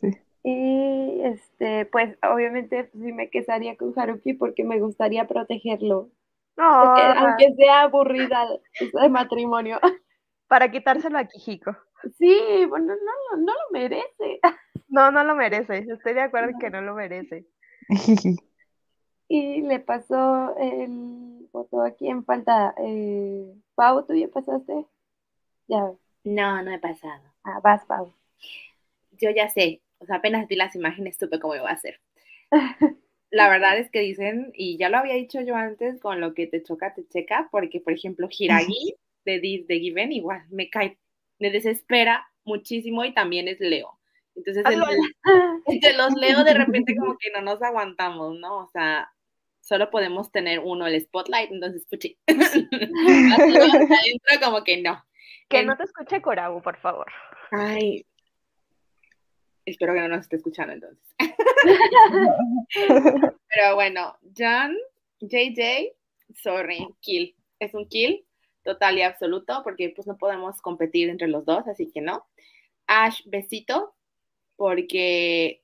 Sí. 0.00 0.10
Y 0.44 1.20
este, 1.22 1.86
pues 1.86 2.18
obviamente 2.22 2.84
pues, 2.84 3.04
sí 3.04 3.12
me 3.12 3.30
casaría 3.30 3.76
con 3.76 3.92
Haruki 3.96 4.34
porque 4.34 4.64
me 4.64 4.80
gustaría 4.80 5.26
protegerlo. 5.28 6.10
No. 6.56 6.64
Aunque 6.64 7.54
sea 7.56 7.82
aburrida 7.82 8.46
el 8.80 9.10
matrimonio. 9.10 9.78
Para 10.48 10.70
quitárselo 10.70 11.18
a 11.18 11.24
Kijiko. 11.24 11.74
Sí, 12.18 12.66
bueno, 12.68 12.92
no, 12.94 13.36
no 13.38 13.52
lo 13.52 13.70
merece. 13.72 14.40
No, 14.88 15.10
no 15.10 15.24
lo 15.24 15.34
merece. 15.34 15.86
Estoy 15.88 16.12
de 16.12 16.20
acuerdo 16.20 16.50
en 16.50 16.58
que 16.58 16.68
no 16.68 16.82
lo 16.82 16.92
merece. 16.92 17.46
y 19.26 19.62
le 19.62 19.80
pasó 19.80 20.54
el 20.58 21.48
voto 21.50 21.80
a 21.80 21.92
quién 21.92 22.26
falta. 22.26 22.74
Eh, 22.76 23.54
Pau, 23.74 24.04
¿tú 24.04 24.14
ya 24.14 24.28
pasaste? 24.28 24.84
Ya. 25.66 25.92
No, 26.24 26.62
no 26.62 26.70
he 26.70 26.78
pasado. 26.78 27.22
Ah, 27.42 27.60
vas, 27.62 27.86
Pau. 27.86 28.12
Yo 29.12 29.30
ya 29.30 29.48
sé. 29.48 29.82
O 29.98 30.06
sea, 30.06 30.16
apenas 30.16 30.48
vi 30.48 30.56
las 30.56 30.74
imágenes, 30.74 31.16
supe 31.16 31.38
cómo 31.38 31.54
iba 31.54 31.70
a 31.70 31.76
ser. 31.76 32.00
La 33.30 33.48
verdad 33.48 33.78
es 33.78 33.90
que 33.90 34.00
dicen, 34.00 34.52
y 34.54 34.76
ya 34.76 34.90
lo 34.90 34.98
había 34.98 35.14
dicho 35.14 35.40
yo 35.40 35.56
antes, 35.56 35.98
con 36.00 36.20
lo 36.20 36.34
que 36.34 36.46
te 36.46 36.62
choca, 36.62 36.92
te 36.94 37.06
checa, 37.08 37.48
porque, 37.50 37.80
por 37.80 37.94
ejemplo, 37.94 38.28
Hiragi 38.30 38.94
de, 39.24 39.64
de 39.66 39.80
Given 39.80 40.12
igual 40.12 40.42
me 40.50 40.68
cae 40.68 40.98
me 41.42 41.50
desespera 41.50 42.26
muchísimo 42.44 43.04
y 43.04 43.12
también 43.12 43.48
es 43.48 43.58
Leo. 43.60 43.98
Entonces, 44.34 44.64
entre, 45.66 45.96
los 45.96 46.14
Leo 46.14 46.44
de 46.44 46.54
repente 46.54 46.96
como 46.96 47.16
que 47.20 47.30
no 47.30 47.42
nos 47.42 47.60
aguantamos, 47.62 48.38
¿no? 48.38 48.58
O 48.58 48.68
sea, 48.68 49.12
solo 49.60 49.90
podemos 49.90 50.30
tener 50.30 50.60
uno 50.60 50.86
el 50.86 51.00
spotlight, 51.00 51.50
entonces, 51.50 51.84
puchi. 51.90 52.16
adentro 52.28 52.70
como 54.42 54.64
que 54.64 54.80
no. 54.80 55.04
Que 55.48 55.64
no 55.64 55.76
te 55.76 55.82
escuche 55.84 56.22
Corabu, 56.22 56.62
por 56.62 56.78
favor. 56.78 57.12
Ay, 57.50 58.06
espero 59.64 59.94
que 59.94 60.00
no 60.00 60.08
nos 60.08 60.20
esté 60.20 60.36
escuchando 60.36 60.72
entonces. 60.72 61.04
Pero 63.54 63.74
bueno, 63.74 64.16
John, 64.36 64.76
JJ, 65.20 65.92
sorry, 66.34 66.88
kill. 67.00 67.34
Es 67.58 67.74
un 67.74 67.88
kill 67.88 68.24
total 68.62 68.98
y 68.98 69.02
absoluto, 69.02 69.62
porque 69.62 69.92
pues 69.94 70.06
no 70.06 70.16
podemos 70.16 70.60
competir 70.60 71.08
entre 71.08 71.28
los 71.28 71.44
dos, 71.44 71.66
así 71.68 71.90
que 71.92 72.00
no. 72.00 72.26
Ash, 72.86 73.22
besito, 73.26 73.94
porque 74.56 75.62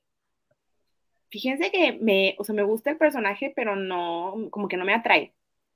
fíjense 1.29 1.71
que 1.71 1.93
me, 1.93 2.35
o 2.37 2.43
sea, 2.43 2.55
me 2.55 2.63
gusta 2.63 2.91
el 2.91 2.97
personaje, 2.97 3.51
pero 3.55 3.75
no, 3.75 4.47
como 4.51 4.67
que 4.67 4.77
no 4.77 4.85
me 4.85 4.93
atrae. 4.93 5.33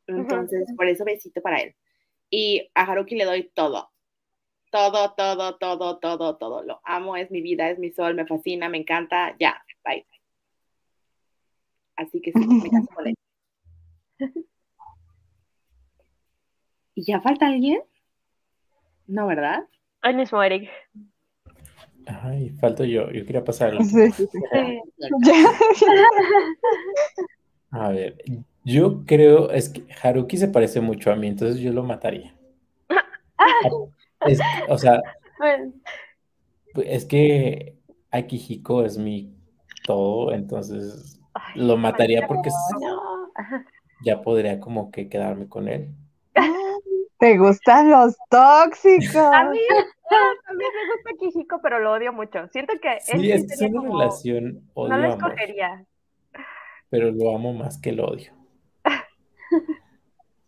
Entonces, 0.07 0.67
por 0.75 0.87
eso 0.87 1.05
besito 1.05 1.41
para 1.41 1.61
él. 1.61 1.75
Y 2.29 2.69
a 2.73 2.83
Haruki 2.83 3.15
le 3.15 3.25
doy 3.25 3.49
todo. 3.53 3.91
Todo, 4.73 5.13
todo, 5.13 5.55
todo, 5.57 5.99
todo, 5.99 6.37
todo. 6.37 6.63
Lo 6.63 6.81
amo, 6.83 7.15
es 7.15 7.29
mi 7.29 7.41
vida, 7.41 7.69
es 7.69 7.77
mi 7.77 7.91
sol, 7.91 8.15
me 8.15 8.25
fascina, 8.25 8.69
me 8.69 8.79
encanta. 8.79 9.35
Ya, 9.39 9.63
bye. 9.85 10.03
Así 11.95 12.19
que 12.19 12.31
sí, 12.31 12.39
me 12.39 12.69
caso 12.71 12.87
con 12.95 13.07
él. 13.07 13.13
¿Y 16.95 17.03
ya 17.03 17.21
falta 17.21 17.45
alguien? 17.45 17.83
No, 19.05 19.27
¿verdad? 19.27 19.67
El 20.01 20.15
mismo 20.15 20.41
Eric. 20.41 20.67
Ay, 22.07 22.49
falto 22.59 22.83
yo. 22.83 23.11
Yo 23.11 23.27
quería 23.27 23.43
pasar. 23.43 23.77
A 27.69 27.89
ver, 27.89 28.23
yo 28.63 29.05
creo, 29.05 29.51
es 29.51 29.69
que 29.69 29.85
Haruki 30.01 30.37
se 30.37 30.47
parece 30.47 30.81
mucho 30.81 31.11
a 31.11 31.15
mí, 31.15 31.27
entonces 31.27 31.61
yo 31.61 31.71
lo 31.71 31.83
mataría. 31.83 32.33
O 34.69 34.77
sea, 34.77 35.01
es 36.75 37.05
que 37.05 37.77
Akihiko 38.11 38.83
es 38.83 38.97
mi 38.97 39.35
todo, 39.85 40.31
entonces 40.31 41.19
lo 41.55 41.77
mataría 41.77 42.27
porque 42.27 42.49
ya 44.03 44.21
podría 44.21 44.59
como 44.59 44.91
que 44.91 45.09
quedarme 45.09 45.47
con 45.47 45.67
él. 45.67 45.89
¿Te 47.19 47.37
gustan 47.37 47.89
los 47.89 48.17
tóxicos? 48.29 49.15
A 49.15 49.45
mí, 49.45 49.59
me 49.69 50.65
gusta 50.93 51.11
Kijiko, 51.19 51.59
pero 51.61 51.79
lo 51.79 51.93
odio 51.93 52.11
mucho. 52.11 52.47
Siento 52.49 52.73
que 52.81 52.99
sí, 52.99 53.31
es, 53.31 53.49
es 53.49 53.61
una 53.61 53.81
relación 53.81 54.69
odio 54.73 54.89
No 54.89 54.97
lo 54.97 55.13
escogería. 55.13 55.85
pero 56.89 57.11
lo 57.11 57.33
amo 57.33 57.53
más 57.53 57.79
que 57.79 57.91
el 57.91 58.01
odio. 58.01 58.33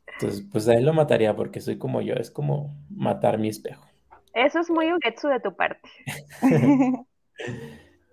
Entonces, 0.08 0.46
pues 0.52 0.68
a 0.68 0.74
él 0.74 0.86
lo 0.86 0.94
mataría 0.94 1.36
porque 1.36 1.62
soy 1.62 1.78
como 1.78 2.02
yo, 2.02 2.16
es 2.16 2.30
como 2.30 2.76
matar 2.96 3.38
mi 3.38 3.50
espejo. 3.50 3.86
Eso 4.34 4.60
es 4.60 4.70
muy 4.70 4.92
Ugetsu 4.94 5.28
de 5.30 5.40
tu 5.40 5.56
parte. 5.56 5.90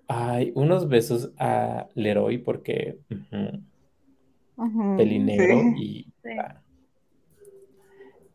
Ay, 0.08 0.52
unos 0.54 0.88
besos 0.88 1.32
a 1.38 1.88
Leroy 1.94 2.38
porque 2.38 2.98
pelinegro 4.96 5.72
y, 5.76 6.12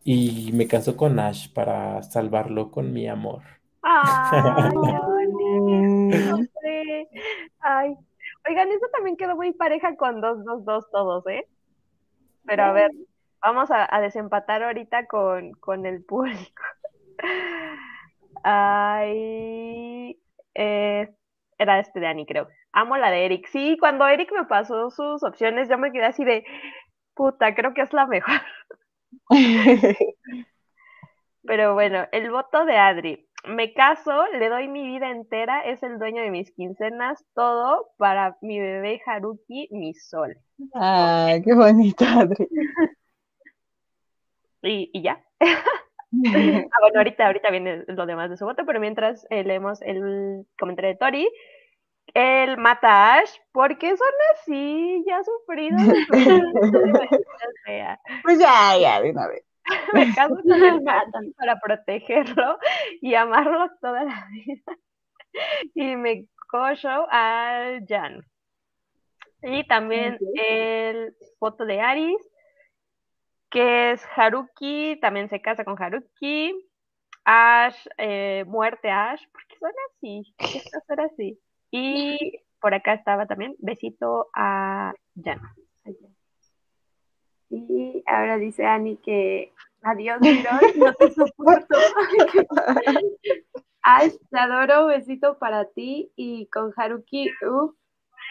y 0.03 0.51
me 0.53 0.67
caso 0.67 0.97
con 0.97 1.19
Ash 1.19 1.51
para 1.53 2.01
salvarlo 2.03 2.71
con 2.71 2.91
mi 2.91 3.07
amor. 3.07 3.43
Ay. 3.81 4.71
Ay. 7.59 7.95
Oigan, 8.49 8.69
eso 8.69 8.85
también 8.93 9.17
quedó 9.17 9.35
muy 9.35 9.51
pareja 9.53 9.95
con 9.95 10.21
222 10.21 10.89
todos, 10.91 11.27
¿eh? 11.27 11.45
Pero 12.45 12.63
a 12.63 12.71
ver, 12.71 12.91
vamos 13.41 13.69
a, 13.71 14.01
desempatar 14.01 14.63
ahorita 14.63 15.07
con, 15.07 15.51
con 15.53 15.85
el 15.85 16.03
público. 16.03 16.63
Ay, 18.43 20.19
eh, 20.53 21.09
era 21.57 21.79
este 21.79 21.99
de 21.99 22.07
Annie, 22.07 22.25
creo. 22.25 22.47
Amo 22.71 22.97
la 22.97 23.09
de 23.09 23.25
Eric. 23.25 23.47
Sí, 23.47 23.77
cuando 23.79 24.07
Eric 24.07 24.31
me 24.33 24.45
pasó 24.45 24.89
sus 24.91 25.23
opciones, 25.23 25.69
yo 25.69 25.77
me 25.77 25.91
quedé 25.91 26.05
así 26.05 26.23
de, 26.23 26.45
puta, 27.15 27.55
creo 27.55 27.73
que 27.73 27.81
es 27.81 27.93
la 27.93 28.05
mejor. 28.05 28.41
Pero 31.43 31.73
bueno, 31.73 32.05
el 32.11 32.29
voto 32.29 32.65
de 32.65 32.77
Adri. 32.77 33.23
Me 33.45 33.73
caso, 33.73 34.25
le 34.33 34.49
doy 34.49 34.67
mi 34.67 34.85
vida 34.85 35.09
entera, 35.09 35.61
es 35.61 35.81
el 35.81 35.99
dueño 35.99 36.21
de 36.21 36.31
mis 36.31 36.51
quincenas, 36.51 37.23
todo 37.33 37.91
para 37.97 38.35
mi 38.41 38.59
bebé 38.59 38.99
Haruki, 39.05 39.69
mi 39.71 39.93
sol. 39.93 40.35
Ay, 40.73 41.41
qué 41.43 41.53
bonito, 41.53 42.03
Adri. 42.03 42.47
Y, 44.61 44.91
y 44.93 45.01
ya. 45.01 45.23
ah, 46.25 46.79
bueno, 46.81 46.97
ahorita, 46.97 47.25
ahorita 47.25 47.49
viene 47.51 47.83
lo 47.87 48.05
demás 48.05 48.29
de 48.29 48.37
su 48.37 48.45
voto, 48.45 48.65
pero 48.65 48.79
mientras 48.79 49.27
eh, 49.29 49.43
leemos 49.43 49.81
el 49.81 50.45
comentario 50.57 50.91
de 50.91 50.97
Tori, 50.97 51.29
él 52.13 52.57
mata 52.57 52.87
a 52.87 53.19
Ash 53.19 53.31
porque 53.51 53.97
son 53.97 54.07
así, 54.33 55.03
ya 55.05 55.21
sufrido. 55.23 55.77
pues 58.23 58.39
ya, 58.39 58.77
ya, 58.79 59.01
de 59.01 59.11
una 59.11 59.27
vez. 59.27 59.43
Me 59.91 60.13
caso 60.15 60.35
con 60.35 60.63
el 60.63 60.81
matan 60.81 61.33
para 61.37 61.59
protegerlo 61.59 62.57
y 63.01 63.15
amarlo 63.15 63.69
toda 63.81 64.05
la 64.05 64.25
vida. 64.31 64.77
Y 65.75 65.97
me 65.97 66.25
cojo 66.49 67.05
a 67.11 67.77
Jan. 67.85 68.25
Y 69.43 69.67
también 69.67 70.17
el 70.35 71.13
foto 71.37 71.65
de 71.65 71.81
Aris 71.81 72.17
que 73.49 73.91
es 73.91 74.01
Haruki, 74.15 74.99
también 75.01 75.29
se 75.29 75.41
casa 75.41 75.63
con 75.63 75.81
Haruki. 75.81 76.67
Ash, 77.25 77.87
eh, 77.97 78.45
muerte 78.47 78.89
Ash, 78.89 79.21
porque 79.31 79.57
son 79.59 79.71
así, 79.89 80.33
esto 80.63 80.79
son 80.87 80.99
así. 81.01 81.39
Y 81.71 82.41
por 82.61 82.73
acá 82.73 82.93
estaba 82.93 83.25
también, 83.25 83.55
besito 83.59 84.29
a 84.33 84.93
Jana. 85.21 85.55
Y 87.49 88.03
ahora 88.05 88.37
dice 88.37 88.65
Ani 88.65 88.97
que 88.97 89.53
adiós, 89.81 90.19
Mirón, 90.21 90.59
no 90.75 90.93
te 90.93 91.11
soporto. 91.11 91.77
Ash, 93.83 94.13
te 94.29 94.37
adoro, 94.39 94.87
besito 94.87 95.37
para 95.37 95.65
ti. 95.65 96.11
Y 96.15 96.47
con 96.47 96.73
Haruki, 96.75 97.29
uff, 97.49 97.73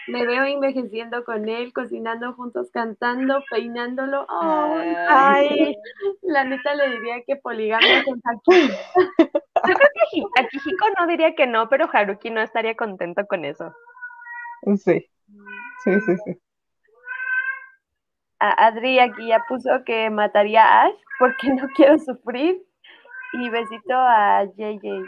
me 0.07 0.25
veo 0.25 0.43
envejeciendo 0.45 1.23
con 1.23 1.49
él, 1.49 1.73
cocinando 1.73 2.33
juntos, 2.33 2.69
cantando, 2.71 3.43
peinándolo. 3.49 4.25
ay, 4.29 5.75
la 6.21 6.45
neta 6.45 6.75
le 6.75 6.89
diría 6.91 7.23
que 7.25 7.35
poligamia 7.35 8.03
con 8.05 8.21
Haruki. 8.23 8.69
Yo 9.67 9.73
creo 9.75 9.89
que 10.35 10.41
Akihiko 10.41 10.85
no 10.99 11.07
diría 11.07 11.35
que 11.35 11.47
no, 11.47 11.67
pero 11.69 11.89
Haruki 11.91 12.29
no 12.29 12.41
estaría 12.41 12.75
contento 12.75 13.25
con 13.27 13.43
eso. 13.45 13.73
Sí, 14.77 15.09
sí, 15.83 16.01
sí, 16.01 16.17
sí. 16.25 16.41
Adri 18.39 18.99
aquí 18.99 19.27
ya 19.27 19.43
puso 19.47 19.83
que 19.85 20.09
mataría 20.09 20.63
a 20.63 20.85
Ash 20.85 20.95
porque 21.19 21.49
no 21.53 21.67
quiero 21.75 21.97
sufrir. 21.99 22.63
Y 23.33 23.49
besito 23.49 23.93
a 23.93 24.45
JJ. 24.45 25.03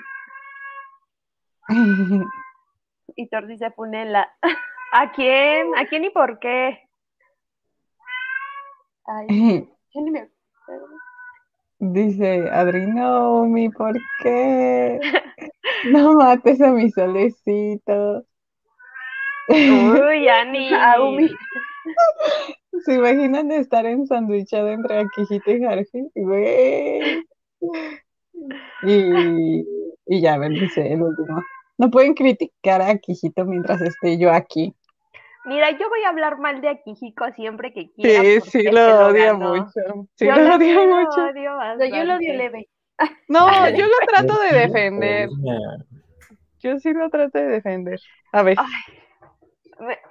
y 3.15 3.27
Thor 3.29 3.47
dice 3.47 3.71
Funela. 3.71 4.29
¿A 4.91 5.11
quién? 5.11 5.75
¿A 5.77 5.85
quién 5.85 6.05
y 6.05 6.09
por 6.09 6.39
qué? 6.39 6.79
Ay, 9.05 9.27
ni 9.95 10.11
me 10.11 10.29
Dice, 11.79 12.49
Adrino, 12.51 13.45
mi, 13.45 13.69
¿por 13.69 13.95
qué? 14.21 14.99
No 15.85 16.13
mates 16.15 16.59
a 16.61 16.71
mi 16.71 16.91
solecito. 16.91 18.25
Uy, 19.47 20.27
Ani. 20.27 20.69
Aumi. 20.73 21.29
¿Se 22.83 22.95
imaginan 22.95 23.49
estar 23.51 23.85
en 23.85 24.05
sandwichado 24.05 24.67
entre 24.69 24.99
Akihito 24.99 25.51
y 25.51 25.63
Haruhi? 25.63 26.11
Y, 28.83 29.65
y 30.05 30.21
ya, 30.21 30.33
a 30.33 30.37
ver, 30.37 30.51
dice 30.51 30.91
el 30.91 31.01
último. 31.01 31.41
No 31.77 31.89
pueden 31.89 32.13
criticar 32.13 32.81
a 32.81 32.89
Akihito 32.89 33.45
mientras 33.45 33.81
esté 33.81 34.17
yo 34.17 34.33
aquí. 34.33 34.75
Mira, 35.45 35.71
yo 35.71 35.87
voy 35.89 36.03
a 36.03 36.09
hablar 36.09 36.37
mal 36.37 36.61
de 36.61 36.69
Akihiko 36.69 37.31
siempre 37.31 37.73
que 37.73 37.91
quiera. 37.91 38.21
Sí, 38.21 38.41
sí, 38.41 38.63
lo 38.63 39.07
odia 39.07 39.33
mucho. 39.33 40.07
Sí, 40.15 40.25
lo 40.25 40.55
odia 40.55 40.81
mucho. 40.81 41.33
yo 41.33 42.03
lo 42.03 42.15
odio 42.15 42.33
leve. 42.33 42.67
No, 43.29 43.47
yo 43.69 43.85
lo 43.85 44.07
trato 44.07 44.37
de 44.41 44.59
defender. 44.59 45.29
Yo 46.59 46.77
sí 46.79 46.91
lo 46.91 47.09
trato 47.09 47.37
de 47.37 47.47
defender. 47.47 47.97
A 48.33 48.43
ver. 48.43 48.57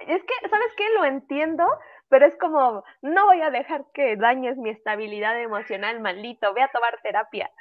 es 0.07 0.23
que, 0.23 0.49
¿sabes 0.49 0.73
qué? 0.75 0.83
Lo 0.97 1.05
entiendo, 1.05 1.67
pero 2.07 2.25
es 2.25 2.35
como, 2.37 2.83
no 3.03 3.25
voy 3.27 3.41
a 3.41 3.51
dejar 3.51 3.85
que 3.93 4.15
dañes 4.15 4.57
mi 4.57 4.71
estabilidad 4.71 5.39
emocional, 5.39 5.99
maldito. 5.99 6.51
Voy 6.51 6.63
a 6.63 6.69
tomar 6.69 6.99
terapia. 7.03 7.51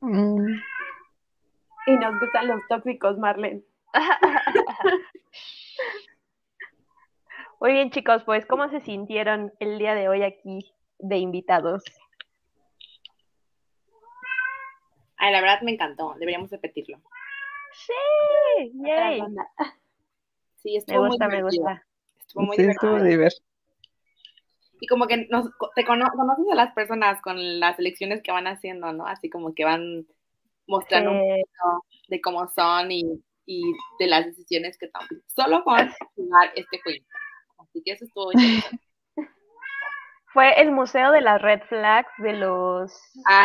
Mm. 0.00 0.60
Y 1.86 1.96
nos 1.96 2.20
gustan 2.20 2.48
los 2.48 2.60
tóxicos, 2.68 3.16
Marlene. 3.16 3.62
Muy 7.60 7.72
bien, 7.74 7.90
chicos, 7.90 8.22
pues, 8.24 8.46
¿cómo 8.46 8.70
se 8.70 8.80
sintieron 8.80 9.52
el 9.60 9.78
día 9.78 9.94
de 9.94 10.08
hoy 10.08 10.22
aquí 10.22 10.72
de 10.98 11.18
invitados? 11.18 11.84
Ay, 15.18 15.30
la 15.30 15.42
verdad 15.42 15.60
me 15.60 15.72
encantó, 15.72 16.14
deberíamos 16.14 16.50
repetirlo. 16.50 17.02
Sí, 17.72 18.72
yay. 18.82 19.22
Sí, 20.56 20.76
estuvo 20.76 21.02
me 21.02 21.08
gusta, 21.08 21.28
me 21.28 21.42
gusta. 21.42 21.86
Estuvo 22.18 22.44
muy 22.44 22.56
sí, 22.56 22.62
divertido. 22.62 22.96
Estuvo 22.96 23.08
divertido. 23.10 23.46
Y 24.80 24.86
como 24.86 25.06
que 25.06 25.26
nos, 25.28 25.50
te 25.74 25.84
conoces 25.84 26.46
a 26.50 26.54
las 26.54 26.72
personas 26.72 27.20
con 27.20 27.60
las 27.60 27.78
elecciones 27.78 28.22
que 28.22 28.32
van 28.32 28.46
haciendo, 28.46 28.90
¿no? 28.94 29.06
Así 29.06 29.28
como 29.28 29.54
que 29.54 29.66
van 29.66 30.06
mostrando 30.66 31.10
un 31.10 31.18
poco 31.18 31.84
de 32.08 32.20
cómo 32.22 32.48
son 32.48 32.90
y, 32.90 33.22
y, 33.44 33.62
de 33.98 34.06
las 34.06 34.24
decisiones 34.24 34.78
que 34.78 34.88
toman. 34.88 35.08
Solo 35.26 35.62
con 35.62 35.76
jugar 36.16 36.52
este 36.56 36.80
juego. 36.80 37.04
Así 37.70 37.82
que 37.84 37.92
eso 37.92 38.04
estuvo 38.04 38.30
Fue 40.32 40.60
el 40.60 40.70
museo 40.72 41.10
de 41.10 41.20
las 41.20 41.40
red 41.42 41.60
flags 41.68 42.10
de 42.18 42.34
los 42.34 42.92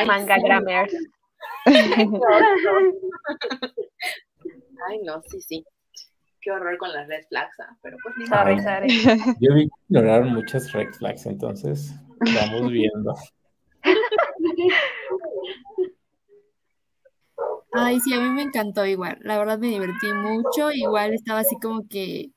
manga 0.06 0.38
grammars. 0.38 0.94
Ay, 4.88 5.00
no, 5.04 5.22
sí, 5.24 5.42
sí. 5.42 5.66
Qué 6.42 6.52
horror 6.52 6.78
con 6.78 6.94
las 6.94 7.08
red 7.08 7.24
flags, 7.28 7.60
¿ah? 7.60 7.76
pero 7.82 7.98
pues 8.04 8.16
ni 8.18 8.28
sorry, 8.28 8.60
sorry. 8.62 8.88
Yo 9.42 9.56
vi 9.56 9.68
que 9.68 9.76
ignoraron 9.90 10.36
muchas 10.36 10.72
red 10.74 10.94
flags, 10.94 11.26
entonces 11.26 11.96
vamos 12.20 12.72
viendo. 12.72 13.16
Ay, 17.72 18.00
sí, 18.00 18.14
a 18.14 18.20
mí 18.20 18.30
me 18.30 18.44
encantó 18.44 18.86
igual. 18.86 19.18
La 19.22 19.40
verdad 19.40 19.58
me 19.58 19.68
divertí 19.68 20.14
mucho. 20.14 20.72
Igual 20.72 21.16
estaba 21.16 21.40
así 21.40 21.58
como 21.60 21.88
que 21.88 22.30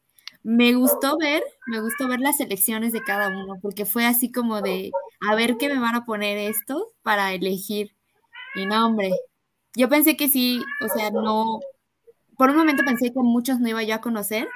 me 0.42 0.74
gustó 0.74 1.18
ver, 1.18 1.42
me 1.66 1.80
gustó 1.80 2.08
ver 2.08 2.20
las 2.20 2.40
elecciones 2.40 2.92
de 2.92 3.02
cada 3.02 3.28
uno, 3.28 3.58
porque 3.60 3.84
fue 3.84 4.06
así 4.06 4.30
como 4.30 4.62
de, 4.62 4.90
a 5.20 5.34
ver 5.34 5.56
qué 5.58 5.68
me 5.68 5.80
van 5.80 5.94
a 5.94 6.04
poner 6.04 6.38
estos 6.38 6.82
para 7.02 7.32
elegir. 7.32 7.94
Y 8.54 8.66
no, 8.66 8.86
hombre, 8.86 9.10
yo 9.74 9.88
pensé 9.88 10.16
que 10.16 10.28
sí, 10.28 10.62
o 10.80 10.88
sea, 10.88 11.10
no, 11.10 11.60
por 12.36 12.50
un 12.50 12.56
momento 12.56 12.84
pensé 12.84 13.12
que 13.12 13.20
muchos 13.20 13.60
no 13.60 13.68
iba 13.68 13.82
yo 13.82 13.96
a 13.96 14.00
conocer, 14.00 14.48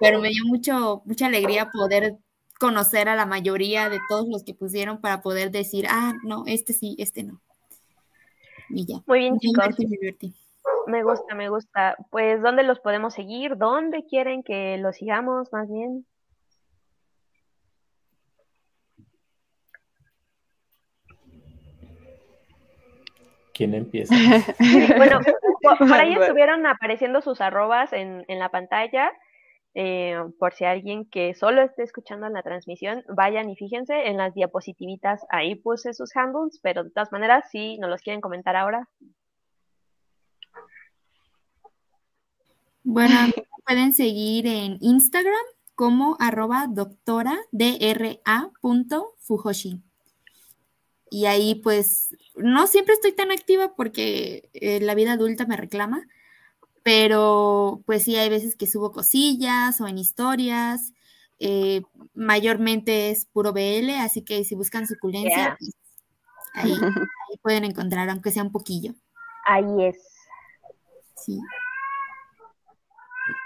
pero 0.00 0.20
me 0.20 0.30
dio 0.30 0.44
mucho, 0.44 1.02
mucha 1.04 1.26
alegría 1.26 1.70
poder 1.70 2.16
conocer 2.58 3.08
a 3.08 3.16
la 3.16 3.26
mayoría 3.26 3.88
de 3.88 4.00
todos 4.08 4.26
los 4.28 4.44
que 4.44 4.54
pusieron 4.54 5.00
para 5.00 5.20
poder 5.20 5.50
decir, 5.50 5.86
ah, 5.88 6.14
no, 6.24 6.44
este 6.46 6.72
sí, 6.72 6.96
este 6.98 7.22
no. 7.24 7.40
Y 8.70 8.86
ya. 8.86 9.02
Muy 9.06 9.20
bien, 9.20 9.38
chicos. 9.38 9.66
Me 9.78 9.86
divertí. 9.86 10.28
Me 10.28 10.34
gusta, 11.02 11.34
me 11.34 11.48
gusta. 11.48 11.96
Pues, 12.10 12.42
¿dónde 12.42 12.62
los 12.62 12.80
podemos 12.80 13.14
seguir? 13.14 13.56
¿Dónde 13.56 14.04
quieren 14.04 14.42
que 14.42 14.78
los 14.78 14.96
sigamos 14.96 15.52
más 15.52 15.68
bien? 15.68 16.06
¿Quién 23.52 23.74
empieza? 23.74 24.14
bueno, 24.98 25.20
por, 25.78 25.92
ahí 25.94 26.14
estuvieron 26.14 26.66
apareciendo 26.66 27.22
sus 27.22 27.40
arrobas 27.40 27.92
en, 27.92 28.24
en 28.28 28.38
la 28.38 28.50
pantalla. 28.50 29.12
Eh, 29.78 30.16
por 30.38 30.54
si 30.54 30.64
alguien 30.64 31.04
que 31.04 31.34
solo 31.34 31.60
esté 31.60 31.82
escuchando 31.82 32.26
la 32.30 32.42
transmisión, 32.42 33.04
vayan 33.14 33.50
y 33.50 33.56
fíjense 33.56 34.08
en 34.08 34.16
las 34.16 34.32
diapositivitas. 34.32 35.26
Ahí 35.28 35.54
puse 35.54 35.92
sus 35.92 36.16
handles, 36.16 36.58
pero 36.62 36.82
de 36.84 36.90
todas 36.90 37.12
maneras, 37.12 37.44
si 37.50 37.76
nos 37.76 37.90
los 37.90 38.00
quieren 38.00 38.22
comentar 38.22 38.56
ahora, 38.56 38.88
Bueno, 42.86 43.16
pueden 43.66 43.92
seguir 43.94 44.46
en 44.46 44.78
Instagram 44.80 45.34
como 45.74 46.16
arroba 46.20 46.68
doctora 46.68 47.36
dra 47.50 48.50
punto 48.60 49.14
fujoshi. 49.18 49.82
Y 51.10 51.26
ahí 51.26 51.56
pues 51.56 52.16
no 52.36 52.66
siempre 52.66 52.94
estoy 52.94 53.12
tan 53.12 53.30
activa 53.32 53.74
porque 53.74 54.48
eh, 54.54 54.80
la 54.80 54.94
vida 54.94 55.12
adulta 55.12 55.46
me 55.46 55.56
reclama, 55.56 56.06
pero 56.82 57.82
pues 57.86 58.04
sí 58.04 58.16
hay 58.16 58.28
veces 58.28 58.56
que 58.56 58.66
subo 58.66 58.92
cosillas 58.92 59.80
o 59.80 59.86
en 59.88 59.98
historias. 59.98 60.92
eh, 61.38 61.82
mayormente 62.14 63.10
es 63.10 63.26
puro 63.26 63.52
BL, 63.52 63.90
así 64.00 64.22
que 64.22 64.44
si 64.44 64.54
buscan 64.54 64.86
suculencia, 64.86 65.36
Yeah. 65.36 65.56
pues, 65.58 65.76
ahí, 66.54 66.72
ahí 66.72 67.36
pueden 67.42 67.64
encontrar, 67.64 68.08
aunque 68.08 68.30
sea 68.30 68.42
un 68.42 68.52
poquillo. 68.52 68.94
Ahí 69.44 69.84
es. 69.84 69.98
Sí. 71.16 71.38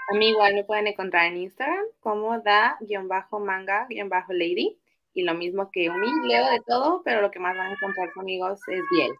A 0.09 0.13
mí 0.15 0.29
igual 0.29 0.53
me 0.53 0.63
pueden 0.63 0.87
encontrar 0.87 1.25
en 1.25 1.35
Instagram 1.37 1.83
como 1.99 2.39
da-manga-lady. 2.39 4.77
Y 5.13 5.23
lo 5.23 5.33
mismo 5.33 5.69
que 5.71 5.89
Umi, 5.89 6.07
leo 6.27 6.49
de 6.49 6.61
todo, 6.65 7.01
pero 7.03 7.21
lo 7.21 7.31
que 7.31 7.39
más 7.39 7.57
van 7.57 7.67
a 7.67 7.71
encontrar 7.73 8.13
conmigo 8.13 8.49
es 8.49 8.61
Biel. 8.91 9.11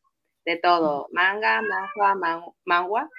De 0.46 0.56
todo, 0.58 1.08
manga, 1.12 1.62
manhua, 1.62 2.16
man- 2.16 2.46
manhwa. 2.66 3.10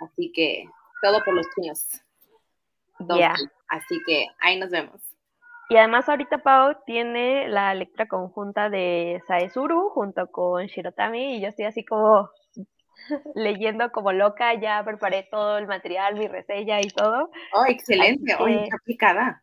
Así 0.00 0.32
que 0.32 0.64
todo 1.02 1.22
por 1.24 1.34
los 1.34 1.46
chinos. 1.54 1.86
I. 3.00 3.22
Así 3.68 4.00
que 4.06 4.26
ahí 4.40 4.58
nos 4.58 4.70
vemos. 4.70 5.02
Y 5.68 5.76
además 5.76 6.08
ahorita 6.08 6.38
Pau 6.38 6.74
tiene 6.84 7.46
la 7.48 7.74
lectura 7.74 8.08
conjunta 8.08 8.70
de 8.70 9.22
Saezuru 9.26 9.90
junto 9.90 10.30
con 10.32 10.66
Shirotami 10.66 11.36
y 11.36 11.40
yo 11.40 11.46
estoy 11.48 11.66
así 11.66 11.84
como 11.84 12.28
leyendo 13.34 13.90
como 13.92 14.12
loca, 14.12 14.54
ya 14.54 14.82
preparé 14.84 15.28
todo 15.30 15.58
el 15.58 15.66
material, 15.66 16.16
mi 16.16 16.28
reseña 16.28 16.80
y 16.80 16.88
todo. 16.88 17.30
Oh, 17.54 17.64
excelente. 17.66 18.34
Que- 18.36 18.68
aplicada. 18.72 19.42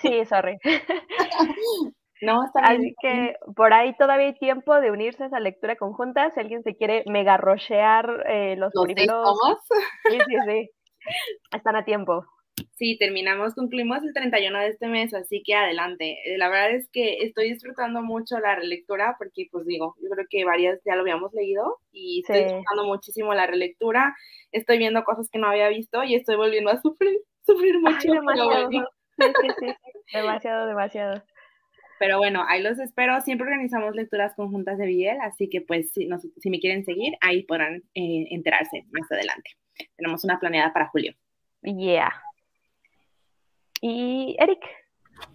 Sí, 0.00 0.24
sorry. 0.24 0.58
No, 2.22 2.44
está 2.44 2.60
bien. 2.60 2.82
Así 2.82 2.94
que 3.02 3.34
por 3.56 3.72
ahí 3.74 3.96
todavía 3.96 4.26
hay 4.26 4.38
tiempo 4.38 4.80
de 4.80 4.92
unirse 4.92 5.24
a 5.24 5.26
esa 5.26 5.40
lectura 5.40 5.74
conjunta. 5.74 6.30
Si 6.30 6.38
alguien 6.38 6.62
se 6.62 6.76
quiere 6.76 7.02
mega 7.06 7.36
rochear 7.36 8.24
eh, 8.28 8.54
los, 8.56 8.70
Los 8.72 8.84
primeros. 8.84 9.36
Sí, 10.08 10.18
sí, 10.28 10.36
sí. 10.46 10.70
Están 11.52 11.74
a 11.74 11.84
tiempo. 11.84 12.24
Sí, 12.72 12.98
terminamos, 12.98 13.54
concluimos 13.54 14.02
el 14.02 14.12
31 14.12 14.58
de 14.58 14.68
este 14.68 14.88
mes, 14.88 15.14
así 15.14 15.42
que 15.44 15.54
adelante. 15.54 16.18
Eh, 16.24 16.36
La 16.36 16.48
verdad 16.48 16.72
es 16.72 16.88
que 16.90 17.18
estoy 17.22 17.52
disfrutando 17.52 18.02
mucho 18.02 18.38
la 18.40 18.56
relectura 18.56 19.14
porque, 19.18 19.46
pues 19.50 19.66
digo, 19.66 19.94
yo 20.02 20.10
creo 20.10 20.26
que 20.28 20.44
varias 20.44 20.80
ya 20.84 20.94
lo 20.96 21.02
habíamos 21.02 21.32
leído 21.32 21.78
y 21.92 22.20
estoy 22.20 22.38
Sí. 22.38 22.42
disfrutando 22.44 22.84
muchísimo 22.84 23.34
la 23.34 23.46
relectura. 23.46 24.14
Estoy 24.50 24.78
viendo 24.78 25.04
cosas 25.04 25.28
que 25.30 25.38
no 25.38 25.46
había 25.48 25.68
visto 25.68 26.02
y 26.04 26.14
estoy 26.14 26.36
volviendo 26.36 26.70
a 26.70 26.80
sufrir, 26.80 27.18
sufrir 27.46 27.78
mucho. 27.80 28.12
demasiado. 28.12 28.70
Sí, 28.70 29.48
sí. 29.60 29.66
Demasiado, 30.12 30.66
demasiado. 30.66 31.22
Pero 32.00 32.18
bueno, 32.18 32.44
ahí 32.48 32.62
los 32.62 32.78
espero. 32.80 33.20
Siempre 33.20 33.46
organizamos 33.46 33.94
lecturas 33.94 34.34
conjuntas 34.34 34.76
de 34.76 34.86
Biel, 34.86 35.18
así 35.22 35.48
que 35.48 35.60
pues 35.60 35.92
si, 35.92 36.06
nos- 36.06 36.26
si 36.36 36.50
me 36.50 36.58
quieren 36.58 36.84
seguir, 36.84 37.14
ahí 37.20 37.44
podrán 37.44 37.76
eh, 37.94 38.26
enterarse 38.30 38.84
más 38.90 39.10
adelante. 39.12 39.50
Tenemos 39.96 40.24
una 40.24 40.40
planeada 40.40 40.72
para 40.72 40.88
julio. 40.88 41.14
Yeah. 41.62 42.10
Y 43.82 44.34
Eric, 44.38 44.60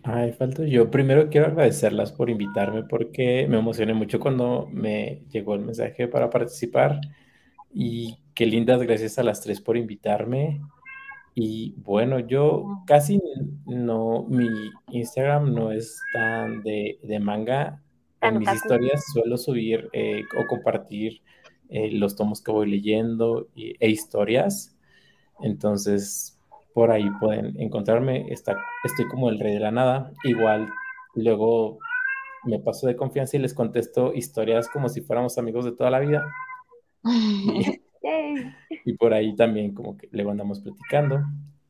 Ay, 0.03 0.31
falto 0.33 0.63
yo. 0.63 0.89
Primero 0.89 1.29
quiero 1.29 1.47
agradecerlas 1.47 2.11
por 2.11 2.29
invitarme 2.29 2.83
porque 2.83 3.47
me 3.49 3.57
emocioné 3.59 3.93
mucho 3.93 4.19
cuando 4.19 4.67
me 4.71 5.23
llegó 5.29 5.53
el 5.55 5.61
mensaje 5.61 6.07
para 6.07 6.29
participar. 6.29 6.99
Y 7.73 8.17
qué 8.33 8.45
lindas 8.45 8.81
gracias 8.83 9.19
a 9.19 9.23
las 9.23 9.41
tres 9.41 9.61
por 9.61 9.77
invitarme. 9.77 10.61
Y 11.35 11.73
bueno, 11.77 12.19
yo 12.19 12.65
casi 12.87 13.21
no, 13.65 14.25
mi 14.29 14.47
Instagram 14.91 15.53
no 15.53 15.71
es 15.71 15.99
tan 16.13 16.63
de, 16.63 16.99
de 17.03 17.19
manga. 17.19 17.83
En 18.21 18.39
mis 18.39 18.51
historias 18.51 19.03
suelo 19.13 19.37
subir 19.37 19.89
eh, 19.93 20.23
o 20.37 20.47
compartir 20.47 21.21
eh, 21.69 21.91
los 21.91 22.15
tomos 22.15 22.41
que 22.43 22.51
voy 22.51 22.69
leyendo 22.71 23.49
y- 23.55 23.75
e 23.79 23.89
historias. 23.89 24.77
Entonces, 25.41 26.36
por 26.77 26.91
ahí 26.91 27.09
pueden 27.19 27.59
encontrarme. 27.59 28.27
Está, 28.29 28.55
estoy 28.83 29.07
como 29.07 29.31
el 29.31 29.39
rey 29.39 29.55
de 29.55 29.59
la 29.59 29.71
nada. 29.71 30.11
Igual, 30.23 30.69
luego 31.15 31.79
me 32.43 32.59
paso 32.59 32.85
de 32.85 32.95
confianza 32.95 33.35
y 33.35 33.39
les 33.39 33.55
contesto 33.55 34.13
historias 34.13 34.69
como 34.69 34.87
si 34.87 35.01
fuéramos 35.01 35.39
amigos 35.39 35.65
de 35.65 35.71
toda 35.71 35.89
la 35.89 35.99
vida. 35.99 36.31
Y, 38.85 38.93
por 38.93 39.13
ahí 39.13 39.35
también 39.35 39.73
como 39.73 39.97
que 39.97 40.07
luego 40.11 40.31
andamos 40.31 40.61
platicando. 40.61 41.21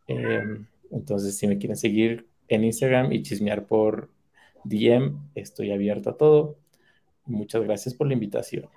Eh, 0.08 0.44
entonces, 0.92 1.36
si 1.36 1.48
me 1.48 1.58
quieren 1.58 1.78
seguir 1.78 2.28
en 2.48 2.64
Instagram 2.64 3.12
y 3.12 3.24
chismear 3.24 3.66
por 3.66 4.12
DM, 4.66 5.18
estoy 5.34 5.72
abierto 5.72 6.12
a 6.12 6.18
todo. 6.18 6.58
Muchas 7.26 7.64
gracias 7.64 7.96
por 7.96 8.08
la 8.08 8.14
invitación. 8.14 8.68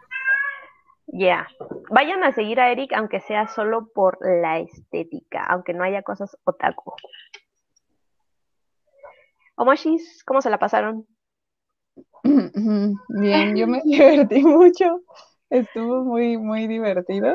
Yeah. 1.13 1.47
Vayan 1.91 2.23
a 2.23 2.33
seguir 2.33 2.61
a 2.61 2.71
Eric, 2.71 2.93
aunque 2.95 3.21
sea 3.21 3.49
solo 3.49 3.89
por 3.93 4.19
la 4.21 4.59
estética, 4.61 5.45
aunque 5.45 5.75
no 5.75 5.83
haya 5.83 6.03
cosas 6.03 6.37
otaku. 6.45 6.93
Omoshis, 9.57 10.23
¿cómo 10.25 10.41
se 10.41 10.51
la 10.51 10.59
pasaron? 10.59 11.07
Bien, 12.23 13.57
yo 13.57 13.67
me 13.67 13.83
divertí 13.85 14.43
mucho. 14.43 15.03
Estuvo 15.51 16.05
muy, 16.05 16.39
muy 16.39 16.67
divertido. 16.69 17.35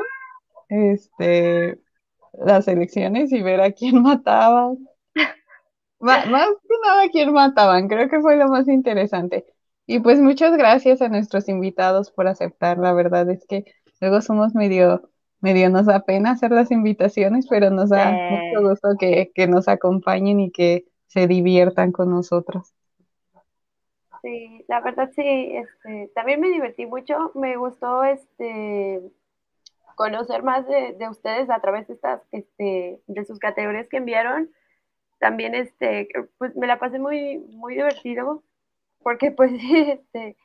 Este, 0.68 1.78
las 2.32 2.66
elecciones 2.68 3.30
y 3.32 3.42
ver 3.42 3.60
a 3.60 3.72
quién 3.72 4.02
mataban. 4.02 4.78
Ma- 6.00 6.24
Más 6.26 6.48
que 6.48 6.74
nada 6.84 7.02
a 7.04 7.08
quién 7.10 7.32
mataban, 7.32 7.88
creo 7.88 8.08
que 8.08 8.20
fue 8.20 8.36
lo 8.36 8.48
más 8.48 8.68
interesante. 8.68 9.44
Y 9.86 10.00
pues 10.00 10.20
muchas 10.20 10.56
gracias 10.56 11.00
a 11.00 11.08
nuestros 11.08 11.48
invitados 11.48 12.10
por 12.10 12.26
aceptar. 12.26 12.78
La 12.78 12.92
verdad 12.92 13.30
es 13.30 13.46
que 13.46 13.64
luego 14.00 14.20
somos 14.20 14.54
medio, 14.54 15.10
medio 15.40 15.70
nos 15.70 15.86
da 15.86 16.00
pena 16.00 16.32
hacer 16.32 16.50
las 16.50 16.70
invitaciones, 16.70 17.46
pero 17.48 17.70
nos 17.70 17.90
da 17.90 18.10
mucho 18.12 18.68
gusto 18.68 18.88
que, 18.98 19.30
que 19.34 19.46
nos 19.46 19.68
acompañen 19.68 20.40
y 20.40 20.50
que 20.50 20.86
se 21.06 21.28
diviertan 21.28 21.92
con 21.92 22.10
nosotros. 22.10 22.74
Sí, 24.22 24.64
la 24.66 24.80
verdad 24.80 25.10
sí, 25.14 25.22
este, 25.22 26.10
también 26.14 26.40
me 26.40 26.48
divertí 26.48 26.84
mucho, 26.84 27.30
me 27.34 27.56
gustó 27.56 28.02
este 28.02 29.00
conocer 29.94 30.42
más 30.42 30.66
de, 30.66 30.94
de 30.94 31.08
ustedes 31.08 31.48
a 31.48 31.60
través 31.60 31.86
de 31.88 31.94
estas, 31.94 32.22
este, 32.32 33.00
de 33.06 33.24
sus 33.24 33.38
categorías 33.38 33.88
que 33.88 33.98
enviaron. 33.98 34.50
También 35.18 35.54
este, 35.54 36.08
pues 36.38 36.54
me 36.56 36.66
la 36.66 36.78
pasé 36.78 36.98
muy, 36.98 37.38
muy 37.38 37.74
divertido, 37.74 38.42
porque 39.06 39.30
pues 39.30 39.52
este, 39.72 40.36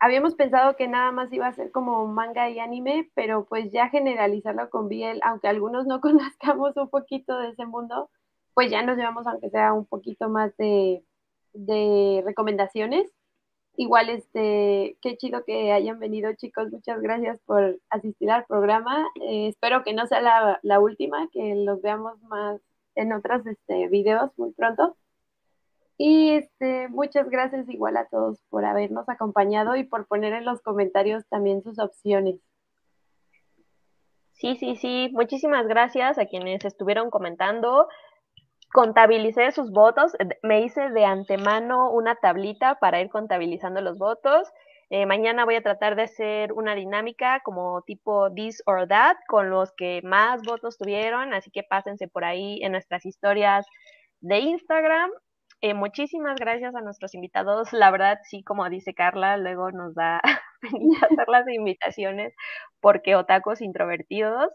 habíamos 0.00 0.34
pensado 0.34 0.74
que 0.74 0.88
nada 0.88 1.12
más 1.12 1.32
iba 1.32 1.46
a 1.46 1.52
ser 1.54 1.70
como 1.70 2.04
manga 2.08 2.50
y 2.50 2.58
anime, 2.58 3.08
pero 3.14 3.44
pues 3.44 3.70
ya 3.70 3.90
generalizarlo 3.90 4.70
con 4.70 4.88
Biel, 4.88 5.20
aunque 5.22 5.46
algunos 5.46 5.86
no 5.86 6.00
conozcamos 6.40 6.76
un 6.76 6.90
poquito 6.90 7.38
de 7.38 7.50
ese 7.50 7.64
mundo, 7.64 8.10
pues 8.54 8.72
ya 8.72 8.82
nos 8.82 8.96
llevamos 8.96 9.24
aunque 9.28 9.50
sea 9.50 9.72
un 9.72 9.86
poquito 9.86 10.28
más 10.28 10.56
de, 10.56 11.04
de 11.52 12.24
recomendaciones. 12.26 13.08
Igual, 13.76 14.08
este, 14.10 14.98
qué 15.00 15.16
chido 15.16 15.44
que 15.44 15.70
hayan 15.72 16.00
venido, 16.00 16.32
chicos. 16.34 16.72
Muchas 16.72 17.00
gracias 17.02 17.38
por 17.46 17.78
asistir 17.88 18.32
al 18.32 18.46
programa. 18.46 19.06
Eh, 19.22 19.48
espero 19.48 19.84
que 19.84 19.94
no 19.94 20.06
sea 20.08 20.58
la, 20.62 20.80
última, 20.80 21.28
que 21.32 21.54
los 21.54 21.80
veamos 21.82 22.20
más 22.22 22.60
en 22.96 23.12
otros 23.12 23.46
este, 23.46 23.86
videos 23.88 24.32
muy 24.36 24.52
pronto. 24.54 24.96
Y 26.04 26.30
este, 26.30 26.88
muchas 26.88 27.30
gracias 27.30 27.68
igual 27.68 27.96
a 27.96 28.06
todos 28.06 28.42
por 28.50 28.64
habernos 28.64 29.08
acompañado 29.08 29.76
y 29.76 29.84
por 29.84 30.08
poner 30.08 30.32
en 30.32 30.44
los 30.44 30.60
comentarios 30.60 31.24
también 31.28 31.62
sus 31.62 31.78
opciones. 31.78 32.40
Sí, 34.32 34.56
sí, 34.56 34.74
sí. 34.74 35.10
Muchísimas 35.12 35.68
gracias 35.68 36.18
a 36.18 36.26
quienes 36.26 36.64
estuvieron 36.64 37.08
comentando. 37.08 37.86
Contabilicé 38.72 39.52
sus 39.52 39.70
votos. 39.70 40.10
Me 40.42 40.62
hice 40.62 40.90
de 40.90 41.04
antemano 41.04 41.92
una 41.92 42.16
tablita 42.16 42.80
para 42.80 43.00
ir 43.00 43.08
contabilizando 43.08 43.80
los 43.80 43.96
votos. 43.96 44.48
Eh, 44.90 45.06
mañana 45.06 45.44
voy 45.44 45.54
a 45.54 45.62
tratar 45.62 45.94
de 45.94 46.02
hacer 46.02 46.52
una 46.52 46.74
dinámica 46.74 47.42
como 47.44 47.82
tipo 47.82 48.28
this 48.34 48.60
or 48.66 48.88
that 48.88 49.18
con 49.28 49.50
los 49.50 49.72
que 49.76 50.00
más 50.02 50.42
votos 50.42 50.78
tuvieron. 50.78 51.32
Así 51.32 51.52
que 51.52 51.62
pásense 51.62 52.08
por 52.08 52.24
ahí 52.24 52.58
en 52.64 52.72
nuestras 52.72 53.06
historias 53.06 53.64
de 54.20 54.40
Instagram. 54.40 55.12
Eh, 55.64 55.74
muchísimas 55.74 56.34
gracias 56.40 56.74
a 56.74 56.80
nuestros 56.80 57.14
invitados. 57.14 57.72
La 57.72 57.90
verdad, 57.92 58.18
sí, 58.24 58.42
como 58.42 58.68
dice 58.68 58.94
Carla, 58.94 59.36
luego 59.36 59.70
nos 59.70 59.94
da 59.94 60.20
hacer 61.20 61.28
las 61.28 61.48
invitaciones 61.48 62.34
porque 62.80 63.14
otacos 63.16 63.60
introvertidos. 63.60 64.50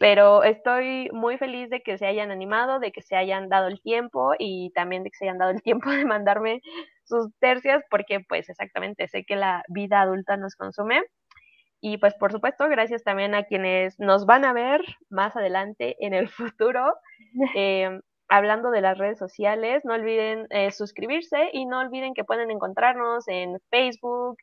Pero 0.00 0.44
estoy 0.44 1.10
muy 1.12 1.38
feliz 1.38 1.70
de 1.70 1.82
que 1.82 1.98
se 1.98 2.06
hayan 2.06 2.30
animado, 2.32 2.80
de 2.80 2.92
que 2.92 3.02
se 3.02 3.16
hayan 3.16 3.48
dado 3.48 3.68
el 3.68 3.80
tiempo 3.82 4.32
y 4.38 4.70
también 4.74 5.04
de 5.04 5.10
que 5.10 5.16
se 5.18 5.26
hayan 5.26 5.38
dado 5.38 5.52
el 5.52 5.62
tiempo 5.62 5.90
de 5.90 6.04
mandarme 6.06 6.60
sus 7.04 7.28
tercias, 7.40 7.84
porque 7.90 8.20
pues 8.28 8.48
exactamente 8.50 9.08
sé 9.08 9.24
que 9.24 9.36
la 9.36 9.64
vida 9.68 10.02
adulta 10.02 10.36
nos 10.36 10.56
consume. 10.56 11.02
Y 11.80 11.98
pues 11.98 12.14
por 12.14 12.32
supuesto, 12.32 12.68
gracias 12.68 13.04
también 13.04 13.34
a 13.34 13.44
quienes 13.44 13.98
nos 14.00 14.26
van 14.26 14.44
a 14.44 14.52
ver 14.52 14.82
más 15.10 15.36
adelante 15.36 15.96
en 16.00 16.14
el 16.14 16.28
futuro. 16.28 16.94
Eh, 17.56 18.00
hablando 18.28 18.70
de 18.70 18.80
las 18.80 18.98
redes 18.98 19.18
sociales, 19.18 19.84
no 19.84 19.94
olviden 19.94 20.46
eh, 20.50 20.70
suscribirse 20.70 21.50
y 21.52 21.66
no 21.66 21.80
olviden 21.80 22.14
que 22.14 22.24
pueden 22.24 22.50
encontrarnos 22.50 23.26
en 23.28 23.58
Facebook, 23.70 24.36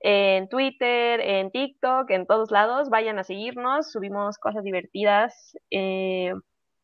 en 0.00 0.48
Twitter, 0.48 1.20
en 1.20 1.50
TikTok, 1.50 2.10
en 2.10 2.26
todos 2.26 2.50
lados. 2.50 2.90
Vayan 2.90 3.18
a 3.18 3.24
seguirnos, 3.24 3.90
subimos 3.90 4.38
cosas 4.38 4.62
divertidas 4.64 5.56
eh, 5.70 6.32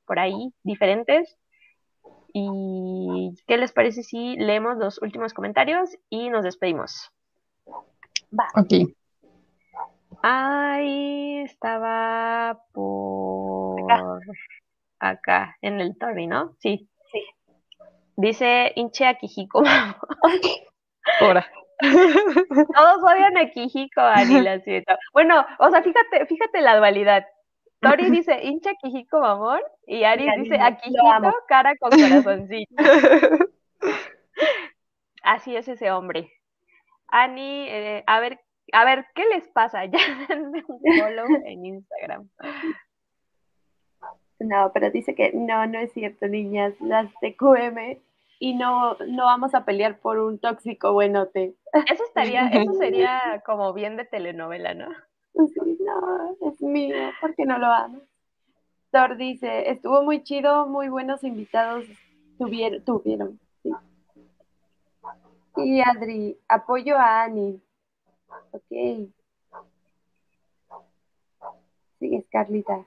por 0.06 0.18
ahí, 0.18 0.52
diferentes. 0.62 1.36
¿Y 2.32 3.34
qué 3.46 3.58
les 3.58 3.72
parece 3.72 4.02
si 4.02 4.36
leemos 4.36 4.78
los 4.78 5.02
últimos 5.02 5.34
comentarios 5.34 5.90
y 6.08 6.30
nos 6.30 6.44
despedimos? 6.44 7.10
Va. 8.32 8.46
Ok. 8.54 8.94
Ahí 10.22 11.38
estaba 11.38 12.62
por 12.72 13.80
acá, 13.82 14.20
en 15.62 15.80
el 15.80 15.96
Tori, 15.98 16.26
¿no? 16.26 16.54
Sí. 16.58 16.88
Sí. 17.10 17.24
Dice 18.16 18.72
hinche 18.76 19.06
a 19.06 19.14
Kijiko. 19.14 19.62
Ahora. 21.20 21.46
Todos 21.80 23.02
odian 23.02 23.38
a 23.38 23.50
Kijiko, 23.50 24.00
Ani, 24.00 24.42
la 24.42 24.60
siento. 24.60 24.94
Bueno, 25.12 25.44
o 25.58 25.70
sea, 25.70 25.82
fíjate, 25.82 26.26
fíjate 26.26 26.60
la 26.60 26.76
dualidad. 26.76 27.26
Tori 27.80 28.10
dice 28.10 28.38
hincha 28.44 28.74
Kijiko 28.74 29.24
amor 29.24 29.62
y 29.86 30.04
Ari 30.04 30.26
dice 30.42 30.56
a 30.60 30.76
Kijito 30.76 31.34
cara 31.48 31.74
con 31.76 31.90
corazoncito. 31.90 32.74
Así 35.22 35.56
es 35.56 35.68
ese 35.68 35.90
hombre. 35.90 36.30
Ani, 37.08 37.66
eh, 37.68 38.04
a 38.06 38.20
ver, 38.20 38.40
a 38.72 38.84
ver, 38.84 39.06
¿qué 39.14 39.24
les 39.34 39.48
pasa? 39.48 39.84
Ya 39.86 39.98
denme 40.28 40.62
un 40.66 40.80
follow 40.98 41.26
en 41.44 41.64
Instagram. 41.64 42.28
No, 44.40 44.70
pero 44.72 44.90
dice 44.90 45.14
que 45.14 45.32
no, 45.32 45.66
no 45.66 45.78
es 45.78 45.92
cierto, 45.92 46.26
niñas, 46.26 46.74
las 46.80 47.08
de 47.20 47.36
QM 47.36 48.00
y 48.38 48.54
no, 48.54 48.96
no 49.06 49.26
vamos 49.26 49.54
a 49.54 49.64
pelear 49.66 50.00
por 50.00 50.18
un 50.18 50.38
tóxico 50.38 50.92
buenote. 50.92 51.54
Eso 51.90 52.04
estaría, 52.04 52.48
eso 52.48 52.72
sería 52.74 53.42
como 53.44 53.72
bien 53.74 53.96
de 53.96 54.06
telenovela, 54.06 54.74
¿no? 54.74 54.88
Sí, 55.34 55.78
no, 55.84 56.50
es 56.50 56.60
mío, 56.60 56.96
porque 57.20 57.44
no 57.44 57.58
lo 57.58 57.66
amo. 57.66 58.00
Thor 58.90 59.16
dice, 59.16 59.70
estuvo 59.70 60.02
muy 60.02 60.24
chido, 60.24 60.66
muy 60.66 60.88
buenos 60.88 61.22
invitados 61.22 61.84
tuvieron, 62.40 62.84
tuvieron, 62.84 63.40
sí. 63.62 63.70
Y 65.56 65.80
Adri, 65.82 66.38
apoyo 66.48 66.96
a 66.96 67.24
Ani. 67.24 67.60
Ok. 68.52 69.12
Sigue, 71.98 72.24
Carlita. 72.30 72.86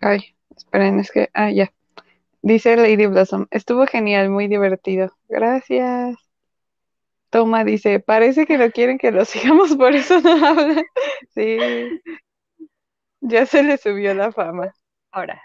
Ay, 0.00 0.35
esperen, 0.56 1.00
es 1.00 1.10
que, 1.10 1.30
ah, 1.34 1.50
ya. 1.50 1.72
Dice 2.42 2.76
Lady 2.76 3.06
Blossom, 3.06 3.46
estuvo 3.50 3.86
genial, 3.86 4.30
muy 4.30 4.46
divertido. 4.48 5.10
Gracias. 5.28 6.16
Toma 7.30 7.64
dice, 7.64 8.00
parece 8.00 8.46
que 8.46 8.56
no 8.56 8.70
quieren 8.70 8.98
que 8.98 9.10
lo 9.10 9.24
sigamos, 9.24 9.76
por 9.76 9.94
eso 9.94 10.20
no 10.20 10.46
hablan. 10.46 10.84
Sí. 11.34 11.58
Ya 13.20 13.46
se 13.46 13.62
le 13.62 13.76
subió 13.78 14.14
la 14.14 14.30
fama. 14.32 14.72
Ahora. 15.10 15.42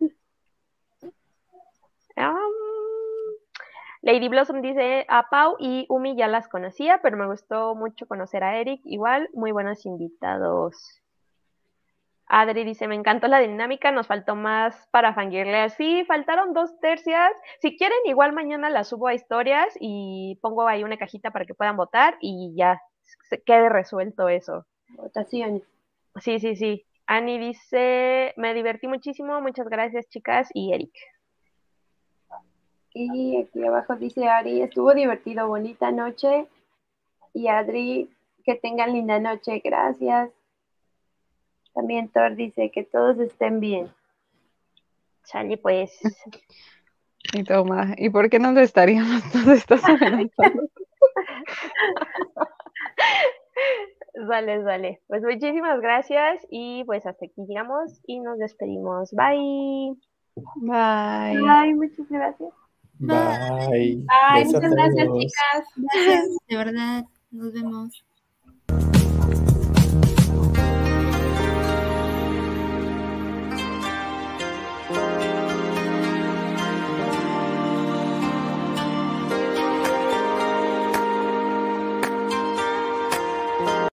Um, 0.00 0.08
Lady 4.02 4.28
Blossom 4.28 4.62
dice, 4.62 5.04
a 5.08 5.28
Pau 5.28 5.56
y 5.58 5.86
Umi 5.88 6.16
ya 6.16 6.28
las 6.28 6.48
conocía, 6.48 7.00
pero 7.02 7.16
me 7.16 7.26
gustó 7.26 7.74
mucho 7.74 8.06
conocer 8.06 8.42
a 8.42 8.58
Eric. 8.58 8.80
Igual, 8.84 9.28
muy 9.34 9.52
buenos 9.52 9.84
invitados. 9.86 11.03
Adri 12.26 12.64
dice, 12.64 12.88
me 12.88 12.94
encantó 12.94 13.28
la 13.28 13.38
dinámica, 13.38 13.92
nos 13.92 14.06
faltó 14.06 14.34
más 14.34 14.88
para 14.90 15.14
fangirle. 15.14 15.68
Sí, 15.70 16.04
faltaron 16.06 16.54
dos 16.54 16.78
tercias. 16.80 17.30
Si 17.60 17.76
quieren, 17.76 17.98
igual 18.06 18.32
mañana 18.32 18.70
las 18.70 18.88
subo 18.88 19.08
a 19.08 19.14
historias 19.14 19.76
y 19.78 20.38
pongo 20.40 20.66
ahí 20.66 20.84
una 20.84 20.96
cajita 20.96 21.30
para 21.30 21.44
que 21.44 21.54
puedan 21.54 21.76
votar 21.76 22.16
y 22.20 22.54
ya 22.56 22.80
se 23.28 23.42
quede 23.42 23.68
resuelto 23.68 24.28
eso. 24.28 24.64
Votaciones. 24.96 25.62
Sí, 26.20 26.38
sí, 26.38 26.56
sí. 26.56 26.86
Ani 27.06 27.38
dice, 27.38 28.32
me 28.36 28.54
divertí 28.54 28.88
muchísimo, 28.88 29.40
muchas 29.40 29.68
gracias 29.68 30.08
chicas 30.08 30.48
y 30.54 30.72
Eric. 30.72 30.94
Y 32.94 33.42
aquí 33.42 33.64
abajo 33.64 33.96
dice 33.96 34.28
Ari, 34.28 34.62
estuvo 34.62 34.94
divertido, 34.94 35.48
bonita 35.48 35.90
noche. 35.90 36.46
Y 37.34 37.48
Adri, 37.48 38.08
que 38.44 38.54
tengan 38.54 38.92
linda 38.92 39.18
noche, 39.18 39.60
gracias. 39.62 40.30
También 41.74 42.08
Thor 42.08 42.36
dice 42.36 42.70
que 42.70 42.84
todos 42.84 43.18
estén 43.18 43.60
bien. 43.60 43.88
Sale 45.24 45.56
pues. 45.56 45.98
Y 47.32 47.42
toma, 47.42 47.94
¿y 47.96 48.10
por 48.10 48.28
qué 48.28 48.38
no 48.38 48.52
lo 48.52 48.60
estaríamos 48.60 49.22
todos 49.32 49.48
estos 49.48 49.80
Sale, 54.28 54.62
sale. 54.62 55.00
Pues 55.08 55.22
muchísimas 55.22 55.80
gracias 55.80 56.46
y 56.50 56.84
pues 56.84 57.04
hasta 57.06 57.24
aquí 57.26 57.42
llegamos 57.48 58.00
y 58.06 58.20
nos 58.20 58.38
despedimos. 58.38 59.10
Bye. 59.12 59.96
Bye. 60.56 61.40
Bye, 61.40 61.74
muchas 61.74 62.08
gracias. 62.08 62.52
Bye. 62.98 63.96
Bye, 63.96 64.44
muchas 64.44 64.70
gracias, 64.70 65.08
chicas. 65.18 65.66
Gracias, 65.76 66.36
de 66.46 66.56
verdad. 66.56 67.04
Nos 67.32 67.52
vemos. 67.52 68.04